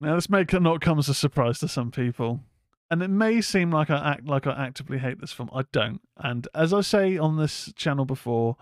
Now, 0.00 0.16
this 0.16 0.28
may 0.28 0.44
not 0.52 0.80
come 0.80 0.98
as 0.98 1.08
a 1.08 1.14
surprise 1.14 1.60
to 1.60 1.68
some 1.68 1.90
people. 1.90 2.40
And 2.90 3.02
it 3.02 3.08
may 3.08 3.40
seem 3.40 3.70
like 3.70 3.88
I 3.88 4.12
act 4.12 4.26
like 4.26 4.46
I 4.46 4.66
actively 4.66 4.98
hate 4.98 5.18
this 5.18 5.32
film. 5.32 5.48
I 5.54 5.62
don't. 5.72 6.02
And 6.18 6.46
as 6.54 6.74
I 6.74 6.82
say 6.82 7.16
on 7.16 7.38
this 7.38 7.72
channel 7.74 8.04
before, 8.04 8.56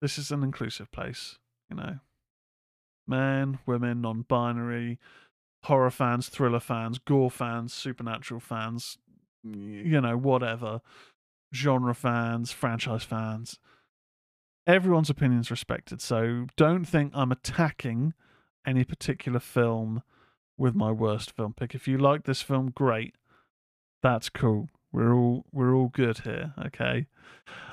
this 0.00 0.16
is 0.16 0.30
an 0.30 0.42
inclusive 0.42 0.90
place, 0.90 1.38
you 1.68 1.76
know. 1.76 1.98
Men, 3.06 3.58
women, 3.66 4.00
non-binary, 4.00 4.98
horror 5.64 5.90
fans, 5.90 6.28
thriller 6.28 6.60
fans, 6.60 6.98
gore 6.98 7.30
fans, 7.30 7.72
supernatural 7.72 8.40
fans, 8.40 8.98
you 9.42 10.00
know, 10.00 10.16
whatever. 10.16 10.80
Genre 11.52 11.94
fans, 11.94 12.52
franchise 12.52 13.02
fans. 13.02 13.58
Everyone's 14.66 15.10
opinion's 15.10 15.50
respected. 15.50 16.00
So 16.00 16.46
don't 16.56 16.84
think 16.84 17.12
I'm 17.14 17.32
attacking 17.32 18.14
any 18.66 18.84
particular 18.84 19.40
film 19.40 20.02
with 20.56 20.74
my 20.74 20.92
worst 20.92 21.32
film 21.32 21.54
pick. 21.54 21.74
If 21.74 21.88
you 21.88 21.98
like 21.98 22.24
this 22.24 22.42
film, 22.42 22.70
great 22.70 23.14
that's 24.02 24.28
cool. 24.28 24.68
We're 24.92 25.14
all 25.14 25.44
we're 25.52 25.74
all 25.74 25.88
good 25.88 26.18
here, 26.18 26.54
okay? 26.66 27.06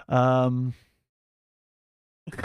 Um 0.10 0.74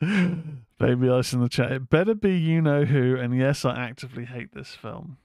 Baby 0.78 1.08
Ice 1.08 1.32
in 1.32 1.40
the 1.40 1.48
chat. 1.48 1.72
It 1.72 1.88
better 1.88 2.14
be 2.14 2.36
you 2.36 2.60
know 2.60 2.84
who, 2.84 3.16
and 3.16 3.36
yes, 3.36 3.64
I 3.64 3.78
actively 3.78 4.26
hate 4.26 4.52
this 4.52 4.74
film. 4.74 5.16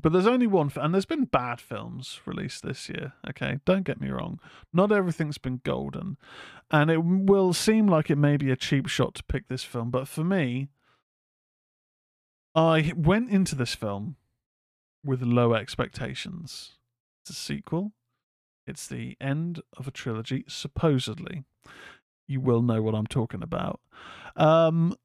But 0.00 0.12
there's 0.12 0.26
only 0.26 0.46
one, 0.48 0.72
and 0.76 0.92
there's 0.92 1.04
been 1.04 1.26
bad 1.26 1.60
films 1.60 2.20
released 2.26 2.64
this 2.64 2.88
year. 2.88 3.12
Okay, 3.28 3.58
don't 3.64 3.84
get 3.84 4.00
me 4.00 4.08
wrong. 4.10 4.40
Not 4.72 4.90
everything's 4.90 5.38
been 5.38 5.60
golden, 5.62 6.16
and 6.70 6.90
it 6.90 7.04
will 7.04 7.52
seem 7.52 7.86
like 7.86 8.10
it 8.10 8.16
may 8.16 8.36
be 8.36 8.50
a 8.50 8.56
cheap 8.56 8.88
shot 8.88 9.14
to 9.16 9.24
pick 9.24 9.46
this 9.48 9.62
film. 9.62 9.90
But 9.90 10.08
for 10.08 10.24
me, 10.24 10.68
I 12.54 12.92
went 12.96 13.30
into 13.30 13.54
this 13.54 13.74
film 13.74 14.16
with 15.04 15.22
low 15.22 15.54
expectations. 15.54 16.72
It's 17.22 17.30
a 17.30 17.40
sequel. 17.40 17.92
It's 18.66 18.88
the 18.88 19.16
end 19.20 19.60
of 19.76 19.86
a 19.86 19.92
trilogy, 19.92 20.44
supposedly. 20.48 21.44
You 22.26 22.40
will 22.40 22.62
know 22.62 22.82
what 22.82 22.94
I'm 22.94 23.06
talking 23.06 23.42
about. 23.42 23.80
Um, 24.36 24.96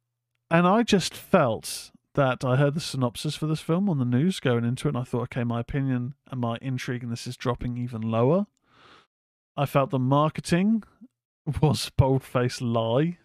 and 0.49 0.67
I 0.67 0.83
just 0.83 1.13
felt 1.13 1.91
that 2.15 2.43
I 2.43 2.55
heard 2.55 2.73
the 2.73 2.79
synopsis 2.79 3.35
for 3.35 3.45
this 3.45 3.61
film 3.61 3.89
on 3.89 3.99
the 3.99 4.05
news 4.05 4.39
going 4.39 4.65
into 4.65 4.87
it, 4.87 4.95
and 4.95 4.97
I 4.97 5.03
thought, 5.03 5.23
okay, 5.23 5.43
my 5.43 5.59
opinion 5.59 6.15
and 6.29 6.41
my 6.41 6.57
intrigue 6.61 7.03
in 7.03 7.09
this 7.09 7.27
is 7.27 7.37
dropping 7.37 7.77
even 7.77 8.01
lower. 8.01 8.47
I 9.55 9.65
felt 9.65 9.89
the 9.89 9.99
marketing 9.99 10.83
was 11.61 11.91
bold 11.97 12.23
faced 12.23 12.61
lie 12.61 13.17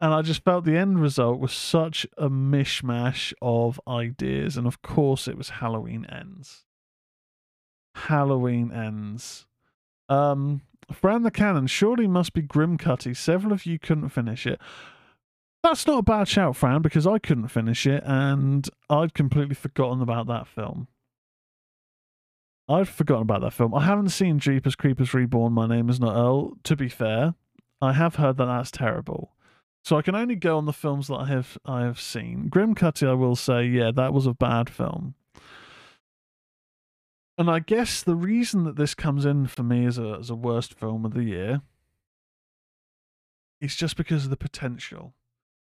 and 0.00 0.14
I 0.14 0.22
just 0.22 0.42
felt 0.44 0.64
the 0.64 0.78
end 0.78 1.00
result 1.00 1.40
was 1.40 1.52
such 1.52 2.06
a 2.16 2.30
mishmash 2.30 3.34
of 3.42 3.78
ideas. 3.86 4.56
And 4.56 4.66
of 4.66 4.80
course, 4.80 5.28
it 5.28 5.36
was 5.36 5.50
Halloween 5.50 6.06
Ends. 6.06 6.64
Halloween 7.94 8.72
Ends. 8.72 9.46
Um, 10.08 10.62
Fran 10.92 11.22
the 11.22 11.30
Cannon 11.30 11.66
surely 11.66 12.06
must 12.06 12.32
be 12.32 12.42
Grimcutty. 12.42 13.16
Several 13.16 13.52
of 13.52 13.66
you 13.66 13.78
couldn't 13.78 14.10
finish 14.10 14.46
it. 14.46 14.60
That's 15.62 15.86
not 15.86 15.98
a 15.98 16.02
bad 16.02 16.26
shout, 16.26 16.56
Fran, 16.56 16.80
because 16.80 17.06
I 17.06 17.18
couldn't 17.18 17.48
finish 17.48 17.86
it 17.86 18.02
and 18.06 18.68
I'd 18.88 19.14
completely 19.14 19.54
forgotten 19.54 20.00
about 20.00 20.26
that 20.28 20.46
film. 20.46 20.88
I'd 22.68 22.88
forgotten 22.88 23.22
about 23.22 23.42
that 23.42 23.52
film. 23.52 23.74
I 23.74 23.84
haven't 23.84 24.10
seen 24.10 24.38
Jeepers 24.38 24.76
Creepers 24.76 25.12
Reborn. 25.12 25.52
My 25.52 25.66
name 25.66 25.90
is 25.90 26.00
not 26.00 26.16
Earl. 26.16 26.52
To 26.64 26.76
be 26.76 26.88
fair, 26.88 27.34
I 27.80 27.92
have 27.92 28.14
heard 28.14 28.36
that 28.36 28.46
that's 28.46 28.70
terrible. 28.70 29.32
So 29.82 29.96
I 29.96 30.02
can 30.02 30.14
only 30.14 30.36
go 30.36 30.56
on 30.56 30.66
the 30.66 30.72
films 30.72 31.08
that 31.08 31.16
I 31.16 31.26
have 31.26 31.58
I 31.64 31.82
have 31.82 32.00
seen. 32.00 32.48
Grimcutty, 32.48 33.08
I 33.08 33.14
will 33.14 33.36
say, 33.36 33.64
yeah, 33.64 33.90
that 33.94 34.12
was 34.12 34.26
a 34.26 34.34
bad 34.34 34.70
film. 34.70 35.14
And 37.40 37.50
I 37.50 37.60
guess 37.60 38.02
the 38.02 38.16
reason 38.16 38.64
that 38.64 38.76
this 38.76 38.94
comes 38.94 39.24
in 39.24 39.46
for 39.46 39.62
me 39.62 39.86
as 39.86 39.96
a 39.96 40.18
as 40.20 40.28
a 40.28 40.34
worst 40.34 40.74
film 40.74 41.06
of 41.06 41.14
the 41.14 41.24
year 41.24 41.62
is 43.62 43.74
just 43.74 43.96
because 43.96 44.24
of 44.24 44.30
the 44.30 44.36
potential. 44.36 45.14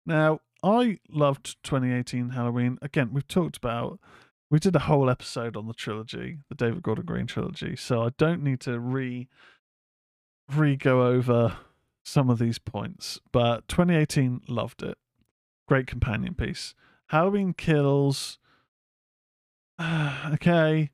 Now, 0.06 0.40
I 0.62 0.98
loved 1.10 1.62
2018 1.62 2.30
Halloween. 2.30 2.78
Again, 2.80 3.10
we've 3.12 3.28
talked 3.28 3.58
about 3.58 4.00
we 4.50 4.58
did 4.58 4.76
a 4.76 4.78
whole 4.78 5.10
episode 5.10 5.58
on 5.58 5.66
the 5.66 5.74
trilogy, 5.74 6.38
the 6.48 6.54
David 6.54 6.82
Gordon 6.82 7.04
Green 7.04 7.26
trilogy, 7.26 7.76
so 7.76 8.00
I 8.02 8.12
don't 8.16 8.42
need 8.42 8.60
to 8.60 8.80
re 8.80 9.28
re 10.50 10.74
go 10.74 11.06
over 11.06 11.58
some 12.02 12.30
of 12.30 12.38
these 12.38 12.58
points. 12.58 13.20
But 13.30 13.68
2018 13.68 14.40
loved 14.48 14.82
it. 14.82 14.96
Great 15.66 15.86
companion 15.86 16.32
piece. 16.32 16.74
Halloween 17.08 17.52
Kills. 17.52 18.38
okay. 19.78 20.92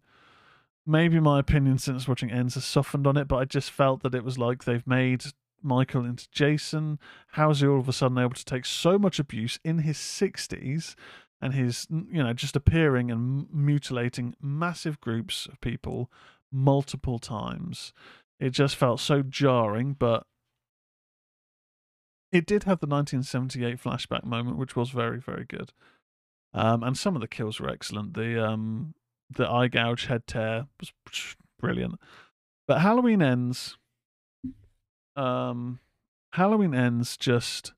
Maybe 0.86 1.18
my 1.18 1.40
opinion 1.40 1.78
since 1.78 2.06
watching 2.06 2.30
Ends 2.30 2.54
has 2.54 2.64
softened 2.64 3.06
on 3.06 3.16
it, 3.16 3.26
but 3.26 3.36
I 3.36 3.44
just 3.46 3.70
felt 3.70 4.02
that 4.02 4.14
it 4.14 4.24
was 4.24 4.36
like 4.38 4.64
they've 4.64 4.86
made 4.86 5.24
Michael 5.62 6.04
into 6.04 6.28
Jason. 6.30 6.98
How 7.28 7.50
is 7.50 7.60
he 7.60 7.66
all 7.66 7.80
of 7.80 7.88
a 7.88 7.92
sudden 7.92 8.18
able 8.18 8.34
to 8.34 8.44
take 8.44 8.66
so 8.66 8.98
much 8.98 9.18
abuse 9.18 9.58
in 9.64 9.78
his 9.78 9.96
60s 9.96 10.94
and 11.40 11.54
his 11.54 11.86
you 11.90 12.22
know 12.22 12.32
just 12.32 12.54
appearing 12.54 13.10
and 13.10 13.46
mutilating 13.52 14.34
massive 14.40 15.00
groups 15.00 15.46
of 15.46 15.60
people 15.60 16.10
multiple 16.52 17.18
times? 17.18 17.92
It 18.38 18.50
just 18.50 18.76
felt 18.76 19.00
so 19.00 19.22
jarring 19.22 19.94
but 19.98 20.26
it 22.30 22.46
did 22.46 22.64
have 22.64 22.80
the 22.80 22.86
1978 22.86 23.80
flashback 23.80 24.24
moment 24.24 24.58
which 24.58 24.76
was 24.76 24.90
very 24.90 25.18
very 25.18 25.44
good. 25.44 25.72
Um, 26.52 26.84
and 26.84 26.96
some 26.96 27.16
of 27.16 27.20
the 27.20 27.28
kills 27.28 27.58
were 27.58 27.70
excellent. 27.70 28.14
The 28.14 28.44
um 28.44 28.94
the 29.30 29.48
eye 29.48 29.68
gouge 29.68 30.06
head 30.06 30.26
tear 30.26 30.66
was 30.78 30.92
brilliant 31.58 31.94
but 32.66 32.80
halloween 32.80 33.22
ends 33.22 33.76
um 35.16 35.78
halloween 36.32 36.74
ends 36.74 37.16
just 37.16 37.72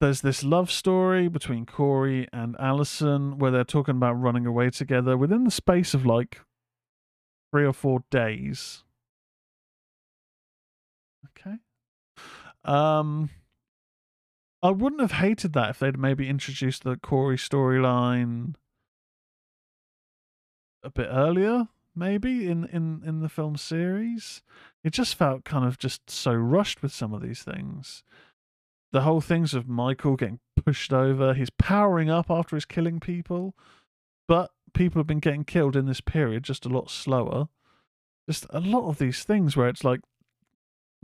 there's 0.00 0.20
this 0.20 0.44
love 0.44 0.70
story 0.70 1.28
between 1.28 1.64
Corey 1.64 2.28
and 2.32 2.54
Allison 2.58 3.38
where 3.38 3.50
they're 3.50 3.64
talking 3.64 3.96
about 3.96 4.12
running 4.12 4.44
away 4.44 4.68
together 4.68 5.16
within 5.16 5.44
the 5.44 5.50
space 5.50 5.94
of 5.94 6.04
like 6.04 6.40
three 7.50 7.64
or 7.64 7.72
four 7.72 8.04
days. 8.10 8.84
Okay. 11.30 11.56
Um, 12.64 13.30
I 14.62 14.70
wouldn't 14.70 15.00
have 15.00 15.12
hated 15.12 15.54
that 15.54 15.70
if 15.70 15.78
they'd 15.78 15.98
maybe 15.98 16.28
introduced 16.28 16.84
the 16.84 16.96
Corey 16.96 17.36
storyline 17.36 18.54
a 20.82 20.90
bit 20.90 21.08
earlier, 21.10 21.68
maybe 21.94 22.48
in 22.48 22.64
in 22.66 23.02
in 23.04 23.20
the 23.20 23.28
film 23.28 23.56
series. 23.56 24.42
It 24.84 24.92
just 24.92 25.14
felt 25.14 25.44
kind 25.44 25.64
of 25.64 25.78
just 25.78 26.08
so 26.08 26.32
rushed 26.32 26.82
with 26.82 26.92
some 26.92 27.12
of 27.12 27.22
these 27.22 27.42
things 27.42 28.04
the 28.92 29.02
whole 29.02 29.20
things 29.20 29.54
of 29.54 29.68
Michael 29.68 30.16
getting 30.16 30.40
pushed 30.64 30.92
over, 30.92 31.34
he's 31.34 31.50
powering 31.50 32.08
up 32.08 32.30
after 32.30 32.56
he's 32.56 32.64
killing 32.64 33.00
people, 33.00 33.54
but 34.26 34.52
people 34.72 35.00
have 35.00 35.06
been 35.06 35.18
getting 35.18 35.44
killed 35.44 35.76
in 35.76 35.86
this 35.86 36.00
period 36.00 36.42
just 36.42 36.64
a 36.64 36.70
lot 36.70 36.90
slower. 36.90 37.48
Just 38.26 38.46
a 38.50 38.58
lot 38.58 38.88
of 38.88 38.98
these 38.98 39.22
things 39.22 39.56
where 39.56 39.68
it's 39.68 39.84
like 39.84 40.00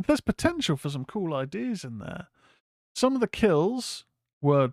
there's 0.07 0.23
potential 0.23 0.77
for 0.77 0.89
some 0.89 1.05
cool 1.05 1.35
ideas 1.35 1.85
in 1.85 1.99
there. 1.99 2.29
Some 2.95 3.15
of 3.15 3.21
the 3.21 3.29
kills 3.29 4.07
were 4.41 4.73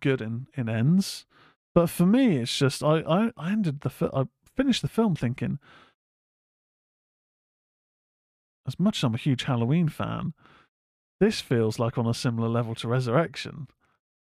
good 0.00 0.20
in 0.20 0.46
in 0.54 0.68
ends, 0.68 1.24
but 1.74 1.90
for 1.90 2.06
me, 2.06 2.38
it's 2.38 2.56
just 2.56 2.82
I 2.82 3.00
I, 3.00 3.30
I 3.36 3.52
ended 3.52 3.80
the 3.80 4.10
I 4.14 4.24
finished 4.56 4.82
the 4.82 4.88
film 4.88 5.14
thinking, 5.14 5.58
as 8.66 8.78
much 8.78 8.98
as 8.98 9.04
I'm 9.04 9.14
a 9.14 9.18
huge 9.18 9.44
Halloween 9.44 9.88
fan, 9.88 10.32
this 11.20 11.40
feels 11.40 11.78
like 11.78 11.98
on 11.98 12.06
a 12.06 12.14
similar 12.14 12.48
level 12.48 12.74
to 12.76 12.88
Resurrection. 12.88 13.68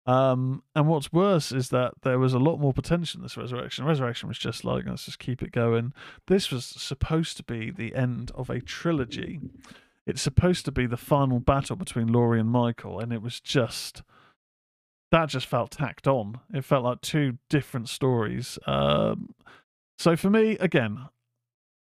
Um, 0.06 0.62
and 0.74 0.88
what's 0.88 1.12
worse 1.12 1.52
is 1.52 1.68
that 1.68 1.92
there 2.02 2.18
was 2.18 2.32
a 2.32 2.38
lot 2.38 2.58
more 2.58 2.72
potential 2.72 3.18
in 3.18 3.22
this 3.22 3.36
Resurrection. 3.36 3.84
Resurrection 3.84 4.28
was 4.28 4.38
just 4.38 4.64
like, 4.64 4.84
let's 4.86 5.04
just 5.04 5.18
keep 5.18 5.42
it 5.42 5.52
going. 5.52 5.92
This 6.26 6.50
was 6.50 6.64
supposed 6.64 7.36
to 7.36 7.42
be 7.42 7.70
the 7.70 7.94
end 7.94 8.32
of 8.34 8.50
a 8.50 8.60
trilogy. 8.60 9.40
It's 10.06 10.22
supposed 10.22 10.64
to 10.64 10.72
be 10.72 10.86
the 10.86 10.96
final 10.96 11.38
battle 11.38 11.76
between 11.76 12.08
Laurie 12.08 12.40
and 12.40 12.48
Michael, 12.48 12.98
and 12.98 13.12
it 13.12 13.22
was 13.22 13.40
just 13.40 14.02
that 15.10 15.28
just 15.28 15.46
felt 15.46 15.72
tacked 15.72 16.06
on. 16.06 16.40
It 16.52 16.64
felt 16.64 16.84
like 16.84 17.00
two 17.00 17.38
different 17.48 17.88
stories. 17.88 18.58
Um, 18.66 19.34
so 19.98 20.16
for 20.16 20.30
me, 20.30 20.56
again, 20.58 21.08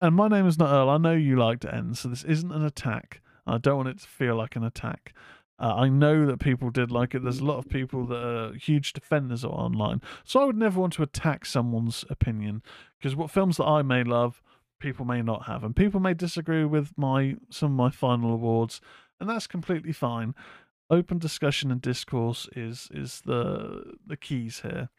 and 0.02 0.16
my 0.16 0.28
name 0.28 0.48
is 0.48 0.58
not 0.58 0.72
Earl. 0.72 0.90
I 0.90 0.98
know 0.98 1.14
you 1.14 1.38
liked 1.38 1.66
End, 1.66 1.98
so 1.98 2.08
this 2.08 2.24
isn't 2.24 2.52
an 2.52 2.64
attack. 2.64 3.22
I 3.46 3.58
don't 3.58 3.78
want 3.78 3.90
it 3.90 4.00
to 4.00 4.08
feel 4.08 4.36
like 4.36 4.56
an 4.56 4.64
attack. 4.64 5.14
Uh, 5.60 5.74
I 5.76 5.90
know 5.90 6.26
that 6.28 6.40
people 6.40 6.70
did 6.70 6.92
like 6.92 7.16
it. 7.16 7.24
There's 7.24 7.40
a 7.40 7.46
lot 7.46 7.58
of 7.58 7.68
people 7.68 8.06
that 8.08 8.24
are 8.24 8.54
huge 8.54 8.94
defenders 8.94 9.44
online. 9.44 10.02
So 10.24 10.40
I 10.40 10.46
would 10.46 10.56
never 10.56 10.80
want 10.80 10.94
to 10.94 11.04
attack 11.04 11.46
someone's 11.46 12.06
opinion 12.10 12.62
because 12.98 13.16
what 13.16 13.32
films 13.32 13.58
that 13.58 13.66
I 13.66 13.82
may 13.82 14.04
love, 14.04 14.42
people 14.80 15.04
may 15.04 15.24
not 15.24 15.48
have. 15.48 15.64
And 15.64 15.76
people 15.76 16.00
may 16.00 16.14
disagree 16.14 16.64
with 16.64 16.94
my 16.96 17.38
some 17.50 17.72
of 17.72 17.78
my 17.78 17.90
final 17.90 18.34
awards, 18.34 18.82
and 19.20 19.28
that's 19.28 19.48
completely 19.48 19.94
fine. 19.94 20.36
Open 20.90 21.18
discussion 21.18 21.72
and 21.72 21.82
discourse 21.82 22.48
is 22.56 22.90
is 22.94 23.22
the 23.26 23.96
the 24.06 24.18
keys 24.18 24.62
here. 24.62 24.90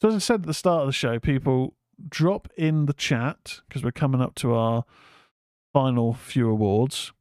So 0.00 0.08
as 0.08 0.14
I 0.14 0.18
said 0.18 0.40
at 0.40 0.46
the 0.46 0.54
start 0.54 0.82
of 0.82 0.88
the 0.88 0.92
show, 0.92 1.18
people 1.18 1.74
drop 2.08 2.48
in 2.56 2.86
the 2.86 2.92
chat 2.92 3.60
because 3.68 3.82
we're 3.82 3.90
coming 3.90 4.20
up 4.20 4.34
to 4.36 4.54
our 4.54 4.84
final 5.72 6.14
few 6.14 6.48
awards 6.48 7.12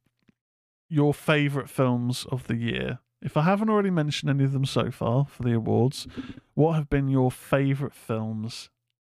your 0.90 1.14
favourite 1.14 1.70
films 1.70 2.26
of 2.32 2.48
the 2.48 2.56
year. 2.56 3.00
If 3.22 3.36
I 3.36 3.42
haven't 3.42 3.70
already 3.70 3.90
mentioned 3.90 4.30
any 4.30 4.44
of 4.44 4.54
them 4.54 4.66
so 4.66 4.92
far 4.92 5.26
for 5.26 5.44
the 5.44 5.54
awards, 5.54 6.08
what 6.54 6.74
have 6.74 6.90
been 6.90 7.10
your 7.10 7.32
favourite 7.32 7.94
films 7.96 8.70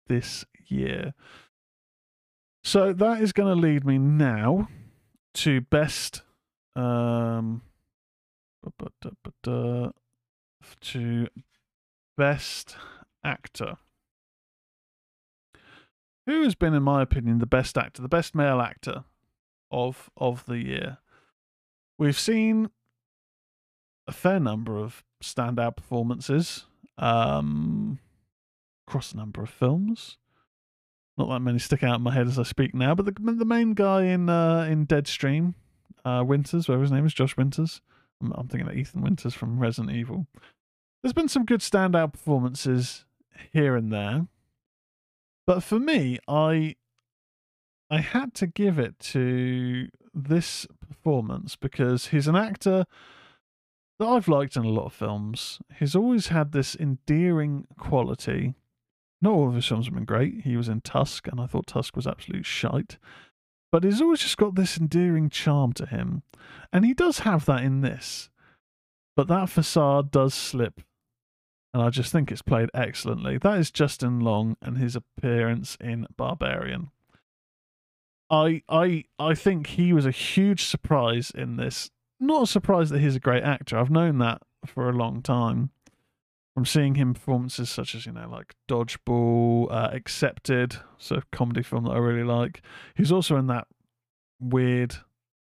this 0.06 0.44
year? 0.66 1.14
So 2.64 2.92
that 2.92 3.20
is 3.20 3.32
going 3.32 3.54
to 3.54 3.60
lead 3.60 3.84
me 3.84 3.98
now 3.98 4.68
to 5.34 5.60
best 5.60 6.22
um 6.76 7.62
to 10.80 11.28
best 12.16 12.76
actor. 13.24 13.78
Who 16.26 16.42
has 16.42 16.54
been 16.54 16.74
in 16.74 16.82
my 16.82 17.02
opinion 17.02 17.38
the 17.38 17.46
best 17.46 17.76
actor, 17.76 18.02
the 18.02 18.08
best 18.08 18.34
male 18.34 18.60
actor 18.60 19.04
of 19.70 20.10
of 20.16 20.44
the 20.46 20.58
year? 20.58 20.98
We've 21.98 22.18
seen 22.18 22.70
a 24.06 24.12
fair 24.12 24.40
number 24.40 24.76
of 24.76 25.04
standout 25.22 25.76
performances 25.76 26.66
um, 26.98 27.98
across 28.86 29.12
a 29.12 29.16
number 29.16 29.42
of 29.42 29.50
films. 29.50 30.18
Not 31.16 31.28
that 31.28 31.40
many 31.40 31.58
stick 31.58 31.82
out 31.82 31.96
in 31.96 32.02
my 32.02 32.14
head 32.14 32.26
as 32.26 32.38
I 32.38 32.44
speak 32.44 32.74
now, 32.74 32.94
but 32.94 33.06
the 33.06 33.12
the 33.12 33.44
main 33.44 33.74
guy 33.74 34.04
in 34.04 34.28
uh, 34.28 34.66
in 34.70 34.86
Deadstream, 34.86 35.54
uh, 36.04 36.22
Winters, 36.26 36.68
whatever 36.68 36.82
his 36.82 36.92
name 36.92 37.06
is, 37.06 37.14
Josh 37.14 37.36
Winters. 37.36 37.80
I'm, 38.20 38.32
I'm 38.32 38.48
thinking 38.48 38.68
of 38.68 38.76
Ethan 38.76 39.02
Winters 39.02 39.34
from 39.34 39.58
Resident 39.58 39.94
Evil. 39.94 40.26
There's 41.02 41.12
been 41.12 41.28
some 41.28 41.44
good 41.44 41.60
standout 41.60 42.12
performances 42.12 43.04
here 43.52 43.76
and 43.76 43.92
there, 43.92 44.26
but 45.46 45.62
for 45.62 45.78
me, 45.78 46.18
I 46.28 46.76
I 47.90 47.98
had 47.98 48.34
to 48.34 48.46
give 48.46 48.78
it 48.78 48.98
to 49.00 49.88
this 50.14 50.66
performance 50.86 51.56
because 51.56 52.08
he's 52.08 52.28
an 52.28 52.36
actor 52.36 52.84
that 53.98 54.06
I've 54.06 54.28
liked 54.28 54.56
in 54.56 54.64
a 54.64 54.68
lot 54.68 54.86
of 54.86 54.92
films. 54.92 55.58
He's 55.78 55.96
always 55.96 56.28
had 56.28 56.52
this 56.52 56.76
endearing 56.76 57.66
quality. 57.78 58.54
Not 59.20 59.32
all 59.32 59.48
of 59.48 59.54
his 59.54 59.66
films 59.66 59.86
have 59.86 59.94
been 59.94 60.04
great. 60.04 60.42
He 60.42 60.56
was 60.56 60.68
in 60.68 60.80
Tusk, 60.80 61.26
and 61.26 61.40
I 61.40 61.46
thought 61.46 61.66
Tusk 61.66 61.96
was 61.96 62.06
absolute 62.06 62.46
shite. 62.46 62.98
But 63.72 63.84
he's 63.84 64.00
always 64.00 64.20
just 64.20 64.36
got 64.36 64.54
this 64.54 64.78
endearing 64.78 65.30
charm 65.30 65.72
to 65.74 65.86
him. 65.86 66.22
And 66.72 66.84
he 66.84 66.94
does 66.94 67.20
have 67.20 67.44
that 67.46 67.62
in 67.62 67.80
this. 67.80 68.30
But 69.16 69.28
that 69.28 69.48
facade 69.48 70.10
does 70.10 70.34
slip. 70.34 70.80
And 71.72 71.82
I 71.82 71.90
just 71.90 72.10
think 72.10 72.32
it's 72.32 72.42
played 72.42 72.70
excellently. 72.74 73.38
That 73.38 73.58
is 73.58 73.70
Justin 73.70 74.20
Long 74.20 74.56
and 74.60 74.78
his 74.78 74.96
appearance 74.96 75.76
in 75.80 76.06
Barbarian. 76.16 76.90
I 78.28 78.62
I 78.68 79.04
I 79.18 79.34
think 79.34 79.68
he 79.68 79.92
was 79.92 80.06
a 80.06 80.10
huge 80.10 80.64
surprise 80.64 81.30
in 81.30 81.56
this. 81.56 81.90
Not 82.18 82.44
a 82.44 82.46
surprise 82.46 82.90
that 82.90 83.00
he's 83.00 83.16
a 83.16 83.20
great 83.20 83.42
actor. 83.42 83.76
I've 83.76 83.90
known 83.90 84.18
that 84.18 84.42
for 84.66 84.88
a 84.88 84.92
long 84.92 85.22
time. 85.22 85.70
From 86.54 86.64
seeing 86.66 86.96
him 86.96 87.14
performances 87.14 87.70
such 87.70 87.94
as 87.94 88.06
you 88.06 88.12
know 88.12 88.28
like 88.28 88.54
Dodgeball, 88.68 89.70
uh, 89.70 89.90
Accepted, 89.92 90.76
so 90.98 91.22
comedy 91.32 91.62
film 91.62 91.84
that 91.84 91.92
I 91.92 91.98
really 91.98 92.24
like. 92.24 92.62
He's 92.94 93.12
also 93.12 93.36
in 93.36 93.46
that 93.48 93.66
weird. 94.40 94.96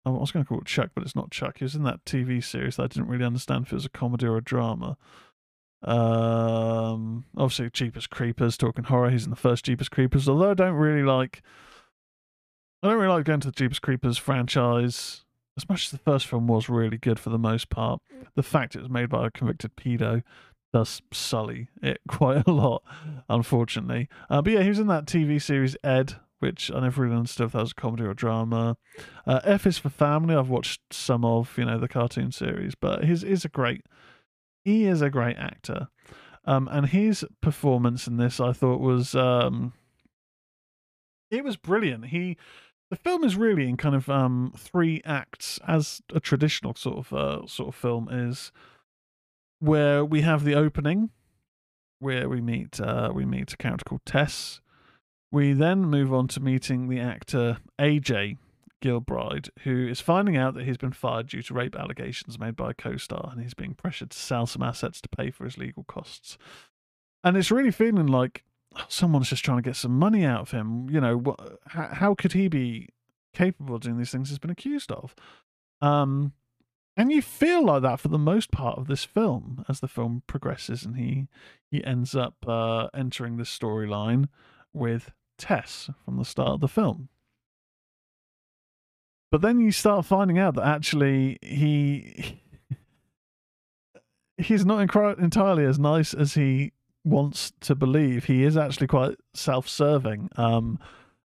I 0.05 0.11
was 0.11 0.33
going 0.33 0.45
to 0.45 0.49
call 0.49 0.61
it 0.61 0.67
Chuck, 0.67 0.91
but 0.95 1.05
it's 1.05 1.15
not 1.15 1.31
Chuck. 1.31 1.59
He 1.59 1.65
was 1.65 1.75
in 1.75 1.83
that 1.85 2.05
TV 2.05 2.43
series 2.43 2.77
that 2.77 2.85
I 2.85 2.87
didn't 2.87 3.09
really 3.09 3.25
understand 3.25 3.67
if 3.67 3.73
it 3.73 3.77
was 3.77 3.85
a 3.85 3.91
comedy 3.91 4.27
or 4.27 4.39
a 4.39 4.43
drama. 4.43 4.97
Um, 5.83 7.25
obviously, 7.37 7.71
Jeepers 7.71 8.07
Creepers, 8.07 8.57
talking 8.57 8.85
horror. 8.85 9.11
He's 9.11 9.25
in 9.25 9.31
the 9.31 9.37
first 9.37 9.65
Jeepers 9.65 9.89
Creepers. 9.89 10.29
Although 10.29 10.51
I 10.51 10.55
don't 10.55 10.75
really 10.75 11.03
like, 11.03 11.43
I 12.83 12.89
don't 12.89 12.97
really 12.97 13.15
like 13.15 13.25
going 13.25 13.41
to 13.41 13.49
the 13.49 13.53
Jeepers 13.53 13.79
Creepers 13.79 14.19
franchise. 14.19 15.25
As 15.57 15.69
much 15.69 15.87
as 15.87 15.91
the 15.91 15.99
first 15.99 16.27
film 16.27 16.47
was 16.47 16.69
really 16.69 16.99
good 16.99 17.19
for 17.19 17.31
the 17.31 17.39
most 17.39 17.69
part, 17.69 18.01
the 18.37 18.45
fact 18.45 18.77
it 18.77 18.81
was 18.81 18.89
made 18.89 19.09
by 19.09 19.27
a 19.27 19.31
convicted 19.31 19.75
pedo 19.75 20.23
does 20.73 21.03
sully 21.13 21.69
it 21.83 22.01
quite 22.09 22.47
a 22.47 22.51
lot, 22.51 22.83
unfortunately. 23.29 24.09
Uh, 24.29 24.43
but 24.43 24.53
yeah, 24.53 24.63
he 24.63 24.69
was 24.69 24.79
in 24.79 24.87
that 24.89 25.07
TV 25.07 25.41
series 25.41 25.77
Ed, 25.83 26.17
which 26.39 26.71
I 26.71 26.81
never 26.81 27.03
really 27.03 27.17
understood 27.17 27.47
if 27.47 27.53
that 27.53 27.63
was 27.63 27.73
a 27.73 27.75
comedy 27.75 28.05
or 28.05 28.11
a 28.11 28.17
drama. 28.17 28.77
Uh, 29.27 29.41
F 29.45 29.67
is 29.67 29.79
for 29.79 29.89
Family. 29.89 30.35
I've 30.35 30.49
watched 30.49 30.81
some 30.93 31.25
of, 31.25 31.57
you 31.57 31.65
know, 31.65 31.79
the 31.79 31.89
cartoon 31.89 32.33
series, 32.33 32.75
but 32.75 33.05
his 33.05 33.25
is 33.25 33.45
a 33.45 33.49
great 33.49 33.83
he 34.65 34.85
is 34.85 35.01
a 35.01 35.11
great 35.11 35.39
actor. 35.39 35.89
Um, 36.45 36.69
and 36.71 36.87
his 36.87 37.25
performance 37.41 38.07
in 38.07 38.17
this, 38.17 38.41
I 38.41 38.53
thought, 38.53 38.81
was 38.81 39.15
um, 39.15 39.73
it 41.31 41.45
was 41.45 41.57
brilliant. 41.57 42.07
He, 42.07 42.37
the 42.91 42.97
film 42.97 43.25
is 43.25 43.37
really 43.37 43.69
in 43.69 43.77
kind 43.77 43.95
of 43.95 44.09
um, 44.09 44.53
three 44.57 45.03
acts, 45.05 45.59
as 45.67 46.01
a 46.15 46.21
traditional 46.21 46.75
sort 46.75 46.99
of 46.99 47.13
uh, 47.13 47.47
sort 47.47 47.69
of 47.69 47.75
film 47.75 48.09
is, 48.11 48.51
where 49.61 50.05
we 50.05 50.23
have 50.23 50.45
the 50.45 50.55
opening, 50.55 51.11
where 51.99 52.29
we 52.29 52.41
meet 52.41 52.81
uh, 52.81 53.11
we 53.15 53.25
meet 53.25 53.53
a 53.53 53.57
character 53.57 53.85
called 53.85 54.05
Tess. 54.07 54.61
We 55.31 55.53
then 55.53 55.85
move 55.85 56.13
on 56.13 56.29
to 56.29 56.41
meeting 56.41 56.89
the 56.89 57.01
actor 57.01 57.59
AJ, 57.79 58.39
Gilbride, 58.83 59.51
who 59.65 59.87
is 59.87 60.01
finding 60.01 60.37
out 60.37 60.55
that 60.55 60.65
he's 60.65 60.79
been 60.79 60.93
fired 60.93 61.29
due 61.29 61.43
to 61.43 61.55
rape 61.55 61.77
allegations 61.77 62.39
made 62.39 62.57
by 62.57 62.71
a 62.71 62.75
co 62.75 62.97
star, 62.97 63.29
and 63.33 63.43
he's 63.43 63.55
being 63.55 63.75
pressured 63.75 64.11
to 64.11 64.19
sell 64.19 64.47
some 64.47 64.63
assets 64.63 65.01
to 65.01 65.09
pay 65.09 65.31
for 65.31 65.45
his 65.45 65.59
legal 65.59 65.85
costs. 65.85 66.39
And 67.25 67.37
it's 67.37 67.51
really 67.51 67.73
feeling 67.73 68.07
like 68.07 68.45
someone's 68.89 69.29
just 69.29 69.45
trying 69.45 69.59
to 69.59 69.63
get 69.63 69.77
some 69.77 69.99
money 69.99 70.25
out 70.25 70.43
of 70.43 70.51
him. 70.53 70.89
You 70.89 71.01
know, 71.01 71.17
what, 71.17 71.59
how, 71.67 71.89
how 71.93 72.15
could 72.15 72.33
he 72.33 72.49
be 72.49 72.89
capable 73.35 73.75
of 73.75 73.83
doing 73.83 73.99
these 73.99 74.11
things 74.11 74.29
he's 74.29 74.39
been 74.39 74.51
accused 74.51 74.93
of? 74.93 75.15
Um, 75.81 76.33
and 76.99 77.13
you 77.13 77.23
feel 77.23 77.65
like 77.65 77.83
that 77.83 78.01
for 78.01 78.09
the 78.09 78.19
most 78.19 78.51
part 78.51 78.77
of 78.77 78.89
this 78.89 79.05
film 79.05 79.65
as 79.69 79.79
the 79.79 79.87
film 79.87 80.25
progresses, 80.27 80.85
and 80.85 80.97
he 80.97 81.29
he 81.71 81.85
ends 81.85 82.17
up 82.17 82.35
uh, 82.45 82.89
entering 82.93 83.37
this 83.37 83.57
storyline 83.57 84.27
with 84.73 85.13
Tess 85.39 85.89
from 86.05 86.17
the 86.17 86.25
start 86.25 86.51
of 86.51 86.61
the 86.61 86.67
film. 86.67 87.09
But 89.31 89.43
then 89.43 89.61
you 89.61 89.71
start 89.71 90.07
finding 90.07 90.41
out 90.41 90.57
that 90.57 90.67
actually 90.67 91.39
he 91.41 92.41
he's 94.37 94.67
not 94.67 94.81
entirely 94.81 95.65
as 95.65 95.79
nice 95.79 96.13
as 96.13 96.35
he 96.35 96.73
wants 97.05 97.53
to 97.61 97.77
believe. 97.77 98.25
He 98.25 98.43
is 98.43 98.57
actually 98.57 98.89
quite 98.89 99.17
self-serving. 99.35 100.31
Um, 100.35 100.81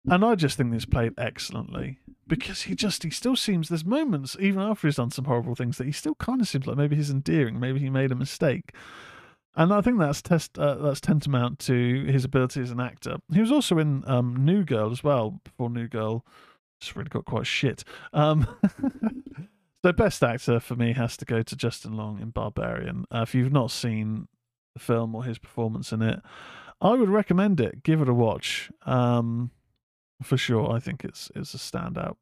and 0.07 0.23
I 0.23 0.35
just 0.35 0.59
think 0.59 0.73
this 0.73 0.85
played 0.85 1.15
excellently 1.16 1.99
because 2.32 2.62
he 2.62 2.74
just 2.74 3.02
he 3.02 3.10
still 3.10 3.36
seems 3.36 3.68
there's 3.68 3.84
moments 3.84 4.38
even 4.40 4.59
after 4.59 4.88
he's 4.88 4.96
done 4.96 5.10
some 5.10 5.26
horrible 5.26 5.54
things 5.54 5.76
that 5.76 5.84
he 5.84 5.92
still 5.92 6.14
kind 6.14 6.40
of 6.40 6.48
seems 6.48 6.66
like 6.66 6.78
maybe 6.78 6.96
he's 6.96 7.10
endearing, 7.10 7.60
maybe 7.60 7.78
he 7.78 7.90
made 7.90 8.10
a 8.10 8.14
mistake. 8.14 8.72
And 9.54 9.70
I 9.70 9.82
think 9.82 9.98
that's 9.98 10.22
test 10.22 10.59
uh, 10.59 10.76
that's 10.76 11.02
tantamount 11.02 11.59
to 11.59 12.04
his 12.06 12.24
ability 12.24 12.62
as 12.62 12.70
an 12.70 12.80
actor. 12.80 13.18
He 13.34 13.40
was 13.42 13.52
also 13.52 13.76
in 13.76 14.02
um, 14.06 14.46
New 14.46 14.64
Girl 14.64 14.90
as 14.90 15.04
well 15.04 15.42
before 15.44 15.68
New 15.68 15.88
Girl 15.88 16.24
just 16.80 16.96
really 16.96 17.10
got 17.10 17.26
quite 17.26 17.46
shit. 17.46 17.84
Um, 18.14 18.48
so 19.84 19.92
best 19.92 20.22
actor 20.22 20.59
for 20.59 20.74
me 20.74 20.94
has 20.94 21.18
to 21.18 21.26
go 21.26 21.42
to 21.42 21.54
Justin 21.54 21.98
Long 21.98 22.18
in 22.18 22.30
Barbarian. 22.30 23.04
Uh, 23.14 23.20
if 23.28 23.34
you've 23.34 23.52
not 23.52 23.70
seen 23.70 24.26
the 24.72 24.80
film 24.80 25.14
or 25.14 25.24
his 25.24 25.36
performance 25.36 25.92
in 25.92 26.00
it, 26.00 26.22
I 26.80 26.94
would 26.94 27.10
recommend 27.10 27.60
it. 27.60 27.82
Give 27.82 28.00
it 28.00 28.09
a 28.09 28.14
watch. 28.14 28.70
Um, 28.86 29.50
for 30.23 30.36
sure, 30.36 30.70
I 30.70 30.78
think 30.78 31.05
it's 31.05 31.31
it's 31.35 31.55
a 31.55 31.59
standout. 31.59 32.16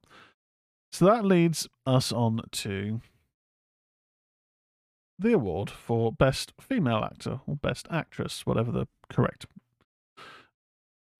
So 0.93 1.05
that 1.05 1.25
leads 1.25 1.69
us 1.87 2.11
on 2.13 2.41
to 2.51 3.01
the 5.19 5.33
award 5.33 5.71
for 5.71 6.13
best 6.13 6.53
female 6.61 7.05
actor 7.05 7.41
or 7.47 7.57
best 7.57 7.87
actress, 7.91 8.45
whatever 8.45 8.73
the 8.73 8.89
correct 9.09 9.47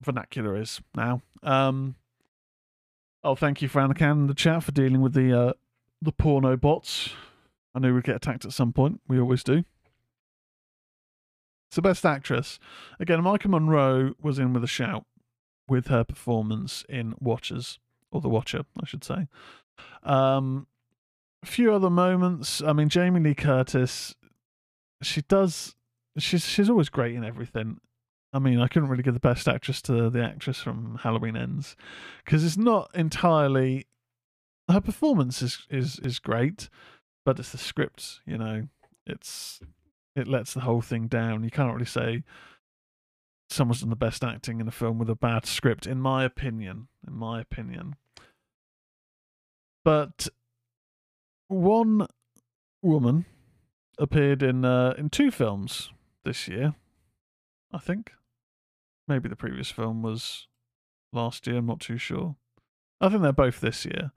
vernacular 0.03 0.57
is 0.57 0.81
now. 0.97 1.21
Um, 1.43 1.97
Oh, 3.23 3.35
thank 3.35 3.61
you, 3.61 3.69
Franacan, 3.69 4.13
in 4.13 4.27
the 4.29 4.35
chat 4.35 4.63
for 4.65 4.73
dealing 4.73 5.03
with 5.03 5.13
the 5.13 5.39
uh, 5.39 5.53
the 6.01 6.13
porno 6.13 6.57
bots. 6.57 7.11
I 7.75 7.79
knew 7.79 7.95
we'd 7.95 8.05
get 8.05 8.17
attacked 8.17 8.47
at 8.47 8.53
some 8.53 8.73
point. 8.73 9.01
We 9.07 9.21
always 9.21 9.45
do. 9.45 9.65
So, 11.71 11.83
best 11.83 12.07
actress. 12.07 12.59
Again, 12.99 13.21
Maika 13.21 13.47
Monroe 13.47 14.15
was 14.23 14.39
in 14.39 14.55
with 14.55 14.65
a 14.65 14.69
shout 14.69 15.05
with 15.71 15.87
her 15.87 16.05
performance 16.05 16.85
in 16.89 17.15
Watchers, 17.21 17.79
or 18.11 18.21
The 18.21 18.29
Watcher, 18.29 18.65
I 18.83 18.87
should 18.87 19.05
say. 19.05 19.29
Um, 20.03 20.67
a 21.43 21.47
few 21.47 21.73
other 21.73 21.91
moments. 21.91 22.61
I 22.61 22.73
mean, 22.73 22.89
Jamie 22.89 23.21
Lee 23.21 23.35
Curtis, 23.35 24.15
she 25.03 25.23
does. 25.23 25.75
She's 26.19 26.45
she's 26.45 26.69
always 26.69 26.89
great 26.89 27.15
in 27.15 27.25
everything. 27.25 27.79
I 28.33 28.39
mean, 28.39 28.61
I 28.61 28.69
couldn't 28.69 28.89
really 28.89 29.03
give 29.03 29.15
the 29.15 29.21
best 29.21 29.49
actress 29.49 29.81
to 29.83 30.11
the 30.11 30.23
actress 30.23 30.61
from 30.61 30.99
Halloween 31.03 31.37
Ends 31.37 31.77
because 32.25 32.45
it's 32.45 32.57
not 32.57 32.91
entirely 32.95 33.87
her 34.71 34.81
performance 34.81 35.43
is 35.43 35.67
is 35.71 35.99
is 36.01 36.19
great, 36.19 36.69
but 37.25 37.39
it's 37.39 37.53
the 37.53 37.59
script. 37.59 38.21
You 38.27 38.39
know, 38.39 38.69
it's 39.07 39.61
it 40.15 40.29
lets 40.29 40.55
the 40.55 40.61
whole 40.61 40.81
thing 40.81 41.07
down. 41.07 41.45
You 41.45 41.51
can't 41.51 41.73
really 41.73 41.87
say 41.87 42.25
someone's 43.51 43.81
done 43.81 43.91
the 43.91 43.97
best 43.97 44.25
acting 44.25 44.61
in 44.61 44.69
a 44.69 44.73
film 44.73 44.99
with 44.99 45.11
a 45.11 45.15
bad 45.15 45.47
script, 45.47 45.87
in 45.87 46.01
my 46.01 46.25
opinion. 46.25 46.89
In 47.07 47.15
my 47.15 47.41
opinion, 47.41 47.97
but 49.85 50.29
one 51.49 52.07
woman 52.83 53.25
appeared 53.99 54.43
in 54.43 54.65
uh, 54.65 54.95
in 54.97 55.11
two 55.11 55.31
films 55.31 55.91
this 56.25 56.49
year. 56.49 56.75
I 57.73 57.79
think. 57.79 58.13
Maybe 59.07 59.29
the 59.29 59.37
previous 59.37 59.71
film 59.71 60.03
was 60.03 60.47
last 61.13 61.47
year. 61.47 61.57
I'm 61.57 61.67
not 61.67 61.81
too 61.81 61.99
sure. 61.99 62.37
I 63.01 63.09
think 63.09 63.23
they're 63.23 63.33
both 63.33 63.61
this 63.61 63.85
year. 63.85 64.13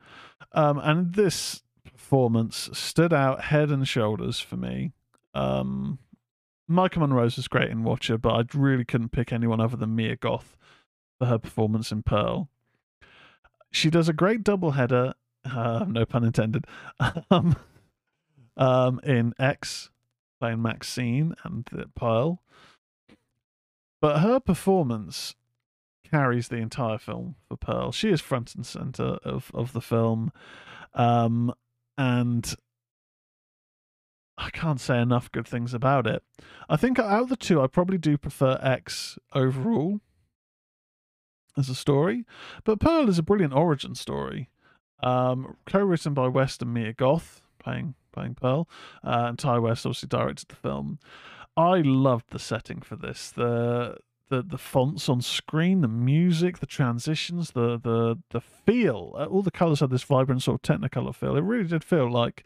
Um, 0.52 0.80
and 0.80 1.14
this 1.14 1.64
performance 1.84 2.70
stood 2.74 3.14
out 3.14 3.46
head 3.46 3.70
and 3.70 3.88
shoulders 3.88 4.40
for 4.40 4.58
me. 4.58 4.92
Um, 5.34 6.00
Maika 6.70 6.98
Monroe's 6.98 7.36
was 7.36 7.48
great 7.48 7.70
in 7.70 7.84
Watcher, 7.84 8.18
but 8.18 8.34
I 8.34 8.58
really 8.58 8.86
couldn't 8.86 9.12
pick 9.12 9.34
anyone 9.34 9.60
other 9.60 9.78
than 9.78 9.96
Mia 9.96 10.16
Goth 10.16 10.56
for 11.20 11.28
her 11.28 11.38
performance 11.38 11.92
in 11.92 12.04
Pearl. 12.04 12.50
She 13.72 13.90
does 13.90 14.08
a 14.08 14.14
great 14.14 14.44
double 14.44 14.72
header, 14.72 15.14
uh, 15.46 15.86
no 15.88 16.06
pun 16.06 16.24
intended, 16.24 16.66
um, 17.32 17.56
um, 18.56 19.00
in 19.04 19.34
X, 19.40 19.90
playing 20.40 20.62
Maxine 20.62 21.36
and 21.44 21.68
Pearl. 21.96 22.42
But 24.00 24.20
her 24.20 24.40
performance 24.40 25.36
carries 26.10 26.50
the 26.50 26.58
entire 26.58 26.98
film 26.98 27.36
for 27.48 27.58
Pearl. 27.58 27.92
She 27.92 28.10
is 28.10 28.22
front 28.22 28.54
and 28.54 28.66
center 28.66 29.18
of, 29.24 29.50
of 29.54 29.74
the 29.74 29.82
film. 29.82 30.32
Um, 30.94 31.54
and 31.98 32.54
I 34.38 34.50
can't 34.50 34.80
say 34.80 35.00
enough 35.00 35.32
good 35.32 35.48
things 35.48 35.74
about 35.74 36.08
it. 36.08 36.24
I 36.68 36.76
think 36.76 36.98
out 36.98 37.24
of 37.24 37.30
the 37.30 37.36
two, 37.38 37.62
I 37.62 37.68
probably 37.68 37.98
do 37.98 38.18
prefer 38.18 38.60
X 38.62 39.18
overall 39.34 40.00
as 41.56 41.70
a 41.70 41.76
story, 41.76 42.26
but 42.64 42.80
Pearl 42.80 43.10
is 43.10 43.20
a 43.20 43.24
brilliant 43.24 43.54
origin 43.54 43.96
story. 43.96 44.50
Um, 45.02 45.58
co-written 45.66 46.14
by 46.14 46.28
West 46.30 46.62
and 46.62 46.74
Mia 46.74 46.94
Goth, 46.94 47.42
playing 47.60 47.96
playing 48.12 48.36
Pearl, 48.36 48.70
uh, 49.04 49.26
and 49.28 49.40
Ti 49.40 49.60
West 49.60 49.86
obviously 49.86 50.08
directed 50.08 50.48
the 50.48 50.56
film. 50.56 51.00
I 51.58 51.82
loved 51.82 52.32
the 52.32 52.40
setting 52.40 52.82
for 52.82 52.96
this. 52.96 53.30
The 53.30 53.98
the 54.30 54.42
the 54.42 54.58
fonts 54.58 55.10
on 55.10 55.22
screen, 55.22 55.82
the 55.82 55.88
music, 55.88 56.60
the 56.60 56.66
transitions, 56.66 57.52
the 57.52 57.78
the 57.78 58.18
the 58.32 58.42
feel. 58.42 59.14
Uh, 59.18 59.26
all 59.26 59.42
the 59.42 59.52
colors 59.52 59.82
had 59.82 59.90
this 59.90 60.04
vibrant 60.04 60.42
sort 60.42 60.68
of 60.68 60.80
technicolor 60.80 61.14
feel. 61.14 61.36
It 61.36 61.44
really 61.44 61.68
did 61.68 61.84
feel 61.84 62.10
like 62.10 62.44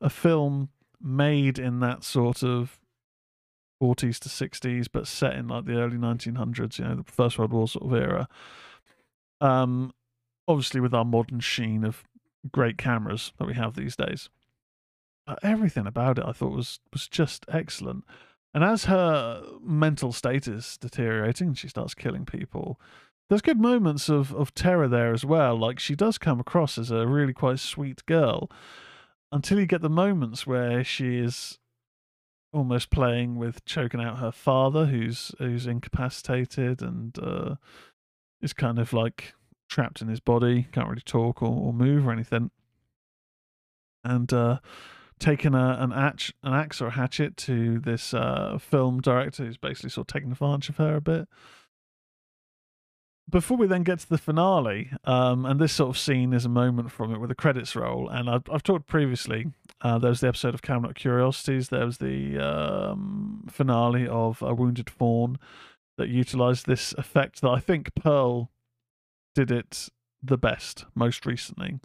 a 0.00 0.08
film 0.08 0.70
made 1.00 1.58
in 1.58 1.80
that 1.80 2.04
sort 2.04 2.42
of 2.42 2.78
40s 3.82 4.18
to 4.20 4.28
60s, 4.28 4.86
but 4.90 5.06
set 5.06 5.34
in 5.34 5.48
like 5.48 5.64
the 5.66 5.78
early 5.78 5.96
1900s. 5.96 6.78
You 6.78 6.84
know, 6.84 6.94
the 6.96 7.04
First 7.04 7.38
World 7.38 7.52
War 7.52 7.68
sort 7.68 7.84
of 7.84 7.92
era. 7.92 8.28
Um, 9.40 9.92
obviously 10.48 10.80
with 10.80 10.94
our 10.94 11.04
modern 11.04 11.40
sheen 11.40 11.84
of 11.84 12.04
great 12.52 12.78
cameras 12.78 13.32
that 13.38 13.46
we 13.46 13.54
have 13.54 13.74
these 13.74 13.96
days. 13.96 14.28
But 15.26 15.38
everything 15.42 15.86
about 15.86 16.18
it, 16.18 16.24
I 16.26 16.32
thought 16.32 16.52
was 16.52 16.78
was 16.92 17.08
just 17.08 17.44
excellent. 17.48 18.04
And 18.54 18.64
as 18.64 18.84
her 18.84 19.42
mental 19.60 20.12
state 20.12 20.48
is 20.48 20.78
deteriorating 20.78 21.48
and 21.48 21.58
she 21.58 21.68
starts 21.68 21.94
killing 21.94 22.24
people, 22.24 22.80
there's 23.28 23.42
good 23.42 23.60
moments 23.60 24.08
of, 24.08 24.32
of 24.34 24.54
terror 24.54 24.88
there 24.88 25.12
as 25.12 25.24
well. 25.24 25.58
Like 25.58 25.78
she 25.78 25.94
does 25.94 26.16
come 26.16 26.40
across 26.40 26.78
as 26.78 26.90
a 26.90 27.06
really 27.06 27.34
quite 27.34 27.58
sweet 27.58 28.06
girl 28.06 28.50
until 29.32 29.58
you 29.58 29.66
get 29.66 29.80
the 29.80 29.90
moments 29.90 30.46
where 30.46 30.84
she 30.84 31.18
is 31.18 31.58
almost 32.52 32.90
playing 32.90 33.36
with 33.36 33.64
choking 33.64 34.00
out 34.00 34.18
her 34.18 34.32
father 34.32 34.86
who's 34.86 35.32
who's 35.38 35.66
incapacitated 35.66 36.80
and 36.80 37.18
uh, 37.18 37.56
is 38.40 38.52
kind 38.52 38.78
of 38.78 38.92
like 38.92 39.34
trapped 39.68 40.00
in 40.00 40.08
his 40.08 40.20
body, 40.20 40.68
can't 40.72 40.88
really 40.88 41.02
talk 41.02 41.42
or, 41.42 41.48
or 41.48 41.72
move 41.72 42.06
or 42.06 42.12
anything. 42.12 42.50
And 44.04 44.32
uh, 44.32 44.60
taking 45.18 45.54
a, 45.54 45.76
an, 45.80 45.92
axe, 45.92 46.32
an 46.42 46.52
axe 46.52 46.80
or 46.80 46.88
a 46.88 46.92
hatchet 46.92 47.36
to 47.38 47.80
this 47.80 48.14
uh, 48.14 48.58
film 48.60 49.00
director 49.00 49.44
who's 49.44 49.56
basically 49.56 49.90
sort 49.90 50.08
of 50.08 50.14
taking 50.14 50.30
advantage 50.30 50.68
of 50.68 50.76
her 50.76 50.96
a 50.96 51.00
bit. 51.00 51.28
Before 53.28 53.56
we 53.56 53.66
then 53.66 53.82
get 53.82 53.98
to 54.00 54.08
the 54.08 54.18
finale, 54.18 54.90
um, 55.04 55.46
and 55.46 55.60
this 55.60 55.72
sort 55.72 55.90
of 55.90 55.98
scene 55.98 56.32
is 56.32 56.44
a 56.44 56.48
moment 56.48 56.92
from 56.92 57.12
it 57.12 57.18
with 57.18 57.28
the 57.28 57.34
credits 57.34 57.74
roll, 57.74 58.08
and 58.08 58.30
I've, 58.30 58.44
I've 58.52 58.62
talked 58.62 58.86
previously. 58.86 59.46
Uh, 59.80 59.98
there 59.98 60.10
was 60.10 60.20
the 60.20 60.28
episode 60.28 60.54
of 60.54 60.62
Cabinet 60.62 60.90
of 60.90 60.94
Curiosities. 60.94 61.68
There 61.68 61.84
was 61.84 61.98
the 61.98 62.38
um, 62.38 63.44
finale 63.50 64.06
of 64.06 64.42
A 64.42 64.54
Wounded 64.54 64.88
Fawn 64.88 65.38
that 65.98 66.08
utilized 66.08 66.66
this 66.66 66.92
effect 66.92 67.40
that 67.40 67.50
I 67.50 67.58
think 67.58 67.94
Pearl 67.96 68.50
did 69.34 69.50
it 69.50 69.88
the 70.22 70.38
best 70.38 70.84
most 70.94 71.26
recently 71.26 71.80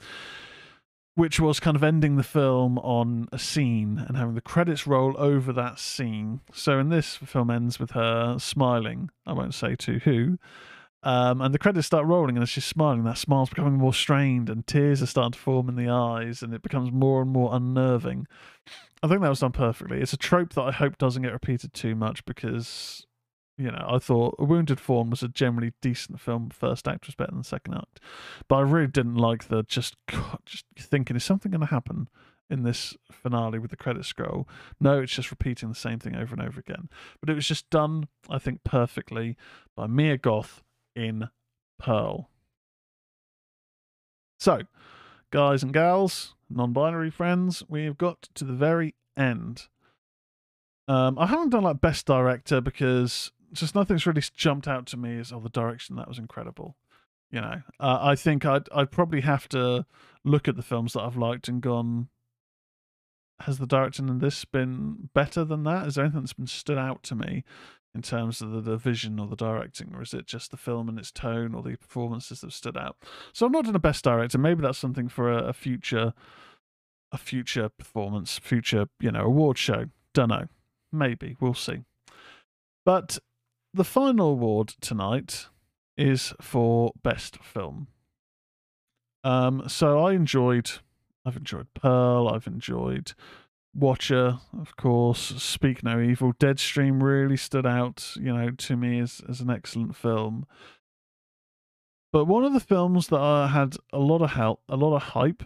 which 1.15 1.39
was 1.39 1.59
kind 1.59 1.75
of 1.75 1.83
ending 1.83 2.15
the 2.15 2.23
film 2.23 2.77
on 2.79 3.27
a 3.31 3.39
scene 3.39 4.03
and 4.07 4.15
having 4.17 4.35
the 4.35 4.41
credits 4.41 4.87
roll 4.87 5.13
over 5.17 5.51
that 5.51 5.77
scene. 5.77 6.39
So 6.53 6.79
in 6.79 6.89
this, 6.89 7.15
film 7.17 7.51
ends 7.51 7.79
with 7.79 7.91
her 7.91 8.39
smiling. 8.39 9.09
I 9.25 9.33
won't 9.33 9.53
say 9.53 9.75
to 9.75 9.99
who. 9.99 10.37
Um, 11.03 11.41
and 11.41 11.53
the 11.53 11.59
credits 11.59 11.87
start 11.87 12.05
rolling, 12.05 12.35
and 12.35 12.43
as 12.43 12.49
she's 12.49 12.65
smiling, 12.65 13.03
that 13.05 13.17
smile's 13.17 13.49
becoming 13.49 13.73
more 13.73 13.93
strained, 13.93 14.49
and 14.49 14.67
tears 14.67 15.01
are 15.01 15.07
starting 15.07 15.31
to 15.31 15.39
form 15.39 15.67
in 15.67 15.75
the 15.75 15.89
eyes, 15.89 16.43
and 16.43 16.53
it 16.53 16.61
becomes 16.61 16.91
more 16.91 17.21
and 17.21 17.31
more 17.31 17.55
unnerving. 17.55 18.27
I 19.01 19.07
think 19.07 19.21
that 19.21 19.29
was 19.29 19.39
done 19.39 19.51
perfectly. 19.51 19.99
It's 19.99 20.13
a 20.13 20.17
trope 20.17 20.53
that 20.53 20.61
I 20.61 20.71
hope 20.71 20.99
doesn't 20.99 21.23
get 21.23 21.33
repeated 21.33 21.73
too 21.73 21.95
much 21.95 22.23
because 22.25 23.07
you 23.57 23.71
know, 23.71 23.85
I 23.87 23.99
thought 23.99 24.35
A 24.39 24.43
Wounded 24.43 24.79
Fawn 24.79 25.09
was 25.09 25.21
a 25.21 25.27
generally 25.27 25.73
decent 25.81 26.19
film. 26.19 26.49
First 26.49 26.87
act 26.87 27.05
was 27.05 27.15
better 27.15 27.31
than 27.31 27.41
the 27.41 27.47
second 27.47 27.75
act, 27.75 27.99
but 28.47 28.55
I 28.55 28.61
really 28.61 28.87
didn't 28.87 29.15
like 29.15 29.47
the 29.47 29.63
just 29.63 29.95
God, 30.09 30.39
just 30.45 30.65
thinking 30.79 31.15
is 31.15 31.23
something 31.23 31.51
going 31.51 31.61
to 31.61 31.67
happen 31.67 32.09
in 32.49 32.63
this 32.63 32.97
finale 33.11 33.59
with 33.59 33.71
the 33.71 33.77
credit 33.77 34.05
scroll. 34.05 34.47
No, 34.79 34.99
it's 34.99 35.13
just 35.13 35.31
repeating 35.31 35.69
the 35.69 35.75
same 35.75 35.99
thing 35.99 36.15
over 36.15 36.33
and 36.33 36.41
over 36.41 36.59
again. 36.59 36.89
But 37.19 37.29
it 37.29 37.35
was 37.35 37.47
just 37.47 37.69
done, 37.69 38.07
I 38.29 38.39
think, 38.39 38.63
perfectly 38.63 39.37
by 39.75 39.87
Mia 39.87 40.17
Goth 40.17 40.63
in 40.95 41.29
Pearl. 41.79 42.29
So, 44.39 44.61
guys 45.31 45.63
and 45.63 45.73
gals, 45.73 46.35
non-binary 46.49 47.11
friends, 47.11 47.63
we 47.67 47.85
have 47.85 47.97
got 47.97 48.29
to 48.35 48.43
the 48.43 48.53
very 48.53 48.95
end. 49.15 49.67
Um, 50.87 51.17
I 51.19 51.27
haven't 51.27 51.49
done 51.49 51.63
like 51.63 51.79
best 51.79 52.05
director 52.05 52.59
because 52.59 53.31
just 53.53 53.75
nothing's 53.75 54.05
really 54.05 54.21
jumped 54.35 54.67
out 54.67 54.85
to 54.87 54.97
me 54.97 55.19
as 55.19 55.31
oh 55.31 55.39
the 55.39 55.49
direction 55.49 55.95
that 55.95 56.07
was 56.07 56.17
incredible 56.17 56.75
you 57.31 57.41
know 57.41 57.61
uh, 57.79 57.99
i 58.01 58.15
think 58.15 58.45
i'd 58.45 58.67
i'd 58.73 58.91
probably 58.91 59.21
have 59.21 59.47
to 59.49 59.85
look 60.23 60.47
at 60.47 60.55
the 60.55 60.61
films 60.61 60.93
that 60.93 61.01
i've 61.01 61.17
liked 61.17 61.47
and 61.47 61.61
gone 61.61 62.07
has 63.41 63.57
the 63.57 63.67
direction 63.67 64.07
in 64.07 64.19
this 64.19 64.45
been 64.45 65.09
better 65.13 65.43
than 65.43 65.63
that 65.63 65.87
is 65.87 65.95
there 65.95 66.05
anything 66.05 66.21
that's 66.21 66.33
been 66.33 66.47
stood 66.47 66.77
out 66.77 67.01
to 67.03 67.15
me 67.15 67.43
in 67.93 68.01
terms 68.01 68.41
of 68.41 68.51
the, 68.51 68.61
the 68.61 68.77
vision 68.77 69.19
or 69.19 69.27
the 69.27 69.35
directing 69.35 69.93
or 69.93 70.01
is 70.01 70.13
it 70.13 70.25
just 70.25 70.51
the 70.51 70.57
film 70.57 70.87
and 70.87 70.97
its 70.97 71.11
tone 71.11 71.53
or 71.53 71.61
the 71.61 71.75
performances 71.75 72.41
that 72.41 72.53
stood 72.53 72.77
out? 72.77 72.97
So 73.33 73.45
i'm 73.45 73.51
not 73.51 73.67
in 73.67 73.75
a 73.75 73.79
best 73.79 74.03
director. 74.03 74.37
Maybe 74.37 74.61
that's 74.61 74.77
something 74.77 75.09
for 75.09 75.31
a, 75.31 75.43
a 75.49 75.53
future 75.53 76.13
a 77.11 77.17
future 77.17 77.67
performance 77.67 78.39
future 78.39 78.85
you 78.99 79.11
know 79.11 79.25
award 79.25 79.57
show. 79.57 79.85
Don't 80.13 80.29
know. 80.29 80.47
Maybe. 80.91 81.37
We'll 81.39 81.53
see. 81.53 81.83
But 82.85 83.19
the 83.73 83.83
final 83.83 84.31
award 84.31 84.69
tonight 84.81 85.47
is 85.97 86.33
for 86.41 86.91
best 87.03 87.37
film. 87.37 87.87
Um, 89.23 89.63
so 89.67 89.99
I 89.99 90.13
enjoyed, 90.13 90.71
I've 91.25 91.37
enjoyed 91.37 91.67
Pearl, 91.73 92.27
I've 92.27 92.47
enjoyed 92.47 93.13
Watcher, 93.73 94.39
of 94.59 94.75
course, 94.75 95.19
Speak 95.19 95.83
No 95.83 95.99
Evil, 95.99 96.33
Deadstream 96.33 97.01
really 97.01 97.37
stood 97.37 97.65
out, 97.65 98.13
you 98.17 98.33
know, 98.33 98.51
to 98.51 98.75
me 98.75 98.99
as 98.99 99.21
as 99.29 99.39
an 99.41 99.49
excellent 99.49 99.95
film. 99.95 100.45
But 102.11 102.25
one 102.25 102.43
of 102.43 102.53
the 102.53 102.59
films 102.59 103.07
that 103.07 103.19
I 103.19 103.47
had 103.47 103.77
a 103.93 103.99
lot 103.99 104.21
of 104.21 104.31
help, 104.31 104.61
a 104.67 104.75
lot 104.75 104.95
of 104.95 105.01
hype. 105.01 105.43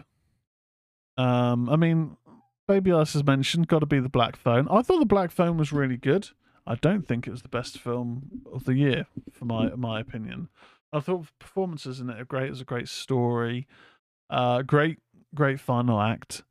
Um, 1.16 1.70
I 1.70 1.76
mean, 1.76 2.16
Baby 2.66 2.90
Alice 2.90 3.12
has 3.12 3.24
mentioned, 3.24 3.68
got 3.68 3.78
to 3.78 3.86
be 3.86 4.00
the 4.00 4.08
Black 4.08 4.36
Phone. 4.36 4.66
I 4.68 4.82
thought 4.82 4.98
the 4.98 5.06
Black 5.06 5.30
Phone 5.30 5.56
was 5.56 5.72
really 5.72 5.96
good. 5.96 6.30
I 6.66 6.74
don't 6.74 7.06
think 7.06 7.26
it 7.26 7.30
was 7.30 7.42
the 7.42 7.48
best 7.48 7.78
film 7.78 8.42
of 8.52 8.64
the 8.64 8.74
year, 8.74 9.06
for 9.32 9.44
my 9.44 9.70
my 9.76 10.00
opinion. 10.00 10.48
I 10.92 10.98
thought 10.98 11.26
performances 11.38 12.00
in 12.00 12.10
it 12.10 12.20
are 12.20 12.24
great. 12.24 12.48
It 12.48 12.50
was 12.50 12.60
a 12.60 12.64
great 12.64 12.88
story, 12.88 13.68
uh, 14.30 14.62
great 14.62 14.98
great 15.34 15.60
final 15.60 16.00
act. 16.00 16.42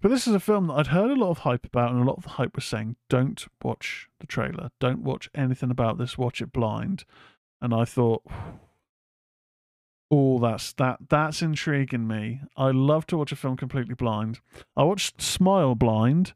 But 0.00 0.10
this 0.10 0.26
is 0.26 0.34
a 0.34 0.40
film 0.40 0.68
that 0.68 0.74
I'd 0.74 0.86
heard 0.88 1.10
a 1.10 1.14
lot 1.14 1.30
of 1.30 1.38
hype 1.38 1.66
about, 1.66 1.92
and 1.92 2.00
a 2.00 2.04
lot 2.04 2.16
of 2.16 2.24
the 2.24 2.30
hype 2.30 2.54
was 2.54 2.64
saying, 2.64 2.96
"Don't 3.08 3.46
watch 3.62 4.08
the 4.20 4.26
trailer. 4.26 4.70
Don't 4.78 5.02
watch 5.02 5.28
anything 5.34 5.70
about 5.70 5.98
this. 5.98 6.16
Watch 6.16 6.40
it 6.40 6.52
blind." 6.52 7.04
And 7.60 7.74
I 7.74 7.84
thought, 7.84 8.22
"Oh, 10.10 10.38
that's 10.38 10.72
that 10.74 11.08
that's 11.08 11.42
intriguing 11.42 12.06
me. 12.06 12.40
I 12.56 12.70
love 12.70 13.06
to 13.08 13.18
watch 13.18 13.32
a 13.32 13.36
film 13.36 13.56
completely 13.56 13.94
blind. 13.94 14.40
I 14.76 14.84
watched 14.84 15.20
Smile 15.20 15.74
blind, 15.74 16.32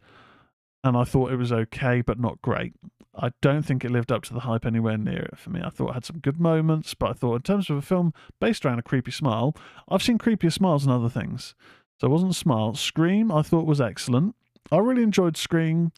and 0.82 0.96
I 0.96 1.04
thought 1.04 1.32
it 1.32 1.36
was 1.36 1.52
okay, 1.52 2.02
but 2.02 2.20
not 2.20 2.42
great. 2.42 2.74
I 3.16 3.30
don't 3.40 3.62
think 3.62 3.84
it 3.84 3.90
lived 3.90 4.10
up 4.10 4.24
to 4.24 4.34
the 4.34 4.40
hype 4.40 4.66
anywhere 4.66 4.98
near 4.98 5.22
it 5.22 5.38
for 5.38 5.50
me. 5.50 5.60
I 5.64 5.70
thought 5.70 5.90
it 5.90 5.94
had 5.94 6.04
some 6.04 6.18
good 6.18 6.40
moments, 6.40 6.94
but 6.94 7.10
I 7.10 7.12
thought 7.12 7.36
in 7.36 7.42
terms 7.42 7.70
of 7.70 7.76
a 7.76 7.82
film 7.82 8.12
based 8.40 8.66
around 8.66 8.80
a 8.80 8.82
creepy 8.82 9.12
smile, 9.12 9.56
I've 9.88 10.02
seen 10.02 10.18
creepier 10.18 10.52
smiles 10.52 10.84
and 10.84 10.92
other 10.92 11.08
things. 11.08 11.54
So 12.00 12.08
it 12.08 12.10
wasn't 12.10 12.34
smile. 12.34 12.74
Scream, 12.74 13.30
I 13.30 13.42
thought 13.42 13.66
was 13.66 13.80
excellent. 13.80 14.34
I 14.72 14.78
really 14.78 15.02
enjoyed 15.02 15.36
Scream. 15.36 15.92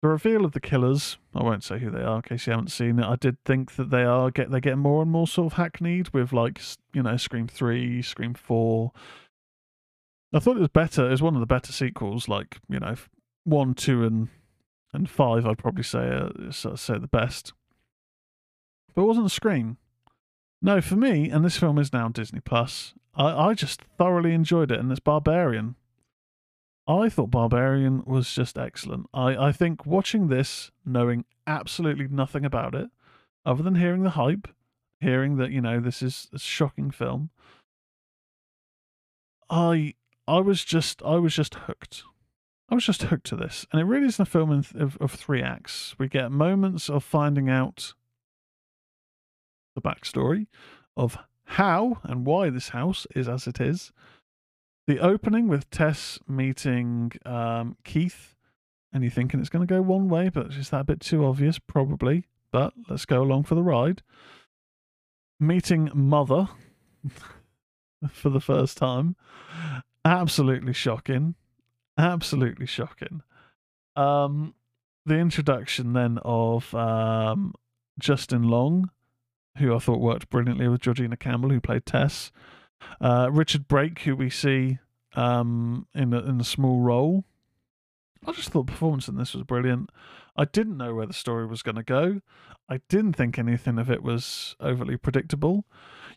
The 0.00 0.08
reveal 0.08 0.44
of 0.44 0.52
the 0.52 0.60
killers, 0.60 1.18
I 1.34 1.42
won't 1.42 1.64
say 1.64 1.78
who 1.78 1.90
they 1.90 2.02
are 2.02 2.16
in 2.16 2.22
case 2.22 2.46
you 2.46 2.52
haven't 2.52 2.70
seen 2.70 3.00
it. 3.00 3.04
I 3.04 3.16
did 3.16 3.42
think 3.44 3.74
that 3.76 3.90
they 3.90 4.04
are 4.04 4.30
get 4.30 4.50
they 4.50 4.60
get 4.60 4.78
more 4.78 5.02
and 5.02 5.10
more 5.10 5.26
sort 5.26 5.52
of 5.52 5.58
hackneyed 5.58 6.10
with 6.10 6.32
like 6.32 6.60
you 6.92 7.02
know 7.02 7.16
Scream 7.16 7.48
three, 7.48 8.00
Scream 8.02 8.34
four. 8.34 8.92
I 10.32 10.38
thought 10.38 10.56
it 10.56 10.60
was 10.60 10.68
better. 10.68 11.08
It 11.08 11.10
was 11.10 11.22
one 11.22 11.34
of 11.34 11.40
the 11.40 11.46
better 11.46 11.72
sequels, 11.72 12.28
like 12.28 12.58
you 12.68 12.78
know 12.78 12.94
one, 13.44 13.74
two, 13.74 14.04
and 14.04 14.28
and 14.92 15.08
five, 15.08 15.46
I'd 15.46 15.58
probably 15.58 15.82
say 15.82 16.08
uh, 16.08 16.50
say 16.52 16.98
the 16.98 17.08
best. 17.10 17.52
But 18.94 19.02
it 19.02 19.06
wasn't 19.06 19.30
Scream. 19.30 19.78
No, 20.60 20.80
for 20.80 20.96
me, 20.96 21.30
and 21.30 21.44
this 21.44 21.56
film 21.56 21.78
is 21.78 21.92
now 21.92 22.08
Disney 22.08 22.40
Plus. 22.40 22.94
I, 23.18 23.48
I 23.48 23.54
just 23.54 23.82
thoroughly 23.98 24.32
enjoyed 24.32 24.70
it, 24.70 24.78
and 24.78 24.90
it's 24.90 25.00
Barbarian. 25.00 25.74
I 26.86 27.10
thought 27.10 27.30
Barbarian 27.30 28.02
was 28.06 28.32
just 28.32 28.56
excellent. 28.56 29.06
I, 29.12 29.48
I 29.48 29.52
think 29.52 29.84
watching 29.84 30.28
this, 30.28 30.70
knowing 30.86 31.26
absolutely 31.46 32.08
nothing 32.08 32.44
about 32.44 32.74
it, 32.74 32.88
other 33.44 33.62
than 33.62 33.74
hearing 33.74 34.04
the 34.04 34.10
hype, 34.10 34.48
hearing 35.00 35.36
that 35.36 35.50
you 35.50 35.60
know 35.60 35.80
this 35.80 36.00
is 36.00 36.28
a 36.32 36.38
shocking 36.38 36.90
film, 36.90 37.30
I 39.50 39.94
I 40.26 40.40
was 40.40 40.64
just 40.64 41.02
I 41.02 41.16
was 41.16 41.34
just 41.34 41.54
hooked. 41.54 42.04
I 42.70 42.74
was 42.74 42.84
just 42.84 43.02
hooked 43.02 43.26
to 43.26 43.36
this, 43.36 43.66
and 43.72 43.80
it 43.80 43.84
really 43.84 44.06
is 44.06 44.20
a 44.20 44.26
film 44.26 44.50
of, 44.50 44.98
of 45.00 45.10
three 45.12 45.42
acts. 45.42 45.94
We 45.98 46.08
get 46.08 46.30
moments 46.30 46.88
of 46.90 47.02
finding 47.02 47.48
out 47.48 47.94
the 49.74 49.80
backstory 49.80 50.46
of 50.96 51.18
how 51.48 51.98
and 52.02 52.26
why 52.26 52.50
this 52.50 52.70
house 52.70 53.06
is 53.14 53.28
as 53.28 53.46
it 53.46 53.60
is. 53.60 53.92
The 54.86 55.00
opening 55.00 55.48
with 55.48 55.68
Tess 55.70 56.18
meeting 56.26 57.12
um, 57.26 57.76
Keith, 57.84 58.34
and 58.92 59.02
you're 59.02 59.10
thinking 59.10 59.40
it's 59.40 59.50
going 59.50 59.66
to 59.66 59.72
go 59.72 59.82
one 59.82 60.08
way, 60.08 60.30
but 60.30 60.46
is 60.52 60.70
that 60.70 60.80
a 60.80 60.84
bit 60.84 61.00
too 61.00 61.26
obvious? 61.26 61.58
Probably, 61.58 62.26
but 62.50 62.72
let's 62.88 63.04
go 63.04 63.22
along 63.22 63.44
for 63.44 63.54
the 63.54 63.62
ride. 63.62 64.02
Meeting 65.38 65.90
Mother 65.94 66.48
for 68.10 68.30
the 68.30 68.40
first 68.40 68.78
time. 68.78 69.16
Absolutely 70.04 70.72
shocking 70.72 71.34
absolutely 71.98 72.66
shocking. 72.66 73.22
Um, 73.96 74.54
the 75.04 75.16
introduction 75.16 75.92
then 75.92 76.18
of 76.24 76.72
um, 76.74 77.54
Justin 77.98 78.44
Long, 78.44 78.90
who 79.58 79.74
I 79.74 79.78
thought 79.78 80.00
worked 80.00 80.30
brilliantly 80.30 80.68
with 80.68 80.80
Georgina 80.80 81.16
Campbell, 81.16 81.50
who 81.50 81.60
played 81.60 81.86
Tess. 81.86 82.32
Uh, 83.00 83.28
Richard 83.30 83.68
Brake, 83.68 84.00
who 84.00 84.14
we 84.16 84.30
see 84.30 84.78
um, 85.14 85.86
in 85.94 86.12
a, 86.12 86.20
in 86.20 86.40
a 86.40 86.44
small 86.44 86.80
role. 86.80 87.24
I 88.26 88.32
just 88.32 88.50
thought 88.50 88.66
the 88.66 88.72
performance 88.72 89.08
in 89.08 89.16
this 89.16 89.34
was 89.34 89.44
brilliant. 89.44 89.90
I 90.36 90.44
didn't 90.44 90.76
know 90.76 90.94
where 90.94 91.06
the 91.06 91.12
story 91.12 91.46
was 91.46 91.62
going 91.62 91.76
to 91.76 91.82
go. 91.82 92.20
I 92.68 92.80
didn't 92.88 93.14
think 93.14 93.38
anything 93.38 93.78
of 93.78 93.90
it 93.90 94.02
was 94.02 94.54
overly 94.60 94.96
predictable. 94.96 95.64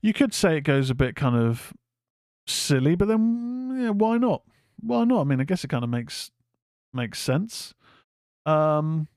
You 0.01 0.13
could 0.13 0.33
say 0.33 0.57
it 0.57 0.61
goes 0.61 0.89
a 0.89 0.95
bit 0.95 1.15
kind 1.15 1.35
of 1.35 1.73
silly, 2.45 2.95
but 2.95 3.07
then 3.07 3.77
yeah, 3.79 3.89
why 3.91 4.17
not? 4.17 4.43
Why 4.79 5.03
not? 5.03 5.21
I 5.21 5.23
mean, 5.23 5.39
I 5.41 5.43
guess 5.43 5.63
it 5.63 5.69
kind 5.69 5.83
of 5.83 5.89
makes 5.89 6.31
makes 6.93 7.19
sense. 7.19 7.73
Um, 8.45 9.07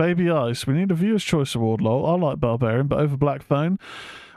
Baby 0.00 0.30
Ice, 0.30 0.66
we 0.66 0.72
need 0.72 0.90
a 0.90 0.94
Viewer's 0.94 1.22
Choice 1.22 1.54
Award, 1.54 1.82
lol. 1.82 2.06
I 2.06 2.14
like 2.14 2.40
Barbarian, 2.40 2.86
but 2.86 3.00
over 3.00 3.18
Black 3.18 3.42
Phone. 3.42 3.78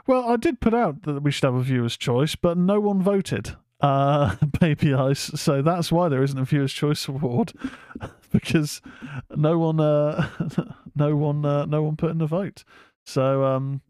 Well, 0.06 0.28
I 0.28 0.36
did 0.36 0.60
put 0.60 0.74
out 0.74 1.04
that 1.04 1.22
we 1.22 1.30
should 1.30 1.44
have 1.44 1.54
a 1.54 1.62
Viewer's 1.62 1.96
Choice, 1.96 2.36
but 2.36 2.58
no 2.58 2.80
one 2.80 3.00
voted. 3.00 3.56
Uh, 3.80 4.36
Baby 4.60 4.92
Ice, 4.92 5.30
so 5.36 5.62
that's 5.62 5.90
why 5.90 6.10
there 6.10 6.22
isn't 6.22 6.38
a 6.38 6.44
Viewer's 6.44 6.74
Choice 6.74 7.08
Award 7.08 7.54
because 8.30 8.82
no 9.34 9.58
one, 9.58 9.80
uh, 9.80 10.28
no 10.96 11.16
one, 11.16 11.46
uh, 11.46 11.64
no 11.64 11.82
one 11.82 11.96
put 11.96 12.10
in 12.10 12.20
a 12.20 12.26
vote. 12.26 12.62
So, 13.06 13.44
um, 13.44 13.80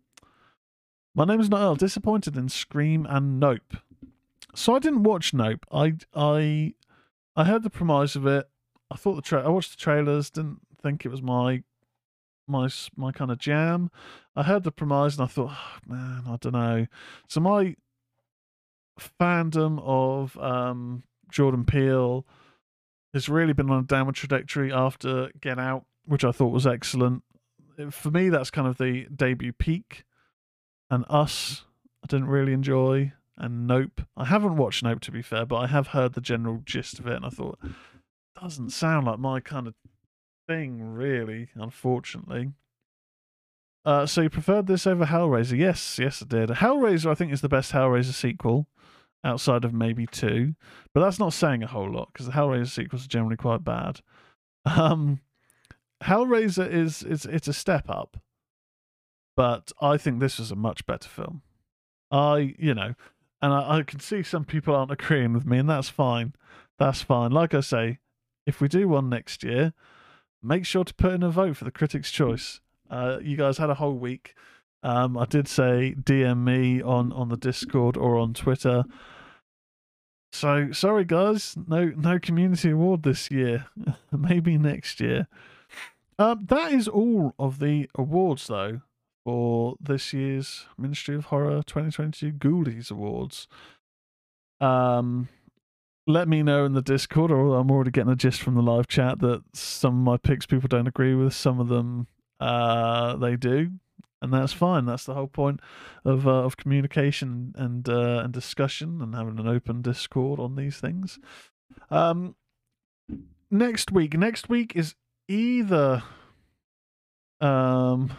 my 1.12 1.24
name 1.24 1.40
is 1.40 1.50
Noel. 1.50 1.74
Disappointed 1.74 2.36
in 2.36 2.48
Scream 2.50 3.04
and 3.10 3.40
Nope. 3.40 3.78
So 4.54 4.76
I 4.76 4.78
didn't 4.78 5.02
watch 5.02 5.34
Nope. 5.34 5.66
I, 5.72 5.94
I, 6.14 6.74
I 7.34 7.44
heard 7.46 7.64
the 7.64 7.68
premise 7.68 8.14
of 8.14 8.28
it. 8.28 8.48
I 8.92 8.94
thought 8.94 9.16
the 9.16 9.22
tra- 9.22 9.44
I 9.44 9.48
watched 9.48 9.72
the 9.72 9.76
trailers. 9.76 10.30
Didn't 10.30 10.60
think 10.84 11.04
it 11.04 11.10
was 11.10 11.22
my 11.22 11.62
my 12.46 12.68
my 12.96 13.10
kind 13.10 13.30
of 13.30 13.38
jam. 13.38 13.90
I 14.36 14.42
heard 14.42 14.62
the 14.62 14.70
premise 14.70 15.16
and 15.16 15.24
I 15.24 15.26
thought, 15.26 15.50
oh, 15.52 15.78
man, 15.86 16.24
I 16.26 16.36
don't 16.36 16.52
know. 16.52 16.86
So 17.28 17.40
my 17.40 17.76
fandom 19.20 19.80
of 19.82 20.36
um, 20.38 21.02
Jordan 21.30 21.64
Peele 21.64 22.26
has 23.14 23.28
really 23.28 23.52
been 23.52 23.70
on 23.70 23.80
a 23.80 23.86
downward 23.86 24.14
trajectory 24.14 24.72
after 24.72 25.30
Get 25.40 25.58
Out, 25.58 25.84
which 26.04 26.24
I 26.24 26.32
thought 26.32 26.52
was 26.52 26.66
excellent. 26.66 27.22
For 27.90 28.10
me, 28.10 28.28
that's 28.28 28.50
kind 28.50 28.68
of 28.68 28.76
the 28.76 29.06
debut 29.14 29.52
peak. 29.52 30.04
And 30.90 31.04
Us, 31.08 31.64
I 32.04 32.06
didn't 32.08 32.28
really 32.28 32.52
enjoy. 32.52 33.12
And 33.36 33.66
Nope, 33.66 34.02
I 34.16 34.26
haven't 34.26 34.56
watched 34.56 34.82
Nope 34.82 35.00
to 35.00 35.10
be 35.10 35.22
fair, 35.22 35.46
but 35.46 35.56
I 35.56 35.66
have 35.66 35.88
heard 35.88 36.12
the 36.12 36.20
general 36.20 36.60
gist 36.64 36.98
of 36.98 37.06
it, 37.06 37.16
and 37.16 37.24
I 37.24 37.30
thought 37.30 37.58
doesn't 38.40 38.70
sound 38.70 39.06
like 39.06 39.18
my 39.18 39.40
kind 39.40 39.66
of 39.66 39.74
thing, 40.46 40.82
really, 40.82 41.48
unfortunately. 41.54 42.52
Uh, 43.84 44.06
so 44.06 44.22
you 44.22 44.30
preferred 44.30 44.66
this 44.66 44.86
over 44.86 45.06
Hellraiser? 45.06 45.58
Yes, 45.58 45.98
yes, 45.98 46.22
I 46.22 46.26
did. 46.26 46.48
Hellraiser, 46.48 47.10
I 47.10 47.14
think, 47.14 47.32
is 47.32 47.42
the 47.42 47.48
best 47.48 47.72
Hellraiser 47.72 48.14
sequel 48.14 48.66
outside 49.22 49.64
of 49.64 49.72
maybe 49.72 50.06
two, 50.06 50.54
but 50.92 51.00
that's 51.00 51.18
not 51.18 51.32
saying 51.32 51.62
a 51.62 51.66
whole 51.66 51.90
lot 51.90 52.10
because 52.12 52.26
the 52.26 52.32
Hellraiser 52.32 52.68
sequels 52.68 53.04
are 53.04 53.08
generally 53.08 53.36
quite 53.36 53.64
bad. 53.64 54.00
Um, 54.66 55.20
Hellraiser 56.02 56.66
is 56.66 57.02
it's 57.02 57.26
it's 57.26 57.48
a 57.48 57.52
step 57.52 57.90
up, 57.90 58.16
but 59.36 59.72
I 59.78 59.98
think 59.98 60.20
this 60.20 60.38
was 60.38 60.50
a 60.50 60.56
much 60.56 60.86
better 60.86 61.06
film. 61.06 61.42
I, 62.10 62.54
you 62.58 62.74
know, 62.74 62.94
and 63.42 63.52
I, 63.52 63.78
I 63.78 63.82
can 63.82 64.00
see 64.00 64.22
some 64.22 64.46
people 64.46 64.74
aren't 64.74 64.90
agreeing 64.90 65.34
with 65.34 65.44
me, 65.44 65.58
and 65.58 65.68
that's 65.68 65.90
fine. 65.90 66.32
That's 66.78 67.02
fine. 67.02 67.30
Like 67.30 67.52
I 67.52 67.60
say, 67.60 67.98
if 68.46 68.62
we 68.62 68.68
do 68.68 68.88
one 68.88 69.10
next 69.10 69.42
year, 69.42 69.74
make 70.44 70.66
sure 70.66 70.84
to 70.84 70.94
put 70.94 71.12
in 71.12 71.22
a 71.22 71.30
vote 71.30 71.56
for 71.56 71.64
the 71.64 71.70
Critics' 71.70 72.10
Choice. 72.10 72.60
Uh, 72.90 73.18
you 73.22 73.36
guys 73.36 73.58
had 73.58 73.70
a 73.70 73.74
whole 73.74 73.94
week. 73.94 74.34
Um, 74.82 75.16
I 75.16 75.24
did 75.24 75.48
say 75.48 75.94
DM 75.98 76.44
me 76.44 76.82
on 76.82 77.12
on 77.12 77.30
the 77.30 77.36
Discord 77.36 77.96
or 77.96 78.18
on 78.18 78.34
Twitter. 78.34 78.84
So 80.32 80.72
sorry, 80.72 81.04
guys, 81.04 81.56
no 81.66 81.92
no 81.96 82.18
community 82.18 82.70
award 82.70 83.02
this 83.02 83.30
year. 83.30 83.66
Maybe 84.12 84.58
next 84.58 85.00
year. 85.00 85.26
Um, 86.18 86.46
that 86.48 86.72
is 86.72 86.86
all 86.86 87.34
of 87.38 87.58
the 87.58 87.88
awards, 87.96 88.46
though, 88.46 88.82
for 89.24 89.76
this 89.80 90.12
year's 90.12 90.66
Ministry 90.78 91.16
of 91.16 91.26
Horror 91.26 91.62
2022 91.62 92.32
Ghoulies 92.32 92.90
Awards. 92.90 93.48
Um, 94.60 95.28
let 96.06 96.28
me 96.28 96.42
know 96.42 96.64
in 96.64 96.72
the 96.72 96.82
Discord, 96.82 97.30
or 97.30 97.56
I'm 97.58 97.70
already 97.70 97.90
getting 97.90 98.12
a 98.12 98.16
gist 98.16 98.42
from 98.42 98.54
the 98.54 98.62
live 98.62 98.88
chat 98.88 99.20
that 99.20 99.42
some 99.54 99.98
of 99.98 100.04
my 100.04 100.16
picks 100.16 100.46
people 100.46 100.68
don't 100.68 100.86
agree 100.86 101.14
with. 101.14 101.34
Some 101.34 101.60
of 101.60 101.68
them 101.68 102.06
uh, 102.40 103.16
they 103.16 103.36
do, 103.36 103.70
and 104.20 104.32
that's 104.32 104.52
fine. 104.52 104.84
That's 104.84 105.04
the 105.04 105.14
whole 105.14 105.28
point 105.28 105.60
of 106.04 106.26
uh, 106.26 106.44
of 106.44 106.56
communication 106.56 107.54
and 107.56 107.88
uh, 107.88 108.20
and 108.24 108.32
discussion 108.32 109.00
and 109.00 109.14
having 109.14 109.38
an 109.38 109.48
open 109.48 109.82
Discord 109.82 110.40
on 110.40 110.56
these 110.56 110.78
things. 110.78 111.18
Um, 111.90 112.34
next 113.50 113.90
week, 113.90 114.16
next 114.16 114.48
week 114.48 114.72
is 114.74 114.94
either 115.28 116.02
um. 117.40 118.12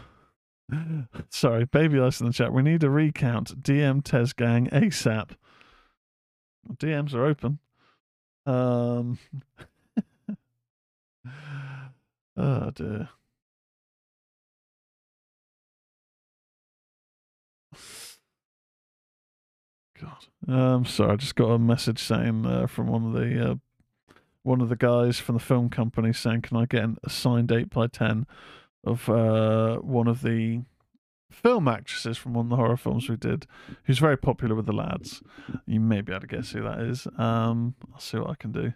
Sorry, 1.30 1.64
baby 1.64 2.00
ice 2.00 2.20
in 2.20 2.26
the 2.26 2.32
chat. 2.32 2.52
We 2.52 2.60
need 2.60 2.82
a 2.82 2.90
recount. 2.90 3.62
DM 3.62 4.02
Tez 4.02 4.32
Gang 4.32 4.66
ASAP. 4.70 5.36
DMs 6.68 7.14
are 7.14 7.24
open. 7.24 7.60
Um. 8.46 9.18
oh 12.36 12.70
dear. 12.70 13.08
God. 20.00 20.26
Um. 20.48 20.84
Sorry, 20.84 21.12
I 21.12 21.16
just 21.16 21.34
got 21.34 21.46
a 21.46 21.58
message 21.58 21.98
saying 21.98 22.46
uh, 22.46 22.66
from 22.66 22.86
one 22.86 23.06
of 23.06 23.12
the 23.12 23.50
uh, 23.50 23.54
one 24.44 24.60
of 24.60 24.68
the 24.68 24.76
guys 24.76 25.18
from 25.18 25.34
the 25.34 25.40
film 25.40 25.68
company 25.68 26.12
saying, 26.12 26.42
"Can 26.42 26.56
I 26.56 26.66
get 26.66 26.84
an, 26.84 26.98
a 27.02 27.10
signed 27.10 27.50
eight 27.50 27.70
by 27.70 27.88
ten 27.88 28.26
of 28.84 29.08
uh, 29.08 29.78
one 29.78 30.06
of 30.06 30.22
the 30.22 30.62
film 31.30 31.68
actresses 31.68 32.16
from 32.16 32.34
one 32.34 32.46
of 32.46 32.50
the 32.50 32.56
horror 32.56 32.76
films 32.76 33.08
we 33.08 33.16
did, 33.16 33.46
who's 33.84 33.98
very 33.98 34.16
popular 34.16 34.54
with 34.54 34.66
the 34.66 34.72
lads. 34.72 35.22
You 35.66 35.80
may 35.80 36.00
be 36.00 36.12
able 36.12 36.22
to 36.22 36.26
guess 36.26 36.52
who 36.52 36.62
that 36.62 36.80
is. 36.80 37.06
Um, 37.18 37.74
I'll 37.92 38.00
see 38.00 38.18
what 38.18 38.30
I 38.30 38.34
can 38.34 38.52
do. 38.52 38.72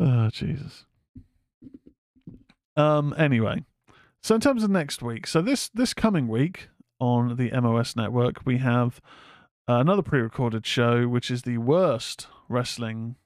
Oh, 0.00 0.30
Jesus. 0.30 0.86
Um, 2.76 3.14
anyway, 3.18 3.64
so 4.22 4.34
in 4.34 4.40
terms 4.40 4.62
of 4.62 4.70
next 4.70 5.02
week, 5.02 5.26
so 5.26 5.42
this 5.42 5.68
this 5.70 5.92
coming 5.92 6.28
week 6.28 6.68
on 7.00 7.36
the 7.36 7.50
MOS 7.60 7.96
network, 7.96 8.46
we 8.46 8.58
have 8.58 9.00
another 9.66 10.02
pre-recorded 10.02 10.64
show, 10.64 11.08
which 11.08 11.30
is 11.30 11.42
the 11.42 11.58
worst 11.58 12.28
wrestling 12.48 13.16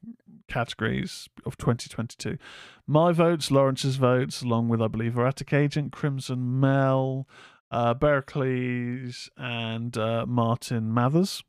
categories 0.48 1.28
of 1.44 1.56
2022. 1.56 2.39
My 2.86 3.12
votes, 3.12 3.51
Lawrence's 3.51 3.97
votes, 3.97 4.43
along 4.43 4.69
with, 4.69 4.82
I 4.82 4.89
believe, 4.89 5.16
Erratic 5.16 5.52
Agent, 5.52 5.93
Crimson 5.93 6.60
Mel, 6.60 7.28
uh, 7.70 7.94
Berkeley's, 7.94 9.31
and 9.36 9.97
uh, 9.97 10.27
Martin 10.27 10.93
Mathers. 10.93 11.43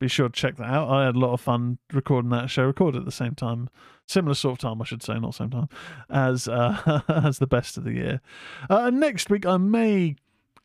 Be 0.00 0.08
sure 0.08 0.28
to 0.28 0.32
check 0.32 0.56
that 0.56 0.70
out. 0.70 0.88
I 0.88 1.06
had 1.06 1.16
a 1.16 1.18
lot 1.18 1.32
of 1.32 1.40
fun 1.40 1.78
recording 1.92 2.30
that 2.30 2.50
show, 2.50 2.64
recorded 2.64 3.00
at 3.00 3.04
the 3.04 3.12
same 3.12 3.34
time, 3.34 3.68
similar 4.06 4.34
sort 4.34 4.52
of 4.52 4.58
time, 4.58 4.80
I 4.80 4.84
should 4.84 5.02
say, 5.02 5.18
not 5.18 5.34
same 5.34 5.50
time, 5.50 5.68
as 6.08 6.46
uh, 6.46 7.02
as 7.08 7.40
the 7.40 7.48
best 7.48 7.76
of 7.76 7.82
the 7.82 7.94
year. 7.94 8.20
Uh, 8.70 8.90
next 8.90 9.28
week, 9.28 9.44
I 9.44 9.56
may 9.56 10.14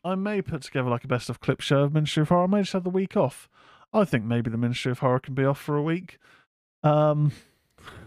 I 0.04 0.14
may 0.14 0.40
put 0.40 0.62
together 0.62 0.88
like 0.88 1.02
a 1.02 1.08
best 1.08 1.28
of 1.30 1.40
clip 1.40 1.60
show 1.60 1.80
of 1.80 1.94
Ministry 1.94 2.22
of 2.22 2.28
Horror. 2.28 2.44
I 2.44 2.46
may 2.46 2.60
just 2.60 2.74
have 2.74 2.84
the 2.84 2.90
week 2.90 3.16
off. 3.16 3.48
I 3.92 4.04
think 4.04 4.24
maybe 4.24 4.50
the 4.50 4.58
Ministry 4.58 4.92
of 4.92 4.98
Horror 4.98 5.20
can 5.20 5.34
be 5.34 5.44
off 5.44 5.60
for 5.60 5.76
a 5.76 5.82
week. 5.82 6.18
Um, 6.82 7.32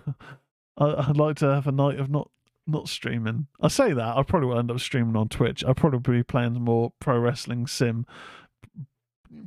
I, 0.78 1.08
would 1.08 1.18
like 1.18 1.38
to 1.38 1.54
have 1.54 1.68
a 1.68 1.72
night 1.72 2.00
of 2.00 2.10
not 2.10 2.30
not 2.68 2.90
streaming. 2.90 3.48
I 3.62 3.70
say 3.70 3.94
that 3.94 4.18
I 4.18 4.24
probably 4.24 4.50
will 4.50 4.60
end 4.60 4.72
up 4.72 4.80
streaming 4.80 5.16
on 5.16 5.30
Twitch. 5.30 5.64
I'll 5.64 5.74
probably 5.74 6.18
be 6.18 6.24
playing 6.24 6.54
more 6.54 6.92
pro 7.00 7.18
wrestling 7.18 7.66
sim, 7.66 8.06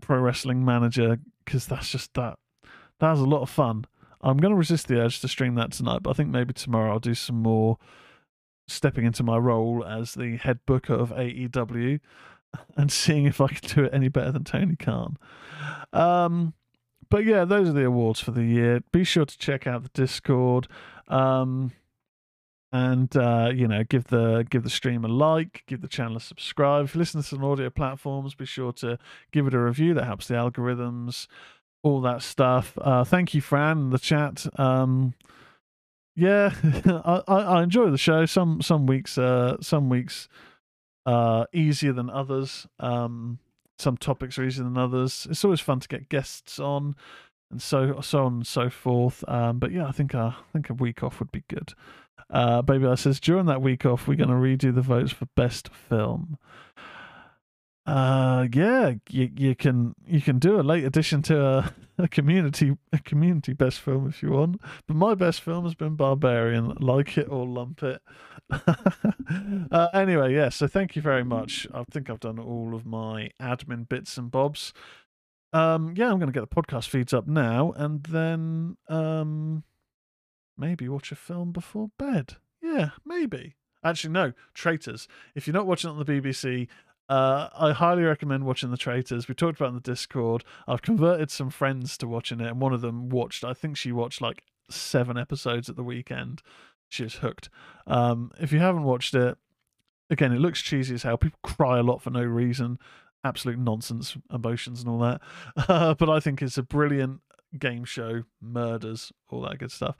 pro 0.00 0.18
wrestling 0.18 0.64
manager 0.64 1.18
because 1.44 1.66
that's 1.66 1.90
just 1.90 2.14
that. 2.14 2.38
That 2.98 3.16
a 3.16 3.20
lot 3.20 3.42
of 3.42 3.50
fun. 3.50 3.86
I'm 4.22 4.36
going 4.36 4.52
to 4.52 4.58
resist 4.58 4.88
the 4.88 5.00
urge 5.00 5.20
to 5.20 5.28
stream 5.28 5.54
that 5.54 5.72
tonight, 5.72 6.02
but 6.02 6.10
I 6.10 6.12
think 6.12 6.30
maybe 6.30 6.52
tomorrow 6.52 6.92
I'll 6.92 6.98
do 6.98 7.14
some 7.14 7.42
more 7.42 7.78
stepping 8.68 9.04
into 9.04 9.22
my 9.22 9.36
role 9.36 9.84
as 9.84 10.14
the 10.14 10.36
head 10.36 10.60
booker 10.66 10.94
of 10.94 11.10
AEW 11.10 12.00
and 12.76 12.92
seeing 12.92 13.26
if 13.26 13.40
I 13.40 13.48
can 13.48 13.68
do 13.68 13.84
it 13.84 13.94
any 13.94 14.08
better 14.08 14.32
than 14.32 14.44
Tony 14.44 14.76
Khan. 14.76 15.16
Um, 15.92 16.54
but 17.10 17.24
yeah, 17.24 17.44
those 17.44 17.68
are 17.68 17.72
the 17.72 17.84
awards 17.84 18.20
for 18.20 18.30
the 18.30 18.44
year. 18.44 18.80
Be 18.92 19.04
sure 19.04 19.24
to 19.24 19.38
check 19.38 19.66
out 19.66 19.82
the 19.82 19.90
Discord. 19.90 20.68
Um, 21.08 21.72
and 22.72 23.14
uh, 23.16 23.50
you 23.52 23.66
know, 23.66 23.82
give 23.82 24.04
the 24.04 24.46
give 24.48 24.62
the 24.62 24.70
stream 24.70 25.04
a 25.04 25.08
like, 25.08 25.64
give 25.66 25.80
the 25.80 25.88
channel 25.88 26.16
a 26.16 26.20
subscribe. 26.20 26.84
If 26.84 26.94
you 26.94 27.00
listen 27.00 27.20
to 27.20 27.26
some 27.26 27.44
audio 27.44 27.68
platforms, 27.68 28.34
be 28.34 28.46
sure 28.46 28.72
to 28.74 28.98
give 29.32 29.46
it 29.46 29.54
a 29.54 29.58
review. 29.58 29.94
That 29.94 30.04
helps 30.04 30.28
the 30.28 30.34
algorithms, 30.34 31.26
all 31.82 32.00
that 32.02 32.22
stuff. 32.22 32.78
Uh, 32.80 33.02
thank 33.02 33.34
you, 33.34 33.40
Fran, 33.40 33.90
the 33.90 33.98
chat. 33.98 34.46
Um, 34.58 35.14
yeah, 36.14 36.54
I, 37.04 37.22
I 37.26 37.62
enjoy 37.62 37.90
the 37.90 37.98
show. 37.98 38.24
Some 38.26 38.62
some 38.62 38.86
weeks, 38.86 39.18
uh, 39.18 39.56
some 39.60 39.88
weeks, 39.88 40.28
uh, 41.06 41.46
easier 41.52 41.92
than 41.92 42.08
others. 42.08 42.68
Um, 42.78 43.40
some 43.80 43.96
topics 43.96 44.38
are 44.38 44.44
easier 44.44 44.64
than 44.64 44.78
others. 44.78 45.26
It's 45.30 45.44
always 45.44 45.60
fun 45.60 45.80
to 45.80 45.88
get 45.88 46.08
guests 46.08 46.58
on. 46.58 46.94
and 47.50 47.60
so 47.60 48.00
so 48.00 48.24
on 48.26 48.34
and 48.34 48.46
so 48.46 48.70
forth. 48.70 49.24
Um, 49.28 49.58
but 49.58 49.72
yeah, 49.72 49.86
I 49.86 49.92
think 49.92 50.14
uh, 50.14 50.32
I 50.36 50.52
think 50.52 50.70
a 50.70 50.74
week 50.74 51.02
off 51.02 51.18
would 51.18 51.32
be 51.32 51.44
good. 51.48 51.74
Uh, 52.28 52.62
Baby 52.62 52.86
I 52.86 52.94
says 52.94 53.18
during 53.18 53.46
that 53.46 53.62
week 53.62 53.84
off, 53.84 54.06
we're 54.06 54.14
going 54.14 54.28
to 54.28 54.34
redo 54.36 54.72
the 54.74 54.82
votes 54.82 55.12
for 55.12 55.26
best 55.36 55.68
film. 55.72 56.38
Uh, 57.86 58.46
yeah, 58.52 58.94
you 59.08 59.30
you 59.36 59.54
can 59.54 59.94
you 60.06 60.20
can 60.20 60.38
do 60.38 60.60
a 60.60 60.62
late 60.62 60.84
addition 60.84 61.22
to 61.22 61.44
a, 61.44 61.74
a 61.98 62.08
community 62.08 62.76
a 62.92 62.98
community 62.98 63.52
best 63.52 63.80
film 63.80 64.08
if 64.08 64.22
you 64.22 64.30
want. 64.30 64.60
But 64.86 64.96
my 64.96 65.14
best 65.14 65.40
film 65.40 65.64
has 65.64 65.74
been 65.74 65.96
Barbarian. 65.96 66.76
Like 66.80 67.16
it 67.16 67.28
or 67.28 67.46
lump 67.46 67.82
it. 67.82 68.02
uh, 69.70 69.88
anyway, 69.94 70.34
yeah. 70.34 70.50
So 70.50 70.66
thank 70.66 70.94
you 70.94 71.02
very 71.02 71.24
much. 71.24 71.66
I 71.72 71.84
think 71.90 72.10
I've 72.10 72.20
done 72.20 72.38
all 72.38 72.74
of 72.74 72.84
my 72.84 73.30
admin 73.40 73.88
bits 73.88 74.16
and 74.16 74.30
bobs. 74.30 74.72
Um, 75.52 75.94
yeah, 75.96 76.10
I'm 76.10 76.18
going 76.18 76.32
to 76.32 76.38
get 76.38 76.48
the 76.48 76.62
podcast 76.62 76.88
feeds 76.88 77.12
up 77.12 77.26
now, 77.26 77.72
and 77.74 78.04
then 78.04 78.76
um, 78.88 79.64
maybe 80.56 80.88
watch 80.88 81.10
a 81.10 81.16
film 81.16 81.50
before 81.50 81.90
bed. 81.98 82.36
Yeah, 82.62 82.90
maybe. 83.04 83.56
Actually, 83.82 84.12
no, 84.12 84.32
Traitors. 84.54 85.08
If 85.34 85.46
you're 85.46 85.54
not 85.54 85.66
watching 85.66 85.90
it 85.90 85.94
on 85.94 85.98
the 85.98 86.04
BBC, 86.04 86.68
uh, 87.10 87.48
I 87.58 87.72
highly 87.72 88.04
recommend 88.04 88.44
watching 88.46 88.70
The 88.70 88.76
Traitors. 88.76 89.26
We 89.26 89.34
talked 89.34 89.58
about 89.58 89.70
in 89.70 89.74
the 89.74 89.80
Discord. 89.80 90.44
I've 90.68 90.80
converted 90.80 91.28
some 91.28 91.50
friends 91.50 91.98
to 91.98 92.06
watching 92.06 92.40
it, 92.40 92.46
and 92.46 92.60
one 92.60 92.72
of 92.72 92.82
them 92.82 93.08
watched, 93.08 93.42
I 93.42 93.52
think 93.52 93.76
she 93.76 93.90
watched 93.90 94.20
like 94.20 94.44
seven 94.70 95.18
episodes 95.18 95.68
at 95.68 95.74
the 95.74 95.82
weekend. 95.82 96.40
She 96.88 97.02
was 97.02 97.16
hooked. 97.16 97.50
Um, 97.88 98.30
if 98.38 98.52
you 98.52 98.60
haven't 98.60 98.84
watched 98.84 99.14
it, 99.14 99.36
again, 100.08 100.32
it 100.32 100.38
looks 100.38 100.62
cheesy 100.62 100.94
as 100.94 101.02
hell. 101.02 101.18
People 101.18 101.40
cry 101.42 101.80
a 101.80 101.82
lot 101.82 102.00
for 102.00 102.10
no 102.10 102.22
reason. 102.22 102.78
Absolute 103.24 103.58
nonsense 103.58 104.16
emotions 104.32 104.80
and 104.80 104.88
all 104.88 105.00
that. 105.00 105.20
Uh, 105.68 105.94
but 105.98 106.08
I 106.08 106.20
think 106.20 106.40
it's 106.40 106.58
a 106.58 106.62
brilliant 106.62 107.22
game 107.58 107.84
show, 107.84 108.22
murders, 108.40 109.12
all 109.28 109.42
that 109.42 109.58
good 109.58 109.72
stuff. 109.72 109.96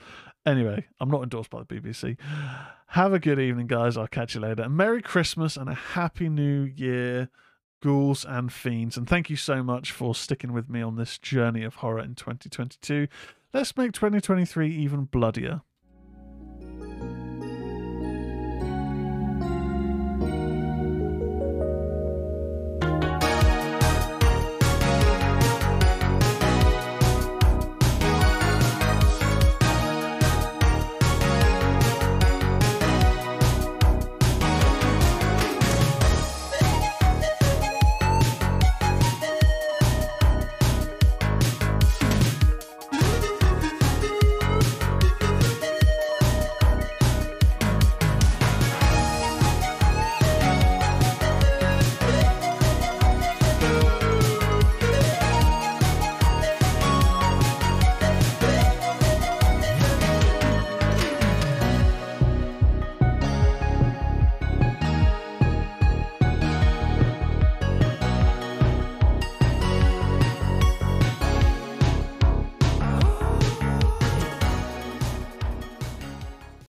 Anyway, 0.47 0.87
I'm 1.01 1.11
not 1.11 1.23
endorsed 1.23 1.51
by 1.51 1.63
the 1.63 1.75
BBC. 1.75 2.17
Have 2.89 3.13
a 3.13 3.19
good 3.19 3.39
evening, 3.39 3.67
guys. 3.67 3.97
I'll 3.97 4.07
catch 4.07 4.35
you 4.35 4.41
later. 4.41 4.69
Merry 4.69 5.03
Christmas 5.03 5.57
and 5.57 5.69
a 5.69 5.75
Happy 5.75 6.29
New 6.29 6.63
Year, 6.63 7.29
ghouls 7.83 8.25
and 8.25 8.53
fiends. 8.53 8.97
And 8.97 9.09
thank 9.09 9.31
you 9.31 9.37
so 9.37 9.63
much 9.63 9.93
for 9.93 10.15
sticking 10.15 10.53
with 10.53 10.69
me 10.69 10.83
on 10.83 10.97
this 10.97 11.19
journey 11.19 11.63
of 11.63 11.77
horror 11.77 12.01
in 12.01 12.15
2022. 12.15 13.09
Let's 13.53 13.77
make 13.77 13.93
2023 13.93 14.75
even 14.77 15.05
bloodier. 15.05 15.63